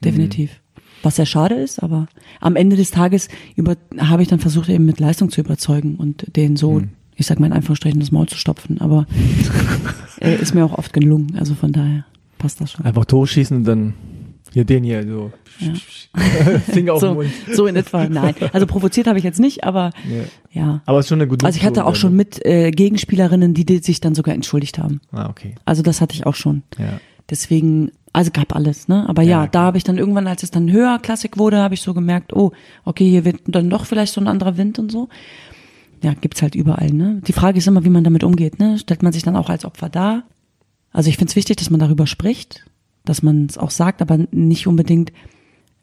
Definitiv. 0.01 0.61
Was 1.03 1.15
sehr 1.15 1.25
schade 1.25 1.55
ist, 1.55 1.81
aber 1.81 2.07
am 2.41 2.55
Ende 2.55 2.75
des 2.75 2.91
Tages 2.91 3.29
über, 3.55 3.75
habe 3.97 4.21
ich 4.21 4.27
dann 4.27 4.39
versucht, 4.39 4.69
eben 4.69 4.85
mit 4.85 4.99
Leistung 4.99 5.29
zu 5.31 5.41
überzeugen 5.41 5.95
und 5.95 6.35
den 6.35 6.55
so, 6.57 6.81
ich 7.15 7.25
sag 7.25 7.39
mal 7.39 7.47
in 7.47 7.53
Anführungsstrichen, 7.53 7.99
das 7.99 8.11
Maul 8.11 8.27
zu 8.27 8.37
stopfen. 8.37 8.81
Aber 8.81 9.05
äh, 10.21 10.35
ist 10.35 10.53
mir 10.53 10.65
auch 10.65 10.77
oft 10.77 10.91
gelungen. 10.93 11.35
Also 11.39 11.55
von 11.55 11.71
daher 11.71 12.05
passt 12.37 12.59
das 12.61 12.71
schon. 12.71 12.85
Einfach 12.85 13.05
Tor 13.05 13.27
schießen 13.27 13.57
und 13.57 13.63
dann 13.65 13.93
hier 14.51 14.65
den 14.65 14.83
hier 14.83 15.05
so. 15.07 15.31
Finger 16.71 16.93
auf 16.93 16.99
den 17.01 17.09
So, 17.09 17.13
Mund. 17.13 17.29
so 17.53 17.67
in 17.67 17.75
etwa, 17.75 18.07
nein. 18.07 18.33
Also 18.53 18.65
provoziert 18.65 19.07
habe 19.07 19.17
ich 19.19 19.23
jetzt 19.23 19.39
nicht, 19.39 19.63
aber 19.63 19.91
Ja. 20.09 20.23
ja. 20.61 20.81
Aber 20.85 20.99
es 20.99 21.05
ist 21.05 21.09
schon 21.09 21.19
eine 21.19 21.27
gute 21.27 21.45
Also 21.45 21.57
ich 21.57 21.65
hatte 21.65 21.85
auch 21.85 21.95
schon 21.95 22.15
mit 22.15 22.43
äh, 22.45 22.71
Gegenspielerinnen, 22.71 23.53
die, 23.53 23.65
die 23.65 23.77
sich 23.79 24.01
dann 24.01 24.15
sogar 24.15 24.33
entschuldigt 24.35 24.79
haben. 24.79 25.01
Ah, 25.11 25.29
okay. 25.29 25.55
Also 25.65 25.81
das 25.81 26.01
hatte 26.01 26.15
ich 26.15 26.25
auch 26.25 26.35
schon. 26.35 26.63
Ja. 26.77 26.99
Deswegen, 27.29 27.91
also 28.13 28.31
gab 28.31 28.55
alles, 28.55 28.87
ne? 28.87 29.07
Aber 29.07 29.21
ja, 29.21 29.41
Ja, 29.41 29.47
da 29.47 29.61
habe 29.61 29.77
ich 29.77 29.83
dann 29.83 29.97
irgendwann, 29.97 30.27
als 30.27 30.43
es 30.43 30.51
dann 30.51 30.71
höher 30.71 30.99
klassik 30.99 31.37
wurde, 31.37 31.57
habe 31.57 31.73
ich 31.73 31.81
so 31.81 31.93
gemerkt, 31.93 32.33
oh, 32.33 32.51
okay, 32.85 33.09
hier 33.09 33.25
wird 33.25 33.41
dann 33.47 33.69
doch 33.69 33.85
vielleicht 33.85 34.13
so 34.13 34.21
ein 34.21 34.27
anderer 34.27 34.57
Wind 34.57 34.79
und 34.79 34.91
so. 34.91 35.09
Ja, 36.01 36.13
gibt's 36.13 36.41
halt 36.41 36.55
überall, 36.55 36.91
ne? 36.91 37.21
Die 37.27 37.33
Frage 37.33 37.57
ist 37.57 37.67
immer, 37.67 37.83
wie 37.83 37.89
man 37.89 38.03
damit 38.03 38.23
umgeht, 38.23 38.59
ne? 38.59 38.77
Stellt 38.77 39.03
man 39.03 39.13
sich 39.13 39.23
dann 39.23 39.35
auch 39.35 39.49
als 39.49 39.65
Opfer 39.65 39.89
dar? 39.89 40.23
Also 40.91 41.09
ich 41.09 41.17
finde 41.17 41.29
es 41.31 41.35
wichtig, 41.35 41.57
dass 41.57 41.69
man 41.69 41.79
darüber 41.79 42.07
spricht, 42.07 42.65
dass 43.05 43.21
man 43.21 43.45
es 43.45 43.57
auch 43.57 43.71
sagt, 43.71 44.01
aber 44.01 44.17
nicht 44.31 44.65
unbedingt 44.65 45.11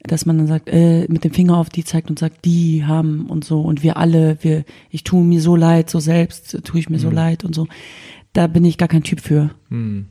dass 0.07 0.27
man 0.27 0.39
dann 0.39 0.47
sagt, 0.47 0.69
äh, 0.69 1.07
mit 1.09 1.25
dem 1.25 1.33
Finger 1.33 1.57
auf 1.57 1.69
die 1.69 1.85
zeigt 1.85 2.11
und 2.11 2.19
sagt, 2.19 2.45
die 2.45 2.85
haben 2.85 3.27
und 3.27 3.45
so 3.45 3.61
und 3.61 3.83
wir 3.83 3.97
alle, 3.97 4.39
wir, 4.43 4.65
ich 4.91 5.05
tue 5.05 5.25
mir 5.25 5.41
so 5.41 5.57
leid, 5.57 5.91
so 5.91 6.01
selbst 6.01 6.63
tue 6.65 6.81
ich 6.81 6.89
mir 6.89 6.99
so 6.99 7.11
leid 7.11 7.45
und 7.45 7.55
so. 7.55 7.67
Da 8.33 8.47
bin 8.47 8.65
ich 8.65 8.79
gar 8.79 8.89
kein 8.89 9.03
Typ 9.03 9.21
für. 9.21 9.51
Hm. 9.71 10.07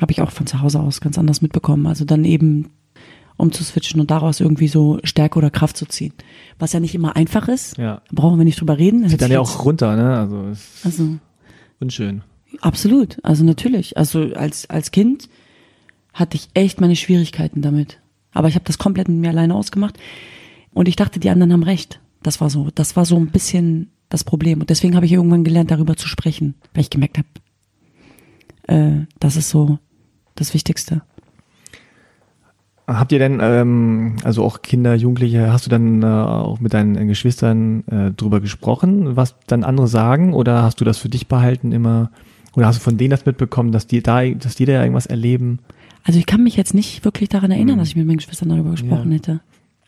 Habe 0.00 0.12
ich 0.12 0.20
auch 0.22 0.30
von 0.30 0.46
zu 0.46 0.60
Hause 0.60 0.80
aus 0.80 1.00
ganz 1.00 1.18
anders 1.18 1.42
mitbekommen. 1.42 1.86
Also 1.86 2.04
dann 2.04 2.24
eben 2.24 2.70
umzuswitchen 3.36 4.00
und 4.00 4.10
daraus 4.10 4.40
irgendwie 4.40 4.68
so 4.68 4.98
Stärke 5.04 5.38
oder 5.38 5.50
Kraft 5.50 5.76
zu 5.76 5.86
ziehen. 5.86 6.12
Was 6.58 6.72
ja 6.72 6.80
nicht 6.80 6.94
immer 6.94 7.16
einfach 7.16 7.48
ist. 7.48 7.78
Ja. 7.78 8.02
Brauchen 8.12 8.38
wir 8.38 8.44
nicht 8.44 8.60
drüber 8.60 8.78
reden. 8.78 9.02
Zieht 9.02 9.12
Hört 9.12 9.22
dann 9.22 9.30
ja 9.32 9.40
auch 9.40 9.64
runter, 9.64 9.94
ne? 9.96 10.18
Also 10.18 10.48
ist 10.48 10.84
Also 10.84 11.08
unschön. 11.80 12.22
absolut. 12.60 13.18
Also 13.24 13.44
natürlich. 13.44 13.96
Also 13.96 14.32
als 14.34 14.68
als 14.70 14.90
Kind 14.90 15.28
hatte 16.12 16.36
ich 16.36 16.48
echt 16.54 16.80
meine 16.80 16.96
Schwierigkeiten 16.96 17.62
damit. 17.62 18.00
Aber 18.32 18.48
ich 18.48 18.54
habe 18.56 18.64
das 18.64 18.78
komplett 18.78 19.08
mit 19.08 19.18
mir 19.18 19.30
alleine 19.30 19.54
ausgemacht. 19.54 19.98
Und 20.72 20.88
ich 20.88 20.96
dachte, 20.96 21.20
die 21.20 21.30
anderen 21.30 21.52
haben 21.52 21.62
recht. 21.62 22.00
Das 22.22 22.40
war 22.40 22.50
so. 22.50 22.68
Das 22.74 22.96
war 22.96 23.04
so 23.04 23.16
ein 23.16 23.28
bisschen 23.28 23.90
das 24.08 24.24
Problem. 24.24 24.60
Und 24.60 24.70
deswegen 24.70 24.96
habe 24.96 25.06
ich 25.06 25.12
irgendwann 25.12 25.44
gelernt, 25.44 25.70
darüber 25.70 25.96
zu 25.96 26.08
sprechen, 26.08 26.54
weil 26.74 26.82
ich 26.82 26.90
gemerkt 26.90 27.18
habe, 27.18 27.28
äh, 28.66 29.06
das 29.20 29.36
ist 29.36 29.50
so 29.50 29.78
das 30.40 30.54
Wichtigste. 30.54 31.02
Habt 32.86 33.12
ihr 33.12 33.18
denn, 33.18 33.38
ähm, 33.42 34.16
also 34.24 34.42
auch 34.44 34.62
Kinder, 34.62 34.94
Jugendliche, 34.94 35.52
hast 35.52 35.66
du 35.66 35.70
dann 35.70 36.02
äh, 36.02 36.06
auch 36.06 36.58
mit 36.58 36.72
deinen 36.72 36.96
äh, 36.96 37.04
Geschwistern 37.04 37.86
äh, 37.86 38.12
drüber 38.12 38.40
gesprochen, 38.40 39.14
was 39.14 39.36
dann 39.46 39.62
andere 39.62 39.88
sagen? 39.88 40.32
Oder 40.32 40.62
hast 40.62 40.80
du 40.80 40.86
das 40.86 40.96
für 40.96 41.10
dich 41.10 41.28
behalten 41.28 41.72
immer? 41.72 42.10
Oder 42.56 42.66
hast 42.66 42.78
du 42.78 42.82
von 42.82 42.96
denen 42.96 43.10
das 43.10 43.26
mitbekommen, 43.26 43.72
dass 43.72 43.86
die 43.86 44.02
da, 44.02 44.24
dass 44.26 44.54
die 44.54 44.64
da 44.64 44.80
irgendwas 44.80 45.04
erleben? 45.04 45.58
Also 46.02 46.18
ich 46.18 46.24
kann 46.24 46.42
mich 46.42 46.56
jetzt 46.56 46.72
nicht 46.72 47.04
wirklich 47.04 47.28
daran 47.28 47.50
erinnern, 47.50 47.78
dass 47.78 47.88
ich 47.88 47.96
mit 47.96 48.06
meinen 48.06 48.16
Geschwistern 48.16 48.48
darüber 48.48 48.70
gesprochen 48.70 49.10
Ja. 49.10 49.16
hätte. 49.16 49.40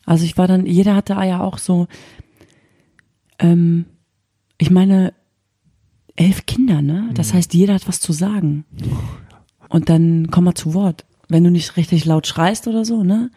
Also 0.04 0.24
ich 0.26 0.36
war 0.36 0.46
dann, 0.46 0.66
jeder 0.66 0.94
hatte 0.94 1.14
ja 1.14 1.40
auch 1.40 1.56
so, 1.56 1.86
ähm, 3.38 3.86
ich 4.58 4.70
meine, 4.70 5.14
elf 6.16 6.44
Kinder, 6.44 6.82
ne? 6.82 7.08
Das 7.14 7.32
heißt, 7.32 7.54
jeder 7.54 7.74
hat 7.74 7.88
was 7.88 8.00
zu 8.00 8.12
sagen. 8.12 8.64
Und 9.70 9.88
dann 9.88 10.28
komm 10.30 10.44
mal 10.44 10.54
zu 10.54 10.74
Wort. 10.74 11.04
Wenn 11.28 11.44
du 11.44 11.50
nicht 11.50 11.76
richtig 11.78 12.04
laut 12.04 12.26
schreist 12.26 12.68
oder 12.68 12.84
so, 12.84 13.02
ne? 13.02 13.30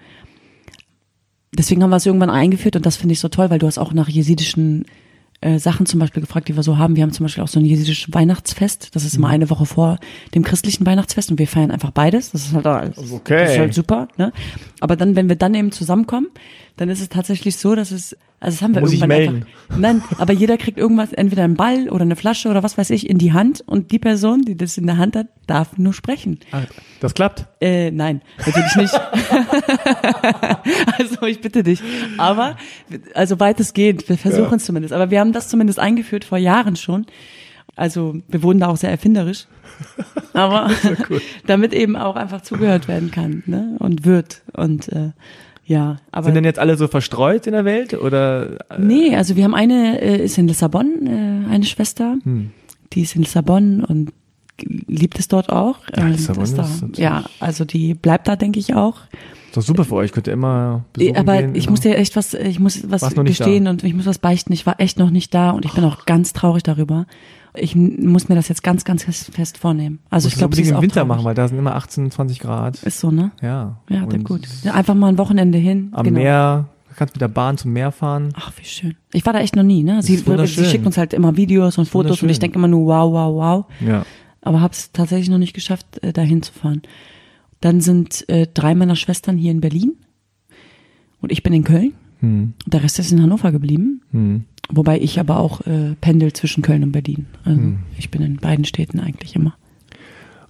Deswegen 1.56 1.84
haben 1.84 1.92
wir 1.92 1.98
es 1.98 2.06
irgendwann 2.06 2.32
eingeführt 2.32 2.76
und 2.76 2.86
das 2.86 2.96
finde 2.98 3.14
ich 3.14 3.20
so 3.20 3.28
toll, 3.30 3.50
weil 3.52 3.60
du 3.60 3.68
hast 3.68 3.78
auch 3.78 3.94
nach 3.94 4.10
jesidischen 4.10 4.86
äh, 5.42 5.60
Sachen 5.60 5.86
zum 5.86 6.00
Beispiel 6.00 6.22
gefragt, 6.22 6.48
die 6.48 6.56
wir 6.56 6.64
so 6.64 6.80
haben. 6.80 6.96
Wir 6.96 7.04
haben 7.04 7.12
zum 7.12 7.26
Beispiel 7.26 7.44
auch 7.44 7.48
so 7.48 7.60
ein 7.60 7.66
jesidisches 7.66 8.12
Weihnachtsfest. 8.12 8.96
Das 8.96 9.06
ist 9.06 9.14
immer 9.16 9.28
eine 9.28 9.52
Woche 9.52 9.68
vor 9.68 10.00
dem 10.34 10.44
christlichen 10.44 10.84
Weihnachtsfest 10.88 11.30
und 11.30 11.38
wir 11.38 11.48
feiern 11.48 11.70
einfach 11.70 11.92
beides. 11.92 12.32
Das 12.32 12.46
ist 12.48 12.54
halt 12.54 12.66
alles, 12.66 12.98
Okay. 13.12 13.38
das 13.44 13.52
ist 13.52 13.60
halt 13.60 13.74
super. 13.76 14.08
Ne? 14.18 14.34
Aber 14.80 14.96
dann, 14.96 15.16
wenn 15.16 15.30
wir 15.30 15.36
dann 15.36 15.54
eben 15.54 15.72
zusammenkommen, 15.72 16.28
dann 16.78 16.90
ist 16.90 17.02
es 17.02 17.10
tatsächlich 17.10 17.58
so, 17.58 17.76
dass 17.76 17.92
es, 17.92 18.18
also 18.44 18.56
das 18.58 18.62
haben 18.62 18.76
wir 18.76 18.82
Muss 18.82 18.92
ich 18.92 19.00
irgendwann 19.00 19.18
melden. 19.18 19.46
einfach. 19.70 19.78
Nein, 19.80 20.04
aber 20.18 20.34
jeder 20.34 20.58
kriegt 20.58 20.78
irgendwas, 20.78 21.14
entweder 21.14 21.46
einen 21.46 21.56
Ball 21.56 21.88
oder 21.90 22.02
eine 22.02 22.18
Flasche 22.18 22.50
oder 22.50 22.62
was 22.62 22.78
weiß 22.78 22.90
ich, 22.90 23.10
in 23.10 23.18
die 23.18 23.32
Hand 23.32 23.64
und 23.66 23.92
die 23.92 24.00
Person, 24.00 24.42
die 24.42 24.58
das 24.58 24.78
in 24.78 24.86
der 24.86 24.98
Hand 24.98 25.16
hat, 25.16 25.28
darf 25.48 25.78
nur 25.78 25.94
sprechen. 25.94 26.40
Ah, 26.52 26.64
das 27.00 27.14
klappt? 27.14 27.46
Äh, 27.62 27.90
nein, 27.92 28.22
natürlich 28.46 28.76
nicht. 28.76 28.94
also 31.00 31.24
ich 31.26 31.40
bitte 31.42 31.64
dich. 31.64 31.82
Aber, 32.18 32.58
also 33.14 33.40
weitestgehend, 33.40 34.08
wir 34.10 34.18
versuchen 34.18 34.50
Ja. 34.52 34.56
es 34.58 34.66
zumindest. 34.66 34.94
Aber 34.94 35.10
wir 35.10 35.22
haben 35.22 35.32
das 35.32 35.48
zumindest 35.48 35.80
eingeführt 35.80 36.26
vor 36.26 36.38
Jahren 36.38 36.76
schon. 36.76 37.06
Also 37.76 38.16
wir 38.28 38.44
wurden 38.44 38.60
da 38.60 38.68
auch 38.68 38.78
sehr 38.78 38.92
erfinderisch. 38.92 39.48
Aber 40.34 40.70
damit 41.48 41.74
eben 41.74 41.96
auch 41.96 42.16
einfach 42.18 42.42
zugehört 42.42 42.88
werden 42.88 43.10
kann 43.10 43.44
ne? 43.46 43.78
und 43.80 44.06
wird. 44.06 44.42
Und 44.54 44.90
äh, 44.92 45.12
ja, 45.66 45.98
aber. 46.12 46.26
Sind 46.26 46.36
denn 46.36 46.44
jetzt 46.44 46.60
alle 46.60 46.76
so 46.78 46.88
verstreut 46.88 47.48
in 47.48 47.54
der 47.54 47.66
Welt? 47.66 47.94
Oder 47.94 48.60
äh, 48.70 48.80
Nee, 48.80 49.16
also 49.16 49.36
wir 49.36 49.44
haben 49.46 49.56
eine, 49.56 50.02
äh, 50.02 50.24
ist 50.26 50.38
in 50.38 50.48
Lissabon, 50.48 51.08
äh, 51.08 51.50
eine 51.52 51.64
Schwester, 51.66 52.18
Hm. 52.24 52.52
die 52.94 53.02
ist 53.02 53.16
in 53.16 53.22
Lissabon 53.24 53.84
und 53.84 54.12
liebt 54.66 55.20
es 55.20 55.28
dort 55.28 55.50
auch. 55.50 55.78
Ja, 55.96 56.08
Lissabon 56.08 56.44
ist 56.44 56.58
da, 56.58 56.64
ist 56.64 56.98
ja, 56.98 57.24
also 57.40 57.66
die 57.66 57.94
bleibt 57.94 58.28
da, 58.28 58.36
denke 58.36 58.60
ich 58.60 58.74
auch. 58.76 58.98
ist 59.48 59.58
doch 59.58 59.62
super 59.64 59.84
für 59.86 59.96
euch, 59.96 60.12
könnt 60.12 60.28
ihr 60.28 60.34
immer 60.34 60.86
besuchen 60.94 61.18
Aber 61.18 61.38
gehen, 61.42 61.56
ich 61.56 61.66
immer. 61.66 61.72
muss 61.72 61.80
dir 61.82 61.98
echt 61.98 62.16
was, 62.16 62.34
ich 62.34 62.60
muss 62.60 62.90
was 62.92 63.14
gestehen 63.16 63.68
und 63.68 63.84
ich 63.84 63.94
muss 63.94 64.06
was 64.06 64.20
beichten. 64.20 64.54
Ich 64.54 64.66
war 64.66 64.80
echt 64.80 65.00
noch 65.00 65.10
nicht 65.10 65.34
da 65.34 65.52
und 65.52 65.66
ich 65.66 65.74
bin 65.74 65.84
auch 65.86 66.06
ganz 66.06 66.34
traurig 66.34 66.64
darüber. 66.64 67.06
Ich 67.56 67.76
muss 67.76 68.30
mir 68.30 68.36
das 68.36 68.48
jetzt 68.48 68.64
ganz, 68.64 68.84
ganz 68.84 69.04
fest, 69.04 69.58
vornehmen. 69.58 70.00
Also 70.10 70.28
ich 70.28 70.36
glaube, 70.36 70.60
ist 70.60 70.70
im 70.70 70.82
Winter 70.82 71.02
traurig. 71.02 71.08
machen, 71.08 71.26
weil 71.26 71.36
da 71.36 71.48
sind 71.48 71.60
immer 71.60 71.76
18, 71.76 72.10
20 72.10 72.40
Grad. 72.40 72.82
Ist 72.84 73.00
so, 73.00 73.12
ne? 73.12 73.32
Ja. 73.42 73.78
Ja, 73.90 74.04
Und 74.04 74.24
gut. 74.24 74.48
Einfach 74.72 74.96
mal 74.96 75.10
ein 75.10 75.18
Wochenende 75.18 75.60
hin. 75.60 75.90
Am 75.92 76.04
genau. 76.04 76.20
Meer, 76.20 76.70
kannst 76.96 77.16
mit 77.16 77.22
der 77.22 77.28
Bahn 77.28 77.58
zum 77.58 77.74
Meer 77.74 77.92
fahren. 77.92 78.30
Ach, 78.36 78.52
wie 78.58 78.66
schön. 78.66 78.96
Ich 79.12 79.26
war 79.26 79.34
da 79.34 79.40
echt 79.40 79.56
noch 79.56 79.64
nie, 79.64 79.84
ne? 79.84 80.02
Sie, 80.02 80.18
sie 80.18 80.66
schickt 80.66 80.86
uns 80.86 80.98
halt 80.98 81.14
immer 81.14 81.36
Videos 81.38 81.78
und 81.78 81.88
Fotos 81.88 82.24
und 82.24 82.30
ich 82.30 82.40
denke 82.40 82.58
immer 82.58 82.68
nur 82.68 82.88
wow, 82.88 83.12
wow, 83.12 83.36
wow. 83.36 83.88
Ja. 83.88 84.06
Aber 84.42 84.62
hab's 84.62 84.92
tatsächlich 84.92 85.30
noch 85.30 85.38
nicht 85.38 85.54
geschafft, 85.54 86.04
äh, 86.04 86.12
dahin 86.12 86.42
zu 86.42 86.52
fahren. 86.52 86.82
Dann 87.62 87.82
sind 87.82 88.28
äh, 88.30 88.48
drei 88.54 88.76
meiner 88.76 88.96
Schwestern 88.96 89.38
hier 89.38 89.52
in 89.52 89.62
Berlin 89.62 89.94
und 91.22 91.32
ich 91.32 91.44
bin 91.44 91.54
in 91.54 91.64
Köln. 91.64 91.94
Hm. 92.20 92.54
Der 92.66 92.84
Rest 92.84 93.00
ist 93.00 93.12
in 93.12 93.22
Hannover 93.22 93.52
geblieben. 93.52 94.02
Hm. 94.12 94.46
Wobei 94.76 95.00
ich 95.00 95.20
aber 95.20 95.38
auch 95.40 95.62
äh, 95.62 95.96
pendel 96.02 96.34
zwischen 96.34 96.64
Köln 96.64 96.84
und 96.84 96.92
Berlin. 96.92 97.28
Also 97.46 97.62
Hm. 97.62 97.80
ich 97.98 98.10
bin 98.10 98.22
in 98.22 98.38
beiden 98.38 98.66
Städten 98.66 99.00
eigentlich 99.00 99.36
immer. 99.36 99.56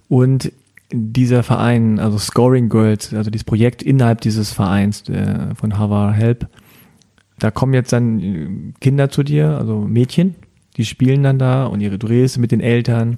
Und 0.08 0.52
dieser 0.92 1.42
Verein, 1.42 1.98
also 1.98 2.18
Scoring 2.18 2.68
Girls, 2.68 3.12
also 3.12 3.30
dieses 3.30 3.44
Projekt 3.44 3.82
innerhalb 3.82 4.20
dieses 4.20 4.52
Vereins 4.52 5.08
äh, 5.08 5.54
von 5.54 5.78
Harvard 5.78 6.14
Help, 6.14 6.48
da 7.38 7.50
kommen 7.50 7.74
jetzt 7.74 7.92
dann 7.92 8.20
äh, 8.20 8.48
Kinder 8.80 9.10
zu 9.10 9.22
dir, 9.22 9.58
also 9.58 9.80
Mädchen, 9.80 10.34
die 10.76 10.84
spielen 10.84 11.22
dann 11.22 11.38
da 11.38 11.66
und 11.66 11.80
ihre, 11.80 11.98
du 11.98 12.06
redest 12.06 12.38
mit 12.38 12.52
den 12.52 12.60
Eltern. 12.60 13.16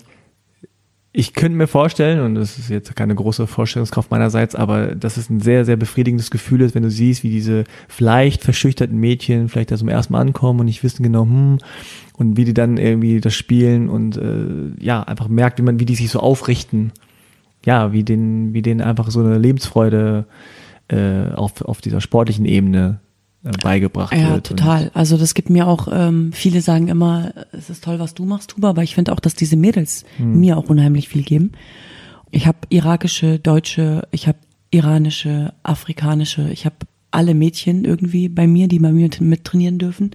Ich 1.18 1.32
könnte 1.32 1.56
mir 1.56 1.66
vorstellen, 1.66 2.20
und 2.20 2.34
das 2.34 2.58
ist 2.58 2.68
jetzt 2.68 2.94
keine 2.94 3.14
große 3.14 3.46
Vorstellungskraft 3.46 4.10
meinerseits, 4.10 4.54
aber 4.54 4.94
dass 4.94 5.16
es 5.16 5.30
ein 5.30 5.40
sehr, 5.40 5.64
sehr 5.64 5.78
befriedigendes 5.78 6.30
Gefühl 6.30 6.60
ist, 6.60 6.74
wenn 6.74 6.82
du 6.82 6.90
siehst, 6.90 7.22
wie 7.22 7.30
diese 7.30 7.64
vielleicht 7.88 8.42
verschüchterten 8.42 8.98
Mädchen 9.00 9.48
vielleicht 9.48 9.70
da 9.70 9.78
zum 9.78 9.88
ersten 9.88 10.12
Mal 10.12 10.20
ankommen 10.20 10.60
und 10.60 10.66
nicht 10.66 10.84
wissen 10.84 11.02
genau, 11.02 11.22
hm, 11.22 11.56
und 12.18 12.36
wie 12.36 12.44
die 12.44 12.52
dann 12.52 12.76
irgendwie 12.76 13.22
das 13.22 13.32
spielen 13.32 13.88
und 13.88 14.18
äh, 14.18 14.74
ja, 14.78 15.04
einfach 15.04 15.28
merkt, 15.28 15.58
wie 15.58 15.62
man, 15.62 15.80
wie 15.80 15.86
die 15.86 15.94
sich 15.94 16.10
so 16.10 16.20
aufrichten. 16.20 16.92
Ja, 17.64 17.94
wie 17.94 18.04
den, 18.04 18.52
wie 18.52 18.60
denen 18.60 18.82
einfach 18.82 19.10
so 19.10 19.20
eine 19.20 19.38
Lebensfreude 19.38 20.26
äh, 20.88 21.30
auf, 21.34 21.62
auf 21.62 21.80
dieser 21.80 22.02
sportlichen 22.02 22.44
Ebene 22.44 23.00
beigebracht 23.62 24.14
Ja, 24.16 24.34
wird. 24.34 24.46
total. 24.46 24.90
Also 24.94 25.16
das 25.16 25.34
gibt 25.34 25.50
mir 25.50 25.66
auch, 25.66 25.88
ähm, 25.90 26.32
viele 26.32 26.60
sagen 26.60 26.88
immer, 26.88 27.32
es 27.52 27.70
ist 27.70 27.84
toll, 27.84 27.98
was 27.98 28.14
du 28.14 28.24
machst, 28.24 28.50
Tuba, 28.50 28.70
aber 28.70 28.82
ich 28.82 28.94
finde 28.94 29.12
auch, 29.12 29.20
dass 29.20 29.34
diese 29.34 29.56
Mädels 29.56 30.04
Hm. 30.16 30.40
mir 30.40 30.56
auch 30.56 30.68
unheimlich 30.68 31.08
viel 31.08 31.22
geben. 31.22 31.52
Ich 32.30 32.46
habe 32.46 32.58
irakische, 32.70 33.38
deutsche, 33.38 34.06
ich 34.10 34.26
habe 34.28 34.38
iranische, 34.70 35.52
afrikanische, 35.62 36.48
ich 36.50 36.66
habe 36.66 36.76
alle 37.10 37.34
Mädchen 37.34 37.84
irgendwie 37.84 38.28
bei 38.28 38.46
mir, 38.46 38.68
die 38.68 38.78
bei 38.78 38.92
mir 38.92 39.04
mit, 39.04 39.20
mit 39.20 39.44
trainieren 39.44 39.78
dürfen. 39.78 40.10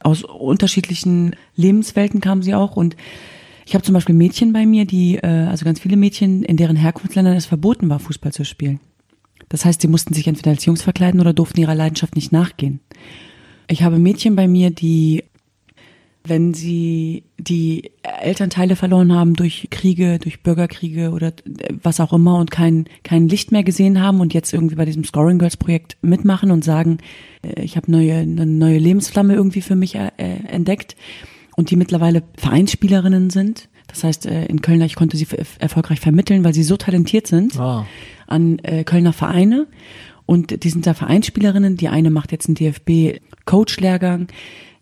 Aus 0.00 0.22
unterschiedlichen 0.24 1.36
Lebenswelten 1.56 2.20
kamen 2.20 2.42
sie 2.42 2.54
auch 2.54 2.76
und 2.76 2.96
ich 3.66 3.74
habe 3.74 3.84
zum 3.84 3.92
Beispiel 3.94 4.14
Mädchen 4.14 4.52
bei 4.52 4.66
mir, 4.66 4.86
die, 4.86 5.16
äh, 5.18 5.26
also 5.26 5.64
ganz 5.64 5.80
viele 5.80 5.96
Mädchen, 5.96 6.42
in 6.42 6.56
deren 6.56 6.76
Herkunftsländern 6.76 7.36
es 7.36 7.46
verboten 7.46 7.88
war, 7.88 7.98
Fußball 8.00 8.32
zu 8.32 8.44
spielen. 8.44 8.80
Das 9.52 9.66
heißt, 9.66 9.82
sie 9.82 9.88
mussten 9.88 10.14
sich 10.14 10.26
entweder 10.26 10.50
als 10.50 10.64
Jungs 10.64 10.80
verkleiden 10.80 11.20
oder 11.20 11.34
durften 11.34 11.60
ihrer 11.60 11.74
Leidenschaft 11.74 12.16
nicht 12.16 12.32
nachgehen. 12.32 12.80
Ich 13.68 13.82
habe 13.82 13.98
Mädchen 13.98 14.34
bei 14.34 14.48
mir, 14.48 14.70
die, 14.70 15.24
wenn 16.24 16.54
sie 16.54 17.24
die 17.36 17.90
Elternteile 18.02 18.76
verloren 18.76 19.12
haben 19.12 19.34
durch 19.34 19.68
Kriege, 19.70 20.18
durch 20.18 20.42
Bürgerkriege 20.42 21.10
oder 21.10 21.34
was 21.82 22.00
auch 22.00 22.14
immer 22.14 22.38
und 22.38 22.50
kein, 22.50 22.86
kein 23.02 23.28
Licht 23.28 23.52
mehr 23.52 23.62
gesehen 23.62 24.00
haben 24.00 24.20
und 24.20 24.32
jetzt 24.32 24.54
irgendwie 24.54 24.76
bei 24.76 24.86
diesem 24.86 25.04
Scoring 25.04 25.38
Girls 25.38 25.58
Projekt 25.58 25.98
mitmachen 26.00 26.50
und 26.50 26.64
sagen, 26.64 26.96
äh, 27.42 27.60
ich 27.60 27.76
habe 27.76 27.92
neue, 27.92 28.14
eine 28.14 28.46
neue 28.46 28.78
Lebensflamme 28.78 29.34
irgendwie 29.34 29.60
für 29.60 29.76
mich 29.76 29.96
äh, 29.96 30.10
entdeckt 30.16 30.96
und 31.56 31.68
die 31.68 31.76
mittlerweile 31.76 32.22
Vereinsspielerinnen 32.38 33.28
sind. 33.28 33.68
Das 33.86 34.02
heißt, 34.02 34.24
äh, 34.24 34.46
in 34.46 34.62
Köln, 34.62 34.80
ich 34.80 34.94
konnte 34.94 35.18
sie 35.18 35.26
erfolgreich 35.58 36.00
vermitteln, 36.00 36.42
weil 36.42 36.54
sie 36.54 36.62
so 36.62 36.78
talentiert 36.78 37.26
sind 37.26 37.58
Ah. 37.58 37.84
An 38.32 38.58
äh, 38.60 38.84
Kölner 38.84 39.12
Vereine. 39.12 39.66
Und 40.26 40.64
die 40.64 40.70
sind 40.70 40.86
da 40.86 40.94
Vereinsspielerinnen. 40.94 41.76
Die 41.76 41.88
eine 41.88 42.10
macht 42.10 42.32
jetzt 42.32 42.48
einen 42.48 42.54
DFB-Coach-Lehrgang. 42.54 44.28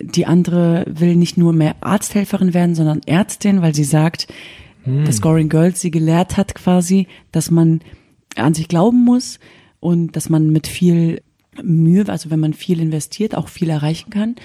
Die 0.00 0.26
andere 0.26 0.84
will 0.88 1.16
nicht 1.16 1.36
nur 1.36 1.52
mehr 1.52 1.76
Arzthelferin 1.80 2.54
werden, 2.54 2.74
sondern 2.74 3.00
Ärztin, 3.06 3.60
weil 3.60 3.74
sie 3.74 3.84
sagt, 3.84 4.28
dass 4.84 5.16
Scoring 5.16 5.48
Girls 5.48 5.80
sie 5.80 5.90
gelehrt 5.90 6.36
hat 6.36 6.54
quasi, 6.54 7.06
dass 7.32 7.50
man 7.50 7.80
an 8.36 8.54
sich 8.54 8.68
glauben 8.68 9.04
muss 9.04 9.38
und 9.78 10.16
dass 10.16 10.30
man 10.30 10.50
mit 10.50 10.66
viel 10.66 11.22
Mühe, 11.62 12.08
also 12.08 12.30
wenn 12.30 12.40
man 12.40 12.54
viel 12.54 12.80
investiert, 12.80 13.34
auch 13.34 13.48
viel 13.48 13.68
erreichen 13.70 14.10
kann. 14.10 14.36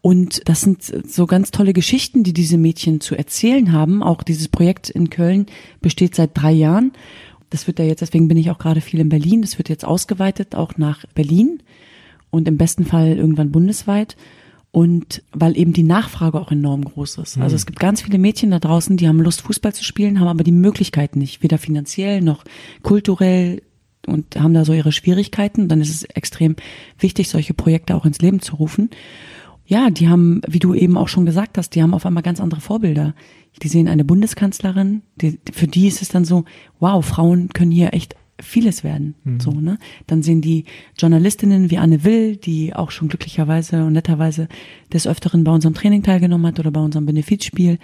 Und 0.00 0.48
das 0.48 0.60
sind 0.60 0.82
so 0.82 1.26
ganz 1.26 1.50
tolle 1.50 1.72
Geschichten, 1.72 2.22
die 2.22 2.32
diese 2.32 2.58
Mädchen 2.58 3.00
zu 3.00 3.16
erzählen 3.16 3.72
haben. 3.72 4.02
Auch 4.02 4.22
dieses 4.22 4.48
Projekt 4.48 4.88
in 4.88 5.10
Köln 5.10 5.46
besteht 5.80 6.14
seit 6.14 6.30
drei 6.34 6.52
Jahren. 6.52 6.92
Das 7.56 7.66
wird 7.66 7.78
ja 7.78 7.86
jetzt, 7.86 8.02
deswegen 8.02 8.28
bin 8.28 8.36
ich 8.36 8.50
auch 8.50 8.58
gerade 8.58 8.82
viel 8.82 9.00
in 9.00 9.08
Berlin. 9.08 9.40
Das 9.40 9.56
wird 9.56 9.70
jetzt 9.70 9.86
ausgeweitet 9.86 10.54
auch 10.54 10.76
nach 10.76 11.06
Berlin 11.14 11.62
und 12.28 12.46
im 12.48 12.58
besten 12.58 12.84
Fall 12.84 13.16
irgendwann 13.16 13.50
bundesweit. 13.50 14.14
Und 14.72 15.22
weil 15.32 15.56
eben 15.56 15.72
die 15.72 15.82
Nachfrage 15.82 16.38
auch 16.38 16.52
enorm 16.52 16.84
groß 16.84 17.16
ist. 17.16 17.38
Also 17.38 17.56
es 17.56 17.64
gibt 17.64 17.80
ganz 17.80 18.02
viele 18.02 18.18
Mädchen 18.18 18.50
da 18.50 18.58
draußen, 18.58 18.98
die 18.98 19.08
haben 19.08 19.22
Lust, 19.22 19.40
Fußball 19.40 19.72
zu 19.72 19.84
spielen, 19.84 20.20
haben 20.20 20.28
aber 20.28 20.44
die 20.44 20.52
Möglichkeit 20.52 21.16
nicht, 21.16 21.42
weder 21.42 21.56
finanziell 21.56 22.20
noch 22.20 22.44
kulturell 22.82 23.62
und 24.06 24.36
haben 24.36 24.52
da 24.52 24.66
so 24.66 24.74
ihre 24.74 24.92
Schwierigkeiten. 24.92 25.66
Dann 25.68 25.80
ist 25.80 25.88
es 25.88 26.02
extrem 26.02 26.56
wichtig, 26.98 27.30
solche 27.30 27.54
Projekte 27.54 27.94
auch 27.94 28.04
ins 28.04 28.20
Leben 28.20 28.40
zu 28.40 28.56
rufen. 28.56 28.90
Ja, 29.66 29.90
die 29.90 30.08
haben, 30.08 30.40
wie 30.46 30.60
du 30.60 30.74
eben 30.74 30.96
auch 30.96 31.08
schon 31.08 31.26
gesagt 31.26 31.58
hast, 31.58 31.70
die 31.70 31.82
haben 31.82 31.94
auf 31.94 32.06
einmal 32.06 32.22
ganz 32.22 32.40
andere 32.40 32.60
Vorbilder. 32.60 33.14
Die 33.62 33.68
sehen 33.68 33.88
eine 33.88 34.04
Bundeskanzlerin, 34.04 35.02
die, 35.16 35.38
für 35.52 35.66
die 35.66 35.88
ist 35.88 36.02
es 36.02 36.08
dann 36.08 36.24
so, 36.24 36.44
wow, 36.78 37.04
Frauen 37.04 37.48
können 37.50 37.70
hier 37.70 37.94
echt 37.94 38.14
vieles 38.40 38.84
werden, 38.84 39.14
so, 39.38 39.50
ne? 39.50 39.78
Dann 40.06 40.22
sehen 40.22 40.42
die 40.42 40.66
Journalistinnen 40.98 41.70
wie 41.70 41.78
Anne 41.78 42.04
Will, 42.04 42.36
die 42.36 42.74
auch 42.74 42.90
schon 42.90 43.08
glücklicherweise 43.08 43.84
und 43.84 43.94
netterweise 43.94 44.48
des 44.92 45.06
Öfteren 45.06 45.42
bei 45.42 45.52
unserem 45.52 45.72
Training 45.72 46.02
teilgenommen 46.02 46.46
hat 46.46 46.60
oder 46.60 46.70
bei 46.70 46.80
unserem 46.80 47.06
Benefizspiel. 47.06 47.78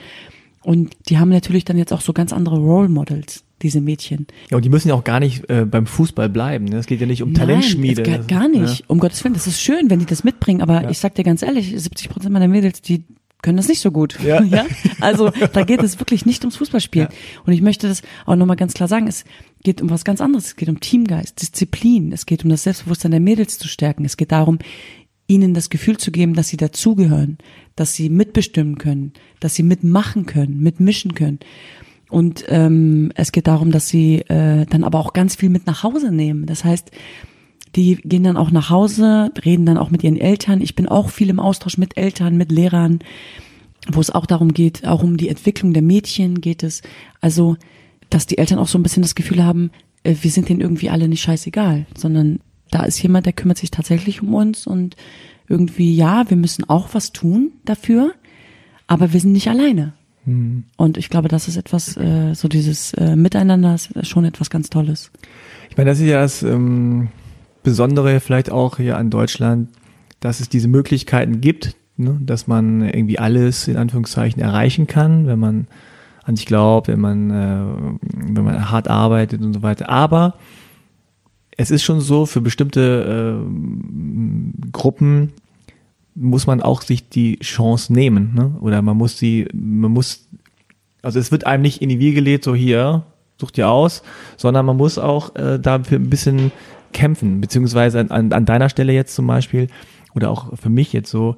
Und 0.63 0.95
die 1.09 1.19
haben 1.19 1.29
natürlich 1.31 1.65
dann 1.65 1.79
jetzt 1.79 1.93
auch 1.93 2.01
so 2.01 2.13
ganz 2.13 2.33
andere 2.33 2.57
Role 2.59 2.89
Models, 2.89 3.45
diese 3.63 3.81
Mädchen. 3.81 4.27
Ja, 4.51 4.57
und 4.57 4.65
die 4.65 4.69
müssen 4.69 4.89
ja 4.89 4.95
auch 4.95 5.05
gar 5.05 5.21
nicht 5.21 5.49
äh, 5.51 5.65
beim 5.65 5.87
Fußball 5.87 6.29
bleiben. 6.29 6.67
Ne? 6.67 6.77
Es 6.77 6.87
geht 6.87 7.01
ja 7.01 7.07
nicht 7.07 7.23
um 7.23 7.35
Talentschmiede. 7.35 8.03
Nein, 8.03 8.21
es 8.21 8.27
ga, 8.27 8.39
gar 8.39 8.49
nicht. 8.49 8.81
Ja. 8.81 8.85
Um 8.89 8.99
Gottes 9.01 9.23
Willen, 9.25 9.35
das 9.35 9.47
ist 9.47 9.61
schön, 9.61 9.91
wenn 9.91 9.99
die 9.99 10.07
das 10.07 10.23
mitbringen, 10.25 10.63
aber 10.63 10.83
Ja. 10.85 10.91
ich 10.91 10.99
sag 10.99 11.15
dir 11.17 11.25
ganz 11.25 11.43
ehrlich, 11.43 11.73
70 11.77 12.09
Prozent 12.11 12.33
meiner 12.33 12.49
Mädels, 12.49 12.81
die 12.83 13.05
können 13.43 13.57
das 13.57 13.67
nicht 13.67 13.81
so 13.81 13.91
gut. 13.91 14.19
Ja. 14.25 14.41
Also 15.01 15.31
da 15.53 15.65
geht 15.65 15.83
es 15.83 15.99
wirklich 15.99 16.27
nicht 16.27 16.43
ums 16.45 16.55
Fußballspielen. 16.59 17.09
Und 17.45 17.53
ich 17.53 17.61
möchte 17.61 17.89
das 17.89 18.03
auch 18.25 18.37
nochmal 18.37 18.55
ganz 18.55 18.73
klar 18.73 18.89
sagen. 18.89 19.09
Es 19.09 19.25
geht 19.65 19.83
um 19.83 19.91
was 19.91 20.05
ganz 20.05 20.21
anderes. 20.21 20.47
Es 20.47 20.57
geht 20.57 20.69
um 20.69 20.79
Teamgeist, 20.79 21.43
Disziplin. 21.43 22.13
Es 22.13 22.25
geht 22.25 22.45
um 22.45 22.51
das 22.51 22.63
Selbstbewusstsein 22.63 23.11
der 23.11 23.19
Mädels 23.19 23.59
zu 23.59 23.67
stärken. 23.67 24.05
Es 24.05 24.17
geht 24.17 24.31
darum, 24.31 24.61
ihnen 25.33 25.55
das 25.55 25.70
Gefühl 25.70 25.97
zu 25.97 26.12
geben, 26.12 26.35
dass 26.35 26.49
sie 26.49 26.57
dazugehören, 26.57 27.39
dass 27.74 27.95
sie 27.95 28.11
mitbestimmen 28.11 28.76
können, 28.76 29.12
dass 29.41 29.55
sie 29.55 29.62
mitmachen 29.62 30.26
können, 30.26 30.61
mitmischen 30.61 31.14
können. 31.14 31.41
Und 32.11 32.45
ähm, 32.49 33.11
es 33.14 33.33
geht 33.33 33.47
darum, 33.47 33.70
dass 33.70 33.89
sie 33.89 34.18
äh, 34.28 34.66
dann 34.66 34.85
aber 34.85 34.99
auch 34.99 35.14
ganz 35.14 35.35
viel 35.35 35.49
mit 35.49 35.66
nach 35.66 35.83
Hause 35.83 36.12
nehmen. 36.12 36.45
Das 36.45 36.64
heißt, 36.64 36.91
die 37.74 37.97
gehen 37.97 38.24
dann 38.24 38.37
auch 38.37 38.51
nach 38.51 38.68
Hause, 38.68 39.33
reden 39.43 39.64
dann 39.64 39.78
auch 39.78 39.91
mit 39.91 40.05
ihren 40.05 40.18
Eltern. 40.18 40.61
Ich 40.61 40.74
bin 40.74 40.87
auch 40.87 41.09
viel 41.09 41.30
im 41.30 41.41
Austausch 41.41 41.78
mit 41.78 41.97
Eltern, 41.97 42.37
mit 42.37 42.53
Lehrern, 42.53 42.99
wo 43.91 44.01
es 44.01 44.11
auch 44.11 44.26
darum 44.26 44.53
geht, 44.53 44.87
auch 44.87 45.03
um 45.03 45.16
die 45.16 45.30
Entwicklung 45.30 45.72
der 45.72 45.83
Mädchen 45.83 46.43
geht 46.43 46.62
es. 46.62 46.83
Also, 47.22 47.57
dass 48.11 48.26
die 48.26 48.37
Eltern 48.37 48.59
auch 48.59 48.68
so 48.68 48.78
ein 48.78 48.83
bisschen 48.83 49.03
das 49.03 49.14
Gefühl 49.14 49.43
haben, 49.43 49.70
äh, 50.05 50.14
wir 50.20 50.30
sind 50.30 50.51
denen 50.51 50.61
irgendwie 50.61 50.91
alle 50.91 51.09
nicht 51.09 51.22
scheißegal, 51.22 51.87
sondern 51.97 52.41
da 52.73 52.85
ist 52.85 53.01
jemand, 53.03 53.27
der 53.27 53.33
kümmert 53.33 53.59
sich 53.59 53.70
tatsächlich 53.70 54.23
um 54.23 54.35
uns 54.35 54.66
und 54.66 54.97
irgendwie, 55.49 55.95
ja, 55.95 56.29
wir 56.29 56.37
müssen 56.37 56.68
auch 56.68 56.89
was 56.93 57.12
tun 57.12 57.53
dafür, 57.64 58.12
aber 58.87 59.12
wir 59.12 59.20
sind 59.20 59.33
nicht 59.33 59.49
alleine. 59.49 59.93
Und 60.25 60.99
ich 60.99 61.11
glaube, 61.11 61.27
das 61.27 61.49
ist 61.49 61.57
etwas, 61.57 61.97
äh, 61.97 62.35
so 62.35 62.47
dieses 62.47 62.93
äh, 62.95 63.16
Miteinander 63.16 63.75
ist 63.75 63.91
schon 64.07 64.25
etwas 64.25 64.51
ganz 64.51 64.70
Tolles. 64.70 65.11
Ich 65.68 65.77
meine, 65.77 65.91
das 65.91 65.99
ist 65.99 66.07
ja 66.07 66.20
das 66.20 66.45
ähm, 66.45 67.09
Besondere 67.64 68.20
vielleicht 68.20 68.51
auch 68.51 68.77
hier 68.77 68.99
an 68.99 69.11
Deutschland, 69.11 69.68
dass 70.20 70.39
es 70.39 70.49
diese 70.49 70.68
Möglichkeiten 70.68 71.41
gibt, 71.41 71.75
ne? 71.97 72.20
dass 72.23 72.47
man 72.47 72.83
irgendwie 72.83 73.18
alles 73.18 73.66
in 73.66 73.77
Anführungszeichen 73.77 74.41
erreichen 74.41 74.87
kann, 74.87 75.27
wenn 75.27 75.41
man 75.41 75.66
an 76.23 76.37
sich 76.37 76.47
glaubt, 76.47 76.87
wenn 76.87 77.01
man, 77.01 77.31
äh, 77.31 77.99
wenn 78.35 78.45
man 78.45 78.70
hart 78.70 78.87
arbeitet 78.87 79.43
und 79.43 79.53
so 79.55 79.62
weiter. 79.62 79.89
Aber 79.89 80.35
es 81.57 81.70
ist 81.70 81.82
schon 81.82 82.00
so, 82.00 82.26
für 82.26 82.40
bestimmte 82.40 83.40
äh, 83.40 84.70
Gruppen 84.72 85.32
muss 86.14 86.46
man 86.46 86.62
auch 86.62 86.82
sich 86.82 87.09
die 87.09 87.38
Chance 87.38 87.92
nehmen, 87.92 88.34
ne? 88.34 88.55
Oder 88.61 88.82
man 88.82 88.96
muss 88.96 89.18
sie, 89.18 89.48
man 89.53 89.90
muss, 89.90 90.28
also 91.03 91.18
es 91.18 91.32
wird 91.32 91.46
einem 91.46 91.62
nicht 91.62 91.80
in 91.80 91.88
die 91.88 91.98
Wiege 91.98 92.16
gelegt, 92.16 92.44
so 92.44 92.55
hier, 92.55 93.05
such 93.40 93.50
dir 93.50 93.68
aus, 93.68 94.03
sondern 94.36 94.66
man 94.66 94.76
muss 94.76 94.98
auch 94.98 95.34
äh, 95.36 95.59
dafür 95.59 95.98
ein 95.98 96.11
bisschen 96.11 96.53
kämpfen, 96.92 97.40
beziehungsweise 97.40 98.00
an, 98.00 98.11
an, 98.11 98.32
an 98.32 98.44
deiner 98.44 98.68
Stelle 98.68 98.92
jetzt 98.92 99.14
zum 99.14 99.26
Beispiel, 99.26 99.68
oder 100.14 100.30
auch 100.30 100.57
für 100.59 100.68
mich 100.68 100.92
jetzt 100.92 101.11
so, 101.11 101.36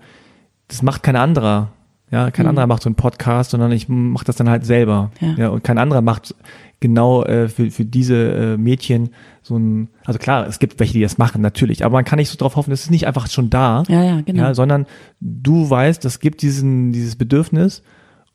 das 0.69 0.83
macht 0.83 1.03
kein 1.03 1.17
anderer. 1.17 1.71
Ja, 2.15 2.31
kein 2.31 2.45
Mhm. 2.47 2.51
anderer 2.51 2.67
macht 2.69 2.83
so 2.83 2.89
einen 2.89 2.95
Podcast, 2.95 3.51
sondern 3.51 3.73
ich 3.73 3.89
mache 3.89 4.25
das 4.25 4.37
dann 4.37 4.49
halt 4.49 4.65
selber. 4.65 5.11
Ja. 5.37 5.49
und 5.49 5.65
kein 5.65 5.79
anderer 5.79 6.01
macht 6.01 6.35
genau 6.81 7.25
äh, 7.25 7.49
für, 7.49 7.71
für 7.71 7.85
diese 7.85 8.15
äh, 8.17 8.57
Mädchen 8.57 9.11
so 9.43 9.57
ein, 9.57 9.89
also 10.05 10.19
klar, 10.19 10.47
es 10.47 10.59
gibt 10.59 10.79
welche, 10.81 10.93
die 10.95 11.01
das 11.01 11.19
machen, 11.19 11.41
natürlich, 11.43 11.85
aber 11.85 11.95
man 11.95 12.05
kann 12.05 12.19
nicht 12.19 12.29
so 12.31 12.37
drauf 12.37 12.57
hoffen, 12.57 12.73
es 12.73 12.85
ist 12.85 12.91
nicht 12.91 13.07
einfach 13.07 13.27
schon 13.29 13.51
da, 13.51 13.83
Ja, 13.89 14.03
ja, 14.05 14.21
genau. 14.21 14.43
ja, 14.45 14.55
sondern 14.55 14.87
du 15.21 15.69
weißt, 15.69 16.05
es 16.05 16.21
gibt 16.21 16.43
diesen, 16.43 16.93
dieses 16.93 17.17
Bedürfnis 17.17 17.83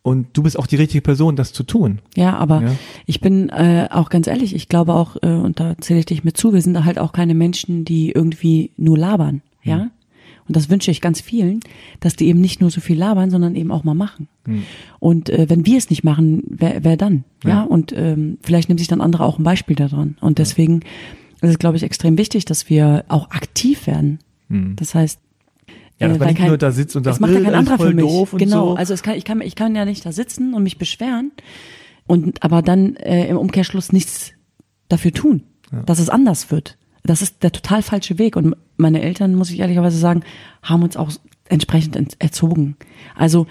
und 0.01 0.27
du 0.34 0.43
bist 0.43 0.57
auch 0.57 0.65
die 0.67 0.77
richtige 0.77 1.01
Person, 1.01 1.36
das 1.36 1.53
zu 1.53 1.63
tun. 1.63 1.99
Ja, 2.15 2.38
aber 2.38 2.61
Ja. 2.63 2.71
ich 3.05 3.21
bin 3.21 3.49
äh, 3.49 3.88
auch 3.91 4.09
ganz 4.09 4.27
ehrlich, 4.27 4.55
ich 4.55 4.67
glaube 4.67 4.93
auch, 4.93 5.15
äh, 5.21 5.27
und 5.27 5.59
da 5.59 5.75
zähle 5.80 5.99
ich 5.99 6.05
dich 6.07 6.23
mit 6.23 6.36
zu, 6.38 6.51
wir 6.53 6.61
sind 6.61 6.84
halt 6.86 6.97
auch 6.99 7.11
keine 7.11 7.36
Menschen, 7.36 7.86
die 7.86 8.11
irgendwie 8.11 8.71
nur 8.77 8.97
labern, 8.97 9.41
ja. 9.63 9.88
Und 10.50 10.56
das 10.56 10.70
wünsche 10.70 10.91
ich 10.91 11.00
ganz 11.00 11.22
vielen, 11.22 11.62
dass 12.02 12.16
die 12.18 12.28
eben 12.28 12.41
nicht 12.41 12.60
nur 12.60 12.70
so 12.72 12.82
viel 12.82 12.97
labern, 12.97 13.30
sondern 13.30 13.56
eben 13.56 13.72
auch 13.72 13.84
mal 13.86 13.93
machen. 13.93 14.28
Und 15.00 15.30
äh, 15.30 15.47
wenn 15.47 15.66
wir 15.66 15.78
es 15.78 15.89
nicht 15.89 16.04
machen, 16.04 16.43
wer, 16.50 16.84
wer 16.84 16.97
dann? 16.97 17.24
Ja. 17.45 17.50
Ja. 17.50 17.64
Und 17.64 17.93
ähm, 17.95 18.39
vielleicht 18.41 18.68
nehmen 18.68 18.80
sich 18.80 18.88
dann 18.88 19.00
andere 19.00 19.24
auch 19.24 19.38
ein 19.39 19.43
Beispiel 19.43 19.76
daran. 19.78 20.18
Und 20.20 20.39
deswegen 20.39 20.82
ist 21.41 21.50
es, 21.52 21.60
glaube 21.60 21.78
ich, 21.78 21.84
extrem 21.84 22.18
wichtig, 22.18 22.43
dass 22.45 22.70
wir 22.70 23.06
auch 23.08 23.30
aktiv 23.32 23.88
werden. 23.88 24.20
Das 24.50 24.95
heißt, 24.95 25.20
Ja, 26.00 26.08
dass 26.08 26.18
äh, 26.18 26.20
man 26.20 26.28
nicht 26.30 26.38
kein- 26.39 26.47
nur 26.47 26.58
da 26.58 26.72
sitzt 26.72 26.95
und 26.95 27.04
sagt, 27.04 27.14
das 27.14 27.20
macht 27.20 27.32
ja 27.34 27.39
äh, 27.39 27.43
kein 27.43 27.54
anderer 27.54 27.78
für 27.78 27.93
mich. 27.93 28.04
doof 28.04 28.34
und 28.34 28.39
genau, 28.39 28.70
so. 28.72 28.76
also 28.76 28.93
es 28.95 29.04
kann, 29.04 29.16
ich 29.16 29.24
kann, 29.26 29.39
ich 29.41 29.54
kann 29.56 29.76
ja 29.76 29.86
nicht 29.86 30.04
da 30.06 30.12
sitzen 30.12 30.56
und 30.56 30.64
mich 30.64 30.80
beschweren 30.80 31.32
und 32.08 32.41
aber 32.41 32.64
dann 32.64 32.95
äh, 32.95 33.28
im 33.28 33.38
Umkehrschluss 33.38 33.91
nichts 33.93 34.32
dafür 34.88 35.12
tun, 35.12 35.43
dass 35.86 36.00
es 36.00 36.10
anders 36.10 36.50
wird. 36.50 36.78
Das 37.04 37.22
ist 37.22 37.43
der 37.43 37.52
total 37.52 37.82
falsche 37.82 38.18
Weg 38.20 38.36
und 38.36 38.56
meine 38.78 39.02
Eltern, 39.02 39.36
muss 39.36 39.52
ich 39.52 39.60
ehrlicherweise 39.60 39.97
sagen, 39.97 40.24
haben 40.62 40.84
uns 40.84 40.97
auch 40.97 41.12
entsprechend 41.47 41.95
ent- 41.95 42.16
erzogen. 42.20 42.76
Also 43.16 43.47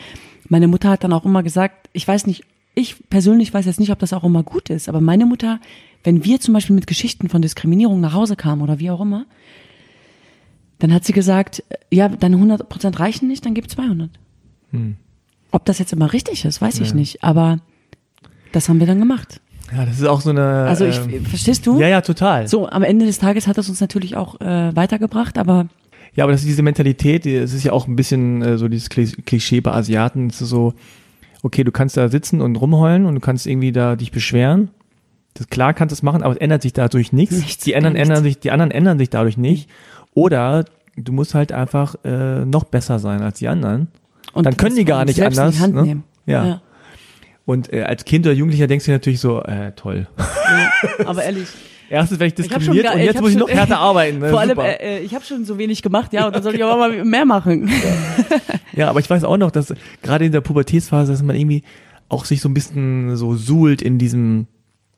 meine 0.48 0.68
Mutter 0.68 0.90
hat 0.90 1.02
dann 1.04 1.12
auch 1.12 1.24
immer 1.24 1.42
gesagt, 1.42 1.88
ich 1.92 2.06
weiß 2.06 2.26
nicht, 2.26 2.44
ich 2.74 3.08
persönlich 3.10 3.52
weiß 3.52 3.66
jetzt 3.66 3.80
nicht, 3.80 3.90
ob 3.90 3.98
das 3.98 4.12
auch 4.12 4.22
immer 4.24 4.42
gut 4.42 4.70
ist, 4.70 4.88
aber 4.88 5.00
meine 5.00 5.26
Mutter, 5.26 5.60
wenn 6.04 6.24
wir 6.24 6.38
zum 6.40 6.54
Beispiel 6.54 6.76
mit 6.76 6.86
Geschichten 6.86 7.28
von 7.28 7.42
Diskriminierung 7.42 8.00
nach 8.00 8.12
Hause 8.12 8.36
kamen 8.36 8.62
oder 8.62 8.78
wie 8.78 8.90
auch 8.90 9.00
immer, 9.00 9.26
dann 10.78 10.92
hat 10.94 11.04
sie 11.04 11.12
gesagt, 11.12 11.64
ja, 11.90 12.08
deine 12.08 12.36
100 12.36 12.68
Prozent 12.68 13.00
reichen 13.00 13.26
nicht, 13.28 13.44
dann 13.44 13.54
gib 13.54 13.68
200. 13.68 14.10
Ob 15.50 15.64
das 15.64 15.78
jetzt 15.78 15.92
immer 15.92 16.12
richtig 16.12 16.44
ist, 16.44 16.60
weiß 16.60 16.80
ich 16.80 16.90
Ja. 16.90 16.94
nicht, 16.94 17.24
aber 17.24 17.58
das 18.52 18.68
haben 18.68 18.78
wir 18.78 18.86
dann 18.86 19.00
gemacht. 19.00 19.40
Ja, 19.76 19.84
das 19.84 20.00
ist 20.00 20.06
auch 20.06 20.20
so 20.20 20.30
eine. 20.30 20.64
Also 20.66 20.84
ich, 20.86 20.98
ähm, 20.98 21.24
verstehst 21.26 21.66
du? 21.66 21.78
ja, 21.80 21.88
ja, 21.88 22.00
total. 22.00 22.48
So, 22.48 22.68
am 22.68 22.82
Ende 22.82 23.04
des 23.06 23.18
Tages 23.18 23.46
hat 23.46 23.58
das 23.58 23.68
uns 23.68 23.80
natürlich 23.80 24.16
auch 24.16 24.40
äh, 24.40 24.74
weitergebracht, 24.74 25.36
aber 25.38 25.66
Ja, 26.14 26.24
aber 26.24 26.32
das 26.32 26.40
ist 26.42 26.48
diese 26.48 26.62
Mentalität, 26.62 27.26
es 27.26 27.52
ist 27.52 27.64
ja 27.64 27.72
auch 27.72 27.86
ein 27.86 27.96
bisschen 27.96 28.42
äh, 28.42 28.56
so 28.58 28.68
dieses 28.68 28.90
Kli- 28.90 29.20
Klischee 29.24 29.60
bei 29.60 29.72
Asiaten. 29.72 30.28
Es 30.28 30.40
ist 30.40 30.48
so, 30.48 30.74
okay, 31.42 31.64
du 31.64 31.70
kannst 31.72 31.96
da 31.96 32.08
sitzen 32.08 32.40
und 32.40 32.56
rumheulen 32.56 33.04
und 33.06 33.14
du 33.14 33.20
kannst 33.20 33.46
irgendwie 33.46 33.72
da 33.72 33.94
dich 33.96 34.10
beschweren. 34.10 34.70
Das, 35.34 35.48
klar 35.48 35.74
kannst 35.74 35.92
du 35.92 35.94
es 35.94 36.02
machen, 36.02 36.22
aber 36.22 36.32
es 36.34 36.40
ändert 36.40 36.62
sich 36.62 36.72
dadurch 36.72 37.12
nichts. 37.12 37.36
Nichts, 37.36 37.64
die 37.64 37.76
anderen 37.76 37.94
ändern 37.96 38.22
sich, 38.22 38.38
die 38.40 38.50
anderen 38.50 38.70
ändern 38.70 38.98
sich 38.98 39.10
dadurch 39.10 39.36
nicht. 39.36 39.68
Oder 40.14 40.64
du 40.96 41.12
musst 41.12 41.34
halt 41.34 41.52
einfach 41.52 41.94
äh, 42.04 42.44
noch 42.44 42.64
besser 42.64 42.98
sein 42.98 43.20
als 43.22 43.38
die 43.38 43.46
anderen. 43.48 43.88
und 44.32 44.44
Dann 44.46 44.56
können 44.56 44.74
die 44.76 44.84
gar 44.84 45.04
nicht 45.04 45.22
anders, 45.22 45.54
In 45.54 45.58
die 45.58 45.62
Hand 45.62 45.74
ne? 45.74 45.82
nehmen. 45.82 46.04
Ja. 46.26 46.44
ja. 46.46 46.62
Und 47.48 47.72
äh, 47.72 47.80
als 47.84 48.04
Kind 48.04 48.26
oder 48.26 48.34
Jugendlicher 48.34 48.66
denkst 48.66 48.84
du 48.84 48.90
natürlich 48.90 49.20
so, 49.20 49.40
äh, 49.42 49.72
toll. 49.72 50.06
ja. 50.18 51.06
Aber 51.06 51.24
ehrlich, 51.24 51.48
Erstens 51.88 52.20
werde 52.20 52.34
ich 52.34 52.38
Ich 52.38 52.46
diskriminiert 52.50 52.84
gar- 52.84 52.92
und 52.92 53.00
ich 53.00 53.06
jetzt 53.06 53.16
hab 53.16 53.22
muss 53.22 53.30
ich 53.30 53.38
noch 53.38 53.48
härter 53.48 53.78
arbeiten. 53.78 54.18
Ne? 54.18 54.28
vor 54.28 54.40
allem, 54.40 54.50
Super. 54.50 54.66
äh, 54.82 54.98
äh, 54.98 55.00
ich 55.00 55.14
habe 55.14 55.24
schon 55.24 55.46
so 55.46 55.56
wenig 55.56 55.80
gemacht, 55.80 56.12
ja, 56.12 56.26
und 56.26 56.36
dann 56.36 56.42
soll 56.42 56.54
ich 56.54 56.62
aber 56.62 56.76
mal 56.88 57.02
mehr 57.06 57.24
machen. 57.24 57.70
Ja, 58.74 58.90
aber 58.90 59.00
ich 59.00 59.08
weiß 59.08 59.24
auch 59.24 59.38
noch, 59.38 59.50
dass 59.50 59.72
gerade 60.02 60.26
in 60.26 60.32
der 60.32 60.42
Pubertätsphase, 60.42 61.10
dass 61.12 61.22
man 61.22 61.36
irgendwie 61.36 61.62
auch 62.10 62.26
sich 62.26 62.42
so 62.42 62.50
ein 62.50 62.54
bisschen 62.54 63.16
so 63.16 63.34
suhlt 63.34 63.80
in 63.80 63.96
diesem, 63.96 64.46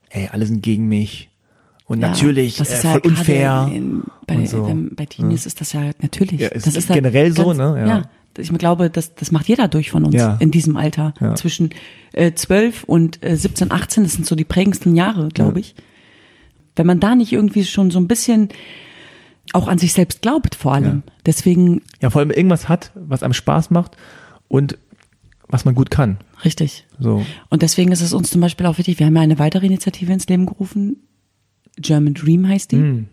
hey, 0.08 0.28
alle 0.32 0.44
sind 0.44 0.60
gegen 0.60 0.88
mich. 0.88 1.30
Und 1.86 2.00
Ja, 2.00 2.08
natürlich, 2.08 2.56
das 2.56 2.70
äh, 2.70 2.74
ist 2.74 2.82
voll 2.82 3.00
ja 3.04 3.10
unfair. 3.10 3.68
In, 3.68 3.76
in, 3.76 4.02
bei, 4.26 4.44
so. 4.46 4.76
bei 4.96 5.06
Teenies 5.06 5.46
ist 5.46 5.60
das 5.60 5.72
ja 5.72 5.92
natürlich. 6.02 6.40
Ja, 6.40 6.48
es 6.48 6.64
das 6.64 6.74
ist 6.74 6.88
halt 6.90 6.96
generell 6.96 7.30
so, 7.30 7.52
ne? 7.52 7.84
Ja. 7.86 8.02
Ich 8.38 8.52
glaube, 8.52 8.90
das, 8.90 9.14
das 9.14 9.32
macht 9.32 9.48
jeder 9.48 9.68
durch 9.68 9.90
von 9.90 10.04
uns 10.04 10.14
Ja. 10.14 10.36
in 10.40 10.50
diesem 10.50 10.76
Alter. 10.76 11.14
Ja. 11.20 11.34
Zwischen 11.34 11.70
äh, 12.12 12.32
12 12.32 12.84
und 12.84 13.24
äh, 13.24 13.36
17, 13.36 13.70
18, 13.72 14.04
das 14.04 14.12
sind 14.14 14.26
so 14.26 14.34
die 14.36 14.44
prägendsten 14.44 14.94
Jahre, 14.94 15.28
glaube 15.28 15.54
Ja. 15.54 15.60
ich. 15.60 15.74
Wenn 16.76 16.86
man 16.86 17.00
da 17.00 17.14
nicht 17.14 17.32
irgendwie 17.32 17.64
schon 17.64 17.90
so 17.90 17.98
ein 17.98 18.06
bisschen 18.08 18.48
auch 19.52 19.66
an 19.68 19.78
sich 19.78 19.92
selbst 19.92 20.22
glaubt, 20.22 20.54
vor 20.54 20.72
allem. 20.74 21.02
Deswegen, 21.26 21.82
Ja, 22.00 22.10
vor 22.10 22.20
allem 22.20 22.30
irgendwas 22.30 22.68
hat, 22.68 22.92
was 22.94 23.22
einem 23.24 23.34
Spaß 23.34 23.70
macht 23.70 23.96
und 24.48 24.78
was 25.48 25.64
man 25.64 25.74
gut 25.74 25.90
kann. 25.90 26.18
richtig. 26.44 26.86
So. 27.00 27.26
Und 27.48 27.62
deswegen 27.62 27.90
ist 27.90 28.00
es 28.00 28.12
uns 28.12 28.30
zum 28.30 28.40
Beispiel 28.40 28.66
auch 28.66 28.78
wichtig, 28.78 28.98
wir 29.00 29.06
haben 29.06 29.16
ja 29.16 29.22
eine 29.22 29.40
weitere 29.40 29.66
Initiative 29.66 30.12
ins 30.12 30.28
Leben 30.28 30.46
gerufen, 30.46 30.96
German 31.76 32.14
Dream 32.14 32.46
heißt 32.48 32.70
die. 32.72 32.76
Hm. 32.76 33.06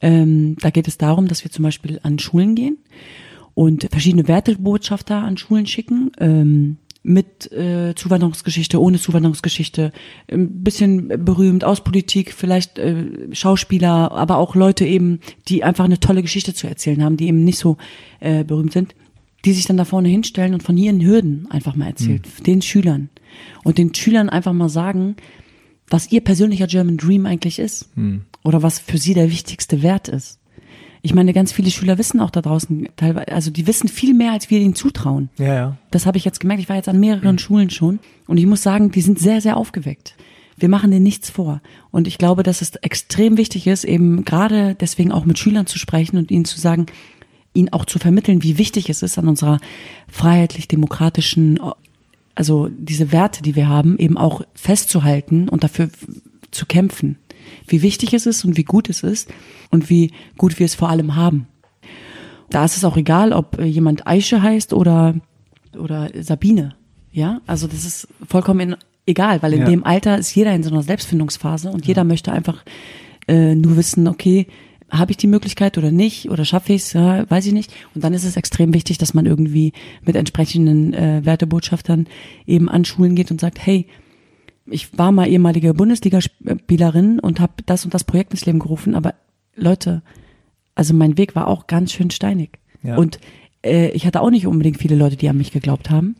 Ähm, 0.00 0.56
da 0.60 0.70
geht 0.70 0.88
es 0.88 0.98
darum, 0.98 1.28
dass 1.28 1.44
wir 1.44 1.52
zum 1.52 1.62
Beispiel 1.62 2.00
an 2.02 2.18
Schulen 2.18 2.56
gehen 2.56 2.78
und 3.54 3.88
verschiedene 3.90 4.28
Wertebotschafter 4.28 5.16
an 5.16 5.36
Schulen 5.36 5.66
schicken. 5.66 6.12
Ähm, 6.18 6.76
mit 7.04 7.50
äh, 7.50 7.94
Zuwanderungsgeschichte, 7.96 8.80
ohne 8.80 8.96
Zuwanderungsgeschichte, 8.96 9.90
ein 10.30 10.62
bisschen 10.62 11.08
berühmt 11.24 11.64
aus 11.64 11.82
Politik, 11.82 12.32
vielleicht 12.32 12.78
äh, 12.78 13.04
Schauspieler, 13.32 14.12
aber 14.12 14.36
auch 14.38 14.54
Leute 14.54 14.84
eben, 14.86 15.18
die 15.48 15.64
einfach 15.64 15.84
eine 15.84 15.98
tolle 15.98 16.22
Geschichte 16.22 16.54
zu 16.54 16.68
erzählen 16.68 17.02
haben, 17.02 17.16
die 17.16 17.26
eben 17.26 17.42
nicht 17.42 17.58
so 17.58 17.76
äh, 18.20 18.44
berühmt 18.44 18.72
sind, 18.72 18.94
die 19.44 19.52
sich 19.52 19.64
dann 19.66 19.78
da 19.78 19.84
vorne 19.84 20.10
hinstellen 20.10 20.54
und 20.54 20.62
von 20.62 20.76
ihren 20.78 21.00
Hürden 21.04 21.48
einfach 21.50 21.74
mal 21.74 21.88
erzählt, 21.88 22.24
Mhm. 22.38 22.44
den 22.44 22.62
Schülern. 22.62 23.08
Und 23.64 23.78
den 23.78 23.92
Schülern 23.92 24.28
einfach 24.28 24.52
mal 24.52 24.68
sagen, 24.68 25.16
was 25.88 26.12
ihr 26.12 26.20
persönlicher 26.20 26.68
German 26.68 26.98
Dream 26.98 27.26
eigentlich 27.26 27.58
ist. 27.58 27.88
Oder 28.44 28.62
was 28.62 28.78
für 28.78 28.98
sie 28.98 29.14
der 29.14 29.28
wichtigste 29.30 29.82
Wert 29.82 30.06
ist. 30.06 30.38
Ich 31.04 31.14
meine, 31.14 31.32
ganz 31.32 31.52
viele 31.52 31.70
Schüler 31.70 31.98
wissen 31.98 32.20
auch 32.20 32.30
da 32.30 32.40
draußen 32.40 32.88
teilweise, 32.96 33.28
also 33.28 33.50
die 33.50 33.66
wissen 33.66 33.88
viel 33.88 34.14
mehr, 34.14 34.32
als 34.32 34.50
wir 34.50 34.60
ihnen 34.60 34.76
zutrauen. 34.76 35.30
Ja, 35.36 35.54
ja. 35.54 35.76
Das 35.90 36.06
habe 36.06 36.16
ich 36.16 36.24
jetzt 36.24 36.38
gemerkt. 36.38 36.62
Ich 36.62 36.68
war 36.68 36.76
jetzt 36.76 36.88
an 36.88 37.00
mehreren 37.00 37.38
Schulen 37.38 37.70
schon 37.70 37.98
und 38.28 38.38
ich 38.38 38.46
muss 38.46 38.62
sagen, 38.62 38.92
die 38.92 39.00
sind 39.00 39.18
sehr, 39.18 39.40
sehr 39.40 39.56
aufgeweckt. 39.56 40.14
Wir 40.56 40.68
machen 40.68 40.92
denen 40.92 41.02
nichts 41.02 41.28
vor. 41.28 41.60
Und 41.90 42.06
ich 42.06 42.18
glaube, 42.18 42.44
dass 42.44 42.62
es 42.62 42.76
extrem 42.76 43.36
wichtig 43.36 43.66
ist, 43.66 43.82
eben 43.82 44.24
gerade 44.24 44.76
deswegen 44.76 45.10
auch 45.10 45.24
mit 45.24 45.38
Schülern 45.38 45.66
zu 45.66 45.78
sprechen 45.78 46.18
und 46.18 46.30
ihnen 46.30 46.44
zu 46.44 46.60
sagen, 46.60 46.86
ihnen 47.52 47.72
auch 47.72 47.84
zu 47.84 47.98
vermitteln, 47.98 48.42
wie 48.44 48.58
wichtig 48.58 48.88
es 48.88 49.02
ist, 49.02 49.18
an 49.18 49.28
unserer 49.28 49.58
freiheitlich-demokratischen, 50.08 51.58
also 52.34 52.68
diese 52.68 53.10
Werte, 53.10 53.42
die 53.42 53.56
wir 53.56 53.68
haben, 53.68 53.98
eben 53.98 54.16
auch 54.16 54.42
festzuhalten 54.54 55.48
und 55.48 55.64
dafür 55.64 55.90
zu 56.50 56.66
kämpfen. 56.66 57.18
Wie 57.66 57.82
wichtig 57.82 58.14
es 58.14 58.26
ist 58.26 58.44
und 58.44 58.56
wie 58.56 58.64
gut 58.64 58.88
es 58.90 59.02
ist 59.02 59.30
und 59.70 59.90
wie 59.90 60.12
gut 60.38 60.58
wir 60.58 60.66
es 60.66 60.74
vor 60.74 60.88
allem 60.88 61.16
haben. 61.16 61.46
Da 62.50 62.64
ist 62.64 62.76
es 62.76 62.84
auch 62.84 62.96
egal, 62.96 63.32
ob 63.32 63.58
äh, 63.58 63.64
jemand 63.64 64.06
Aische 64.06 64.42
heißt 64.42 64.72
oder, 64.72 65.14
oder 65.78 66.10
Sabine. 66.20 66.74
Ja, 67.12 67.40
also 67.46 67.66
das 67.66 67.84
ist 67.84 68.08
vollkommen 68.26 68.76
egal, 69.06 69.42
weil 69.42 69.54
in 69.54 69.60
Ja. 69.60 69.66
dem 69.66 69.84
Alter 69.84 70.18
ist 70.18 70.34
jeder 70.34 70.54
in 70.54 70.62
so 70.62 70.70
einer 70.70 70.82
Selbstfindungsphase 70.82 71.70
und 71.70 71.86
jeder 71.86 72.04
möchte 72.04 72.32
einfach 72.32 72.62
äh, 73.28 73.54
nur 73.54 73.76
wissen, 73.76 74.06
okay, 74.08 74.46
habe 74.90 75.10
ich 75.12 75.16
die 75.16 75.26
Möglichkeit 75.26 75.78
oder 75.78 75.90
nicht 75.90 76.30
oder 76.30 76.44
schaffe 76.44 76.74
ich 76.74 76.82
es, 76.82 76.92
ja, 76.92 77.28
weiß 77.30 77.46
ich 77.46 77.52
nicht. 77.54 77.72
Und 77.94 78.04
dann 78.04 78.12
ist 78.12 78.24
es 78.24 78.36
extrem 78.36 78.74
wichtig, 78.74 78.98
dass 78.98 79.14
man 79.14 79.24
irgendwie 79.24 79.72
mit 80.04 80.16
entsprechenden 80.16 80.92
äh, 80.92 81.22
Wertebotschaftern 81.24 82.06
eben 82.46 82.68
an 82.68 82.84
Schulen 82.84 83.14
geht 83.14 83.30
und 83.30 83.40
sagt, 83.40 83.58
hey, 83.64 83.86
ich 84.66 84.96
war 84.98 85.12
mal 85.12 85.28
ehemalige 85.28 85.74
Bundesligaspielerin 85.74 87.18
und 87.18 87.40
habe 87.40 87.54
das 87.66 87.84
und 87.84 87.94
das 87.94 88.04
Projekt 88.04 88.32
ins 88.32 88.46
Leben 88.46 88.58
gerufen, 88.58 88.94
aber 88.94 89.14
Leute, 89.54 90.02
also 90.74 90.94
mein 90.94 91.18
Weg 91.18 91.34
war 91.34 91.48
auch 91.48 91.66
ganz 91.66 91.92
schön 91.92 92.10
steinig. 92.10 92.58
Ja. 92.82 92.96
Und 92.96 93.18
äh, 93.64 93.88
ich 93.90 94.06
hatte 94.06 94.20
auch 94.20 94.30
nicht 94.30 94.46
unbedingt 94.46 94.78
viele 94.78 94.96
Leute, 94.96 95.16
die 95.16 95.28
an 95.28 95.36
mich 95.36 95.52
geglaubt 95.52 95.90
haben. 95.90 96.16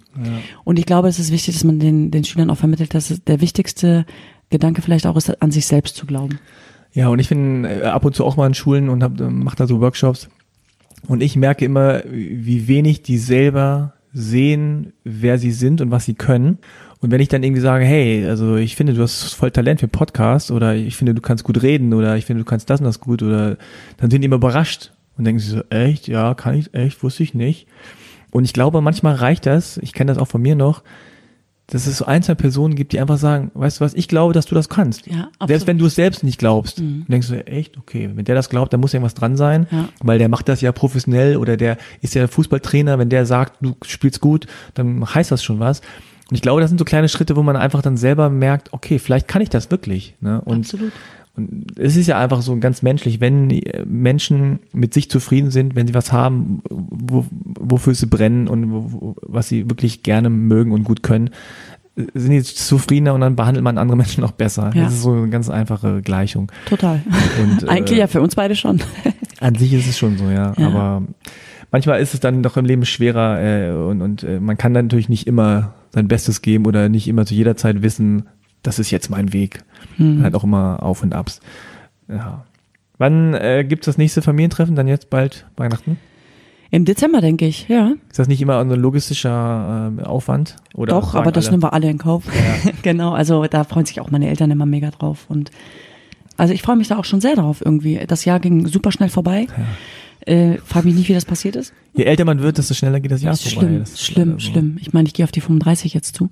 Und 0.65 0.79
ich 0.79 0.87
glaube, 0.87 1.09
es 1.09 1.19
ist 1.19 1.33
wichtig, 1.33 1.55
dass 1.55 1.65
man 1.65 1.79
den, 1.79 2.11
den 2.11 2.25
Schülern 2.25 2.51
auch 2.51 2.59
vermittelt, 2.59 2.95
dass 2.95 3.23
der 3.27 3.41
wichtigste 3.41 4.07
Gedanke 4.51 4.83
vielleicht 4.83 5.07
auch 5.07 5.17
ist, 5.17 5.43
an 5.43 5.51
sich 5.51 5.67
selbst 5.67 5.97
zu 5.97 6.07
glauben. 6.07 6.39
Ja, 6.93 7.09
und 7.09 7.19
ich 7.19 7.29
bin 7.29 7.65
äh, 7.65 7.83
ab 7.83 8.05
und 8.05 8.15
zu 8.15 8.25
auch 8.25 8.37
mal 8.37 8.47
in 8.47 8.55
Schulen 8.55 8.89
und 8.89 9.03
äh, 9.03 9.31
mach 9.31 9.55
da 9.55 9.67
so 9.67 9.81
Workshops. 9.81 10.29
Und 11.09 11.23
ich 11.23 11.37
merke 11.37 11.65
immer, 11.65 12.03
wie 12.07 12.69
wenig 12.69 13.03
die 13.03 13.19
selber 13.19 13.95
sehen, 14.13 14.93
wer 15.05 15.39
sie 15.39 15.53
sind 15.53 15.81
und 15.81 15.91
was 15.91 16.05
sie 16.05 16.15
können. 16.15 16.59
Und 17.03 17.11
wenn 17.11 17.21
ich 17.21 17.29
dann 17.29 17.43
irgendwie 17.43 17.61
sage, 17.61 17.85
hey, 17.85 18.25
also 18.27 18.57
ich 18.57 18.77
finde, 18.77 18.95
du 18.95 19.03
hast 19.03 19.35
voll 19.35 19.51
Talent 19.51 19.81
für 19.81 19.89
Podcast 19.89 20.51
oder 20.53 20.75
ich 20.77 20.97
finde, 20.97 21.15
du 21.15 21.21
kannst 21.21 21.43
gut 21.45 21.61
reden 21.63 21.93
oder 21.95 22.17
ich 22.17 22.25
finde, 22.25 22.43
du 22.45 22.49
kannst 22.49 22.71
das 22.71 22.81
und 22.81 22.87
das 22.87 23.01
gut 23.01 23.23
oder 23.23 23.57
dann 23.99 24.11
sind 24.11 24.23
die 24.23 24.27
immer 24.27 24.37
überrascht 24.37 24.93
und 25.19 25.25
denken 25.25 25.41
sie 25.41 25.51
so, 25.51 25.63
echt, 25.69 26.07
ja, 26.09 26.35
kann 26.35 26.55
ich, 26.55 26.73
echt, 26.75 27.03
wusste 27.03 27.25
ich 27.25 27.35
nicht. 27.35 27.67
Und 28.31 28.45
ich 28.45 28.53
glaube, 28.53 28.81
manchmal 28.81 29.17
reicht 29.17 29.45
das, 29.47 29.77
ich 29.79 29.93
kenne 29.93 30.13
das 30.13 30.19
auch 30.23 30.29
von 30.29 30.41
mir 30.41 30.55
noch, 30.55 30.83
dass 31.67 31.87
es 31.87 31.99
so 31.99 32.05
ein, 32.05 32.23
zwei 32.23 32.35
Personen 32.35 32.75
gibt, 32.77 32.93
die 32.93 33.01
einfach 33.01 33.19
sagen, 33.19 33.51
weißt 33.55 33.81
du 33.81 33.85
was, 33.85 33.95
ich 33.95 34.07
glaube, 34.07 34.33
dass 34.35 34.47
du 34.47 34.55
das 34.55 34.69
kannst. 34.69 35.07
Ja, 35.07 35.25
absolut. 35.39 35.49
Selbst 35.49 35.67
wenn 35.67 35.79
du 35.79 35.87
es 35.87 35.95
selbst 35.97 36.23
nicht 36.23 36.39
glaubst, 36.39 36.81
denkst 36.81 37.29
du, 37.29 37.47
echt, 37.47 37.79
okay, 37.79 38.11
wenn 38.15 38.25
der 38.25 38.35
das 38.35 38.49
glaubt, 38.49 38.73
dann 38.73 38.81
muss 38.81 38.95
irgendwas 38.95 39.15
dran 39.15 39.37
sein, 39.37 39.67
Ja. 39.71 39.89
weil 40.01 40.19
der 40.19 40.29
macht 40.29 40.49
das 40.49 40.61
ja 40.61 40.71
professionell 40.71 41.37
oder 41.37 41.57
der 41.57 41.79
ist 42.01 42.15
ja 42.15 42.27
Fußballtrainer, 42.29 42.99
wenn 42.99 43.09
der 43.09 43.27
sagt, 43.27 43.57
du 43.61 43.75
spielst 43.85 44.21
gut, 44.21 44.47
dann 44.75 45.05
heißt 45.15 45.31
das 45.33 45.43
schon 45.43 45.59
was. 45.61 45.81
Und 46.31 46.37
ich 46.37 46.43
glaube, 46.43 46.61
das 46.61 46.71
sind 46.71 46.79
so 46.79 46.85
kleine 46.85 47.09
Schritte, 47.09 47.37
wo 47.37 47.43
man 47.43 47.57
einfach 47.57 47.83
dann 47.83 47.97
selber 47.97 48.31
merkt, 48.31 48.73
okay, 48.73 48.99
vielleicht 48.99 49.29
kann 49.29 49.43
ich 49.43 49.51
das 49.51 49.71
wirklich. 49.71 50.15
Ne? 50.21 50.41
Und, 50.41 50.61
Absolut. 50.61 50.93
und 51.37 51.79
es 51.79 51.97
ist 51.97 52.07
ja 52.07 52.19
einfach 52.19 52.43
so 52.43 52.57
ganz 52.59 52.83
menschlich, 52.83 53.21
wenn 53.21 53.49
die 53.49 53.71
Menschen 53.85 54.61
mit 54.73 54.95
sich 54.95 55.11
zufrieden 55.11 55.51
sind, 55.51 55.75
wenn 55.75 55.87
sie 55.87 55.95
was 55.95 56.13
haben, 56.13 56.63
wo, 56.71 57.27
wofür 57.31 57.95
sie 57.95 58.07
brennen 58.07 58.49
und 58.49 58.71
wo, 58.71 58.93
wo, 58.93 59.17
was 59.23 59.49
sie 59.49 59.69
wirklich 59.69 60.03
gerne 60.03 60.31
mögen 60.31 60.73
und 60.73 60.85
gut 60.85 61.03
können, 61.03 61.31
sind 61.97 62.31
die 62.31 62.43
zufriedener 62.43 63.15
und 63.15 63.21
dann 63.21 63.37
behandelt 63.37 63.65
man 63.65 63.79
andere 63.79 63.97
Menschen 63.99 64.25
auch 64.25 64.33
besser. 64.33 64.71
Ja. 64.75 64.85
Das 64.85 64.95
ist 64.95 65.03
so 65.03 65.13
eine 65.13 65.29
ganz 65.29 65.51
einfache 65.51 66.03
Gleichung. 66.03 66.51
Total. 66.67 67.03
Und, 67.43 67.69
Eigentlich 67.69 67.99
äh, 67.99 68.01
ja 68.01 68.07
für 68.07 68.23
uns 68.23 68.35
beide 68.35 68.57
schon. 68.57 68.81
An 69.41 69.55
sich 69.57 69.73
ist 69.73 69.89
es 69.89 69.99
schon 69.99 70.17
so, 70.17 70.31
ja. 70.31 70.55
Ja. 70.57 70.67
Aber 70.67 71.03
manchmal 71.71 72.01
ist 72.01 72.15
es 72.15 72.21
dann 72.21 72.43
doch 72.43 72.57
im 72.57 72.65
Leben 72.65 72.85
schwerer 72.85 73.41
äh, 73.43 73.73
und, 73.73 74.01
und 74.01 74.23
äh, 74.23 74.41
man 74.41 74.57
kann 74.57 74.73
dann 74.73 74.87
natürlich 74.87 75.09
nicht 75.09 75.27
immer 75.27 75.75
sein 75.93 76.09
Bestes 76.09 76.43
geben 76.43 76.67
oder 76.67 76.89
nicht 76.89 77.09
immer 77.09 77.27
zu 77.27 77.35
jeder 77.35 77.57
Zeit 77.57 77.83
wissen, 77.83 78.29
das 78.63 78.79
ist 78.79 78.91
jetzt 78.91 79.11
mein 79.11 79.33
Weg. 79.33 79.63
Mhm. 79.99 80.23
Halt 80.23 80.35
auch 80.35 80.45
immer 80.45 80.83
Auf 80.83 81.03
und 81.03 81.15
Abs. 81.15 81.41
Ja. 82.09 82.45
Wann 82.99 83.35
äh, 83.35 83.65
gibt 83.67 83.83
es 83.83 83.87
das 83.87 83.99
nächste 83.99 84.23
Familientreffen? 84.23 84.77
Dann 84.77 84.89
jetzt 84.89 85.11
bald 85.11 85.47
Weihnachten? 85.57 85.99
Im 86.71 86.87
Dezember, 86.87 87.21
denke 87.21 87.47
ich, 87.47 87.69
ja. 87.69 87.93
Ist 88.09 88.19
das 88.19 88.29
nicht 88.29 88.41
immer 88.41 88.59
ein 88.59 88.71
logistischer 88.71 89.93
äh, 89.99 90.03
Aufwand? 90.05 90.57
Oder 90.75 90.95
Doch, 90.95 91.15
aber 91.15 91.31
das 91.31 91.47
alle? 91.47 91.53
nehmen 91.53 91.63
wir 91.65 91.73
alle 91.75 91.91
in 91.91 91.99
Kauf. 91.99 92.25
genau, 92.83 93.13
also 93.13 93.45
da 93.47 93.65
freuen 93.65 93.85
sich 93.85 94.01
auch 94.01 94.11
meine 94.11 94.29
Eltern 94.29 94.51
immer 94.51 94.65
mega 94.65 94.91
drauf. 94.91 95.27
Und 95.29 95.51
also 96.39 96.55
ich 96.55 96.63
freue 96.63 96.77
mich 96.77 96.89
da 96.89 96.97
auch 96.97 97.05
schon 97.05 97.21
sehr 97.21 97.37
drauf 97.37 97.63
irgendwie. 97.63 98.01
Das 98.07 98.25
Jahr 98.25 98.41
ging 98.41 98.67
super 98.67 98.91
schnell 98.91 99.11
vorbei. 99.11 99.49
Äh, 100.27 100.59
frag 100.65 100.85
mich 100.85 100.95
nicht, 100.95 101.09
wie 101.09 101.15
das 101.15 101.25
passiert 101.25 101.57
ist. 101.57 101.73
Je 101.95 102.05
älter 102.05 102.25
man 102.25 102.41
wird, 102.41 102.59
desto 102.59 102.75
schneller 102.75 103.01
geht 103.01 103.11
das 103.11 103.23
Jahr 103.23 103.33
Das 103.33 103.45
ist 103.45 103.53
vorbei. 103.55 103.69
schlimm, 103.69 103.81
Das 103.81 103.93
ist 103.93 104.03
schlimm, 104.05 104.29
leider 104.31 104.41
so. 104.41 104.51
schlimm. 104.51 104.77
Ich 104.81 104.93
meine, 104.93 105.07
ich 105.09 105.15
gehe 105.15 105.25
auf 105.25 105.33
die 105.33 105.41
35 105.41 105.95
jetzt 105.95 106.15
zu. 106.17 106.31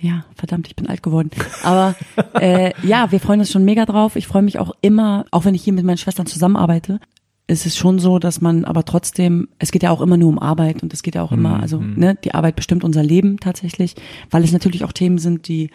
Ja, 0.00 0.24
verdammt, 0.36 0.66
ich 0.66 0.76
bin 0.76 0.86
alt 0.88 1.02
geworden. 1.02 1.30
Aber 1.62 1.94
äh, 2.40 2.72
ja, 2.86 3.10
wir 3.12 3.20
freuen 3.20 3.40
uns 3.40 3.50
schon 3.50 3.64
mega 3.64 3.86
drauf. 3.86 4.16
Ich 4.16 4.26
freue 4.26 4.42
mich 4.42 4.58
auch 4.58 4.72
immer, 4.80 5.24
auch 5.30 5.44
wenn 5.44 5.54
ich 5.54 5.62
hier 5.64 5.72
mit 5.72 5.84
meinen 5.84 5.96
Schwestern 5.98 6.26
zusammenarbeite, 6.26 6.98
ist 7.46 7.64
es 7.66 7.76
schon 7.76 7.98
so, 7.98 8.18
dass 8.18 8.40
man 8.40 8.64
aber 8.64 8.84
trotzdem, 8.84 9.48
es 9.58 9.70
geht 9.70 9.82
ja 9.82 9.90
auch 9.90 10.00
immer 10.00 10.16
nur 10.16 10.28
um 10.30 10.38
Arbeit 10.38 10.82
und 10.82 10.92
es 10.92 11.02
geht 11.02 11.14
ja 11.14 11.22
auch 11.22 11.32
immer, 11.32 11.60
also 11.60 11.78
ne, 11.78 12.16
die 12.24 12.32
Arbeit 12.34 12.56
bestimmt 12.56 12.84
unser 12.84 13.02
Leben 13.02 13.38
tatsächlich, 13.38 13.94
weil 14.30 14.44
es 14.44 14.52
natürlich 14.52 14.82
auch 14.84 14.92
Themen 14.92 15.18
sind, 15.18 15.46
die 15.46 15.70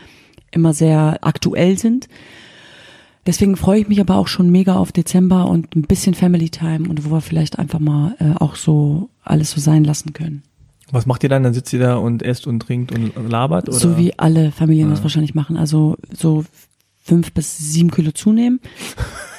immer 0.51 0.73
sehr 0.73 1.19
aktuell 1.21 1.77
sind. 1.77 2.07
Deswegen 3.29 3.55
freue 3.57 3.81
ich 3.81 3.87
mich 3.87 3.99
aber 4.01 4.15
auch 4.17 4.27
schon 4.27 4.49
mega 4.49 4.75
auf 4.75 4.91
Dezember 4.91 5.47
und 5.47 5.75
ein 5.75 5.83
bisschen 5.83 6.15
Family 6.15 6.49
Time 6.49 6.89
und 6.89 7.05
wo 7.05 7.11
wir 7.11 7.21
vielleicht 7.21 7.59
einfach 7.59 7.77
mal 7.77 8.15
äh, 8.19 8.33
auch 8.39 8.55
so 8.55 9.11
alles 9.23 9.51
so 9.51 9.61
sein 9.61 9.83
lassen 9.83 10.13
können. 10.13 10.41
Was 10.91 11.05
macht 11.05 11.21
ihr 11.21 11.29
dann? 11.29 11.43
Dann 11.43 11.53
sitzt 11.53 11.71
ihr 11.71 11.79
da 11.79 11.97
und 11.97 12.23
esst 12.23 12.47
und 12.47 12.59
trinkt 12.61 12.91
und 12.91 13.13
labert? 13.29 13.69
Oder? 13.69 13.77
So 13.77 13.99
wie 13.99 14.17
alle 14.17 14.51
Familien 14.51 14.87
Ah. 14.87 14.91
das 14.93 15.03
wahrscheinlich 15.03 15.35
machen. 15.35 15.57
Also 15.57 15.95
so 16.11 16.43
fünf 17.03 17.31
bis 17.31 17.55
sieben 17.55 17.91
Kilo 17.91 18.13
zunehmen, 18.13 18.59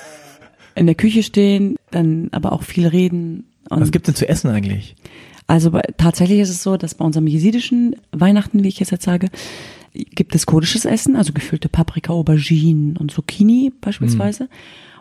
in 0.76 0.86
der 0.86 0.94
Küche 0.94 1.24
stehen, 1.24 1.74
dann 1.90 2.28
aber 2.30 2.52
auch 2.52 2.62
viel 2.62 2.86
reden. 2.86 3.46
Und 3.70 3.80
Was 3.80 3.90
gibt's 3.90 4.06
denn 4.06 4.14
zu 4.14 4.28
essen 4.28 4.50
eigentlich? 4.50 4.94
also 5.48 5.72
bei, 5.72 5.82
tatsächlich 5.96 6.38
ist 6.38 6.50
es 6.50 6.62
so, 6.62 6.76
dass 6.76 6.94
bei 6.94 7.04
unserem 7.04 7.26
jesidischen 7.26 7.96
Weihnachten, 8.12 8.62
wie 8.62 8.68
ich 8.68 8.78
jetzt, 8.78 8.92
jetzt 8.92 9.04
sage, 9.04 9.30
gibt 9.92 10.34
es 10.34 10.46
kurdisches 10.46 10.84
Essen, 10.84 11.16
also 11.16 11.32
gefüllte 11.32 11.68
Paprika, 11.68 12.12
Auberginen 12.12 12.96
und 12.96 13.10
Zucchini 13.10 13.72
beispielsweise. 13.80 14.48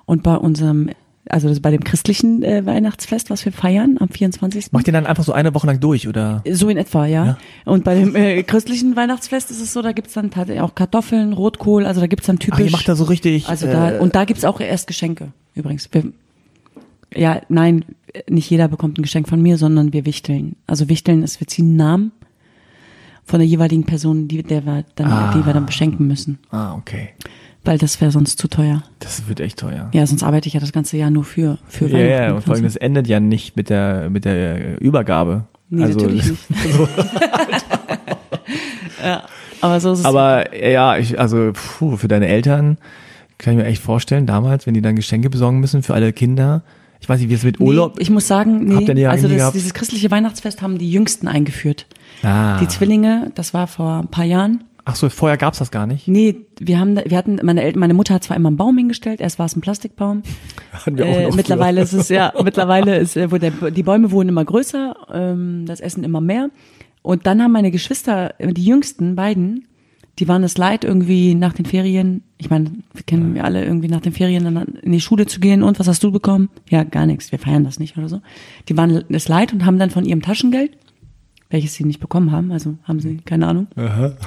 Und 0.05 0.23
bei 0.23 0.35
unserem, 0.35 0.89
also 1.29 1.47
das 1.47 1.59
bei 1.59 1.69
dem 1.69 1.83
christlichen 1.83 2.41
äh, 2.41 2.65
Weihnachtsfest, 2.65 3.29
was 3.29 3.45
wir 3.45 3.51
feiern 3.51 3.97
am 3.99 4.09
24. 4.09 4.71
Macht 4.71 4.87
ihr 4.87 4.93
dann 4.93 5.05
einfach 5.05 5.23
so 5.23 5.33
eine 5.33 5.53
Woche 5.53 5.67
lang 5.67 5.79
durch 5.79 6.07
oder? 6.07 6.43
So 6.49 6.69
in 6.69 6.77
etwa, 6.77 7.05
ja. 7.05 7.25
Ja. 7.25 7.37
Und 7.65 7.83
bei 7.83 7.95
dem 7.95 8.15
äh, 8.15 8.41
christlichen 8.43 8.95
Weihnachtsfest 8.95 9.51
ist 9.51 9.61
es 9.61 9.73
so, 9.73 9.81
da 9.81 9.91
gibt's 9.91 10.13
dann 10.13 10.31
tatsächlich 10.31 10.61
auch 10.61 10.73
Kartoffeln, 10.73 11.33
Rotkohl, 11.33 11.85
also 11.85 12.01
da 12.01 12.07
gibt's 12.07 12.25
dann 12.25 12.39
typisch. 12.39 12.59
Ach, 12.59 12.65
ihr 12.65 12.71
macht 12.71 12.89
da 12.89 12.95
so 12.95 13.03
richtig. 13.03 13.47
also 13.47 13.67
äh, 13.67 13.71
da, 13.71 13.99
und 13.99 14.15
da 14.15 14.25
gibt's 14.25 14.45
auch 14.45 14.59
erst 14.59 14.87
Geschenke, 14.87 15.31
übrigens. 15.53 15.89
Wir, 15.91 16.05
ja, 17.13 17.41
nein, 17.49 17.85
nicht 18.27 18.49
jeder 18.49 18.67
bekommt 18.67 18.97
ein 18.97 19.03
Geschenk 19.03 19.29
von 19.29 19.41
mir, 19.41 19.57
sondern 19.57 19.93
wir 19.93 20.05
wichteln. 20.05 20.55
Also 20.65 20.89
wichteln 20.89 21.21
ist, 21.21 21.39
wir 21.39 21.47
ziehen 21.47 21.67
einen 21.67 21.75
Namen 21.75 22.11
von 23.29 23.39
der 23.39 23.47
jeweiligen 23.47 23.83
Person, 23.85 24.27
die, 24.27 24.41
der 24.43 24.65
wir 24.65 24.83
dann, 24.95 25.11
Ah. 25.11 25.31
die 25.35 25.45
wir 25.45 25.53
dann 25.53 25.65
beschenken 25.65 26.07
müssen. 26.07 26.39
Ah, 26.51 26.73
okay. 26.73 27.09
Weil 27.63 27.77
das 27.77 27.99
wäre 28.01 28.09
sonst 28.11 28.39
zu 28.39 28.47
teuer. 28.47 28.83
Das 28.99 29.27
wird 29.27 29.39
echt 29.39 29.59
teuer. 29.59 29.89
Ja, 29.93 30.07
sonst 30.07 30.23
arbeite 30.23 30.47
ich 30.47 30.53
ja 30.53 30.59
das 30.59 30.71
ganze 30.71 30.97
Jahr 30.97 31.09
nur 31.11 31.23
für, 31.25 31.57
für 31.67 31.87
Ja, 31.87 31.93
Weihnachten. 31.93 32.11
ja, 32.23 32.33
und 32.35 32.43
vor 32.43 32.55
allem, 32.55 32.63
das 32.63 32.75
endet 32.75 33.07
ja 33.07 33.19
nicht 33.19 33.55
mit 33.55 33.69
der, 33.69 34.09
mit 34.09 34.25
der 34.25 34.81
Übergabe. 34.81 35.43
Nee, 35.69 35.83
also, 35.83 35.99
natürlich 35.99 36.25
nicht. 36.25 36.39
ja, 39.03 39.23
aber 39.61 39.79
so 39.79 39.93
ist 39.93 39.99
es. 39.99 40.05
aber 40.05 40.55
ja, 40.57 40.97
ich, 40.97 41.19
also 41.19 41.51
puh, 41.53 41.97
für 41.97 42.07
deine 42.07 42.27
Eltern 42.27 42.77
Kann 43.37 43.53
ich 43.53 43.59
mir 43.59 43.65
echt 43.65 43.81
vorstellen, 43.81 44.25
damals, 44.25 44.65
wenn 44.67 44.73
die 44.73 44.81
dann 44.81 44.95
Geschenke 44.95 45.29
besorgen 45.29 45.59
müssen 45.59 45.83
für 45.83 45.93
alle 45.93 46.11
Kinder. 46.13 46.63
Ich 47.01 47.07
weiß 47.07 47.19
nicht, 47.19 47.29
wie 47.29 47.33
es 47.35 47.43
mit 47.43 47.59
Urlaub. 47.61 47.95
Nee, 47.95 48.01
ich 48.03 48.09
muss 48.09 48.27
sagen, 48.27 48.65
nee, 48.65 49.05
also 49.05 49.27
das, 49.29 49.53
dieses 49.53 49.73
christliche 49.73 50.11
Weihnachtsfest 50.11 50.61
haben 50.61 50.77
die 50.77 50.91
Jüngsten 50.91 51.27
eingeführt. 51.29 51.85
Ah. 52.23 52.59
Die 52.59 52.67
Zwillinge, 52.67 53.31
das 53.35 53.53
war 53.53 53.67
vor 53.67 53.99
ein 54.01 54.07
paar 54.07 54.25
Jahren. 54.25 54.63
Ach 54.85 54.95
so, 54.95 55.09
vorher 55.09 55.37
gab's 55.37 55.59
das 55.59 55.69
gar 55.69 55.85
nicht. 55.85 56.07
Nee, 56.07 56.47
wir 56.59 56.79
haben, 56.79 56.95
wir 56.95 57.17
hatten, 57.17 57.39
meine 57.43 57.61
Eltern, 57.61 57.79
meine 57.79 57.93
Mutter 57.93 58.15
hat 58.15 58.23
zwar 58.23 58.35
immer 58.37 58.49
einen 58.49 58.57
Baum 58.57 58.75
hingestellt, 58.77 59.21
erst 59.21 59.37
war 59.37 59.45
es 59.45 59.55
ein 59.55 59.61
Plastikbaum. 59.61 60.23
Hatten 60.71 60.97
wir 60.97 61.05
auch 61.05 61.09
Äh, 61.15 61.27
noch 61.27 61.35
mittlerweile 61.35 61.81
ist 61.81 61.93
es 61.93 62.09
ja, 62.09 62.33
mittlerweile 62.43 62.97
ist, 62.97 63.15
äh, 63.15 63.31
wo 63.31 63.37
der, 63.37 63.51
die 63.51 63.83
Bäume 63.83 64.11
wurden 64.11 64.29
immer 64.29 64.45
größer, 64.45 64.95
ähm, 65.13 65.65
das 65.67 65.79
Essen 65.79 66.03
immer 66.03 66.21
mehr. 66.21 66.49
Und 67.03 67.27
dann 67.27 67.41
haben 67.41 67.51
meine 67.51 67.69
Geschwister, 67.71 68.33
äh, 68.39 68.51
die 68.51 68.65
jüngsten 68.65 69.15
beiden, 69.15 69.67
die 70.17 70.27
waren 70.27 70.43
es 70.43 70.57
leid, 70.57 70.83
irgendwie 70.83 71.35
nach 71.35 71.53
den 71.53 71.65
Ferien, 71.65 72.23
ich 72.39 72.49
meine, 72.49 72.71
wir 72.93 73.03
kennen 73.03 73.35
wir 73.35 73.43
alle, 73.45 73.63
irgendwie 73.63 73.87
nach 73.89 74.01
den 74.01 74.11
Ferien 74.11 74.43
dann 74.43 74.57
in 74.81 74.91
die 74.91 75.01
Schule 75.01 75.27
zu 75.27 75.39
gehen. 75.39 75.61
Und 75.61 75.79
was 75.79 75.87
hast 75.87 76.03
du 76.03 76.11
bekommen? 76.11 76.49
Ja, 76.67 76.83
gar 76.83 77.05
nichts, 77.05 77.31
wir 77.31 77.39
feiern 77.39 77.63
das 77.63 77.79
nicht 77.79 77.95
oder 77.97 78.09
so. 78.09 78.21
Die 78.67 78.75
waren 78.75 79.05
es 79.09 79.27
leid 79.27 79.53
und 79.53 79.65
haben 79.65 79.77
dann 79.77 79.91
von 79.91 80.03
ihrem 80.03 80.21
Taschengeld, 80.21 80.71
welches 81.51 81.73
sie 81.73 81.83
nicht 81.83 81.99
bekommen 81.99 82.31
haben, 82.31 82.51
also 82.51 82.75
haben 82.83 82.99
sie, 82.99 83.17
keine 83.17 83.47
Ahnung, 83.47 83.67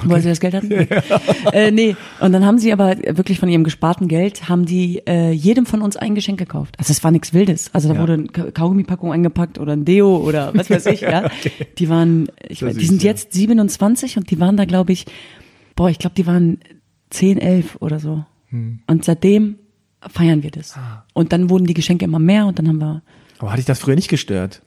weil 0.03 0.21
sie 0.21 0.27
das 0.27 0.41
Geld 0.41 0.53
hatten. 0.55 0.71
äh, 1.53 1.71
nee, 1.71 1.95
und 2.19 2.33
dann 2.33 2.45
haben 2.45 2.57
sie 2.57 2.73
aber 2.73 2.97
wirklich 2.97 3.39
von 3.39 3.47
ihrem 3.47 3.63
gesparten 3.63 4.09
Geld, 4.09 4.49
haben 4.49 4.65
die 4.65 5.01
äh, 5.07 5.31
jedem 5.31 5.65
von 5.65 5.81
uns 5.81 5.95
ein 5.95 6.15
Geschenk 6.15 6.37
gekauft. 6.37 6.75
Also 6.79 6.91
es 6.91 7.01
war 7.01 7.11
nichts 7.11 7.33
Wildes. 7.33 7.69
Also 7.73 7.87
da 7.87 7.95
Ja. 7.95 8.01
wurde 8.01 8.13
eine 8.15 8.25
Ka- 8.25 8.51
Kaugummipackung 8.51 9.13
eingepackt 9.13 9.57
oder 9.57 9.71
ein 9.71 9.85
Deo 9.85 10.17
oder 10.17 10.53
was 10.53 10.69
weiß 10.69 10.85
ich, 10.87 10.99
ja. 11.01 11.29
Die 11.77 11.87
waren, 11.87 12.27
ich, 12.45 12.61
ist 12.61 12.81
die 12.81 12.85
sind 12.87 13.03
ja. 13.03 13.11
jetzt 13.11 13.31
27 13.31 14.17
und 14.17 14.29
die 14.29 14.39
waren 14.41 14.57
da, 14.57 14.65
glaube 14.65 14.91
ich, 14.91 15.05
boah, 15.77 15.89
ich 15.89 15.99
glaube, 15.99 16.15
die 16.15 16.27
waren 16.27 16.57
10, 17.11 17.37
11 17.37 17.77
oder 17.79 17.99
so. 17.99 18.25
Hm. 18.49 18.79
Und 18.87 19.05
seitdem 19.05 19.55
feiern 20.09 20.43
wir 20.43 20.51
das. 20.51 20.75
Ah. 20.75 21.05
Und 21.13 21.31
dann 21.31 21.49
wurden 21.49 21.67
die 21.67 21.73
Geschenke 21.73 22.03
immer 22.03 22.19
mehr 22.19 22.47
und 22.47 22.59
dann 22.59 22.67
haben 22.67 22.79
wir 22.79 23.01
Aber 23.39 23.51
hatte 23.51 23.61
ich 23.61 23.65
das 23.65 23.79
früher 23.79 23.95
nicht 23.95 24.09
gestört? 24.09 24.61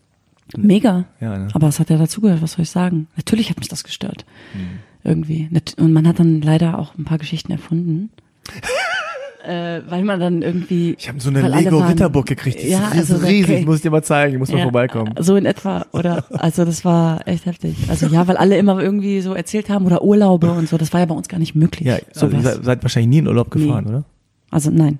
Mega. 0.57 1.05
Ja, 1.21 1.37
ne? 1.39 1.49
Aber 1.53 1.69
es 1.69 1.81
hat 1.81 1.91
ja 1.91 1.97
dazugehört, 1.99 2.43
was 2.43 2.53
soll 2.53 2.63
ich 2.63 2.71
sagen? 2.71 3.09
Natürlich 3.17 3.51
hat 3.51 3.59
mich 3.59 3.69
das 3.69 3.85
gestört. 3.85 4.25
Hm. 4.53 4.61
Irgendwie. 5.05 5.49
Und 5.79 5.93
man 5.93 6.07
hat 6.07 6.19
dann 6.19 6.41
leider 6.41 6.79
auch 6.79 6.97
ein 6.99 7.05
paar 7.05 7.19
Geschichten 7.19 7.53
erfunden. 7.53 8.11
äh, 9.47 9.81
weil 9.89 10.03
man 10.05 10.19
dann 10.21 10.43
irgendwie. 10.43 10.97
Ich 10.99 11.09
habe 11.09 11.21
so 11.21 11.29
eine 11.31 11.43
weil 11.43 11.53
alle 11.53 11.63
Lego 11.65 11.79
waren- 11.81 11.89
Ritterburg 11.91 12.27
gekriegt. 12.27 12.63
Die 12.63 12.69
Ja, 12.69 12.89
ist 12.89 12.95
riesig, 12.95 12.99
also, 13.15 13.27
riesig. 13.27 13.45
okay. 13.45 13.59
Ich 13.61 13.67
muss 13.67 13.81
dir 13.83 13.91
mal 13.91 14.03
zeigen, 14.03 14.33
ich 14.35 14.39
muss 14.39 14.51
mal 14.51 14.59
Ja, 14.59 14.63
vorbeikommen. 14.65 15.15
So 15.21 15.37
in 15.37 15.47
etwa, 15.47 15.87
oder? 15.93 16.25
Also 16.31 16.65
das 16.65 16.85
war 16.85 17.27
echt 17.29 17.47
heftig. 17.47 17.77
Also 17.89 18.07
ja, 18.07 18.27
weil 18.27 18.37
alle 18.37 18.57
immer 18.59 18.81
irgendwie 18.81 19.21
so 19.21 19.35
erzählt 19.35 19.69
haben 19.69 19.87
oder 19.87 20.03
Urlaube 20.03 20.51
und 20.51 20.69
so. 20.69 20.77
Das 20.79 20.93
war 20.93 21.01
ja 21.01 21.07
bei 21.07 21.15
uns 21.15 21.29
gar 21.29 21.39
nicht 21.39 21.55
möglich. 21.55 21.87
Ja, 21.87 21.99
also 22.15 22.29
ihr 22.29 22.41
seid 22.63 22.83
wahrscheinlich 22.83 23.11
nie 23.11 23.19
in 23.19 23.29
Urlaub 23.29 23.51
gefahren, 23.51 23.85
Nee. 23.85 23.91
oder? 23.91 24.05
Also 24.51 24.71
nein. 24.71 24.99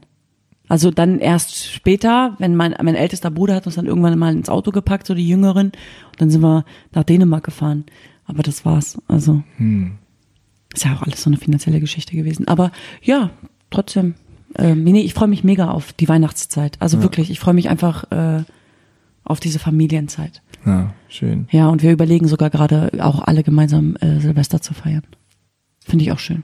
Also 0.69 0.91
dann 0.91 1.19
erst 1.21 1.67
später, 1.67 2.35
wenn 2.39 2.57
mein, 2.57 2.75
mein 2.83 2.95
ältester 2.97 3.31
Bruder 3.31 3.55
hat 3.55 3.67
uns 3.67 3.77
dann 3.77 3.87
irgendwann 3.87 4.19
mal 4.19 4.33
ins 4.33 4.49
Auto 4.49 4.73
gepackt, 4.73 5.07
so 5.07 5.15
die 5.15 5.29
Jüngeren, 5.29 5.67
und 5.69 6.21
dann 6.21 6.31
sind 6.31 6.41
wir 6.43 6.65
nach 6.93 7.05
Dänemark 7.05 7.45
gefahren. 7.45 7.85
Aber 8.25 8.43
das 8.43 8.65
war's. 8.65 8.99
Also 9.07 9.43
Hm. 9.59 9.93
ist 10.75 10.85
ja 10.85 10.95
auch 10.95 11.03
alles 11.03 11.23
so 11.23 11.31
eine 11.31 11.37
finanzielle 11.37 11.79
Geschichte 11.81 12.17
gewesen. 12.17 12.49
Aber 12.49 12.73
ja, 13.03 13.31
trotzdem. 13.71 14.15
Ähm, 14.59 14.85
nee, 14.85 15.01
ich 15.01 15.13
freue 15.15 15.29
mich 15.29 15.45
mega 15.45 15.71
auf 15.71 15.93
die 15.93 16.09
Weihnachtszeit. 16.09 16.77
Also 16.81 17.03
wirklich, 17.03 17.31
ich 17.31 17.39
freue 17.41 17.55
mich 17.55 17.69
einfach 17.69 18.11
äh, 18.11 18.43
auf 19.23 19.39
diese 19.39 19.59
Familienzeit. 19.59 20.41
Ja, 20.65 20.95
schön. 21.09 21.47
Ja, 21.51 21.69
und 21.69 21.83
wir 21.83 21.93
überlegen 21.93 22.27
sogar 22.27 22.49
gerade 22.51 22.91
auch 23.01 23.21
alle 23.21 23.43
gemeinsam 23.43 23.97
äh, 24.01 24.19
Silvester 24.19 24.61
zu 24.63 24.73
feiern. 24.75 25.03
Finde 25.85 26.05
ich 26.05 26.11
auch 26.13 26.19
schön. 26.19 26.43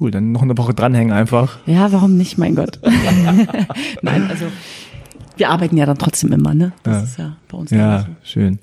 Cool, 0.00 0.10
dann 0.10 0.32
noch 0.32 0.42
eine 0.42 0.56
Woche 0.56 0.74
dranhängen 0.74 1.12
einfach. 1.12 1.58
Ja, 1.66 1.90
warum 1.92 2.16
nicht, 2.16 2.38
mein 2.38 2.54
Gott? 2.54 2.78
Nein, 4.02 4.26
also 4.28 4.46
wir 5.36 5.50
arbeiten 5.50 5.76
ja 5.76 5.86
dann 5.86 5.98
trotzdem 5.98 6.32
immer, 6.32 6.54
ne? 6.54 6.72
Das 6.82 6.96
Ja. 6.96 7.02
ist 7.04 7.18
ja 7.18 7.36
bei 7.50 7.58
uns 7.58 7.70
Ja, 7.70 8.00
so. 8.00 8.06
schön. 8.22 8.58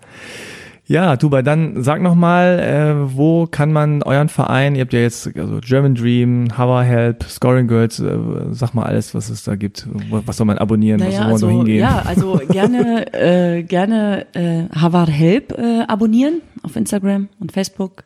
Ja, 0.87 1.17
Tuba, 1.17 1.41
dann 1.41 1.81
sag 1.83 1.99
noch 2.03 2.13
mal, 2.13 2.59
äh, 2.59 3.17
wo 3.17 3.47
kann 3.47 3.73
man 3.73 4.03
euren 4.03 4.29
Verein, 4.29 4.75
ihr 4.75 4.81
habt 4.81 4.93
ja 4.93 4.99
jetzt 4.99 5.25
also 5.35 5.57
German 5.59 5.95
Dream, 5.95 6.47
Hover 6.59 6.83
Help, 6.83 7.23
Scoring 7.23 7.67
Girls, 7.67 7.99
äh, 7.99 8.15
sag 8.51 8.75
mal 8.75 8.83
alles, 8.83 9.15
was 9.15 9.29
es 9.31 9.43
da 9.43 9.55
gibt. 9.55 9.87
Was 10.11 10.37
soll 10.37 10.45
man 10.45 10.59
abonnieren, 10.59 10.99
was 11.01 11.07
Naja, 11.07 11.17
soll 11.21 11.27
man 11.31 11.37
so 11.39 11.47
also, 11.47 11.57
hingehen? 11.57 11.79
ja, 11.79 12.03
also 12.05 12.39
gerne, 12.51 13.13
äh, 13.13 13.63
gerne 13.63 14.27
äh, 14.35 14.65
Harvard 14.75 15.09
Help 15.09 15.57
äh, 15.57 15.81
abonnieren 15.87 16.41
auf 16.61 16.75
Instagram 16.75 17.29
und 17.39 17.51
Facebook 17.51 18.03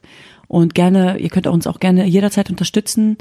und 0.50 0.74
gerne, 0.74 1.20
ihr 1.20 1.30
könnt 1.30 1.48
uns 1.48 1.68
auch 1.68 1.80
gerne 1.80 2.06
jederzeit 2.06 2.50
unterstützen, 2.50 3.18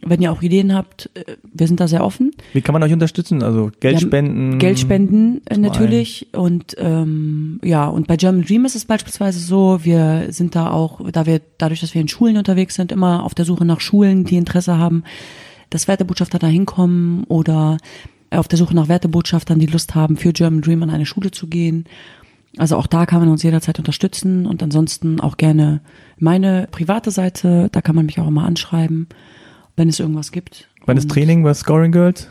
wenn 0.00 0.22
ihr 0.22 0.30
auch 0.30 0.42
Ideen 0.42 0.72
habt. 0.72 1.10
Äh, 1.14 1.36
wir 1.52 1.66
sind 1.66 1.80
da 1.80 1.88
sehr 1.88 2.04
offen. 2.04 2.30
Wie 2.52 2.62
kann 2.62 2.72
man 2.72 2.82
euch 2.84 2.92
unterstützen? 2.92 3.42
Also 3.42 3.70
Geld 3.80 4.00
spenden? 4.00 4.58
Geld 4.58 4.78
spenden 4.78 5.42
äh, 5.46 5.58
natürlich 5.58 6.28
und 6.32 6.76
ähm, 6.78 7.60
ja 7.64 7.86
und 7.88 8.06
bei 8.06 8.16
German 8.16 8.44
Dream 8.44 8.64
ist 8.64 8.76
es 8.76 8.84
beispielsweise 8.84 9.40
so, 9.40 9.80
wir 9.82 10.26
sind 10.30 10.54
da 10.54 10.70
auch, 10.70 11.10
da 11.10 11.26
wir 11.26 11.40
dadurch, 11.58 11.80
dass 11.80 11.94
wir 11.94 12.00
in 12.00 12.08
Schulen 12.08 12.36
unterwegs 12.36 12.76
sind, 12.76 12.92
immer 12.92 13.24
auf 13.24 13.34
der 13.34 13.44
Suche 13.44 13.64
nach 13.64 13.80
Schulen, 13.80 14.24
die 14.24 14.36
Interesse 14.36 14.78
haben, 14.78 15.02
dass 15.70 15.88
Wertebotschafter 15.88 16.38
da 16.38 16.46
hinkommen 16.46 17.24
oder 17.24 17.78
auf 18.30 18.46
der 18.46 18.58
Suche 18.58 18.76
nach 18.76 18.88
Wertebotschaftern, 18.88 19.58
die 19.58 19.66
Lust 19.66 19.96
haben, 19.96 20.16
für 20.16 20.32
German 20.32 20.60
Dream 20.60 20.82
an 20.84 20.90
eine 20.90 21.06
Schule 21.06 21.32
zu 21.32 21.48
gehen. 21.48 21.86
Also 22.58 22.76
auch 22.76 22.86
da 22.86 23.06
kann 23.06 23.20
man 23.20 23.28
uns 23.28 23.42
jederzeit 23.42 23.78
unterstützen 23.78 24.46
und 24.46 24.62
ansonsten 24.62 25.20
auch 25.20 25.36
gerne 25.36 25.80
meine 26.18 26.68
private 26.70 27.10
Seite, 27.10 27.68
da 27.70 27.80
kann 27.80 27.94
man 27.94 28.06
mich 28.06 28.18
auch 28.18 28.26
immer 28.26 28.44
anschreiben, 28.44 29.08
wenn 29.76 29.88
es 29.88 30.00
irgendwas 30.00 30.32
gibt. 30.32 30.68
Wann 30.84 30.96
ist 30.96 31.08
Training 31.08 31.44
bei 31.44 31.54
Scoring 31.54 31.92
Girls? 31.92 32.28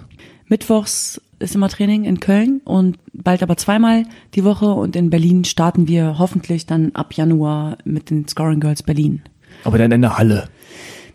Mittwochs 0.48 1.22
ist 1.40 1.56
immer 1.56 1.70
Training 1.70 2.04
in 2.04 2.20
Köln 2.20 2.62
und 2.66 2.98
bald 3.14 3.42
aber 3.42 3.58
zweimal 3.58 4.04
die 4.34 4.44
Woche 4.44 4.66
und 4.74 4.96
in 4.96 5.10
Berlin 5.10 5.46
starten 5.46 5.88
wir 5.88 6.18
hoffentlich 6.20 6.66
dann 6.66 6.92
ab 6.94 7.14
Januar 7.14 7.78
mit 7.86 8.10
den 8.10 8.28
Scoring 8.28 8.60
Girls 8.60 8.84
Berlin. 8.84 9.22
Aber 9.64 9.78
dann 9.78 9.92
in 9.92 10.02
der 10.02 10.18
Halle. 10.18 10.50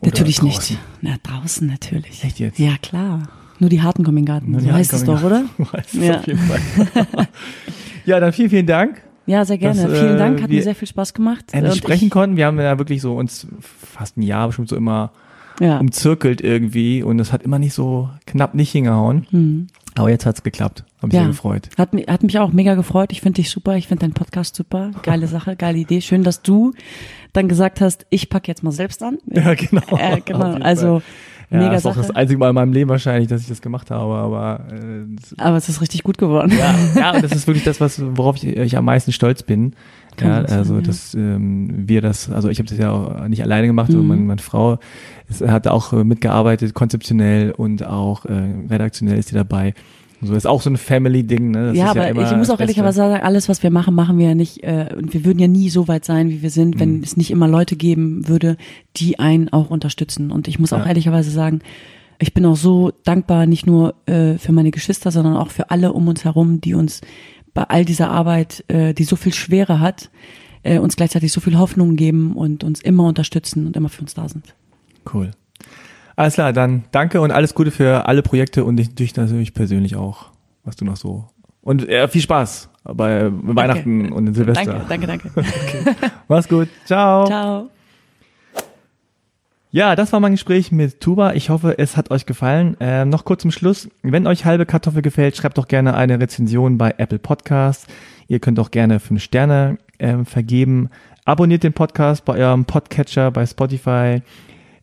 Natürlich 0.02 0.36
draußen? 0.38 0.76
nicht. 0.76 0.78
Na, 1.00 1.16
draußen 1.22 1.66
natürlich. 1.66 2.24
Echt 2.24 2.38
jetzt? 2.40 2.58
Ja, 2.58 2.76
klar. 2.80 3.28
Nur 3.62 3.70
die 3.70 3.80
Harten 3.80 4.02
kommen 4.02 4.18
in 4.18 4.24
den 4.24 4.26
Garten. 4.26 4.50
Nur 4.50 4.60
so 4.60 4.72
heißt 4.72 4.92
es 4.92 5.04
doch, 5.04 5.22
oder? 5.22 5.44
Weiß 5.56 5.94
es 5.94 6.04
Ja. 6.04 6.18
auf 6.18 6.26
jeden 6.26 6.40
Fall. 6.40 6.60
ja, 8.04 8.18
dann 8.18 8.32
vielen, 8.32 8.50
vielen 8.50 8.66
Dank. 8.66 9.00
Ja, 9.24 9.44
sehr 9.44 9.56
gerne. 9.56 9.80
Das, 9.80 9.92
äh, 9.92 10.00
Vielen 10.00 10.18
Dank, 10.18 10.42
hat 10.42 10.50
mir 10.50 10.62
sehr 10.64 10.74
viel 10.74 10.88
Spaß 10.88 11.14
gemacht. 11.14 11.44
endlich 11.52 11.76
sprechen 11.76 12.10
konnten. 12.10 12.36
Wir 12.36 12.46
haben 12.46 12.58
ja 12.58 12.76
wirklich 12.76 13.00
so 13.00 13.14
uns 13.16 13.46
fast 13.60 14.16
ein 14.18 14.22
Jahr 14.22 14.48
bestimmt 14.48 14.68
so 14.68 14.74
immer 14.74 15.12
Ja. 15.60 15.78
umzirkelt 15.78 16.40
irgendwie 16.40 17.04
und 17.04 17.20
es 17.20 17.32
hat 17.32 17.44
immer 17.44 17.60
nicht 17.60 17.72
so 17.72 18.10
knapp 18.26 18.54
nicht 18.56 18.72
hingehauen. 18.72 19.68
Aber 19.94 20.10
jetzt 20.10 20.26
hat's 20.26 20.42
geklappt. 20.42 20.82
Hab 21.00 21.04
mich. 21.04 21.14
Ja. 21.14 21.20
sehr 21.20 21.28
gefreut. 21.28 21.68
Hat, 21.78 21.90
hat 22.08 22.22
mich 22.24 22.38
auch 22.40 22.52
mega 22.52 22.74
gefreut. 22.74 23.12
Ich 23.12 23.20
finde 23.20 23.36
dich 23.36 23.50
super. 23.50 23.76
Ich 23.76 23.86
finde 23.86 24.00
deinen 24.06 24.14
Podcast 24.14 24.56
super. 24.56 24.90
Geile 25.04 25.28
Sache, 25.28 25.54
geile 25.54 25.78
Idee. 25.78 26.00
Schön, 26.00 26.24
dass 26.24 26.42
du 26.42 26.72
dann 27.32 27.46
gesagt 27.46 27.80
hast, 27.80 28.06
ich 28.10 28.28
pack 28.28 28.48
jetzt 28.48 28.64
mal 28.64 28.72
selbst 28.72 29.04
an. 29.04 29.18
Ja, 29.30 29.54
genau. 29.54 29.82
Äh, 29.98 30.20
genau. 30.24 30.54
Also 30.62 30.98
Fall. 30.98 31.02
Ja, 31.52 31.58
mega 31.58 31.74
ist 31.74 31.86
auch 31.86 31.94
das 31.96 32.10
einzige 32.10 32.38
Mal 32.38 32.48
in 32.48 32.54
meinem 32.54 32.72
Leben 32.72 32.90
wahrscheinlich, 32.90 33.28
dass 33.28 33.42
ich 33.42 33.48
das 33.48 33.60
gemacht 33.62 33.90
habe, 33.90 34.14
aber 34.14 34.60
äh, 34.72 35.04
das- 35.20 35.38
Aber 35.38 35.56
es 35.56 35.68
ist 35.68 35.80
richtig 35.80 36.02
gut 36.02 36.18
geworden. 36.18 36.52
ja, 36.58 36.74
ja, 36.98 37.14
und 37.14 37.22
das 37.22 37.32
ist 37.32 37.46
wirklich 37.46 37.64
das, 37.64 37.80
was 37.80 38.00
worauf 38.16 38.36
ich, 38.36 38.44
ich 38.56 38.76
am 38.76 38.84
meisten 38.84 39.12
stolz 39.12 39.42
bin. 39.42 39.74
Kann 40.16 40.28
Ja, 40.28 40.40
sagen, 40.48 40.52
also 40.58 40.74
ja. 40.76 40.80
dass 40.82 41.14
ähm, 41.14 41.88
wir 41.88 42.02
das, 42.02 42.30
also 42.30 42.48
ich 42.50 42.58
habe 42.58 42.68
das 42.68 42.76
ja 42.78 42.90
auch 42.90 43.28
nicht 43.28 43.42
alleine 43.42 43.66
gemacht, 43.66 43.90
Mhm. 43.92 44.06
meine, 44.08 44.20
meine 44.22 44.42
Frau 44.42 44.78
ist, 45.28 45.40
hat 45.46 45.66
auch 45.68 45.92
äh, 45.94 46.04
mitgearbeitet, 46.04 46.74
konzeptionell 46.74 47.52
und 47.52 47.84
auch 47.86 48.26
äh, 48.26 48.32
redaktionell 48.70 49.18
ist 49.18 49.28
sie 49.28 49.34
dabei. 49.34 49.72
So 50.24 50.34
ist 50.34 50.46
auch 50.46 50.62
so 50.62 50.70
ein 50.70 50.76
Family-Ding. 50.76 51.50
Ne? 51.50 51.72
Ja, 51.74 51.90
aber 51.90 52.06
immer 52.08 52.30
ich 52.30 52.36
muss 52.36 52.48
auch 52.48 52.60
ehrlicherweise 52.60 53.00
Beste. 53.00 53.12
sagen, 53.14 53.24
alles, 53.24 53.48
was 53.48 53.62
wir 53.64 53.70
machen, 53.70 53.94
machen 53.94 54.18
wir 54.18 54.28
ja 54.28 54.34
nicht, 54.36 54.62
äh, 54.62 54.94
und 54.96 55.12
wir 55.14 55.24
würden 55.24 55.40
ja 55.40 55.48
nie 55.48 55.68
so 55.68 55.88
weit 55.88 56.04
sein, 56.04 56.30
wie 56.30 56.42
wir 56.42 56.50
sind, 56.50 56.78
wenn 56.78 56.98
Mhm. 56.98 57.02
es 57.02 57.16
nicht 57.16 57.30
immer 57.32 57.48
Leute 57.48 57.74
geben 57.76 58.28
würde, 58.28 58.56
die 58.96 59.18
einen 59.18 59.48
auch 59.52 59.70
unterstützen. 59.70 60.30
Und 60.30 60.46
ich 60.46 60.58
muss 60.60 60.72
auch 60.72 60.78
Ja. 60.80 60.86
ehrlicherweise 60.86 61.30
sagen, 61.30 61.60
ich 62.20 62.34
bin 62.34 62.46
auch 62.46 62.54
so 62.56 62.92
dankbar, 63.04 63.46
nicht 63.46 63.66
nur 63.66 63.94
äh, 64.06 64.38
für 64.38 64.52
meine 64.52 64.70
Geschwister, 64.70 65.10
sondern 65.10 65.36
auch 65.36 65.50
für 65.50 65.70
alle 65.70 65.92
um 65.92 66.06
uns 66.06 66.24
herum, 66.24 66.60
die 66.60 66.74
uns 66.74 67.00
bei 67.52 67.64
all 67.64 67.84
dieser 67.84 68.10
Arbeit, 68.10 68.64
äh, 68.68 68.94
die 68.94 69.04
so 69.04 69.16
viel 69.16 69.34
Schwere 69.34 69.80
hat, 69.80 70.08
äh, 70.62 70.78
uns 70.78 70.94
gleichzeitig 70.94 71.32
so 71.32 71.40
viel 71.40 71.58
Hoffnung 71.58 71.96
geben 71.96 72.36
und 72.36 72.62
uns 72.62 72.80
immer 72.80 73.04
unterstützen 73.06 73.66
und 73.66 73.76
immer 73.76 73.88
für 73.88 74.02
uns 74.02 74.14
da 74.14 74.28
sind. 74.28 74.54
Cool. 75.12 75.32
Alles 76.16 76.34
klar, 76.34 76.52
dann 76.52 76.84
danke 76.90 77.20
und 77.20 77.30
alles 77.30 77.54
Gute 77.54 77.70
für 77.70 78.06
alle 78.06 78.22
Projekte 78.22 78.64
und 78.64 78.76
dich, 78.76 79.16
natürlich 79.16 79.54
persönlich 79.54 79.96
auch, 79.96 80.26
was 80.64 80.76
du 80.76 80.84
noch 80.84 80.96
so. 80.96 81.28
Und 81.62 81.88
äh, 81.88 82.08
viel 82.08 82.22
Spaß 82.22 82.68
bei 82.84 83.30
Weihnachten 83.30 84.12
und 84.12 84.34
Silvester. 84.34 84.84
Danke, 84.88 85.06
danke, 85.06 85.30
danke. 85.34 85.96
Mach's 86.28 86.48
gut. 86.48 86.68
Ciao. 86.84 87.26
Ciao. 87.26 87.70
Ja, 89.74 89.96
das 89.96 90.12
war 90.12 90.20
mein 90.20 90.32
Gespräch 90.32 90.70
mit 90.70 91.00
Tuba. 91.00 91.32
Ich 91.32 91.48
hoffe, 91.48 91.78
es 91.78 91.96
hat 91.96 92.10
euch 92.10 92.26
gefallen. 92.26 92.76
Ähm, 92.78 93.08
noch 93.08 93.24
kurz 93.24 93.40
zum 93.40 93.50
Schluss. 93.50 93.88
Wenn 94.02 94.26
euch 94.26 94.44
halbe 94.44 94.66
Kartoffel 94.66 95.00
gefällt, 95.00 95.34
schreibt 95.34 95.56
doch 95.56 95.66
gerne 95.66 95.94
eine 95.94 96.20
Rezension 96.20 96.76
bei 96.76 96.94
Apple 96.98 97.18
Podcasts. 97.18 97.86
Ihr 98.28 98.38
könnt 98.38 98.60
auch 98.60 98.70
gerne 98.70 99.00
fünf 99.00 99.22
Sterne 99.22 99.78
ähm, 99.98 100.26
vergeben. 100.26 100.90
Abonniert 101.24 101.62
den 101.62 101.72
Podcast 101.72 102.26
bei 102.26 102.36
eurem 102.36 102.66
Podcatcher, 102.66 103.30
bei 103.30 103.46
Spotify 103.46 104.20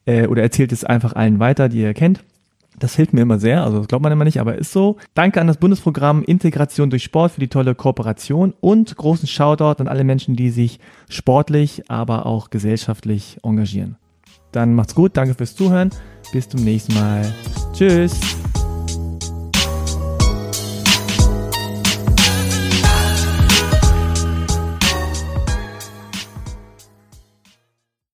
äh, 0.06 0.28
oder 0.28 0.42
erzählt 0.42 0.72
es 0.72 0.84
einfach 0.84 1.14
allen 1.14 1.40
weiter, 1.40 1.70
die 1.70 1.82
ihr 1.82 1.94
kennt. 1.94 2.24
Das 2.78 2.96
hilft 2.96 3.14
mir 3.14 3.22
immer 3.22 3.40
sehr, 3.40 3.64
also 3.64 3.80
das 3.80 3.88
glaubt 3.88 4.04
man 4.04 4.12
immer 4.12 4.24
nicht, 4.24 4.40
aber 4.40 4.58
ist 4.58 4.72
so. 4.72 4.98
Danke 5.14 5.42
an 5.42 5.48
das 5.48 5.58
Bundesprogramm 5.58 6.24
Integration 6.24 6.90
durch 6.90 7.04
Sport 7.04 7.34
für 7.34 7.42
die 7.42 7.50
tolle 7.50 7.76
Kooperation 7.76 8.54
und 8.62 8.96
großen 8.96 9.28
Shoutout 9.28 9.82
an 9.82 9.90
alle 9.90 10.06
Menschen, 10.06 10.36
die 10.36 10.50
sich 10.50 10.80
sportlich, 11.10 11.84
aber 11.90 12.26
auch 12.26 12.50
gesellschaftlich 12.50 13.38
engagieren. 13.44 13.98
Dann 14.52 14.76
macht's 14.76 14.96
gut, 14.96 15.18
danke 15.18 15.36
fürs 15.36 15.56
Zuhören, 15.56 15.90
bis 16.32 16.48
zum 16.48 16.64
nächsten 16.64 16.94
Mal. 16.94 17.34
Tschüss. 17.74 18.20